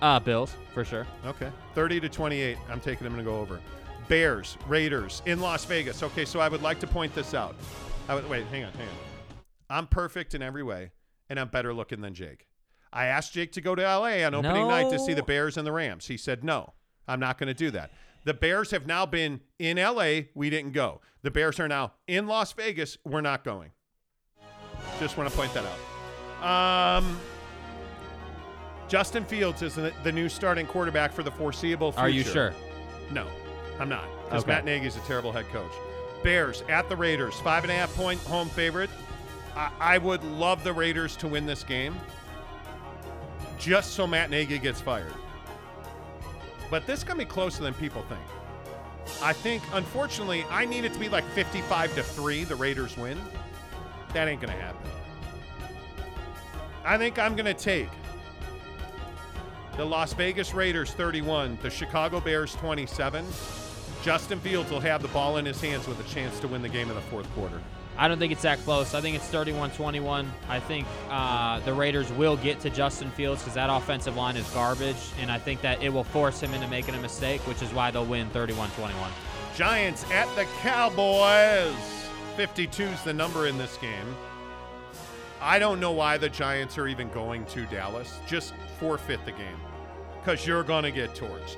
Uh, 0.01 0.19
Bills 0.19 0.53
for 0.73 0.85
sure. 0.85 1.05
Okay. 1.25 1.51
30 1.75 1.99
to 2.01 2.09
28. 2.09 2.57
I'm 2.69 2.79
taking 2.79 3.03
them 3.05 3.17
to 3.17 3.23
go 3.23 3.39
over. 3.39 3.59
Bears, 4.07 4.57
Raiders 4.67 5.21
in 5.25 5.39
Las 5.39 5.65
Vegas. 5.65 6.01
Okay, 6.03 6.25
so 6.25 6.39
I 6.39 6.47
would 6.47 6.61
like 6.61 6.79
to 6.79 6.87
point 6.87 7.13
this 7.13 7.33
out. 7.33 7.55
I 8.07 8.15
would, 8.15 8.27
wait, 8.29 8.45
hang 8.47 8.63
on, 8.63 8.73
hang 8.73 8.87
on. 8.87 8.95
I'm 9.69 9.87
perfect 9.87 10.33
in 10.33 10.41
every 10.41 10.63
way, 10.63 10.91
and 11.29 11.39
I'm 11.39 11.47
better 11.47 11.73
looking 11.73 12.01
than 12.01 12.13
Jake. 12.15 12.47
I 12.91 13.05
asked 13.05 13.33
Jake 13.33 13.51
to 13.53 13.61
go 13.61 13.75
to 13.75 13.81
LA 13.83 14.25
on 14.25 14.33
opening 14.33 14.67
night 14.67 14.89
to 14.91 14.99
see 14.99 15.13
the 15.13 15.23
Bears 15.23 15.57
and 15.57 15.65
the 15.67 15.71
Rams. 15.71 16.07
He 16.07 16.17
said, 16.17 16.43
no, 16.43 16.73
I'm 17.07 17.19
not 17.19 17.37
going 17.37 17.47
to 17.47 17.53
do 17.53 17.69
that. 17.71 17.91
The 18.25 18.33
Bears 18.33 18.71
have 18.71 18.85
now 18.87 19.05
been 19.05 19.41
in 19.59 19.77
LA. 19.77 20.21
We 20.33 20.49
didn't 20.49 20.71
go. 20.73 21.01
The 21.21 21.31
Bears 21.31 21.59
are 21.59 21.67
now 21.67 21.93
in 22.07 22.27
Las 22.27 22.51
Vegas. 22.53 22.97
We're 23.05 23.21
not 23.21 23.43
going. 23.43 23.71
Just 24.99 25.17
want 25.17 25.29
to 25.29 25.35
point 25.35 25.53
that 25.53 25.63
out. 25.65 26.97
Um, 26.97 27.19
Justin 28.87 29.23
Fields 29.23 29.61
is 29.61 29.75
the 29.75 29.93
the 30.03 30.11
new 30.11 30.27
starting 30.29 30.65
quarterback 30.65 31.13
for 31.13 31.21
the 31.23 31.31
foreseeable 31.31 31.91
future. 31.91 32.01
Are 32.05 32.09
you 32.09 32.23
sure? 32.23 32.53
No, 33.11 33.27
I'm 33.79 33.89
not. 33.89 34.05
Because 34.25 34.43
Okay. 34.43 34.61
Matt 34.63 34.85
is 34.85 34.95
a 34.95 35.01
terrible 35.01 35.31
head 35.31 35.47
coach. 35.49 35.71
Bears 36.23 36.63
at 36.69 36.89
the 36.89 36.95
Raiders, 36.95 37.35
five 37.41 37.63
and 37.63 37.71
a 37.71 37.75
half 37.75 37.93
point 37.95 38.19
home 38.21 38.49
favorite. 38.49 38.89
I, 39.55 39.71
I 39.79 39.97
would 39.97 40.23
love 40.23 40.63
the 40.63 40.73
Raiders 40.73 41.15
to 41.17 41.27
win 41.27 41.45
this 41.45 41.63
game, 41.63 41.95
just 43.59 43.91
so 43.93 44.07
Matt 44.07 44.29
Nagy 44.29 44.57
gets 44.57 44.81
fired. 44.81 45.13
But 46.71 46.87
this 46.87 47.03
gonna 47.03 47.19
be 47.19 47.25
closer 47.25 47.61
than 47.61 47.73
people 47.73 48.03
think. 48.03 48.21
I 49.21 49.33
think, 49.33 49.63
unfortunately, 49.73 50.45
I 50.49 50.65
need 50.65 50.85
it 50.85 50.93
to 50.93 50.99
be 50.99 51.09
like 51.09 51.25
55 51.31 51.93
to 51.95 52.03
three. 52.03 52.43
The 52.43 52.55
Raiders 52.55 52.95
win. 52.97 53.19
That 54.13 54.27
ain't 54.27 54.39
gonna 54.39 54.53
happen. 54.53 54.89
I 56.85 56.97
think 56.97 57.19
I'm 57.19 57.35
gonna 57.35 57.53
take 57.53 57.89
The 59.77 59.85
Las 59.85 60.13
Vegas 60.13 60.53
Raiders 60.53 60.91
31, 60.91 61.57
the 61.61 61.69
Chicago 61.69 62.19
Bears 62.19 62.55
27. 62.55 63.25
Justin 64.03 64.39
Fields 64.39 64.71
will 64.71 64.79
have 64.79 65.01
the 65.01 65.07
ball 65.09 65.37
in 65.37 65.45
his 65.45 65.59
hands 65.59 65.87
with 65.87 65.99
a 65.99 66.09
chance 66.09 66.39
to 66.39 66.47
win 66.47 66.61
the 66.61 66.69
game 66.69 66.89
in 66.89 66.95
the 66.95 67.01
fourth 67.01 67.29
quarter. 67.33 67.61
I 67.99 68.07
don't 68.07 68.17
think 68.17 68.31
it's 68.31 68.43
that 68.43 68.59
close. 68.59 68.93
I 68.93 69.01
think 69.01 69.17
it's 69.17 69.29
31-21. 69.29 70.25
I 70.47 70.59
think 70.61 70.87
uh, 71.09 71.59
the 71.59 71.73
Raiders 71.73 72.09
will 72.13 72.37
get 72.37 72.61
to 72.61 72.69
Justin 72.69 73.11
Fields 73.11 73.41
because 73.41 73.55
that 73.55 73.69
offensive 73.69 74.15
line 74.15 74.37
is 74.37 74.49
garbage, 74.51 74.95
and 75.19 75.29
I 75.29 75.37
think 75.37 75.59
that 75.63 75.83
it 75.83 75.89
will 75.89 76.05
force 76.05 76.39
him 76.39 76.53
into 76.53 76.65
making 76.69 76.95
a 76.95 77.01
mistake, 77.01 77.41
which 77.41 77.61
is 77.61 77.73
why 77.73 77.91
they'll 77.91 78.05
win 78.05 78.29
31-21. 78.29 78.93
Giants 79.53 80.05
at 80.11 80.33
the 80.37 80.45
Cowboys. 80.61 81.75
52 82.37 82.83
is 82.83 83.03
the 83.03 83.13
number 83.13 83.47
in 83.47 83.57
this 83.57 83.75
game. 83.79 84.15
I 85.41 85.59
don't 85.59 85.81
know 85.81 85.91
why 85.91 86.17
the 86.17 86.29
Giants 86.29 86.77
are 86.77 86.87
even 86.87 87.09
going 87.09 87.45
to 87.47 87.65
Dallas. 87.65 88.17
Just 88.25 88.53
forfeit 88.79 89.25
the 89.25 89.33
game 89.33 89.59
because 90.21 90.47
you're 90.47 90.63
going 90.63 90.85
to 90.85 90.91
get 90.91 91.15
torched. 91.15 91.57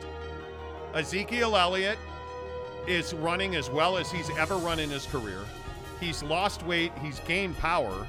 Ezekiel 0.96 1.56
Elliott 1.56 2.00
is 2.88 3.14
running 3.14 3.56
as 3.56 3.70
well 3.70 3.96
as 3.96 4.12
he's 4.12 4.32
ever 4.32 4.56
run 4.56 4.80
in 4.80 4.90
his 4.90 5.06
career. 5.06 5.42
He's 6.02 6.22
lost 6.22 6.64
weight, 6.64 6.92
he's 7.02 7.20
gained 7.22 7.58
power, 7.60 8.06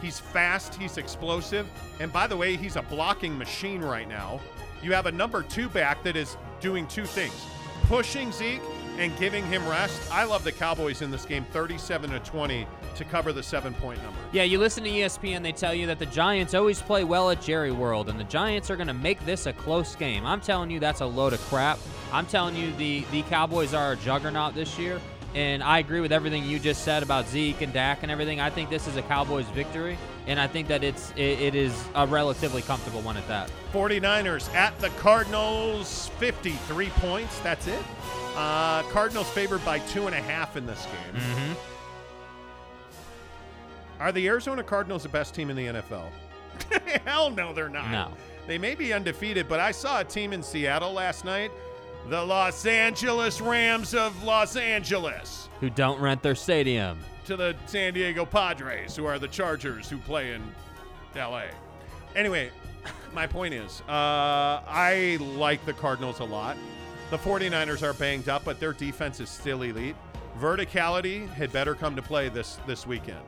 he's 0.00 0.18
fast, 0.18 0.74
he's 0.74 0.96
explosive, 0.96 1.68
and 2.00 2.10
by 2.10 2.26
the 2.26 2.36
way, 2.36 2.56
he's 2.56 2.76
a 2.76 2.82
blocking 2.82 3.36
machine 3.36 3.82
right 3.82 4.08
now. 4.08 4.40
You 4.82 4.94
have 4.94 5.04
a 5.04 5.12
number 5.12 5.42
two 5.42 5.68
back 5.68 6.02
that 6.04 6.16
is 6.16 6.38
doing 6.60 6.86
two 6.86 7.04
things 7.04 7.34
pushing 7.92 8.32
Zeke 8.32 8.62
and 8.98 9.16
giving 9.18 9.44
him 9.46 9.66
rest. 9.68 10.00
I 10.10 10.24
love 10.24 10.44
the 10.44 10.52
Cowboys 10.52 11.02
in 11.02 11.10
this 11.10 11.24
game 11.24 11.44
37 11.50 12.10
to 12.10 12.18
20 12.20 12.66
to 12.94 13.04
cover 13.04 13.32
the 13.32 13.42
seven 13.42 13.74
point 13.74 14.02
number. 14.02 14.18
Yeah, 14.32 14.44
you 14.44 14.58
listen 14.58 14.84
to 14.84 14.90
ESPN, 14.90 15.42
they 15.42 15.52
tell 15.52 15.74
you 15.74 15.86
that 15.86 15.98
the 15.98 16.06
Giants 16.06 16.54
always 16.54 16.80
play 16.80 17.04
well 17.04 17.30
at 17.30 17.42
Jerry 17.42 17.70
World, 17.70 18.08
and 18.08 18.18
the 18.18 18.24
Giants 18.24 18.70
are 18.70 18.76
going 18.76 18.88
to 18.88 18.94
make 18.94 19.24
this 19.26 19.46
a 19.46 19.52
close 19.52 19.96
game. 19.96 20.24
I'm 20.24 20.40
telling 20.40 20.70
you, 20.70 20.80
that's 20.80 21.00
a 21.00 21.06
load 21.06 21.32
of 21.32 21.40
crap. 21.42 21.78
I'm 22.12 22.26
telling 22.26 22.56
you, 22.56 22.72
the, 22.76 23.04
the 23.12 23.22
Cowboys 23.22 23.74
are 23.74 23.92
a 23.92 23.96
juggernaut 23.96 24.54
this 24.54 24.78
year, 24.78 25.00
and 25.34 25.62
I 25.62 25.78
agree 25.78 26.00
with 26.00 26.12
everything 26.12 26.44
you 26.44 26.58
just 26.58 26.84
said 26.84 27.02
about 27.02 27.26
Zeke 27.26 27.62
and 27.62 27.72
Dak 27.72 28.02
and 28.02 28.12
everything. 28.12 28.40
I 28.40 28.50
think 28.50 28.70
this 28.70 28.86
is 28.86 28.96
a 28.96 29.02
Cowboys 29.02 29.46
victory, 29.46 29.96
and 30.26 30.38
I 30.38 30.46
think 30.46 30.68
that 30.68 30.84
it's 30.84 31.12
it, 31.12 31.40
it 31.40 31.54
is 31.54 31.72
a 31.94 32.06
relatively 32.06 32.62
comfortable 32.62 33.00
one 33.00 33.16
at 33.16 33.26
that. 33.28 33.50
49ers 33.72 34.52
at 34.54 34.78
the 34.78 34.90
Cardinals, 34.90 36.10
53 36.18 36.88
points. 36.90 37.38
That's 37.40 37.66
it. 37.66 37.82
Uh, 38.36 38.82
Cardinals 38.84 39.28
favored 39.30 39.64
by 39.64 39.78
two 39.80 40.06
and 40.06 40.14
a 40.14 40.20
half 40.20 40.56
in 40.56 40.66
this 40.66 40.86
game. 40.86 41.20
Mm-hmm. 41.20 41.52
Are 44.00 44.12
the 44.12 44.26
Arizona 44.26 44.62
Cardinals 44.62 45.04
the 45.04 45.08
best 45.08 45.34
team 45.34 45.48
in 45.50 45.56
the 45.56 45.66
NFL? 45.66 46.06
Hell 47.06 47.30
no, 47.30 47.52
they're 47.52 47.68
not. 47.68 47.90
No. 47.90 48.08
They 48.46 48.58
may 48.58 48.74
be 48.74 48.92
undefeated, 48.92 49.48
but 49.48 49.60
I 49.60 49.70
saw 49.70 50.00
a 50.00 50.04
team 50.04 50.32
in 50.32 50.42
Seattle 50.42 50.92
last 50.92 51.24
night, 51.24 51.52
the 52.08 52.22
Los 52.22 52.66
Angeles 52.66 53.40
Rams 53.40 53.94
of 53.94 54.22
Los 54.24 54.56
Angeles, 54.56 55.48
Who 55.60 55.70
don't 55.70 56.00
rent 56.00 56.22
their 56.22 56.34
stadium. 56.34 56.98
to 57.26 57.36
the 57.36 57.54
San 57.66 57.94
Diego 57.94 58.24
Padres, 58.24 58.96
who 58.96 59.06
are 59.06 59.18
the 59.18 59.28
Chargers 59.28 59.88
who 59.88 59.98
play 59.98 60.32
in 60.34 60.42
LA. 61.14 61.44
Anyway, 62.16 62.50
my 63.14 63.26
point 63.26 63.54
is, 63.54 63.80
uh, 63.88 64.62
I 64.66 65.18
like 65.20 65.64
the 65.64 65.72
Cardinals 65.72 66.18
a 66.20 66.24
lot. 66.24 66.56
The 67.10 67.18
49ers 67.18 67.82
are 67.82 67.92
banged 67.94 68.28
up, 68.28 68.44
but 68.44 68.58
their 68.58 68.72
defense 68.72 69.20
is 69.20 69.28
still 69.30 69.62
elite. 69.62 69.96
Verticality 70.40 71.28
had 71.28 71.52
better 71.52 71.74
come 71.74 71.94
to 71.94 72.02
play 72.02 72.28
this 72.30 72.58
this 72.66 72.86
weekend. 72.86 73.20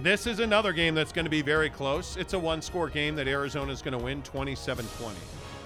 This 0.00 0.26
is 0.26 0.40
another 0.40 0.72
game 0.72 0.94
that's 0.94 1.12
going 1.12 1.26
to 1.26 1.30
be 1.30 1.42
very 1.42 1.70
close. 1.70 2.16
It's 2.16 2.32
a 2.32 2.38
one-score 2.38 2.88
game 2.88 3.14
that 3.16 3.28
Arizona 3.28 3.70
is 3.70 3.82
going 3.82 3.96
to 3.96 4.02
win 4.02 4.22
27-20. 4.22 5.12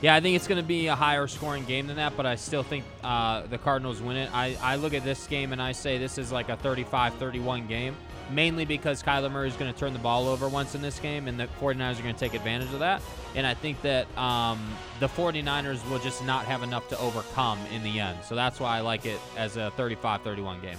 Yeah, 0.01 0.15
I 0.15 0.21
think 0.21 0.37
it's 0.37 0.47
going 0.47 0.61
to 0.61 0.67
be 0.67 0.89
a 0.89 0.95
higher 0.95 1.27
scoring 1.27 1.65
game 1.65 1.87
than 1.87 1.97
that, 1.97 2.17
but 2.17 2.27
I 2.27 2.35
still 2.35 2.63
think 2.63 2.85
uh, 3.03 3.47
the 3.47 3.59
Cardinals 3.59 4.03
win 4.03 4.17
it. 4.17 4.35
I, 4.35 4.57
I 4.61 4.77
look 4.77 4.93
at 4.93 5.05
this 5.05 5.27
game 5.27 5.53
and 5.53 5.63
I 5.63 5.73
say 5.73 5.99
this 5.99 6.19
is 6.19 6.31
like 6.31 6.49
a 6.51 6.57
35 6.57 7.15
31 7.15 7.67
game, 7.67 7.97
mainly 8.31 8.65
because 8.65 9.03
Kyler 9.03 9.31
Murray 9.31 9.49
is 9.49 9.57
going 9.57 9.73
to 9.73 9.79
turn 9.79 9.93
the 9.93 9.99
ball 9.99 10.29
over 10.29 10.49
once 10.49 10.75
in 10.75 10.83
this 10.83 10.99
game, 10.99 11.27
and 11.27 11.41
the 11.41 11.47
49ers 11.61 11.99
are 11.99 12.03
going 12.03 12.15
to 12.15 12.21
take 12.21 12.35
advantage 12.35 12.73
of 12.73 12.81
that. 12.81 13.01
And 13.35 13.47
I 13.47 13.55
think 13.55 13.81
that 13.83 14.07
um, 14.19 14.61
the 15.01 15.09
49ers 15.09 15.89
will 15.89 15.99
just 16.01 16.25
not 16.25 16.45
have 16.45 16.63
enough 16.63 16.89
to 16.89 16.99
overcome 16.99 17.59
in 17.73 17.83
the 17.83 17.99
end. 17.99 18.19
So 18.25 18.35
that's 18.35 18.61
why 18.61 18.77
I 18.77 18.81
like 18.81 19.07
it 19.07 19.21
as 19.37 19.57
a 19.57 19.71
35 19.73 20.23
31 20.23 20.61
game. 20.61 20.79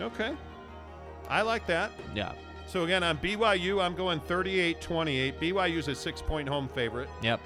Okay. 0.00 0.34
I 1.28 1.42
like 1.42 1.66
that. 1.66 1.92
Yeah. 2.14 2.32
So 2.66 2.84
again, 2.84 3.02
on 3.02 3.18
BYU, 3.18 3.82
I'm 3.82 3.94
going 3.94 4.18
38-28. 4.20 5.38
BYU's 5.38 5.88
a 5.88 5.94
six-point 5.94 6.48
home 6.48 6.68
favorite. 6.68 7.10
Yep. 7.22 7.40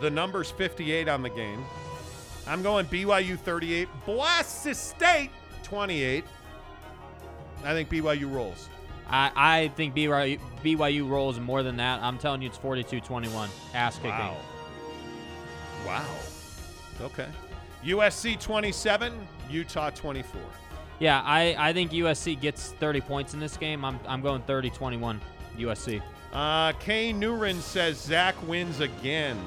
The 0.00 0.10
number's 0.10 0.50
58 0.50 1.08
on 1.08 1.22
the 1.22 1.30
game. 1.30 1.64
I'm 2.46 2.62
going 2.62 2.86
BYU 2.86 3.38
38, 3.38 3.88
Boise 4.06 4.74
State 4.74 5.30
28. 5.64 6.24
I 7.64 7.72
think 7.72 7.90
BYU 7.90 8.32
rolls. 8.32 8.68
I, 9.10 9.30
I 9.34 9.68
think 9.68 9.94
BYU, 9.94 10.38
BYU 10.62 11.08
rolls 11.08 11.40
more 11.40 11.62
than 11.62 11.76
that. 11.76 12.02
I'm 12.02 12.18
telling 12.18 12.42
you, 12.42 12.48
it's 12.48 12.58
42 12.58 13.00
21. 13.00 13.48
Ass 13.74 13.96
kicking. 13.96 14.10
Wow. 14.10 14.36
Wow. 15.86 16.04
Okay. 17.00 17.28
USC 17.84 18.40
27, 18.40 19.12
Utah 19.50 19.90
24. 19.90 20.40
Yeah, 20.98 21.22
I, 21.24 21.54
I 21.58 21.72
think 21.72 21.92
USC 21.92 22.40
gets 22.40 22.72
30 22.72 23.00
points 23.02 23.34
in 23.34 23.40
this 23.40 23.56
game. 23.56 23.84
I'm, 23.84 24.00
I'm 24.06 24.20
going 24.20 24.42
30 24.42 24.70
21 24.70 25.20
USC. 25.58 26.02
Uh, 26.32 26.72
Kay 26.72 27.12
Newren 27.12 27.60
says 27.60 27.98
Zach 27.98 28.34
wins 28.46 28.80
again. 28.80 29.38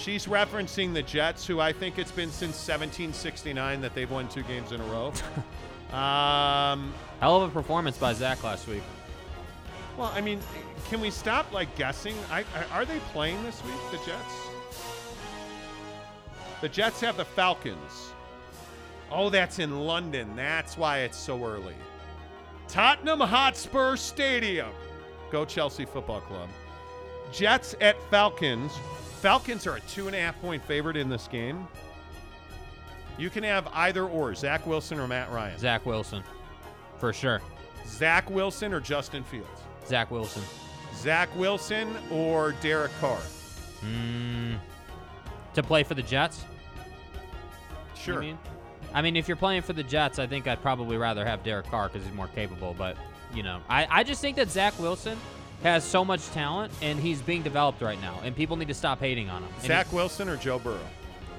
She's 0.00 0.24
referencing 0.24 0.94
the 0.94 1.02
Jets, 1.02 1.46
who 1.46 1.60
I 1.60 1.74
think 1.74 1.98
it's 1.98 2.10
been 2.10 2.30
since 2.30 2.56
1769 2.56 3.82
that 3.82 3.94
they've 3.94 4.10
won 4.10 4.28
two 4.28 4.42
games 4.44 4.72
in 4.72 4.80
a 4.80 4.84
row. 4.84 5.08
um, 5.94 6.94
Hell 7.20 7.42
of 7.42 7.50
a 7.50 7.52
performance 7.52 7.98
by 7.98 8.14
Zach 8.14 8.42
last 8.42 8.66
week. 8.66 8.82
well, 9.98 10.10
I 10.14 10.22
mean, 10.22 10.40
can 10.88 11.02
we 11.02 11.10
stop 11.10 11.52
like 11.52 11.76
guessing? 11.76 12.14
I, 12.30 12.40
I, 12.40 12.64
are 12.72 12.86
they 12.86 12.98
playing 13.12 13.42
this 13.42 13.62
week, 13.62 13.74
the 13.90 13.98
Jets? 13.98 14.34
The 16.62 16.70
Jets 16.70 17.02
have 17.02 17.18
the 17.18 17.26
Falcons. 17.26 18.12
Oh, 19.10 19.28
that's 19.28 19.58
in 19.58 19.80
London. 19.80 20.34
That's 20.34 20.78
why 20.78 21.00
it's 21.00 21.18
so 21.18 21.44
early. 21.44 21.74
Tottenham 22.68 23.20
Hotspur 23.20 23.96
Stadium. 23.96 24.70
Go 25.30 25.44
Chelsea 25.44 25.84
Football 25.84 26.22
Club. 26.22 26.48
Jets 27.32 27.74
at 27.82 28.00
Falcons. 28.10 28.72
Falcons 29.20 29.66
are 29.66 29.76
a 29.76 29.80
two 29.80 30.06
and 30.06 30.16
a 30.16 30.18
half 30.18 30.40
point 30.40 30.64
favorite 30.64 30.96
in 30.96 31.10
this 31.10 31.28
game. 31.28 31.68
You 33.18 33.28
can 33.28 33.44
have 33.44 33.68
either 33.74 34.04
or 34.04 34.34
Zach 34.34 34.66
Wilson 34.66 34.98
or 34.98 35.06
Matt 35.06 35.30
Ryan. 35.30 35.58
Zach 35.58 35.84
Wilson. 35.84 36.22
For 36.98 37.12
sure. 37.12 37.42
Zach 37.86 38.30
Wilson 38.30 38.72
or 38.72 38.80
Justin 38.80 39.22
Fields. 39.24 39.48
Zach 39.86 40.10
Wilson. 40.10 40.42
Zach 40.96 41.28
Wilson 41.36 41.94
or 42.10 42.52
Derek 42.62 42.92
Carr. 42.98 43.20
Mm, 43.84 44.58
to 45.54 45.62
play 45.62 45.82
for 45.82 45.94
the 45.94 46.02
Jets? 46.02 46.44
Sure. 47.94 48.20
mean? 48.20 48.38
I 48.94 49.02
mean, 49.02 49.16
if 49.16 49.28
you're 49.28 49.36
playing 49.36 49.62
for 49.62 49.74
the 49.74 49.82
Jets, 49.82 50.18
I 50.18 50.26
think 50.26 50.48
I'd 50.48 50.62
probably 50.62 50.96
rather 50.96 51.24
have 51.26 51.42
Derek 51.44 51.66
Carr 51.66 51.88
because 51.88 52.06
he's 52.06 52.14
more 52.14 52.28
capable. 52.28 52.74
But, 52.76 52.96
you 53.34 53.42
know, 53.42 53.60
I, 53.68 53.86
I 53.90 54.02
just 54.02 54.22
think 54.22 54.36
that 54.36 54.50
Zach 54.50 54.78
Wilson 54.78 55.18
has 55.62 55.84
so 55.84 56.04
much 56.04 56.26
talent 56.30 56.72
and 56.82 56.98
he's 56.98 57.20
being 57.20 57.42
developed 57.42 57.82
right 57.82 58.00
now. 58.00 58.18
And 58.24 58.34
people 58.34 58.56
need 58.56 58.68
to 58.68 58.74
stop 58.74 58.98
hating 59.00 59.28
on 59.30 59.42
him. 59.42 59.52
And 59.58 59.66
Zach 59.66 59.92
Wilson 59.92 60.28
or 60.28 60.36
Joe 60.36 60.58
Burrow. 60.58 60.78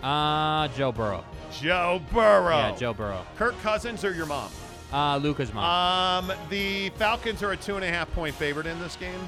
uh, 0.04 0.68
Joe 0.70 0.92
Burrow. 0.92 1.24
Joe 1.52 2.02
Burrow. 2.14 2.56
Yeah, 2.58 2.76
Joe 2.76 2.94
Burrow. 2.94 3.26
Kirk 3.38 3.60
Cousins 3.62 4.06
or 4.06 4.14
your 4.14 4.26
mom. 4.26 4.50
Uh, 4.94 5.18
Luca's 5.18 5.54
mom. 5.54 6.30
Um, 6.30 6.38
the 6.50 6.90
Falcons 6.92 7.42
are 7.44 7.52
a 7.52 7.58
two 7.58 7.76
and 7.76 7.84
a 7.86 7.88
half 7.88 8.12
point 8.14 8.36
favorite 8.36 8.68
in 8.68 8.80
this 8.80 8.96
game. 8.96 9.20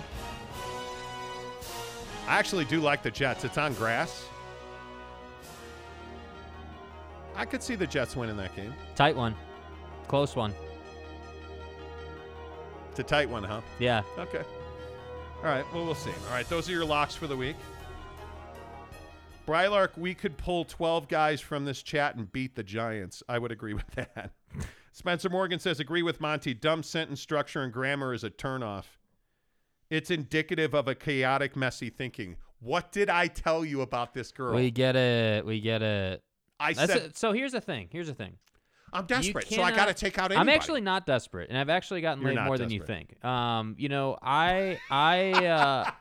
I 2.27 2.37
actually 2.37 2.65
do 2.65 2.79
like 2.79 3.01
the 3.03 3.11
Jets. 3.11 3.43
It's 3.43 3.57
on 3.57 3.73
grass. 3.73 4.25
I 7.35 7.45
could 7.45 7.63
see 7.63 7.75
the 7.75 7.87
Jets 7.87 8.15
winning 8.15 8.37
that 8.37 8.55
game. 8.55 8.73
Tight 8.95 9.15
one. 9.15 9.35
Close 10.07 10.35
one. 10.35 10.53
It's 12.91 12.99
a 12.99 13.03
tight 13.03 13.27
one, 13.29 13.43
huh? 13.43 13.61
Yeah. 13.79 14.03
Okay. 14.19 14.43
All 15.43 15.49
right. 15.49 15.65
Well, 15.73 15.83
we'll 15.83 15.93
see. 15.93 16.09
All 16.09 16.33
right. 16.33 16.47
Those 16.47 16.69
are 16.69 16.71
your 16.71 16.85
locks 16.85 17.15
for 17.15 17.27
the 17.27 17.35
week. 17.35 17.57
Brylark, 19.45 19.97
we 19.97 20.13
could 20.13 20.37
pull 20.37 20.63
12 20.63 21.09
guys 21.09 21.41
from 21.41 21.65
this 21.65 21.83
chat 21.83 22.15
and 22.15 22.31
beat 22.31 22.55
the 22.55 22.63
Giants. 22.63 23.21
I 23.27 23.39
would 23.39 23.51
agree 23.51 23.73
with 23.73 23.91
that. 23.95 24.31
Spencer 24.93 25.29
Morgan 25.29 25.59
says, 25.59 25.81
agree 25.81 26.01
with 26.01 26.21
Monty. 26.21 26.53
Dumb 26.53 26.81
sentence 26.81 27.19
structure 27.19 27.61
and 27.61 27.73
grammar 27.73 28.13
is 28.13 28.23
a 28.23 28.29
turnoff. 28.29 28.85
It's 29.89 30.09
indicative 30.09 30.73
of 30.73 30.87
a 30.87 30.95
chaotic, 30.95 31.57
messy 31.57 31.89
thinking. 31.89 32.37
What 32.61 32.93
did 32.93 33.09
I 33.09 33.27
tell 33.27 33.65
you 33.65 33.81
about 33.81 34.13
this 34.13 34.31
girl? 34.31 34.55
We 34.55 34.71
get 34.71 34.95
it. 34.95 35.45
We 35.45 35.59
get 35.59 35.81
it. 35.81 36.23
I 36.57 36.71
That's 36.71 36.93
said, 36.93 37.01
it. 37.01 37.17
So 37.17 37.33
here's 37.33 37.51
the 37.51 37.59
thing. 37.59 37.89
Here's 37.91 38.07
the 38.07 38.13
thing. 38.13 38.37
I'm 38.93 39.05
desperate, 39.05 39.47
so 39.47 39.61
I 39.61 39.71
got 39.71 39.87
to 39.87 39.93
take 39.93 40.17
out 40.17 40.31
anybody. 40.31 40.39
I'm 40.51 40.55
actually 40.55 40.81
not 40.81 41.05
desperate, 41.05 41.49
and 41.49 41.57
I've 41.57 41.69
actually 41.69 42.01
gotten 42.01 42.23
You're 42.23 42.33
laid 42.33 42.45
more 42.45 42.57
than 42.57 42.69
you 42.69 42.81
think. 42.81 43.23
Um, 43.23 43.75
you 43.77 43.89
know, 43.89 44.17
I 44.21 44.79
I 44.89 45.31
uh, 45.45 45.91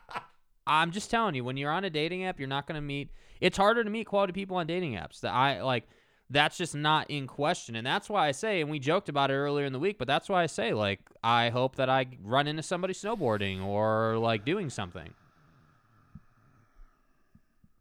I'm 0.67 0.91
just 0.91 1.09
telling 1.11 1.35
you, 1.35 1.43
when 1.43 1.57
you're 1.57 1.71
on 1.71 1.83
a 1.83 1.89
dating 1.89 2.25
app, 2.25 2.39
you're 2.39 2.47
not 2.47 2.67
going 2.67 2.75
to 2.75 2.81
meet. 2.81 3.11
It's 3.41 3.57
harder 3.57 3.83
to 3.83 3.89
meet 3.89 4.05
quality 4.05 4.33
people 4.33 4.57
on 4.57 4.67
dating 4.67 4.93
apps. 4.93 5.21
That 5.21 5.33
I 5.33 5.61
like. 5.61 5.87
That's 6.29 6.57
just 6.57 6.73
not 6.73 7.11
in 7.11 7.27
question, 7.27 7.75
and 7.75 7.85
that's 7.85 8.09
why 8.09 8.27
I 8.27 8.31
say. 8.31 8.61
And 8.61 8.69
we 8.71 8.79
joked 8.79 9.09
about 9.09 9.29
it 9.29 9.35
earlier 9.35 9.65
in 9.65 9.73
the 9.73 9.79
week, 9.79 9.99
but 9.99 10.07
that's 10.07 10.29
why 10.29 10.41
I 10.41 10.47
say, 10.47 10.73
like, 10.73 11.01
I 11.23 11.49
hope 11.49 11.75
that 11.75 11.89
I 11.89 12.07
run 12.23 12.47
into 12.47 12.63
somebody 12.63 12.93
snowboarding 12.93 13.63
or 13.63 14.17
like 14.17 14.43
doing 14.45 14.69
something. 14.71 15.13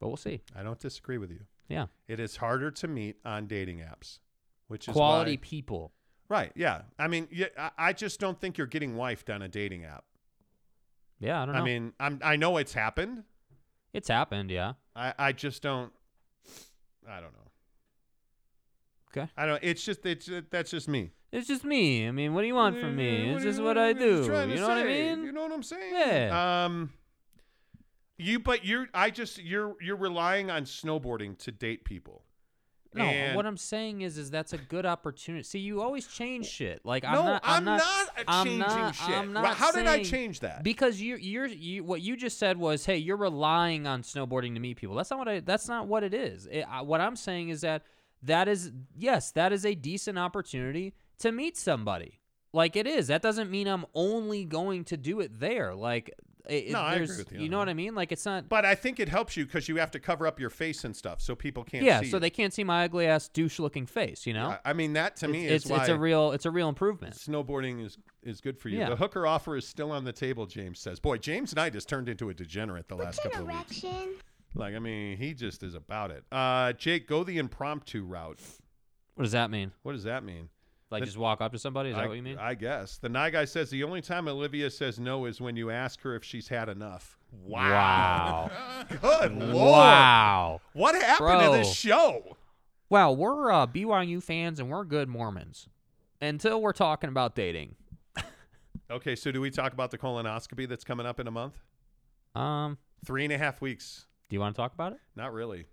But 0.01 0.09
we'll 0.09 0.17
see. 0.17 0.41
I 0.55 0.65
don't 0.65 0.81
disagree 0.81 1.17
with 1.17 1.31
you. 1.31 1.41
Yeah, 1.69 1.87
It 2.09 2.21
is 2.21 2.37
harder 2.37 2.71
to 2.73 2.89
meet 2.89 3.17
on 3.25 3.47
dating 3.47 3.79
apps, 3.79 4.19
which 4.73 4.89
is 4.89 4.95
quality 4.95 5.33
why- 5.33 5.39
people. 5.41 5.93
right? 6.29 6.51
Yeah. 6.57 6.83
I 6.99 7.07
mean, 7.09 7.29
yeah, 7.31 7.47
I, 7.79 7.93
just 7.93 8.19
don't 8.19 8.41
think 8.41 8.57
you're 8.57 8.67
getting 8.67 8.95
wifed 8.95 9.33
on 9.33 9.43
a 9.43 9.49
dating 9.49 9.85
app. 9.85 10.05
Yeah, 11.21 11.43
I 11.43 11.47
don't 11.47 11.55
know. 11.55 11.61
I 11.61 11.65
mean, 11.65 11.93
I'm 12.01 12.19
I 12.25 12.37
know 12.37 12.57
it's 12.57 12.73
happened. 12.73 13.25
it's 13.93 14.09
happened. 14.09 14.51
Yeah. 14.51 14.73
I 14.97 15.13
I 15.19 15.33
just 15.33 15.63
don't. 15.63 15.93
I 17.09 17.21
don't 17.21 17.33
know. 17.33 17.51
Okay. 19.11 19.31
I 19.37 19.47
don't. 19.47 19.63
It's 19.63 19.85
just 19.85 20.05
it's 20.07 20.29
that's 20.51 20.71
just 20.71 20.89
me. 20.89 21.13
It's 21.31 21.47
just 21.47 21.65
me. 21.65 22.09
I 22.09 22.11
mean, 22.11 22.35
what 22.35 22.41
do 22.41 22.47
you 22.47 22.55
want 22.55 22.79
from 22.81 22.97
me? 22.97 23.29
What 23.29 23.37
It's 23.37 23.45
just 23.45 23.59
you- 23.59 23.65
what 23.65 23.79
I 23.79 23.93
do. 23.93 24.23
You 24.23 24.57
know 24.57 24.69
what 24.69 24.79
I 24.79 24.85
mean? 24.85 25.25
You 25.25 25.33
know 25.33 25.43
what 25.43 25.53
I'm 25.53 25.63
saying? 25.63 25.95
Yeah. 25.95 26.65
Um. 26.65 26.93
You, 28.19 28.39
but 28.41 28.65
you're. 28.65 28.89
I 28.95 29.11
just 29.11 29.39
you're 29.43 29.77
you're 29.81 29.97
relying 29.97 30.51
on 30.51 30.65
snowboarding 30.65 31.39
to 31.39 31.53
date 31.53 31.85
people. 31.85 32.25
No, 32.95 33.05
And- 33.05 33.37
what 33.37 33.47
I'm 33.47 33.57
saying 33.57 34.03
is, 34.03 34.19
is 34.19 34.31
that's 34.31 34.53
a 34.53 34.59
good 34.59 34.85
opportunity. 34.85 35.43
See, 35.45 35.59
you 35.59 35.81
always 35.81 36.07
change 36.07 36.47
shit. 36.47 36.81
Like 36.85 37.05
I'm 37.05 37.15
no, 37.15 37.25
not. 37.25 37.41
I'm, 37.45 37.65
not, 37.65 37.83
I'm 38.29 38.45
changing 38.47 38.61
not, 38.61 38.95
shit. 38.95 39.09
I'm 39.09 39.33
not 39.33 39.57
How 39.57 39.73
did 39.73 39.87
I 39.87 40.03
change 40.03 40.41
that? 40.41 40.63
Because 40.63 41.01
you, 41.01 41.17
you're, 41.17 41.47
you, 41.47 41.85
what 41.85 42.03
you 42.03 42.17
just 42.17 42.39
said 42.39 42.59
was, 42.59 42.85
hey, 42.85 42.99
you're 42.99 43.17
relying 43.17 43.87
on 43.87 44.03
snowboarding 44.03 44.55
to 44.55 44.61
meet 44.61 44.77
people. 44.77 44.95
That's 44.95 45.11
not 45.11 45.19
what 45.19 45.29
I. 45.29 45.41
That's 45.41 45.69
not 45.69 45.87
what 45.87 46.03
it 46.05 46.15
is. 46.15 46.47
It, 46.51 46.67
I, 46.71 46.83
what 46.83 47.01
I'm 47.01 47.17
saying 47.17 47.49
is 47.49 47.63
that 47.63 47.83
that 48.23 48.49
is 48.49 48.73
yes, 48.97 49.31
that 49.33 49.53
is 49.53 49.65
a 49.65 49.75
decent 49.75 50.19
opportunity 50.19 50.95
to 51.21 51.33
meet 51.33 51.57
somebody. 51.57 52.21
Like 52.53 52.77
it 52.77 52.87
is. 52.87 53.07
That 53.07 53.23
doesn't 53.23 53.51
mean 53.51 53.67
I'm 53.67 53.87
only 53.95 54.45
going 54.45 54.85
to 54.85 54.97
do 54.97 55.21
it 55.21 55.41
there. 55.41 55.75
Like. 55.75 56.15
It, 56.49 56.71
No, 56.71 56.81
I 56.81 56.95
agree 56.95 57.17
with 57.17 57.33
you 57.33 57.41
You 57.41 57.49
know 57.49 57.59
what 57.59 57.69
I 57.69 57.75
mean? 57.75 57.95
Like 57.95 58.13
it's 58.13 58.25
not. 58.27 58.49
but 58.49 58.65
I 58.65 58.75
think 58.75 58.99
it 58.99 59.09
helps 59.09 59.37
you 59.37 59.45
because 59.47 59.69
you 59.69 59.77
have 59.77 59.91
to 59.93 60.01
cover 60.01 60.27
up 60.27 60.41
your 60.41 60.51
face 60.51 60.85
and 60.85 60.95
stuff 60.95 61.21
so 61.21 61.35
people 61.35 61.65
can't. 61.65 61.85
yeah, 61.85 62.01
see 62.01 62.11
so 62.11 62.17
you. 62.17 62.21
they 62.21 62.31
can't 62.31 62.53
see 62.53 62.65
my 62.65 62.85
ugly 62.85 63.07
ass 63.07 63.29
douche 63.29 63.59
looking 63.59 63.87
face. 63.87 64.27
You 64.27 64.35
know. 64.35 64.49
I, 64.65 64.71
I 64.71 64.73
mean, 64.73 64.95
that 64.95 65.17
to 65.17 65.29
me 65.29 65.47
it's 65.47 65.65
is 65.67 65.71
it's, 65.71 65.71
why 65.71 65.81
it's 65.81 65.89
a 65.89 65.99
real 65.99 66.33
it's 66.33 66.47
a 66.47 66.51
real 66.51 66.69
improvement. 66.69 67.15
snowboarding 67.15 67.85
is 67.85 67.99
is 68.23 68.41
good 68.41 68.59
for 68.59 68.69
you. 68.69 68.79
Yeah. 68.79 68.91
The 68.91 68.97
hooker 68.97 69.27
offer 69.27 69.57
is 69.57 69.67
still 69.67 69.93
on 69.93 70.05
the 70.05 70.13
table. 70.13 70.47
James 70.47 70.79
says, 70.79 70.99
"Boy, 71.01 71.19
James 71.19 71.55
Knight 71.55 71.75
has 71.75 71.85
turned 71.85 72.09
into 72.09 72.29
a 72.29 72.35
degenerate 72.35 72.89
the 72.89 72.97
last 72.97 73.23
couple 73.23 73.43
of 73.43 73.47
weeks. 73.47 73.85
Like, 74.55 74.75
I 74.75 74.79
mean, 74.81 75.17
he 75.17 75.35
just 75.35 75.63
is 75.63 75.75
about 75.75 76.11
it." 76.11 76.25
Uh, 76.31 76.73
Jake, 76.73 77.07
go 77.07 77.25
the 77.25 77.39
impromptu 77.39 78.05
route. 78.05 78.41
What 79.15 79.25
does 79.25 79.33
that 79.33 79.51
mean? 79.51 79.73
What 79.83 79.93
does 79.93 80.05
that 80.05 80.25
mean? 80.25 80.49
Like 80.93 81.01
The- 81.01 81.07
just 81.07 81.19
walk 81.19 81.41
up 81.41 81.51
to 81.53 81.59
somebody? 81.59 81.89
Is 81.89 81.97
that 81.97 82.05
I, 82.05 82.07
what 82.07 82.17
you 82.17 82.23
mean? 82.23 82.39
I 82.39 82.55
guess 82.55 82.99
the 82.99 83.09
Nye 83.09 83.31
guy 83.31 83.45
says 83.47 83.71
the 83.71 83.83
only 83.83 84.03
time 84.03 84.29
Olivia 84.29 84.71
says 84.71 85.01
no 85.01 85.25
is 85.25 85.41
when 85.41 85.57
you 85.57 85.71
ask 85.71 86.01
her 86.03 86.15
if 86.15 86.23
she's 86.23 86.47
had 86.49 86.69
enough. 86.69 87.19
Wow. 87.45 88.51
Good 89.01 89.33
lord! 89.39 89.55
wow. 89.57 90.61
What 90.75 90.95
happened 90.95 91.41
to 91.41 91.59
this 91.59 91.75
show? 91.75 92.37
Well, 92.91 93.17
we're 93.17 93.51
uh, 93.51 93.67
BYU 93.67 94.23
fans 94.23 94.61
and 94.61 94.69
we're 94.69 94.85
good 94.85 95.09
Mormons 95.09 95.67
until 96.21 96.61
we're 96.61 96.75
talking 96.75 97.09
about 97.09 97.35
dating. 97.35 97.75
Okay, 98.91 99.17
so 99.17 99.33
do 99.33 99.41
we 99.41 99.51
talk 99.51 99.73
about 99.73 99.91
the 99.91 99.97
colonoscopy 99.97 100.69
that's 100.69 100.85
coming 100.85 101.07
up 101.07 101.19
in 101.19 101.27
a 101.27 101.31
month? 101.31 101.55
Um, 102.35 102.77
Three 103.07 103.25
and 103.25 103.33
a 103.33 103.39
half 103.39 103.63
weeks. 103.63 104.05
do 104.29 104.37
you 104.37 104.41
want 104.41 104.55
to 104.55 104.61
talk 104.61 104.75
about 104.75 104.93
it? 104.93 104.99
Not 105.17 105.33
really. 105.33 105.65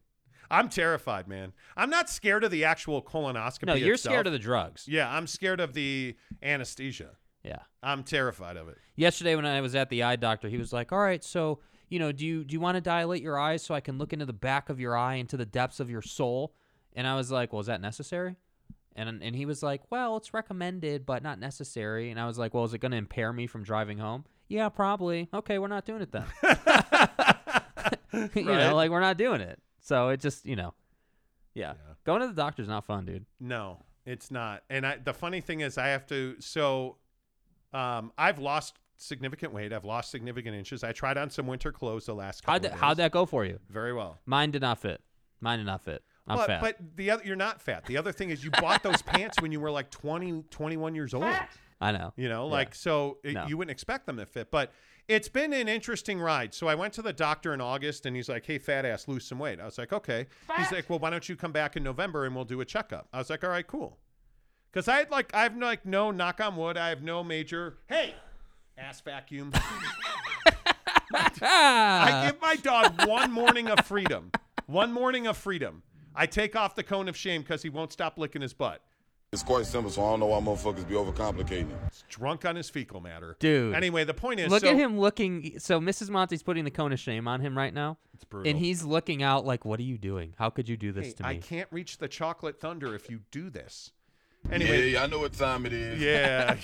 I'm 0.51 0.69
terrified, 0.69 1.27
man. 1.27 1.53
I'm 1.77 1.89
not 1.89 2.09
scared 2.09 2.43
of 2.43 2.51
the 2.51 2.65
actual 2.65 3.01
colonoscopy. 3.01 3.65
No, 3.67 3.73
you're 3.75 3.93
itself. 3.93 4.13
scared 4.13 4.27
of 4.27 4.33
the 4.33 4.39
drugs. 4.39 4.85
Yeah, 4.87 5.09
I'm 5.13 5.27
scared 5.27 5.59
of 5.59 5.73
the 5.73 6.15
anesthesia. 6.41 7.11
Yeah. 7.43 7.59
I'm 7.83 8.03
terrified 8.03 8.57
of 8.57 8.67
it. 8.67 8.77
Yesterday 8.95 9.35
when 9.35 9.45
I 9.45 9.61
was 9.61 9.73
at 9.75 9.89
the 9.89 10.03
eye 10.03 10.15
doctor, 10.17 10.49
he 10.49 10.57
was 10.57 10.73
like, 10.73 10.91
"All 10.91 10.99
right, 10.99 11.23
so 11.23 11.59
you 11.87 11.97
know, 11.99 12.11
do 12.11 12.25
you 12.25 12.43
do 12.43 12.53
you 12.53 12.59
want 12.59 12.75
to 12.75 12.81
dilate 12.81 13.21
your 13.21 13.39
eyes 13.39 13.63
so 13.63 13.73
I 13.73 13.79
can 13.79 13.97
look 13.97 14.11
into 14.11 14.25
the 14.25 14.33
back 14.33 14.69
of 14.69 14.79
your 14.79 14.97
eye, 14.97 15.15
into 15.15 15.37
the 15.37 15.45
depths 15.45 15.79
of 15.79 15.89
your 15.89 16.01
soul?" 16.01 16.53
And 16.93 17.07
I 17.07 17.15
was 17.15 17.31
like, 17.31 17.53
"Well, 17.53 17.61
is 17.61 17.67
that 17.67 17.79
necessary?" 17.81 18.35
And 18.95 19.23
and 19.23 19.35
he 19.35 19.45
was 19.45 19.63
like, 19.63 19.83
"Well, 19.89 20.17
it's 20.17 20.33
recommended, 20.33 21.05
but 21.05 21.23
not 21.23 21.39
necessary." 21.39 22.11
And 22.11 22.19
I 22.19 22.25
was 22.27 22.37
like, 22.37 22.53
"Well, 22.53 22.65
is 22.65 22.73
it 22.73 22.79
going 22.79 22.91
to 22.91 22.97
impair 22.97 23.31
me 23.31 23.47
from 23.47 23.63
driving 23.63 23.99
home?" 23.99 24.25
Yeah, 24.49 24.67
probably. 24.69 25.29
Okay, 25.33 25.59
we're 25.59 25.67
not 25.67 25.85
doing 25.85 26.01
it 26.01 26.11
then. 26.11 26.25
you 28.13 28.19
Right. 28.21 28.45
know, 28.45 28.75
like 28.75 28.89
we're 28.91 28.99
not 28.99 29.17
doing 29.17 29.41
it. 29.41 29.59
So 29.81 30.09
it 30.09 30.19
just, 30.19 30.45
you 30.45 30.55
know, 30.55 30.73
yeah. 31.53 31.73
Going 32.05 32.21
to 32.21 32.27
the 32.27 32.33
doctor's 32.33 32.67
not 32.67 32.85
fun, 32.85 33.05
dude. 33.05 33.25
No, 33.39 33.83
it's 34.05 34.31
not. 34.31 34.63
And 34.69 34.85
I, 34.85 34.97
the 34.97 35.13
funny 35.13 35.41
thing 35.41 35.61
is, 35.61 35.77
I 35.77 35.87
have 35.87 36.05
to. 36.07 36.35
So, 36.39 36.97
um, 37.73 38.11
I've 38.17 38.39
lost 38.39 38.77
significant 38.97 39.53
weight. 39.53 39.71
I've 39.73 39.85
lost 39.85 40.11
significant 40.11 40.55
inches. 40.55 40.83
I 40.83 40.91
tried 40.91 41.17
on 41.17 41.29
some 41.29 41.47
winter 41.47 41.71
clothes 41.71 42.05
the 42.05 42.13
last 42.15 42.41
couple. 42.43 42.53
How'd 42.53 42.65
of 42.65 42.71
that, 42.71 42.77
how'd 42.79 42.97
that 42.97 43.11
go 43.11 43.25
for 43.25 43.45
you? 43.45 43.59
Very 43.69 43.93
well. 43.93 44.17
Mine 44.25 44.51
did 44.51 44.61
not 44.61 44.79
fit. 44.79 45.01
Mine 45.41 45.59
did 45.59 45.65
not 45.65 45.83
fit. 45.83 46.03
I'm 46.27 46.37
but, 46.37 46.47
fat. 46.47 46.61
but 46.61 46.77
the 46.95 47.11
other, 47.11 47.23
you're 47.25 47.35
not 47.35 47.61
fat. 47.61 47.85
The 47.85 47.97
other 47.97 48.11
thing 48.11 48.29
is, 48.29 48.43
you 48.43 48.51
bought 48.51 48.83
those 48.83 49.01
pants 49.05 49.41
when 49.41 49.51
you 49.51 49.59
were 49.59 49.71
like 49.71 49.89
20, 49.89 50.43
21 50.49 50.93
years 50.95 51.13
old. 51.13 51.25
I 51.81 51.91
know. 51.91 52.13
You 52.17 52.29
know, 52.29 52.45
Yeah. 52.45 52.51
like 52.51 52.75
so 52.75 53.17
it, 53.23 53.33
No. 53.33 53.47
you 53.47 53.57
wouldn't 53.57 53.71
expect 53.71 54.05
them 54.05 54.17
to 54.17 54.25
fit, 54.25 54.51
but 54.51 54.71
it's 55.09 55.27
been 55.27 55.51
an 55.53 55.67
interesting 55.67 56.21
ride. 56.21 56.53
So 56.53 56.67
I 56.67 56.75
went 56.75 56.93
to 56.93 57.01
the 57.01 57.11
doctor 57.11 57.53
in 57.53 57.59
August 57.59 58.05
and 58.05 58.15
he's 58.15 58.29
like, 58.29 58.45
"Hey, 58.45 58.59
fat 58.59 58.85
ass, 58.85 59.07
lose 59.07 59.25
some 59.25 59.39
weight." 59.39 59.59
I 59.59 59.65
was 59.65 59.77
like, 59.77 59.91
"Okay." 59.91 60.27
He's 60.55 60.71
like, 60.71 60.89
"Well, 60.89 60.99
why 60.99 61.09
don't 61.09 61.27
you 61.27 61.35
come 61.35 61.51
back 61.51 61.75
in 61.75 61.83
November 61.83 62.25
and 62.25 62.35
we'll 62.35 62.45
do 62.45 62.61
a 62.61 62.65
checkup?" 62.65 63.07
I 63.11 63.17
was 63.17 63.29
like, 63.29 63.43
"All 63.43 63.49
right, 63.49 63.65
cool." 63.67 63.97
Cuz 64.71 64.87
I 64.87 64.97
had 64.99 65.09
like 65.09 65.33
I've 65.33 65.57
like 65.57 65.83
no 65.85 66.11
knock 66.11 66.39
on 66.39 66.55
wood, 66.55 66.77
I 66.77 66.89
have 66.89 67.01
no 67.01 67.23
major 67.23 67.79
Hey, 67.87 68.13
ass 68.77 69.01
vacuum. 69.01 69.51
I 71.11 72.29
give 72.31 72.39
my 72.39 72.55
dog 72.55 73.07
one 73.07 73.31
morning 73.31 73.67
of 73.67 73.79
freedom. 73.85 74.31
One 74.67 74.93
morning 74.93 75.25
of 75.25 75.37
freedom. 75.37 75.81
I 76.15 76.27
take 76.27 76.55
off 76.55 76.75
the 76.75 76.83
cone 76.83 77.07
of 77.09 77.17
shame 77.17 77.43
cuz 77.43 77.63
he 77.63 77.69
won't 77.69 77.91
stop 77.91 78.19
licking 78.19 78.43
his 78.43 78.53
butt. 78.53 78.83
It's 79.31 79.43
quite 79.43 79.67
simple, 79.67 79.91
so 79.91 80.03
I 80.03 80.09
don't 80.11 80.21
know 80.21 80.25
why 80.25 80.39
motherfuckers 80.39 80.87
be 80.87 80.95
overcomplicating 80.95 81.69
it. 81.69 81.77
He's 81.91 82.03
drunk 82.09 82.45
on 82.45 82.55
his 82.55 82.67
fecal 82.69 82.99
matter. 82.99 83.35
Dude. 83.39 83.75
Anyway, 83.75 84.03
the 84.03 84.13
point 84.13 84.39
is 84.39 84.49
Look 84.49 84.63
so, 84.63 84.69
at 84.69 84.75
him 84.75 84.99
looking. 84.99 85.59
So 85.59 85.79
Mrs. 85.79 86.09
Monty's 86.09 86.41
putting 86.41 86.63
the 86.63 86.71
cone 86.71 86.91
of 86.91 86.99
shame 86.99 87.27
on 87.27 87.39
him 87.39 87.55
right 87.55 87.73
now, 87.73 87.97
It's 88.15 88.23
brutal. 88.23 88.49
and 88.49 88.57
he's 88.59 88.83
looking 88.83 89.21
out 89.21 89.45
like, 89.45 89.65
"What 89.65 89.79
are 89.79 89.83
you 89.83 89.99
doing? 89.99 90.33
How 90.39 90.49
could 90.49 90.67
you 90.67 90.77
do 90.77 90.91
this 90.91 91.07
Hey, 91.07 91.13
to 91.13 91.23
me?" 91.23 91.29
I 91.29 91.37
can't 91.37 91.67
reach 91.71 91.99
the 91.99 92.07
chocolate 92.07 92.59
thunder 92.59 92.95
if 92.95 93.07
you 93.09 93.19
do 93.29 93.51
this. 93.51 93.91
Anyway, 94.51 94.89
yeah, 94.91 95.03
I 95.03 95.07
know 95.07 95.19
what 95.19 95.33
time 95.33 95.65
it 95.67 95.73
is. 95.73 96.01
yeah. 96.01 96.55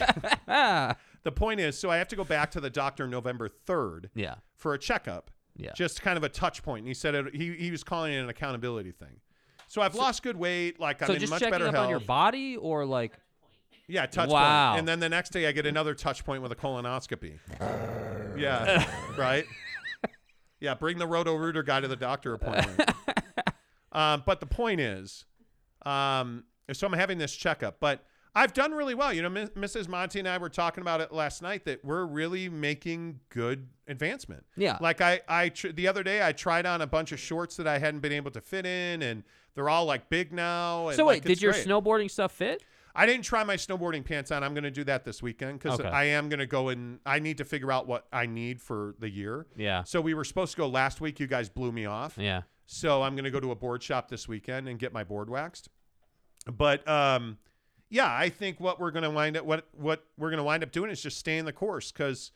Ah. 0.48 0.96
the 1.24 1.32
point 1.32 1.60
is, 1.60 1.78
so 1.78 1.92
I 1.92 1.98
have 1.98 2.08
to 2.08 2.16
go 2.16 2.24
back 2.24 2.50
to 2.52 2.60
the 2.62 2.70
doctor 2.72 3.08
November 3.08 3.48
3rd 3.48 4.10
Yeah. 4.16 4.36
for 4.56 4.74
a 4.74 4.80
checkup. 4.80 5.30
Yeah. 5.58 5.72
Just 5.74 6.02
kind 6.02 6.18
of 6.18 6.24
a 6.24 6.30
touch 6.30 6.64
point. 6.64 6.80
And 6.80 6.88
he 6.88 6.94
said 6.94 7.14
it, 7.16 7.36
he, 7.36 7.54
he 7.54 7.72
was 7.72 7.84
calling 7.84 8.12
it 8.14 8.18
an 8.18 8.30
accountability 8.30 8.92
thing. 8.92 9.20
So 9.68 9.82
I've 9.82 9.96
lost 9.96 10.24
good 10.24 10.38
weight. 10.38 10.80
Like 10.80 11.02
I'm 11.02 11.08
so 11.08 11.14
in 11.16 11.30
much 11.30 11.42
better 11.42 11.68
up 11.68 11.74
health. 11.74 11.86
on 11.86 11.90
your 11.90 12.00
body, 12.00 12.56
or 12.58 12.86
like, 12.86 13.14
Yeah, 13.88 14.06
touch 14.06 14.30
Wow. 14.30 14.72
point. 14.72 14.80
And 14.80 14.88
then 14.88 15.00
the 15.00 15.10
next 15.10 15.32
day 15.32 15.48
I 15.48 15.52
get 15.52 15.66
another 15.66 15.94
touch 15.96 16.24
point 16.26 16.42
with 16.42 16.52
a 16.52 16.56
colonoscopy. 16.56 17.40
yeah, 18.38 18.86
right? 19.18 19.46
Yeah, 20.60 20.74
bring 20.74 20.98
the 20.98 21.08
Roto 21.08 21.36
Rooter 21.36 21.64
guy 21.64 21.82
to 21.82 21.88
the 21.88 21.96
doctor 21.96 22.34
appointment. 22.34 22.90
um, 23.92 24.24
but 24.26 24.40
the 24.40 24.46
point 24.46 24.80
is, 24.80 25.26
um, 25.86 26.46
so 26.72 26.88
I'm 26.88 26.94
having 26.94 27.18
this 27.18 27.36
checkup, 27.36 27.80
but 27.80 28.04
I've 28.34 28.54
done 28.54 28.72
really 28.72 28.96
well. 28.96 29.14
You 29.14 29.22
know, 29.22 29.28
M- 29.40 29.50
Mrs. 29.50 29.88
Monty 29.88 30.20
and 30.20 30.28
I 30.28 30.38
were 30.38 30.50
talking 30.50 30.82
about 30.82 31.00
it 31.02 31.12
last 31.14 31.42
night 31.42 31.66
that 31.66 31.84
we're 31.86 32.06
really 32.06 32.50
making 32.50 33.20
good 33.30 33.68
advancement. 33.88 34.46
Yeah. 34.58 34.78
Like 34.82 35.02
I, 35.02 35.22
I 35.28 35.50
tr- 35.50 35.70
the 35.70 35.88
other 35.88 36.04
day 36.04 36.26
I 36.26 36.32
tried 36.32 36.66
on 36.66 36.82
a 36.82 36.88
bunch 36.88 37.12
of 37.12 37.20
shorts 37.20 37.56
that 37.58 37.68
I 37.68 37.78
hadn't 37.78 38.00
been 38.02 38.12
able 38.12 38.32
to 38.32 38.42
fit 38.42 38.66
in, 38.66 39.02
and 39.04 39.24
they're 39.56 39.70
all 39.70 39.86
like 39.86 40.10
big 40.10 40.32
now. 40.34 40.90
And 40.90 40.96
so 40.96 41.06
like, 41.06 41.24
wait, 41.24 41.24
did 41.26 41.42
your 41.42 41.54
great. 41.54 41.66
snowboarding 41.66 42.12
stuff 42.12 42.32
fit? 42.32 42.64
I 42.98 43.06
didn't 43.06 43.24
try 43.24 43.44
my 43.44 43.58
snowboarding 43.58 44.06
pants 44.06 44.32
on. 44.32 44.42
I'm 44.44 44.54
going 44.54 44.64
to 44.64 44.72
do 44.72 44.86
that 44.86 45.04
this 45.04 45.22
weekend 45.22 45.60
because 45.60 45.80
Okay. 45.82 45.90
I 45.90 46.06
am 46.06 46.30
going 46.30 46.40
to 46.40 46.46
go 46.46 46.70
and 46.70 47.00
I 47.06 47.20
need 47.20 47.38
to 47.40 47.46
figure 47.46 47.72
out 47.72 47.88
what 47.88 48.08
I 48.14 48.26
need 48.26 48.62
for 48.62 48.96
the 49.00 49.10
year. 49.10 49.48
Yeah. 49.58 49.84
So 49.84 50.00
we 50.00 50.14
were 50.14 50.24
supposed 50.24 50.52
to 50.52 50.58
go 50.58 50.68
last 50.68 51.02
week. 51.02 51.20
You 51.20 51.28
guys 51.28 51.50
blew 51.50 51.74
me 51.74 51.86
off. 51.86 52.18
Yeah. 52.18 52.44
So 52.68 53.04
I'm 53.04 53.16
going 53.16 53.26
to 53.26 53.32
go 53.32 53.42
to 53.42 53.52
a 53.52 53.56
board 53.56 53.84
shop 53.84 54.08
this 54.10 54.28
weekend 54.30 54.70
and 54.70 54.80
get 54.80 54.94
my 54.94 55.04
board 55.04 55.30
waxed. 55.30 55.68
But 56.50 56.88
um, 56.88 57.38
yeah, 57.90 58.14
I 58.14 58.30
think 58.30 58.60
what 58.62 58.80
we're 58.80 58.92
going 58.92 59.04
to 59.04 59.10
wind 59.10 59.36
up 59.36 59.46
what 59.46 59.68
what 59.74 60.06
we're 60.18 60.30
going 60.30 60.38
to 60.38 60.44
wind 60.44 60.64
up 60.64 60.72
doing 60.72 60.90
is 60.90 61.02
just 61.02 61.18
staying 61.18 61.46
the 61.46 61.54
course 61.54 61.92
because 61.92 62.32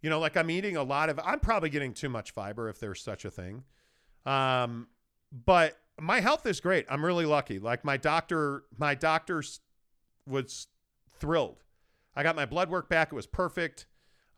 you 0.00 0.08
know, 0.10 0.20
like 0.20 0.36
I'm 0.36 0.50
eating 0.50 0.76
a 0.76 0.82
lot 0.82 1.10
of. 1.10 1.20
I'm 1.24 1.40
probably 1.40 1.70
getting 1.70 1.92
too 1.92 2.08
much 2.08 2.30
fiber 2.30 2.68
if 2.68 2.78
there's 2.80 3.02
such 3.02 3.24
a 3.24 3.30
thing. 3.30 3.64
Um, 4.24 4.86
but 5.32 5.76
my 6.00 6.20
health 6.20 6.46
is 6.46 6.60
great. 6.60 6.86
I'm 6.88 7.04
really 7.04 7.26
lucky. 7.26 7.58
Like 7.58 7.84
my 7.84 7.96
doctor, 7.96 8.64
my 8.78 8.94
doctor's 8.94 9.60
was 10.26 10.66
thrilled. 11.18 11.62
I 12.14 12.22
got 12.22 12.36
my 12.36 12.46
blood 12.46 12.70
work 12.70 12.88
back. 12.88 13.08
It 13.12 13.14
was 13.14 13.26
perfect. 13.26 13.86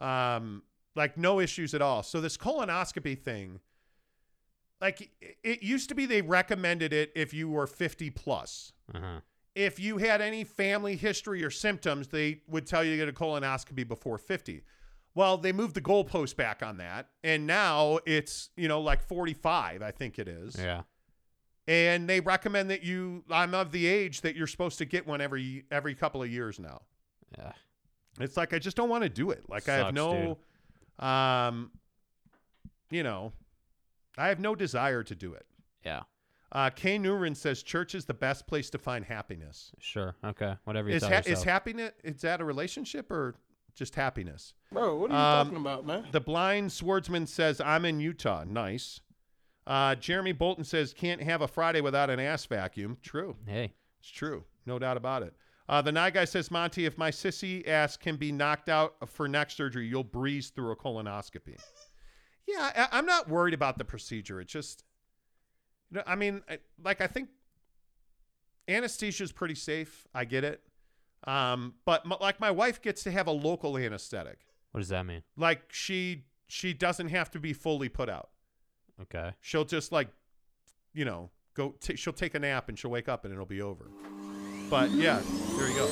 Um, 0.01 0.63
like 0.97 1.17
no 1.17 1.41
issues 1.41 1.75
at 1.75 1.83
all. 1.83 2.03
So 2.03 2.21
this 2.21 2.37
colonoscopy 2.37 3.19
thing, 3.19 3.61
like 4.81 5.11
it- 5.21 5.37
it 5.43 5.63
used 5.63 5.89
to 5.91 5.95
be 5.95 6.07
they 6.07 6.23
recommended 6.23 6.93
it 6.93 7.13
if 7.15 7.35
you 7.35 7.49
were 7.49 7.67
50 7.67 8.11
plus. 8.11 8.73
Uh-huh. 8.95 9.21
If 9.55 9.79
you 9.79 9.99
had 9.99 10.21
any 10.21 10.45
family 10.45 10.97
history 10.97 11.43
or 11.45 11.51
symptoms, 11.51 12.09
they 12.09 12.43
would 12.47 12.67
tell 12.67 12.85
you 12.85 12.93
to 12.93 12.97
get 12.97 13.09
a 13.09 13.13
colonoscopy 13.13 13.87
before 13.87 14.17
50. 14.17 14.63
Well, 15.15 15.37
they 15.37 15.53
moved 15.53 15.75
the 15.75 15.81
goalpost 15.81 16.37
back 16.37 16.63
on 16.63 16.77
that, 16.79 17.09
and 17.25 17.47
now 17.47 17.99
it's 18.07 18.51
you 18.57 18.69
know 18.69 18.81
like 18.81 19.03
45, 19.03 19.83
I 19.83 19.91
think 19.91 20.19
it 20.21 20.29
is. 20.29 20.57
Yeah. 20.57 20.83
And 21.71 22.09
they 22.09 22.19
recommend 22.19 22.71
that 22.71 22.83
you. 22.83 23.23
I'm 23.31 23.55
of 23.55 23.71
the 23.71 23.87
age 23.87 24.23
that 24.23 24.35
you're 24.35 24.49
supposed 24.49 24.79
to 24.79 24.85
get 24.85 25.07
one 25.07 25.21
every 25.21 25.65
every 25.71 25.95
couple 25.95 26.21
of 26.21 26.29
years 26.29 26.59
now. 26.59 26.81
Yeah. 27.39 27.53
It's 28.19 28.37
like 28.37 28.53
I 28.53 28.59
just 28.59 28.77
don't 28.77 28.89
want 28.89 29.05
to 29.05 29.09
do 29.09 29.31
it. 29.31 29.45
Like 29.49 29.69
I 29.69 29.77
have 29.77 29.87
Sucks, 29.87 29.95
no, 29.95 30.39
um, 30.99 31.71
you 32.91 33.05
know, 33.05 33.33
I 34.19 34.27
have 34.29 34.41
no 34.41 34.57
desire 34.57 35.05
to 35.05 35.15
do 35.15 35.33
it. 35.35 35.47
Yeah. 35.87 36.01
Uh, 36.51 36.71
Kay 36.71 36.99
Nurin 36.99 37.37
says 37.37 37.63
church 37.63 37.95
is 37.95 38.05
the 38.05 38.15
best 38.15 38.49
place 38.49 38.69
to 38.71 38.79
find 38.79 39.05
happiness. 39.05 39.71
Sure. 39.79 40.17
Okay. 40.25 40.57
Whatever 40.65 40.89
you 40.89 40.97
Is 40.97 41.03
tell 41.03 41.13
ha- 41.13 41.23
is 41.25 41.45
happiness 41.45 41.93
is 42.03 42.21
that 42.23 42.41
a 42.41 42.45
relationship 42.45 43.13
or 43.13 43.37
just 43.77 43.95
happiness? 43.95 44.55
Bro, 44.73 44.97
what 44.97 45.13
are 45.13 45.15
you 45.15 45.21
Um, 45.21 45.47
talking 45.47 45.61
about, 45.61 45.87
man? 45.87 46.07
The 46.11 46.21
blind 46.21 46.73
swordsman 46.73 47.29
says 47.29 47.61
I'm 47.61 47.85
in 47.85 48.01
Utah. 48.01 48.43
Nice. 48.43 49.01
Uh, 49.71 49.95
Jeremy 49.95 50.33
Bolton 50.33 50.65
says 50.65 50.93
can't 50.93 51.23
have 51.23 51.43
a 51.43 51.47
Friday 51.49 51.81
without 51.81 52.11
an 52.11 52.19
ass 52.19 52.45
vacuum. 52.45 52.99
True. 53.03 53.37
hey. 53.47 53.73
It's 54.01 54.11
true. 54.11 54.43
No 54.67 54.81
doubt 54.81 54.97
about 54.97 55.23
it. 55.23 55.33
Uh, 55.69 55.81
the 55.81 55.93
night 55.93 56.15
guy 56.15 56.25
says, 56.25 56.51
Monty, 56.51 56.87
if 56.87 56.99
my 56.99 57.13
sissy 57.13 57.69
ass 57.69 57.97
can 57.97 58.17
be 58.17 58.33
knocked 58.33 58.69
out 58.69 58.97
for 59.09 59.29
neck 59.29 59.51
surgery, 59.53 59.87
you'll 59.87 60.03
breeze 60.03 60.51
through 60.51 60.73
a 60.73 60.77
colonoscopy. 60.77 61.57
Yeah, 62.49 62.71
I, 62.75 62.99
I'm 62.99 63.07
not 63.07 63.29
worried 63.29 63.55
about 63.55 63.79
the 63.79 63.85
procedure. 63.85 64.41
It 64.41 64.49
just, 64.49 64.83
you 65.91 65.99
know, 65.99 66.03
I 66.05 66.17
mean, 66.17 66.43
I, 66.51 66.59
like 66.83 67.01
I 67.01 67.07
think 67.07 67.29
anesthesia 68.67 69.23
is 69.23 69.31
pretty 69.31 69.55
safe. 69.55 70.09
I 70.13 70.25
get 70.25 70.43
it. 70.43 70.61
Um, 71.25 71.75
but 71.85 72.03
m- 72.05 72.19
like 72.21 72.41
my 72.41 72.51
wife 72.51 72.83
gets 72.83 73.05
to 73.05 73.13
have 73.13 73.29
a 73.29 73.33
local 73.33 73.79
anesthetic. 73.79 74.39
What 74.73 74.81
does 74.81 74.89
that 74.89 75.07
mean? 75.07 75.23
Like 75.37 75.63
she 75.71 76.25
she 76.49 76.73
doesn't 76.73 77.09
have 77.09 77.31
to 77.31 77.39
be 77.39 77.53
fully 77.53 77.89
put 77.89 78.09
out. 78.09 78.31
Okay. 79.03 79.33
She'll 79.41 79.65
just 79.65 79.93
like, 79.93 80.09
you 80.93 81.05
know, 81.05 81.31
go. 81.55 81.75
T- 81.81 81.97
she'll 81.97 82.13
take 82.13 82.35
a 82.35 82.39
nap 82.39 82.69
and 82.69 82.79
she'll 82.79 82.91
wake 82.91 83.09
up 83.09 83.25
and 83.25 83.33
it'll 83.33 83.47
be 83.47 83.63
over. 83.63 83.87
But 84.69 84.91
yeah, 84.91 85.21
there 85.57 85.69
you 85.69 85.75
go. 85.75 85.91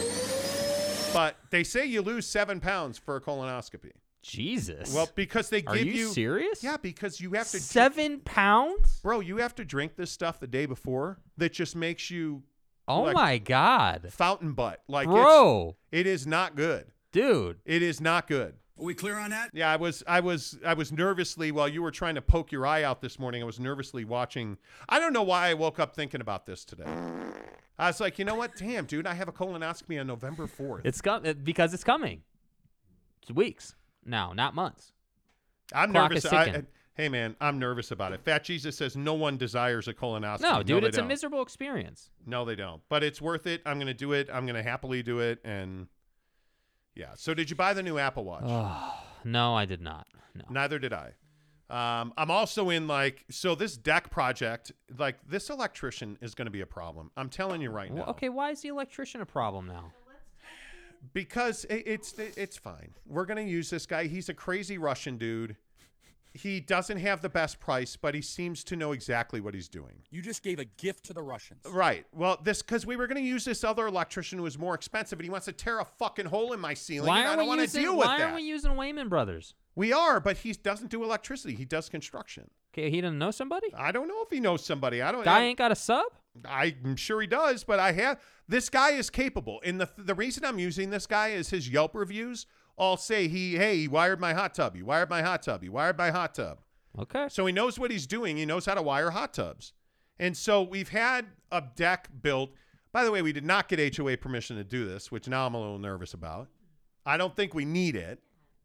But 1.12 1.36
they 1.50 1.64
say 1.64 1.86
you 1.86 2.02
lose 2.02 2.26
seven 2.26 2.60
pounds 2.60 2.98
for 2.98 3.16
a 3.16 3.20
colonoscopy. 3.20 3.92
Jesus. 4.22 4.92
Well, 4.94 5.08
because 5.14 5.48
they 5.48 5.62
Are 5.64 5.74
give 5.76 5.86
you, 5.86 6.08
serious? 6.08 6.62
Yeah, 6.62 6.76
because 6.76 7.20
you 7.20 7.32
have 7.32 7.48
to, 7.50 7.60
Seven 7.60 8.20
pounds? 8.20 9.00
bro. 9.00 9.20
You 9.20 9.38
have 9.38 9.54
to 9.54 9.64
drink 9.64 9.96
this 9.96 10.10
stuff 10.10 10.38
the 10.40 10.46
day 10.46 10.66
before. 10.66 11.18
That 11.38 11.52
just 11.52 11.74
makes 11.76 12.10
you 12.10 12.42
Oh 12.86 13.02
Like- 13.02 13.14
my 13.14 13.38
god. 13.38 14.08
fountain 14.12 14.52
butt. 14.52 14.82
Like, 14.88 15.06
it's- 15.08 15.22
Bro. 15.22 15.76
it 15.92 16.06
is 16.06 16.26
not 16.26 16.56
good. 16.56 16.86
Dude. 17.12 17.58
It 17.64 17.82
is 17.82 18.00
not 18.00 18.26
good. 18.26 18.54
Are 18.78 18.84
we 18.84 18.94
clear 18.94 19.18
on 19.18 19.30
that? 19.30 19.50
Yeah, 19.52 19.70
I 19.70 19.76
was, 19.76 20.04
I 20.06 20.20
was, 20.20 20.58
I 20.64 20.74
was 20.74 20.92
nervously 20.92 21.50
while 21.50 21.68
you 21.68 21.82
were 21.82 21.90
trying 21.90 22.14
to 22.14 22.22
poke 22.22 22.52
your 22.52 22.64
eye 22.66 22.84
out 22.84 23.00
this 23.00 23.18
morning. 23.18 23.42
I 23.42 23.44
was 23.44 23.58
nervously 23.58 24.04
watching. 24.04 24.56
I 24.88 25.00
don't 25.00 25.12
know 25.12 25.22
why 25.24 25.48
I 25.48 25.54
woke 25.54 25.80
up 25.80 25.94
thinking 25.96 26.20
about 26.20 26.46
this 26.46 26.64
today. 26.64 26.84
I 27.78 27.88
was 27.88 28.00
like, 28.00 28.18
you 28.18 28.24
know 28.24 28.34
what? 28.36 28.56
Damn, 28.56 28.86
dude, 28.86 29.06
I 29.06 29.14
have 29.14 29.28
a 29.28 29.32
colonoscopy 29.32 30.00
on 30.00 30.06
November 30.06 30.46
fourth. 30.46 30.82
It's 30.84 31.00
com- 31.00 31.22
uh, 31.24 31.32
because 31.32 31.74
it's 31.74 31.84
coming. 31.84 32.22
It's 33.22 33.32
weeks 33.32 33.74
now, 34.04 34.32
not 34.32 34.54
months. 34.54 34.92
I'm 35.72 35.90
clock 35.90 36.10
nervous. 36.10 36.24
is 36.24 36.32
I, 36.32 36.62
hey, 36.94 37.08
man, 37.08 37.36
I'm 37.40 37.58
nervous 37.58 37.90
about 37.90 38.12
it. 38.12 38.20
Fat 38.20 38.42
Jesus 38.44 38.76
says 38.76 38.96
no 38.96 39.14
one 39.14 39.36
desires 39.36 39.86
a 39.86 39.92
colonoscopy. 39.94 40.40
No, 40.40 40.62
dude, 40.62 40.82
they 40.82 40.88
it's 40.88 40.96
a 40.96 41.00
don't. 41.00 41.08
miserable 41.08 41.42
experience. 41.42 42.10
No, 42.26 42.44
they 42.44 42.56
don't. 42.56 42.80
But 42.88 43.04
it's 43.04 43.20
worth 43.20 43.46
it. 43.46 43.60
I'm 43.66 43.76
going 43.76 43.88
to 43.88 43.94
do 43.94 44.12
it. 44.12 44.28
I'm 44.32 44.46
going 44.46 44.56
to 44.56 44.62
happily 44.62 45.02
do 45.02 45.18
it. 45.20 45.40
And 45.44 45.88
yeah. 46.98 47.14
So, 47.16 47.32
did 47.32 47.48
you 47.48 47.56
buy 47.56 47.72
the 47.72 47.82
new 47.82 47.96
Apple 47.98 48.24
Watch? 48.24 48.44
No, 49.24 49.54
I 49.54 49.64
did 49.64 49.80
not. 49.80 50.06
No. 50.34 50.44
Neither 50.50 50.78
did 50.78 50.92
I. 50.92 51.12
Um, 51.70 52.14
I'm 52.16 52.30
also 52.30 52.70
in 52.70 52.86
like 52.86 53.24
so 53.30 53.54
this 53.54 53.76
deck 53.76 54.10
project. 54.10 54.72
Like 54.96 55.16
this 55.26 55.50
electrician 55.50 56.18
is 56.20 56.34
going 56.34 56.46
to 56.46 56.52
be 56.52 56.60
a 56.60 56.66
problem. 56.66 57.10
I'm 57.16 57.28
telling 57.28 57.60
you 57.60 57.70
right 57.70 57.90
now. 57.90 58.02
Well, 58.02 58.10
okay, 58.10 58.28
why 58.28 58.50
is 58.50 58.60
the 58.62 58.68
electrician 58.68 59.20
a 59.20 59.26
problem 59.26 59.66
now? 59.66 59.92
because 61.12 61.64
it, 61.66 61.82
it's 61.86 62.14
it's 62.18 62.56
fine. 62.56 62.94
We're 63.06 63.26
gonna 63.26 63.42
use 63.42 63.70
this 63.70 63.86
guy. 63.86 64.06
He's 64.06 64.28
a 64.28 64.34
crazy 64.34 64.78
Russian 64.78 65.18
dude. 65.18 65.56
He 66.38 66.60
doesn't 66.60 66.98
have 66.98 67.20
the 67.22 67.28
best 67.28 67.58
price, 67.60 67.96
but 67.96 68.14
he 68.14 68.22
seems 68.22 68.62
to 68.64 68.76
know 68.76 68.92
exactly 68.92 69.40
what 69.40 69.54
he's 69.54 69.68
doing. 69.68 70.02
You 70.10 70.22
just 70.22 70.42
gave 70.42 70.58
a 70.58 70.64
gift 70.64 71.04
to 71.06 71.12
the 71.12 71.22
Russians. 71.22 71.60
Right. 71.68 72.06
Well, 72.12 72.38
this 72.42 72.62
because 72.62 72.86
we 72.86 72.96
were 72.96 73.06
gonna 73.06 73.20
use 73.20 73.44
this 73.44 73.64
other 73.64 73.86
electrician 73.86 74.38
who 74.38 74.44
was 74.44 74.58
more 74.58 74.74
expensive, 74.74 75.18
and 75.18 75.24
he 75.24 75.30
wants 75.30 75.46
to 75.46 75.52
tear 75.52 75.80
a 75.80 75.84
fucking 75.84 76.26
hole 76.26 76.52
in 76.52 76.60
my 76.60 76.74
ceiling. 76.74 77.08
Why 77.08 77.18
and 77.20 77.26
I 77.26 77.30
aren't 77.30 77.38
don't 77.40 77.46
we 77.46 77.48
want 77.48 77.58
to 77.60 77.64
using? 77.64 77.82
deal 77.82 77.96
with 77.96 78.06
why 78.06 78.18
that. 78.18 78.24
aren't 78.24 78.36
we 78.36 78.42
using 78.42 78.72
Wayman 78.76 79.08
Brothers? 79.08 79.54
we 79.74 79.92
are, 79.92 80.18
but 80.20 80.38
he 80.38 80.52
doesn't 80.52 80.90
do 80.90 81.04
electricity. 81.04 81.54
He 81.54 81.64
does 81.64 81.88
construction. 81.88 82.50
Okay, 82.74 82.90
he 82.90 83.00
doesn't 83.00 83.18
know 83.18 83.30
somebody. 83.30 83.68
I 83.76 83.92
don't 83.92 84.08
know 84.08 84.22
if 84.22 84.30
he 84.30 84.40
knows 84.40 84.64
somebody. 84.64 85.00
I 85.02 85.12
don't. 85.12 85.24
Guy 85.24 85.38
I- 85.40 85.42
ain't 85.44 85.58
got 85.58 85.72
a 85.72 85.76
sub. 85.76 86.06
I'm 86.44 86.94
sure 86.96 87.20
he 87.20 87.26
does, 87.26 87.64
but 87.64 87.80
I 87.80 87.90
have 87.92 88.20
this 88.46 88.68
guy 88.70 88.90
is 88.92 89.10
capable. 89.10 89.60
And 89.64 89.80
the 89.80 89.88
the 89.98 90.14
reason 90.14 90.44
I'm 90.44 90.58
using 90.60 90.90
this 90.90 91.06
guy 91.06 91.28
is 91.28 91.50
his 91.50 91.68
Yelp 91.68 91.94
reviews 91.96 92.46
all 92.78 92.96
say 92.96 93.28
he 93.28 93.56
hey 93.56 93.76
he 93.76 93.88
wired 93.88 94.20
my 94.20 94.32
hot 94.32 94.54
tub, 94.54 94.74
he 94.74 94.82
wired 94.82 95.10
my 95.10 95.22
hot 95.22 95.42
tub, 95.42 95.62
he 95.62 95.68
wired 95.68 95.98
my 95.98 96.10
hot 96.10 96.34
tub. 96.34 96.60
Okay. 96.98 97.26
So 97.28 97.46
he 97.46 97.52
knows 97.52 97.78
what 97.78 97.90
he's 97.90 98.06
doing. 98.06 98.36
He 98.36 98.46
knows 98.46 98.66
how 98.66 98.74
to 98.74 98.82
wire 98.82 99.10
hot 99.10 99.34
tubs. 99.34 99.72
And 100.18 100.36
so 100.36 100.62
we've 100.62 100.88
had 100.88 101.26
a 101.52 101.62
deck 101.76 102.08
built. 102.22 102.50
By 102.92 103.04
the 103.04 103.12
way, 103.12 103.22
we 103.22 103.32
did 103.32 103.44
not 103.44 103.68
get 103.68 103.96
HOA 103.96 104.16
permission 104.16 104.56
to 104.56 104.64
do 104.64 104.84
this, 104.84 105.12
which 105.12 105.28
now 105.28 105.46
I'm 105.46 105.54
a 105.54 105.60
little 105.60 105.78
nervous 105.78 106.14
about. 106.14 106.48
I 107.06 107.16
don't 107.16 107.36
think 107.36 107.54
we 107.54 107.64
need 107.64 107.94
it, 107.94 108.20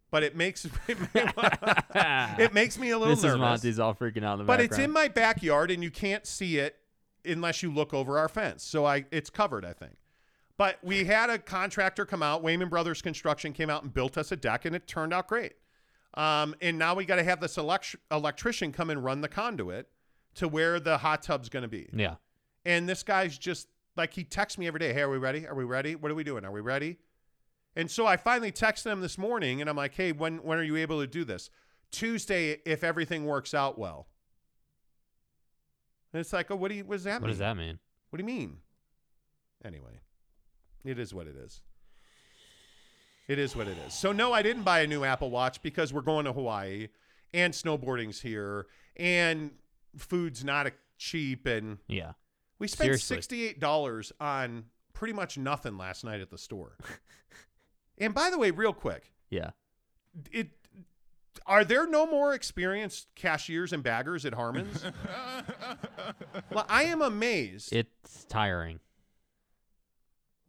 but 0.10 0.23
it 0.23 0.35
makes 0.35 0.65
it 0.88 2.53
makes 2.53 2.80
me 2.80 2.90
a 2.90 2.98
little 2.98 3.15
this 3.15 3.23
nervous 3.23 3.40
Monty's 3.40 3.80
all 3.80 3.94
freaking 3.94 4.23
out 4.23 4.34
in 4.34 4.40
the 4.40 4.45
but 4.45 4.57
background. 4.57 4.72
it's 4.72 4.80
in 4.80 4.91
my 4.91 5.07
backyard 5.07 5.69
and 5.69 5.84
you 5.84 5.91
can't 5.91 6.26
see 6.26 6.57
it 6.57 6.77
unless 7.26 7.61
you 7.61 7.72
look 7.72 7.94
over 7.94 8.18
our 8.18 8.30
fence. 8.30 8.64
So 8.64 8.85
I 8.85 9.06
it's 9.11 9.30
covered, 9.30 9.65
I 9.65 9.73
think. 9.73 9.94
But 10.57 10.77
we 10.84 11.05
had 11.05 11.30
a 11.30 11.39
contractor 11.39 12.05
come 12.05 12.21
out, 12.21 12.43
Wayman 12.43 12.69
Brothers 12.69 13.01
Construction 13.01 13.53
came 13.53 13.69
out 13.69 13.84
and 13.84 13.93
built 13.93 14.17
us 14.17 14.31
a 14.31 14.35
deck 14.35 14.65
and 14.65 14.75
it 14.75 14.88
turned 14.88 15.13
out 15.13 15.27
great. 15.27 15.53
Um, 16.13 16.53
and 16.61 16.77
now 16.77 16.93
we 16.93 17.05
got 17.05 17.15
to 17.15 17.23
have 17.23 17.39
this 17.39 17.57
elect- 17.57 17.95
electrician 18.11 18.71
come 18.71 18.91
and 18.91 19.03
run 19.03 19.21
the 19.21 19.27
conduit 19.27 19.89
to 20.35 20.47
where 20.47 20.80
the 20.80 20.99
hot 20.99 21.23
tub's 21.23 21.49
going 21.49 21.63
to 21.63 21.69
be. 21.69 21.89
Yeah. 21.91 22.15
And 22.65 22.88
this 22.88 23.01
guy's 23.01 23.38
just 23.38 23.67
like 23.97 24.13
he 24.13 24.23
texts 24.23 24.57
me 24.57 24.67
every 24.67 24.80
day, 24.80 24.93
"Hey, 24.93 25.01
are 25.01 25.09
we 25.09 25.17
ready? 25.17 25.47
Are 25.47 25.55
we 25.55 25.63
ready? 25.63 25.95
What 25.95 26.11
are 26.11 26.15
we 26.15 26.23
doing? 26.23 26.45
Are 26.45 26.51
we 26.51 26.61
ready?" 26.61 26.97
And 27.75 27.89
so 27.89 28.05
I 28.05 28.17
finally 28.17 28.51
texted 28.51 28.85
him 28.85 29.01
this 29.01 29.17
morning 29.17 29.59
and 29.59 29.69
I'm 29.69 29.75
like, 29.75 29.95
"Hey, 29.95 30.11
when 30.11 30.38
when 30.43 30.57
are 30.59 30.63
you 30.63 30.77
able 30.77 31.01
to 31.01 31.07
do 31.07 31.23
this?" 31.23 31.49
Tuesday 31.91 32.61
if 32.65 32.84
everything 32.84 33.25
works 33.25 33.53
out 33.53 33.77
well. 33.77 34.07
And 36.13 36.19
it's 36.19 36.31
like, 36.34 36.49
"Oh, 36.51 36.55
what 36.55 36.69
do 36.69 36.75
you 36.75 36.85
what 36.85 36.95
does 36.95 37.03
that 37.05 37.21
What 37.21 37.27
mean?" 37.27 37.30
does 37.30 37.39
that 37.39 37.57
mean? 37.57 37.80
What 38.09 38.17
do 38.17 38.21
you 38.23 38.27
mean? 38.27 38.57
Anyway, 39.65 39.99
it 40.85 40.99
is 40.99 41.14
what 41.14 41.27
it 41.27 41.35
is. 41.35 41.61
It 43.27 43.39
is 43.39 43.55
what 43.55 43.68
it 43.68 43.77
is. 43.88 43.93
So 43.93 44.11
no, 44.11 44.34
I 44.34 44.41
didn't 44.41 44.64
buy 44.64 44.81
a 44.81 44.88
new 44.88 45.03
Apple 45.03 45.31
Watch 45.31 45.61
because 45.61 45.93
we're 45.93 46.01
going 46.01 46.26
to 46.26 46.34
Hawaii 46.34 46.89
and 47.34 47.53
snowboarding's 47.53 48.22
here 48.22 48.68
and 48.97 49.51
food's 49.97 50.43
not 50.43 50.68
a 50.68 50.73
cheap 50.97 51.45
and 51.47 51.77
Yeah. 51.88 52.11
we 52.60 52.68
spent 52.68 52.88
Seriously. 52.88 53.15
sixty-eight 53.15 53.60
dollars 53.60 54.11
on 54.19 54.65
pretty 54.93 55.14
much 55.14 55.38
nothing 55.38 55.77
last 55.77 56.03
night 56.03 56.19
at 56.22 56.30
the 56.30 56.38
store. 56.38 56.77
and 57.97 58.14
by 58.14 58.30
the 58.30 58.38
way, 58.38 58.51
real 58.51 58.73
quick, 58.73 59.11
Yeah. 59.30 59.51
it 60.31 60.49
are 61.47 61.64
there 61.65 61.88
no 61.88 62.05
more 62.05 62.34
experienced 62.34 63.07
cashiers 63.15 63.73
and 63.73 63.81
baggers 63.84 64.26
at 64.26 64.34
Harmon's? 64.34 64.85
well, 66.51 66.65
I 66.69 66.84
am 66.84 67.01
amazed. 67.01 67.73
It's 67.73 68.26
tiring. 68.26 68.80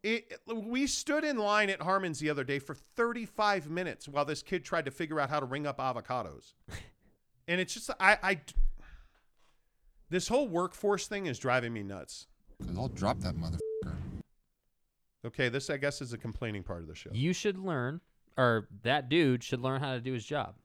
It, 0.04 0.38
we 0.46 0.86
stood 0.86 1.24
in 1.24 1.38
line 1.38 1.70
at 1.70 1.80
Harmon's 1.80 2.18
the 2.18 2.28
other 2.28 2.44
day 2.44 2.58
for 2.58 2.74
35 2.74 3.70
minutes 3.70 4.06
while 4.06 4.26
this 4.26 4.42
kid 4.42 4.62
tried 4.62 4.84
to 4.84 4.90
figure 4.90 5.18
out 5.18 5.30
how 5.30 5.40
to 5.40 5.46
ring 5.46 5.66
up 5.66 5.78
avocados. 5.78 6.52
and 7.48 7.58
it's 7.58 7.72
just, 7.72 7.88
I, 7.98 8.18
I, 8.22 8.40
this 10.10 10.28
whole 10.28 10.46
workforce 10.46 11.06
thing 11.06 11.24
is 11.24 11.38
driving 11.38 11.72
me 11.72 11.82
nuts. 11.82 12.26
Cause 12.66 12.76
I'll 12.76 12.88
drop 12.88 13.20
that 13.20 13.34
motherfucker. 13.34 13.60
Okay, 15.24 15.48
this, 15.48 15.70
I 15.70 15.78
guess, 15.78 16.02
is 16.02 16.12
a 16.12 16.18
complaining 16.18 16.64
part 16.64 16.82
of 16.82 16.86
the 16.86 16.94
show. 16.94 17.08
You 17.14 17.32
should 17.32 17.56
learn, 17.56 18.02
or 18.36 18.68
that 18.82 19.08
dude 19.08 19.42
should 19.42 19.60
learn 19.60 19.80
how 19.80 19.94
to 19.94 20.02
do 20.02 20.12
his 20.12 20.26
job. 20.26 20.56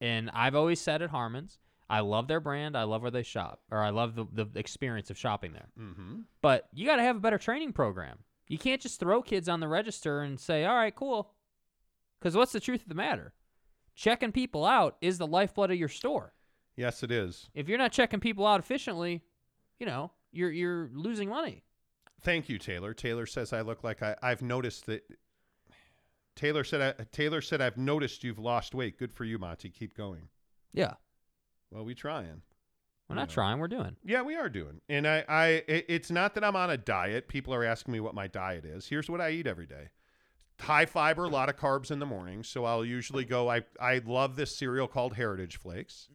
And 0.00 0.30
I've 0.32 0.54
always 0.54 0.80
said 0.80 1.02
at 1.02 1.10
Harmon's, 1.10 1.58
I 1.90 1.98
love 2.00 2.28
their 2.28 2.38
brand. 2.38 2.76
I 2.76 2.84
love 2.84 3.02
where 3.02 3.10
they 3.10 3.24
shop, 3.24 3.60
or 3.72 3.78
I 3.78 3.90
love 3.90 4.14
the, 4.14 4.26
the 4.32 4.46
experience 4.54 5.10
of 5.10 5.18
shopping 5.18 5.52
there. 5.52 5.68
Mm-hmm. 5.76 6.20
But 6.42 6.68
you 6.72 6.86
got 6.86 6.96
to 6.96 7.02
have 7.02 7.16
a 7.16 7.20
better 7.20 7.38
training 7.38 7.72
program. 7.72 8.18
You 8.48 8.58
can't 8.58 8.80
just 8.80 8.98
throw 8.98 9.22
kids 9.22 9.48
on 9.48 9.60
the 9.60 9.68
register 9.68 10.20
and 10.20 10.40
say, 10.40 10.64
all 10.64 10.74
right, 10.74 10.94
cool. 10.94 11.32
Because 12.18 12.34
what's 12.34 12.52
the 12.52 12.60
truth 12.60 12.82
of 12.82 12.88
the 12.88 12.94
matter? 12.94 13.34
checking 13.98 14.30
people 14.30 14.64
out 14.64 14.96
is 15.00 15.18
the 15.18 15.26
lifeblood 15.26 15.72
of 15.72 15.76
your 15.76 15.88
store. 15.88 16.32
Yes, 16.76 17.02
it 17.02 17.10
is. 17.10 17.50
If 17.52 17.68
you're 17.68 17.78
not 17.78 17.90
checking 17.90 18.20
people 18.20 18.46
out 18.46 18.60
efficiently, 18.60 19.24
you 19.80 19.86
know, 19.86 20.12
you're 20.30 20.52
you're 20.52 20.88
losing 20.94 21.28
money. 21.28 21.64
Thank 22.22 22.48
you, 22.48 22.58
Taylor. 22.58 22.94
Taylor 22.94 23.26
says 23.26 23.52
I 23.52 23.60
look 23.62 23.82
like 23.82 24.02
I, 24.02 24.14
I've 24.22 24.40
noticed 24.40 24.86
that. 24.86 25.02
Taylor 26.36 26.62
said 26.62 26.96
I, 27.00 27.04
Taylor 27.10 27.40
said 27.40 27.60
I've 27.60 27.76
noticed 27.76 28.22
you've 28.22 28.38
lost 28.38 28.72
weight. 28.72 28.98
Good 28.98 29.12
for 29.12 29.24
you, 29.24 29.38
Monty. 29.38 29.70
Keep 29.70 29.96
going. 29.96 30.28
Yeah. 30.72 30.94
Well, 31.72 31.84
we 31.84 31.96
trying. 31.96 32.42
We're 33.08 33.16
not 33.16 33.30
trying, 33.30 33.58
we're 33.58 33.68
doing. 33.68 33.96
Yeah, 34.04 34.20
we 34.22 34.36
are 34.36 34.48
doing. 34.50 34.80
And 34.88 35.06
I, 35.08 35.24
I, 35.28 35.46
it- 35.66 35.86
it's 35.88 36.10
not 36.10 36.34
that 36.34 36.44
I'm 36.44 36.56
on 36.56 36.70
a 36.70 36.76
diet. 36.76 37.26
People 37.28 37.54
are 37.54 37.64
asking 37.64 37.92
me 37.92 38.00
what 38.00 38.14
my 38.14 38.26
diet 38.26 38.64
is. 38.64 38.86
Here's 38.86 39.08
what 39.08 39.20
I 39.20 39.30
eat 39.30 39.46
every 39.46 39.66
day: 39.66 39.88
high 40.60 40.84
fiber, 40.86 41.24
a 41.24 41.28
lot 41.28 41.48
of 41.48 41.56
carbs 41.56 41.90
in 41.90 41.98
the 42.00 42.06
morning. 42.06 42.42
So 42.42 42.64
I'll 42.66 42.84
usually 42.84 43.24
go. 43.24 43.48
I, 43.50 43.62
I 43.80 44.02
love 44.04 44.36
this 44.36 44.54
cereal 44.54 44.88
called 44.88 45.14
Heritage 45.14 45.56
Flakes, 45.58 46.08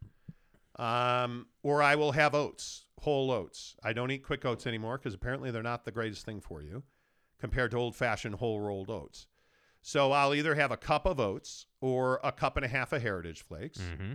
um, 0.77 1.47
or 1.63 1.81
I 1.81 1.95
will 1.95 2.11
have 2.13 2.33
oats, 2.35 2.85
whole 3.01 3.31
oats. 3.31 3.75
I 3.83 3.93
don't 3.93 4.11
eat 4.11 4.23
quick 4.23 4.45
oats 4.45 4.67
anymore 4.67 4.97
because 4.97 5.13
apparently 5.13 5.51
they're 5.51 5.63
not 5.63 5.85
the 5.85 5.91
greatest 5.91 6.25
thing 6.25 6.41
for 6.41 6.61
you 6.61 6.83
compared 7.39 7.71
to 7.71 7.77
old-fashioned 7.77 8.35
whole 8.35 8.59
rolled 8.61 8.89
oats. 8.89 9.27
So 9.81 10.11
I'll 10.13 10.33
either 10.33 10.55
have 10.55 10.71
a 10.71 10.77
cup 10.77 11.05
of 11.05 11.19
oats 11.19 11.65
or 11.81 12.21
a 12.23 12.31
cup 12.31 12.55
and 12.55 12.65
a 12.65 12.69
half 12.69 12.93
of 12.93 13.01
Heritage 13.01 13.41
Flakes 13.41 13.79
Mm-hmm. 13.79 14.13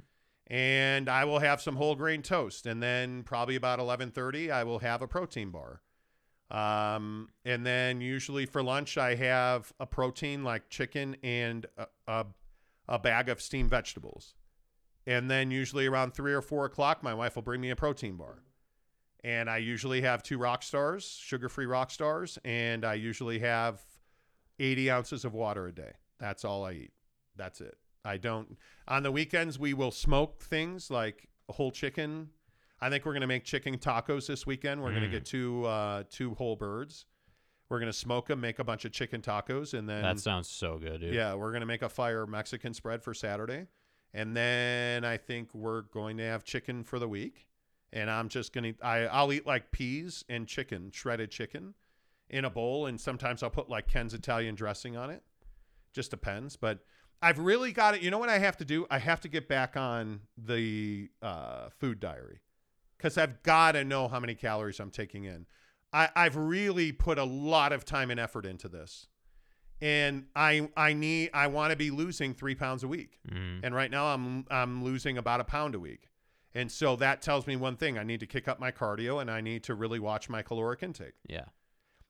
And 0.49 1.09
I 1.09 1.25
will 1.25 1.39
have 1.39 1.61
some 1.61 1.77
whole 1.77 1.95
grain 1.95 2.23
toast, 2.23 2.67
and 2.67 2.83
then 2.83 3.23
probably 3.23 3.57
about 3.57 3.79
eleven 3.79 4.11
thirty, 4.11 4.51
I 4.51 4.65
will 4.65 4.79
have 4.81 5.03
a 5.03 5.09
protein 5.09 5.51
bar. 5.51 5.83
Um, 6.51 7.29
and 7.45 7.65
then 7.67 8.01
usually 8.01 8.47
for 8.47 8.63
lunch, 8.63 8.97
I 8.97 9.15
have 9.17 9.73
a 9.79 9.87
protein 9.87 10.45
like 10.45 10.71
chicken 10.71 11.17
and 11.23 11.67
a, 11.77 11.87
a, 12.07 12.27
a 12.89 12.99
bag 12.99 13.29
of 13.29 13.43
steamed 13.43 13.71
vegetables. 13.71 14.35
And 15.07 15.31
then 15.31 15.51
usually 15.51 15.87
around 15.87 16.15
three 16.15 16.33
or 16.33 16.43
four 16.43 16.65
o'clock, 16.65 17.03
my 17.03 17.15
wife 17.15 17.35
will 17.35 17.43
bring 17.43 17.61
me 17.61 17.71
a 17.71 17.77
protein 17.77 18.17
bar. 18.17 18.43
And 19.25 19.51
I 19.51 19.59
usually 19.59 20.03
have 20.03 20.23
two 20.23 20.39
rock 20.39 20.63
stars, 20.63 21.05
sugar 21.05 21.49
free 21.49 21.67
rock 21.67 21.91
stars, 21.91 22.39
and 22.45 22.85
I 22.85 22.95
usually 22.95 23.41
have 23.41 23.81
80 24.59 24.91
ounces 24.91 25.25
of 25.25 25.35
water 25.35 25.67
a 25.67 25.73
day. 25.73 25.93
That's 26.19 26.45
all 26.45 26.65
I 26.65 26.73
eat. 26.73 26.93
That's 27.37 27.61
it. 27.61 27.77
I 28.09 28.17
don't. 28.17 28.57
On 28.89 29.03
the 29.03 29.13
weekends, 29.13 29.59
we 29.59 29.75
will 29.75 29.91
smoke 29.91 30.41
things 30.43 30.91
like 30.91 31.29
a 31.49 31.53
whole 31.53 31.71
chicken. 31.71 32.31
I 32.81 32.89
think 32.91 33.05
we're 33.05 33.13
going 33.13 33.21
to 33.23 33.27
make 33.27 33.45
chicken 33.45 33.77
tacos 33.79 34.27
this 34.27 34.47
weekend. 34.47 34.83
We're 34.83 34.91
going 34.91 35.03
to 35.03 35.09
Mm. 35.09 35.13
get 35.13 35.25
two 35.25 35.65
uh, 35.67 36.05
two 36.11 36.35
whole 36.35 36.57
birds. 36.57 37.07
We're 37.69 37.81
going 37.81 37.93
to 37.93 37.99
smoke 37.99 38.29
them, 38.29 38.41
make 38.41 38.61
a 38.61 38.65
bunch 38.65 38.87
of 38.87 38.93
chicken 38.93 39.21
tacos, 39.21 39.75
and 39.79 39.87
then 39.87 40.03
That 40.03 40.19
sounds 40.21 40.49
so 40.49 40.79
good, 40.79 41.03
dude. 41.03 41.13
yeah, 41.15 41.35
we're 41.35 41.51
going 41.51 41.61
to 41.61 41.67
make 41.67 41.83
a 41.83 41.89
fire 41.91 42.27
Mexican 42.27 42.73
spread 42.73 43.03
for 43.03 43.13
Saturday. 43.13 43.67
And 44.15 44.35
then 44.35 45.05
I 45.05 45.19
think 45.19 45.53
we're 45.55 45.83
going 45.83 46.17
to 46.17 46.23
have 46.25 46.45
chicken 46.45 46.83
for 46.83 46.99
the 46.99 47.07
week. 47.09 47.47
And 47.93 48.11
I'm 48.11 48.31
just 48.31 48.55
going 48.55 48.73
to, 48.75 48.83
I, 48.85 49.01
I'll 49.07 49.31
eat 49.35 49.47
like 49.47 49.71
peas 49.71 50.25
and 50.31 50.47
chicken, 50.49 50.91
shredded 50.93 51.31
chicken 51.31 51.75
in 52.31 52.47
a 52.47 52.51
bowl. 52.51 52.87
And 52.87 52.99
sometimes 52.99 53.43
I'll 53.43 53.51
put 53.51 53.69
like 53.69 53.87
Ken's 53.87 54.15
Italian 54.15 54.55
dressing 54.55 54.97
on 54.97 55.11
it. 55.11 55.23
Just 55.93 56.11
depends. 56.11 56.57
But 56.57 56.79
I've 57.21 57.39
really 57.39 57.73
got 57.73 57.95
it. 57.95 58.03
You 58.03 58.11
know 58.11 58.19
what 58.19 58.29
I 58.29 58.39
have 58.39 58.57
to 58.59 58.65
do? 58.65 58.87
I 58.91 58.99
have 58.99 59.21
to 59.23 59.29
get 59.29 59.49
back 59.49 59.77
on 59.77 60.21
the 60.37 61.11
uh, 61.23 61.69
food 61.71 61.99
diary 62.01 62.41
because 62.97 63.19
I've 63.19 63.43
got 63.43 63.73
to 63.73 63.85
know 63.85 64.09
how 64.09 64.21
many 64.21 64.35
calories 64.35 64.79
I'm 64.81 64.91
taking 64.91 65.25
in. 65.25 65.47
I, 65.93 66.11
I've 66.15 66.37
really 66.37 66.93
put 66.93 67.19
a 67.19 67.25
lot 67.25 67.73
of 67.73 67.85
time 67.85 68.11
and 68.11 68.21
effort 68.21 68.45
into 68.47 68.69
this 68.69 69.09
and 69.81 70.27
I 70.35 70.69
I 70.77 70.93
need 70.93 71.31
I 71.33 71.47
want 71.47 71.71
to 71.71 71.77
be 71.77 71.91
losing 71.93 72.35
three 72.35 72.57
pounds 72.57 72.83
a 72.83 72.89
week, 72.89 73.21
Mhm. 73.31 73.61
and 73.63 73.73
right 73.75 73.91
now 73.93 74.07
I'm 74.13 74.45
I'm 74.51 74.83
losing 74.83 75.17
about 75.19 75.41
a 75.41 75.45
pound 75.45 75.77
a 75.77 75.79
week, 75.79 76.11
and 76.53 76.71
so 76.71 76.97
that 76.97 77.23
tells 77.23 77.47
me 77.47 77.55
one 77.55 77.77
thing: 77.77 77.97
I 77.97 78.03
need 78.03 78.19
to 78.19 78.27
kick 78.27 78.49
up 78.49 78.59
my 78.59 78.73
cardio, 78.73 79.21
and 79.21 79.31
I 79.31 79.41
need 79.41 79.63
to 79.65 79.77
really 79.77 80.01
watch 80.01 80.29
my 80.29 80.43
caloric 80.43 80.83
intake. 80.83 81.15
Yeah. 81.29 81.45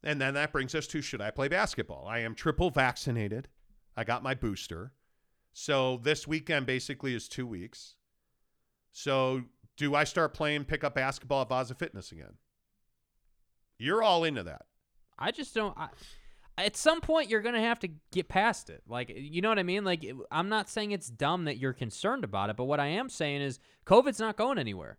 And 0.02 0.18
then 0.18 0.32
that 0.32 0.50
brings 0.50 0.74
us 0.74 0.86
to 0.86 1.02
should 1.02 1.20
I 1.20 1.30
play 1.30 1.48
basketball? 1.48 2.06
I 2.08 2.20
am 2.20 2.34
triple 2.34 2.70
vaccinated. 2.70 3.48
I 3.96 4.02
got 4.04 4.22
my 4.22 4.32
booster, 4.34 4.92
so 5.60 5.98
this 6.04 6.24
weekend 6.24 6.66
basically 6.66 7.16
is 7.16 7.26
two 7.26 7.44
weeks. 7.44 7.96
So 8.92 9.42
do 9.76 9.96
I 9.96 10.04
start 10.04 10.32
playing 10.32 10.66
pickup 10.66 10.94
basketball 10.94 11.42
at 11.42 11.48
VASA 11.48 11.74
Fitness 11.74 12.12
again? 12.12 12.34
You're 13.76 14.00
all 14.00 14.22
into 14.22 14.44
that. 14.44 14.66
I 15.18 15.32
just 15.32 15.56
don't. 15.56 15.76
I, 15.76 15.88
at 16.58 16.76
some 16.76 17.00
point, 17.00 17.28
you're 17.28 17.40
gonna 17.40 17.60
have 17.60 17.80
to 17.80 17.88
get 18.12 18.28
past 18.28 18.70
it. 18.70 18.84
Like, 18.86 19.12
you 19.12 19.42
know 19.42 19.48
what 19.48 19.58
I 19.58 19.64
mean? 19.64 19.82
Like, 19.82 20.08
I'm 20.30 20.48
not 20.48 20.68
saying 20.68 20.92
it's 20.92 21.08
dumb 21.08 21.46
that 21.46 21.58
you're 21.58 21.72
concerned 21.72 22.22
about 22.22 22.50
it, 22.50 22.56
but 22.56 22.66
what 22.66 22.78
I 22.78 22.86
am 22.86 23.08
saying 23.08 23.42
is, 23.42 23.58
COVID's 23.84 24.20
not 24.20 24.36
going 24.36 24.58
anywhere. 24.58 24.98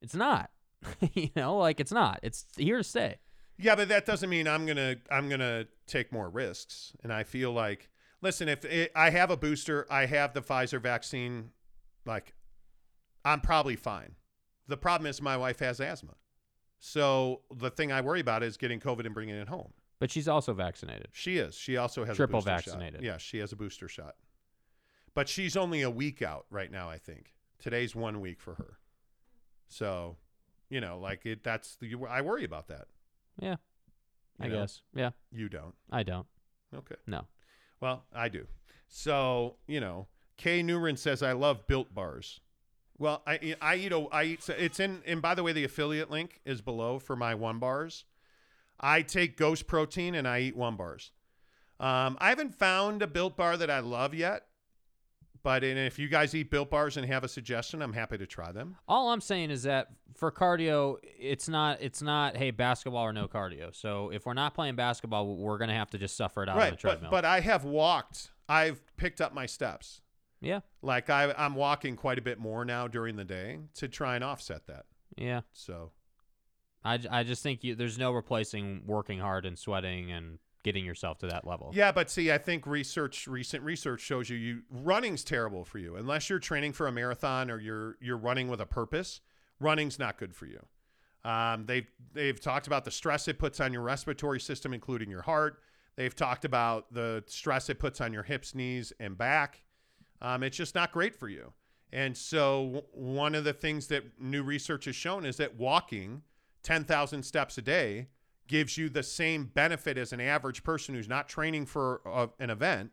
It's 0.00 0.14
not. 0.14 0.50
you 1.14 1.30
know, 1.34 1.58
like 1.58 1.80
it's 1.80 1.92
not. 1.92 2.20
It's 2.22 2.46
here 2.56 2.78
to 2.78 2.84
stay. 2.84 3.16
Yeah, 3.58 3.74
but 3.74 3.88
that 3.88 4.06
doesn't 4.06 4.30
mean 4.30 4.46
I'm 4.46 4.66
gonna 4.66 4.98
I'm 5.10 5.28
gonna 5.28 5.66
take 5.88 6.12
more 6.12 6.30
risks. 6.30 6.92
And 7.02 7.12
I 7.12 7.24
feel 7.24 7.50
like, 7.50 7.90
listen, 8.22 8.48
if 8.48 8.64
it, 8.64 8.92
I 8.94 9.10
have 9.10 9.30
a 9.30 9.36
booster, 9.36 9.86
I 9.90 10.06
have 10.06 10.34
the 10.34 10.40
Pfizer 10.40 10.80
vaccine, 10.80 11.50
like, 12.04 12.34
I'm 13.24 13.40
probably 13.40 13.76
fine. 13.76 14.14
The 14.66 14.76
problem 14.76 15.08
is 15.08 15.22
my 15.22 15.36
wife 15.36 15.60
has 15.60 15.80
asthma, 15.80 16.14
so 16.78 17.40
the 17.54 17.70
thing 17.70 17.90
I 17.90 18.00
worry 18.00 18.20
about 18.20 18.42
is 18.42 18.56
getting 18.56 18.80
COVID 18.80 19.06
and 19.06 19.14
bringing 19.14 19.34
it 19.34 19.48
home. 19.48 19.72
But 19.98 20.10
she's 20.10 20.28
also 20.28 20.52
vaccinated. 20.52 21.08
She 21.12 21.38
is. 21.38 21.54
She 21.54 21.76
also 21.76 22.04
has 22.04 22.16
Triple 22.16 22.38
a 22.38 22.42
booster 22.42 22.70
vaccinated. 22.70 23.00
Shot. 23.00 23.04
Yeah, 23.04 23.16
she 23.16 23.38
has 23.38 23.52
a 23.52 23.56
booster 23.56 23.88
shot, 23.88 24.14
but 25.14 25.28
she's 25.28 25.56
only 25.56 25.82
a 25.82 25.90
week 25.90 26.22
out 26.22 26.46
right 26.50 26.70
now. 26.70 26.88
I 26.88 26.98
think 26.98 27.34
today's 27.58 27.96
one 27.96 28.20
week 28.20 28.40
for 28.40 28.54
her. 28.54 28.78
So, 29.68 30.16
you 30.70 30.80
know, 30.80 30.98
like 30.98 31.26
it. 31.26 31.42
That's 31.42 31.76
the. 31.76 31.94
I 32.08 32.20
worry 32.20 32.44
about 32.44 32.68
that. 32.68 32.86
Yeah. 33.40 33.56
I 34.40 34.48
know? 34.48 34.60
guess. 34.60 34.82
Yeah. 34.94 35.10
You 35.32 35.48
don't. 35.48 35.74
I 35.90 36.02
don't. 36.02 36.26
Okay. 36.74 36.94
No. 37.06 37.26
Well, 37.80 38.04
I 38.14 38.28
do. 38.28 38.46
So, 38.88 39.56
you 39.66 39.80
know, 39.80 40.08
Kay 40.36 40.62
Newren 40.62 40.98
says 40.98 41.22
I 41.22 41.32
love 41.32 41.66
built 41.66 41.94
bars. 41.94 42.40
Well, 42.98 43.22
I 43.26 43.54
I 43.60 43.76
eat 43.76 43.92
a 43.92 44.06
I 44.10 44.24
eat 44.24 44.48
it's 44.48 44.80
in 44.80 45.02
and 45.06 45.22
by 45.22 45.34
the 45.34 45.42
way 45.42 45.52
the 45.52 45.64
affiliate 45.64 46.10
link 46.10 46.40
is 46.44 46.60
below 46.60 46.98
for 46.98 47.14
my 47.14 47.34
one 47.34 47.58
bars. 47.58 48.04
I 48.80 49.02
take 49.02 49.36
Ghost 49.36 49.66
protein 49.66 50.14
and 50.14 50.26
I 50.26 50.40
eat 50.40 50.56
one 50.56 50.76
bars. 50.76 51.12
Um, 51.80 52.16
I 52.20 52.30
haven't 52.30 52.56
found 52.56 53.02
a 53.02 53.06
built 53.06 53.36
bar 53.36 53.56
that 53.56 53.70
I 53.70 53.78
love 53.78 54.14
yet, 54.14 54.47
but 55.42 55.64
and 55.64 55.78
if 55.78 55.98
you 55.98 56.08
guys 56.08 56.34
eat 56.34 56.50
built 56.50 56.70
bars 56.70 56.96
and 56.96 57.06
have 57.06 57.24
a 57.24 57.28
suggestion, 57.28 57.82
I'm 57.82 57.92
happy 57.92 58.18
to 58.18 58.26
try 58.26 58.52
them. 58.52 58.76
All 58.86 59.10
I'm 59.10 59.20
saying 59.20 59.50
is 59.50 59.62
that 59.64 59.88
for 60.14 60.30
cardio, 60.32 60.96
it's 61.02 61.48
not. 61.48 61.78
It's 61.80 62.02
not. 62.02 62.36
Hey, 62.36 62.50
basketball 62.50 63.04
or 63.04 63.12
no 63.12 63.28
cardio. 63.28 63.74
So 63.74 64.10
if 64.10 64.26
we're 64.26 64.34
not 64.34 64.54
playing 64.54 64.76
basketball, 64.76 65.36
we're 65.36 65.58
gonna 65.58 65.74
have 65.74 65.90
to 65.90 65.98
just 65.98 66.16
suffer 66.16 66.42
it 66.42 66.48
out 66.48 66.58
on 66.60 66.70
the 66.70 66.76
treadmill. 66.76 67.10
but 67.10 67.18
but 67.18 67.24
I 67.24 67.40
have 67.40 67.64
walked. 67.64 68.30
I've 68.48 68.80
picked 68.96 69.20
up 69.20 69.34
my 69.34 69.46
steps. 69.46 70.00
yeah. 70.40 70.60
Like 70.82 71.10
I 71.10 71.32
I'm 71.36 71.54
walking 71.54 71.96
quite 71.96 72.18
a 72.18 72.22
bit 72.22 72.38
more 72.38 72.64
now 72.64 72.88
during 72.88 73.16
the 73.16 73.24
day 73.24 73.58
to 73.74 73.88
try 73.88 74.14
and 74.14 74.24
offset 74.24 74.66
that. 74.66 74.86
Yeah. 75.16 75.40
So 75.52 75.90
I, 76.84 76.98
I 77.10 77.22
just 77.24 77.42
think 77.42 77.64
you, 77.64 77.74
there's 77.74 77.98
no 77.98 78.12
replacing 78.12 78.82
working 78.86 79.18
hard 79.18 79.44
and 79.44 79.58
sweating 79.58 80.12
and 80.12 80.38
getting 80.68 80.84
yourself 80.84 81.16
to 81.16 81.26
that 81.26 81.46
level. 81.46 81.70
Yeah, 81.72 81.92
but 81.92 82.10
see, 82.10 82.30
I 82.30 82.36
think 82.36 82.66
research, 82.66 83.26
recent 83.26 83.64
research 83.64 84.02
shows 84.02 84.28
you, 84.28 84.36
you 84.36 84.62
running's 84.70 85.24
terrible 85.24 85.64
for 85.64 85.78
you 85.78 85.96
unless 85.96 86.28
you're 86.28 86.38
training 86.38 86.74
for 86.74 86.86
a 86.86 86.92
marathon 86.92 87.50
or 87.50 87.58
you're 87.58 87.96
you're 88.02 88.18
running 88.18 88.48
with 88.48 88.60
a 88.60 88.66
purpose. 88.66 89.22
Running's 89.60 89.98
not 89.98 90.18
good 90.18 90.34
for 90.34 90.44
you. 90.44 90.60
Um, 91.24 91.64
they've 91.64 91.86
they've 92.12 92.38
talked 92.38 92.66
about 92.66 92.84
the 92.84 92.90
stress 92.90 93.28
it 93.28 93.38
puts 93.38 93.60
on 93.60 93.72
your 93.72 93.80
respiratory 93.80 94.40
system, 94.40 94.74
including 94.74 95.08
your 95.08 95.22
heart. 95.22 95.60
They've 95.96 96.14
talked 96.14 96.44
about 96.44 96.92
the 96.92 97.24
stress 97.26 97.70
it 97.70 97.78
puts 97.78 98.02
on 98.02 98.12
your 98.12 98.22
hips, 98.24 98.54
knees, 98.54 98.92
and 99.00 99.16
back. 99.16 99.62
Um, 100.20 100.42
it's 100.42 100.56
just 100.56 100.74
not 100.74 100.92
great 100.92 101.16
for 101.16 101.28
you. 101.28 101.54
And 101.92 102.14
so, 102.14 102.84
one 102.92 103.34
of 103.34 103.44
the 103.44 103.54
things 103.54 103.86
that 103.86 104.20
new 104.20 104.42
research 104.42 104.84
has 104.84 104.94
shown 104.94 105.24
is 105.24 105.38
that 105.38 105.56
walking 105.56 106.22
10,000 106.62 107.22
steps 107.22 107.56
a 107.56 107.62
day 107.62 108.08
gives 108.48 108.76
you 108.76 108.88
the 108.88 109.02
same 109.02 109.44
benefit 109.44 109.96
as 109.96 110.12
an 110.12 110.20
average 110.20 110.64
person 110.64 110.94
who's 110.94 111.08
not 111.08 111.28
training 111.28 111.66
for 111.66 112.00
a, 112.04 112.28
an 112.40 112.50
event. 112.50 112.90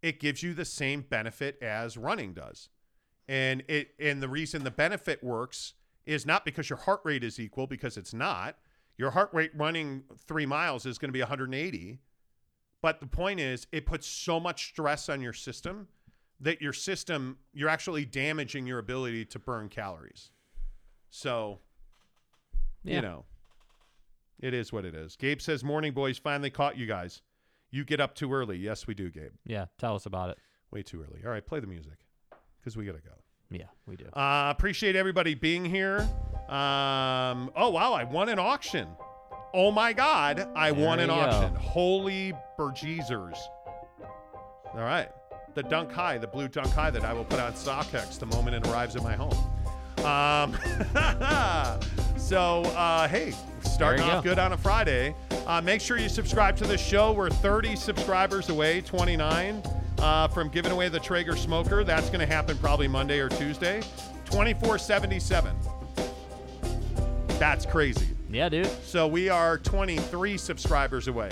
It 0.00 0.18
gives 0.18 0.42
you 0.42 0.54
the 0.54 0.64
same 0.64 1.02
benefit 1.02 1.58
as 1.62 1.96
running 1.96 2.32
does. 2.32 2.68
And 3.28 3.62
it 3.68 3.94
and 4.00 4.22
the 4.22 4.28
reason 4.28 4.64
the 4.64 4.70
benefit 4.70 5.22
works 5.22 5.74
is 6.06 6.26
not 6.26 6.44
because 6.44 6.68
your 6.68 6.78
heart 6.78 7.00
rate 7.04 7.22
is 7.22 7.38
equal 7.38 7.66
because 7.66 7.96
it's 7.96 8.14
not. 8.14 8.56
Your 8.98 9.10
heart 9.10 9.30
rate 9.32 9.52
running 9.54 10.04
3 10.26 10.46
miles 10.46 10.86
is 10.86 10.98
going 10.98 11.08
to 11.08 11.12
be 11.12 11.20
180. 11.20 12.00
But 12.80 13.00
the 13.00 13.06
point 13.06 13.38
is 13.38 13.66
it 13.70 13.86
puts 13.86 14.06
so 14.06 14.40
much 14.40 14.68
stress 14.70 15.08
on 15.08 15.20
your 15.20 15.32
system 15.32 15.86
that 16.40 16.60
your 16.60 16.72
system 16.72 17.38
you're 17.52 17.68
actually 17.68 18.04
damaging 18.04 18.66
your 18.66 18.80
ability 18.80 19.24
to 19.26 19.38
burn 19.38 19.68
calories. 19.68 20.30
So, 21.10 21.60
Yeah. 22.82 22.96
you 22.96 23.02
know, 23.02 23.24
it 24.42 24.52
is 24.52 24.72
what 24.72 24.84
it 24.84 24.94
is. 24.94 25.16
Gabe 25.16 25.40
says, 25.40 25.64
"Morning 25.64 25.92
boys, 25.94 26.18
finally 26.18 26.50
caught 26.50 26.76
you 26.76 26.86
guys. 26.86 27.22
You 27.70 27.84
get 27.84 28.00
up 28.00 28.14
too 28.14 28.32
early." 28.34 28.58
Yes, 28.58 28.86
we 28.86 28.92
do, 28.94 29.10
Gabe. 29.10 29.32
Yeah. 29.46 29.66
Tell 29.78 29.94
us 29.94 30.04
about 30.04 30.28
it. 30.30 30.38
Way 30.70 30.82
too 30.82 31.00
early. 31.02 31.22
All 31.24 31.30
right, 31.30 31.44
play 31.46 31.60
the 31.60 31.66
music 31.66 31.98
because 32.60 32.76
we 32.76 32.84
got 32.84 32.96
to 32.96 33.02
go. 33.02 33.14
Yeah, 33.50 33.66
we 33.86 33.96
do. 33.96 34.06
Uh, 34.06 34.48
appreciate 34.50 34.96
everybody 34.96 35.34
being 35.34 35.64
here. 35.64 35.98
Um, 36.48 37.50
oh, 37.54 37.68
wow. 37.70 37.92
I 37.92 38.04
won 38.04 38.30
an 38.30 38.38
auction. 38.38 38.88
Oh, 39.52 39.70
my 39.70 39.92
God. 39.92 40.48
I 40.56 40.70
There 40.72 40.86
won 40.86 40.98
an 41.00 41.10
you 41.10 41.14
go. 41.14 41.20
auction. 41.20 41.54
Holy 41.56 42.32
burgeezers. 42.58 43.36
All 44.72 44.80
right. 44.80 45.10
The 45.54 45.62
dunk 45.64 45.92
high, 45.92 46.16
the 46.16 46.26
blue 46.26 46.48
dunk 46.48 46.68
high 46.72 46.88
that 46.90 47.04
I 47.04 47.12
will 47.12 47.26
put 47.26 47.40
on 47.40 47.52
StockX 47.52 48.18
the 48.18 48.24
moment 48.24 48.56
it 48.56 48.66
arrives 48.70 48.96
at 48.96 49.02
my 49.02 49.14
home. 49.14 49.36
Um, 50.02 50.56
so, 52.16 52.62
uh, 52.74 53.06
hey, 53.06 53.34
starting 53.72 54.04
off 54.04 54.22
go. 54.22 54.30
good 54.30 54.38
on 54.38 54.52
a 54.52 54.56
Friday. 54.56 55.14
Uh, 55.46 55.60
make 55.60 55.80
sure 55.80 55.98
you 55.98 56.08
subscribe 56.08 56.56
to 56.56 56.64
the 56.64 56.78
show. 56.78 57.12
We're 57.12 57.30
30 57.30 57.76
subscribers 57.76 58.48
away, 58.48 58.80
29 58.82 59.62
uh, 59.98 60.28
from 60.28 60.48
giving 60.48 60.72
away 60.72 60.88
the 60.88 61.00
Traeger 61.00 61.36
smoker. 61.36 61.84
That's 61.84 62.08
going 62.08 62.20
to 62.20 62.26
happen 62.26 62.58
probably 62.58 62.88
Monday 62.88 63.18
or 63.18 63.28
Tuesday. 63.28 63.80
2477. 64.26 65.56
That's 67.38 67.66
crazy. 67.66 68.08
Yeah, 68.30 68.48
dude. 68.48 68.66
So 68.84 69.06
we 69.06 69.28
are 69.28 69.58
23 69.58 70.38
subscribers 70.38 71.08
away 71.08 71.28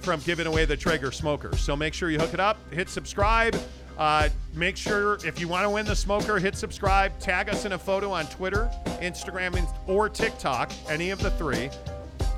from 0.00 0.20
giving 0.20 0.46
away 0.46 0.64
the 0.64 0.76
Traeger 0.76 1.10
smoker. 1.10 1.56
So 1.56 1.74
make 1.74 1.94
sure 1.94 2.10
you 2.10 2.18
hook 2.18 2.34
it 2.34 2.40
up, 2.40 2.58
hit 2.72 2.88
subscribe. 2.88 3.56
Uh, 3.98 4.28
make 4.54 4.76
sure 4.76 5.18
if 5.24 5.38
you 5.40 5.48
want 5.48 5.64
to 5.64 5.70
win 5.70 5.86
the 5.86 5.96
smoker, 5.96 6.38
hit 6.38 6.56
subscribe. 6.56 7.18
Tag 7.18 7.48
us 7.48 7.64
in 7.64 7.72
a 7.72 7.78
photo 7.78 8.10
on 8.10 8.26
Twitter, 8.26 8.70
Instagram, 9.00 9.66
or 9.86 10.08
TikTok, 10.08 10.72
any 10.88 11.10
of 11.10 11.20
the 11.20 11.30
three. 11.32 11.70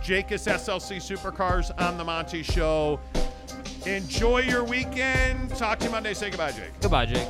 Jake 0.03 0.31
is 0.33 0.47
SLC 0.47 0.97
Supercars 0.97 1.73
on 1.81 1.99
the 1.99 2.05
Monty 2.05 2.43
Show. 2.43 3.01
Enjoy 3.87 4.39
your 4.41 4.65
weekend. 4.65 5.51
Talk 5.57 5.79
to 5.81 5.87
you 5.87 5.91
Monday. 5.91 6.15
Say 6.15 6.31
goodbye, 6.31 6.53
Jake. 6.53 6.71
Goodbye, 6.81 7.07
Jake. 7.07 7.29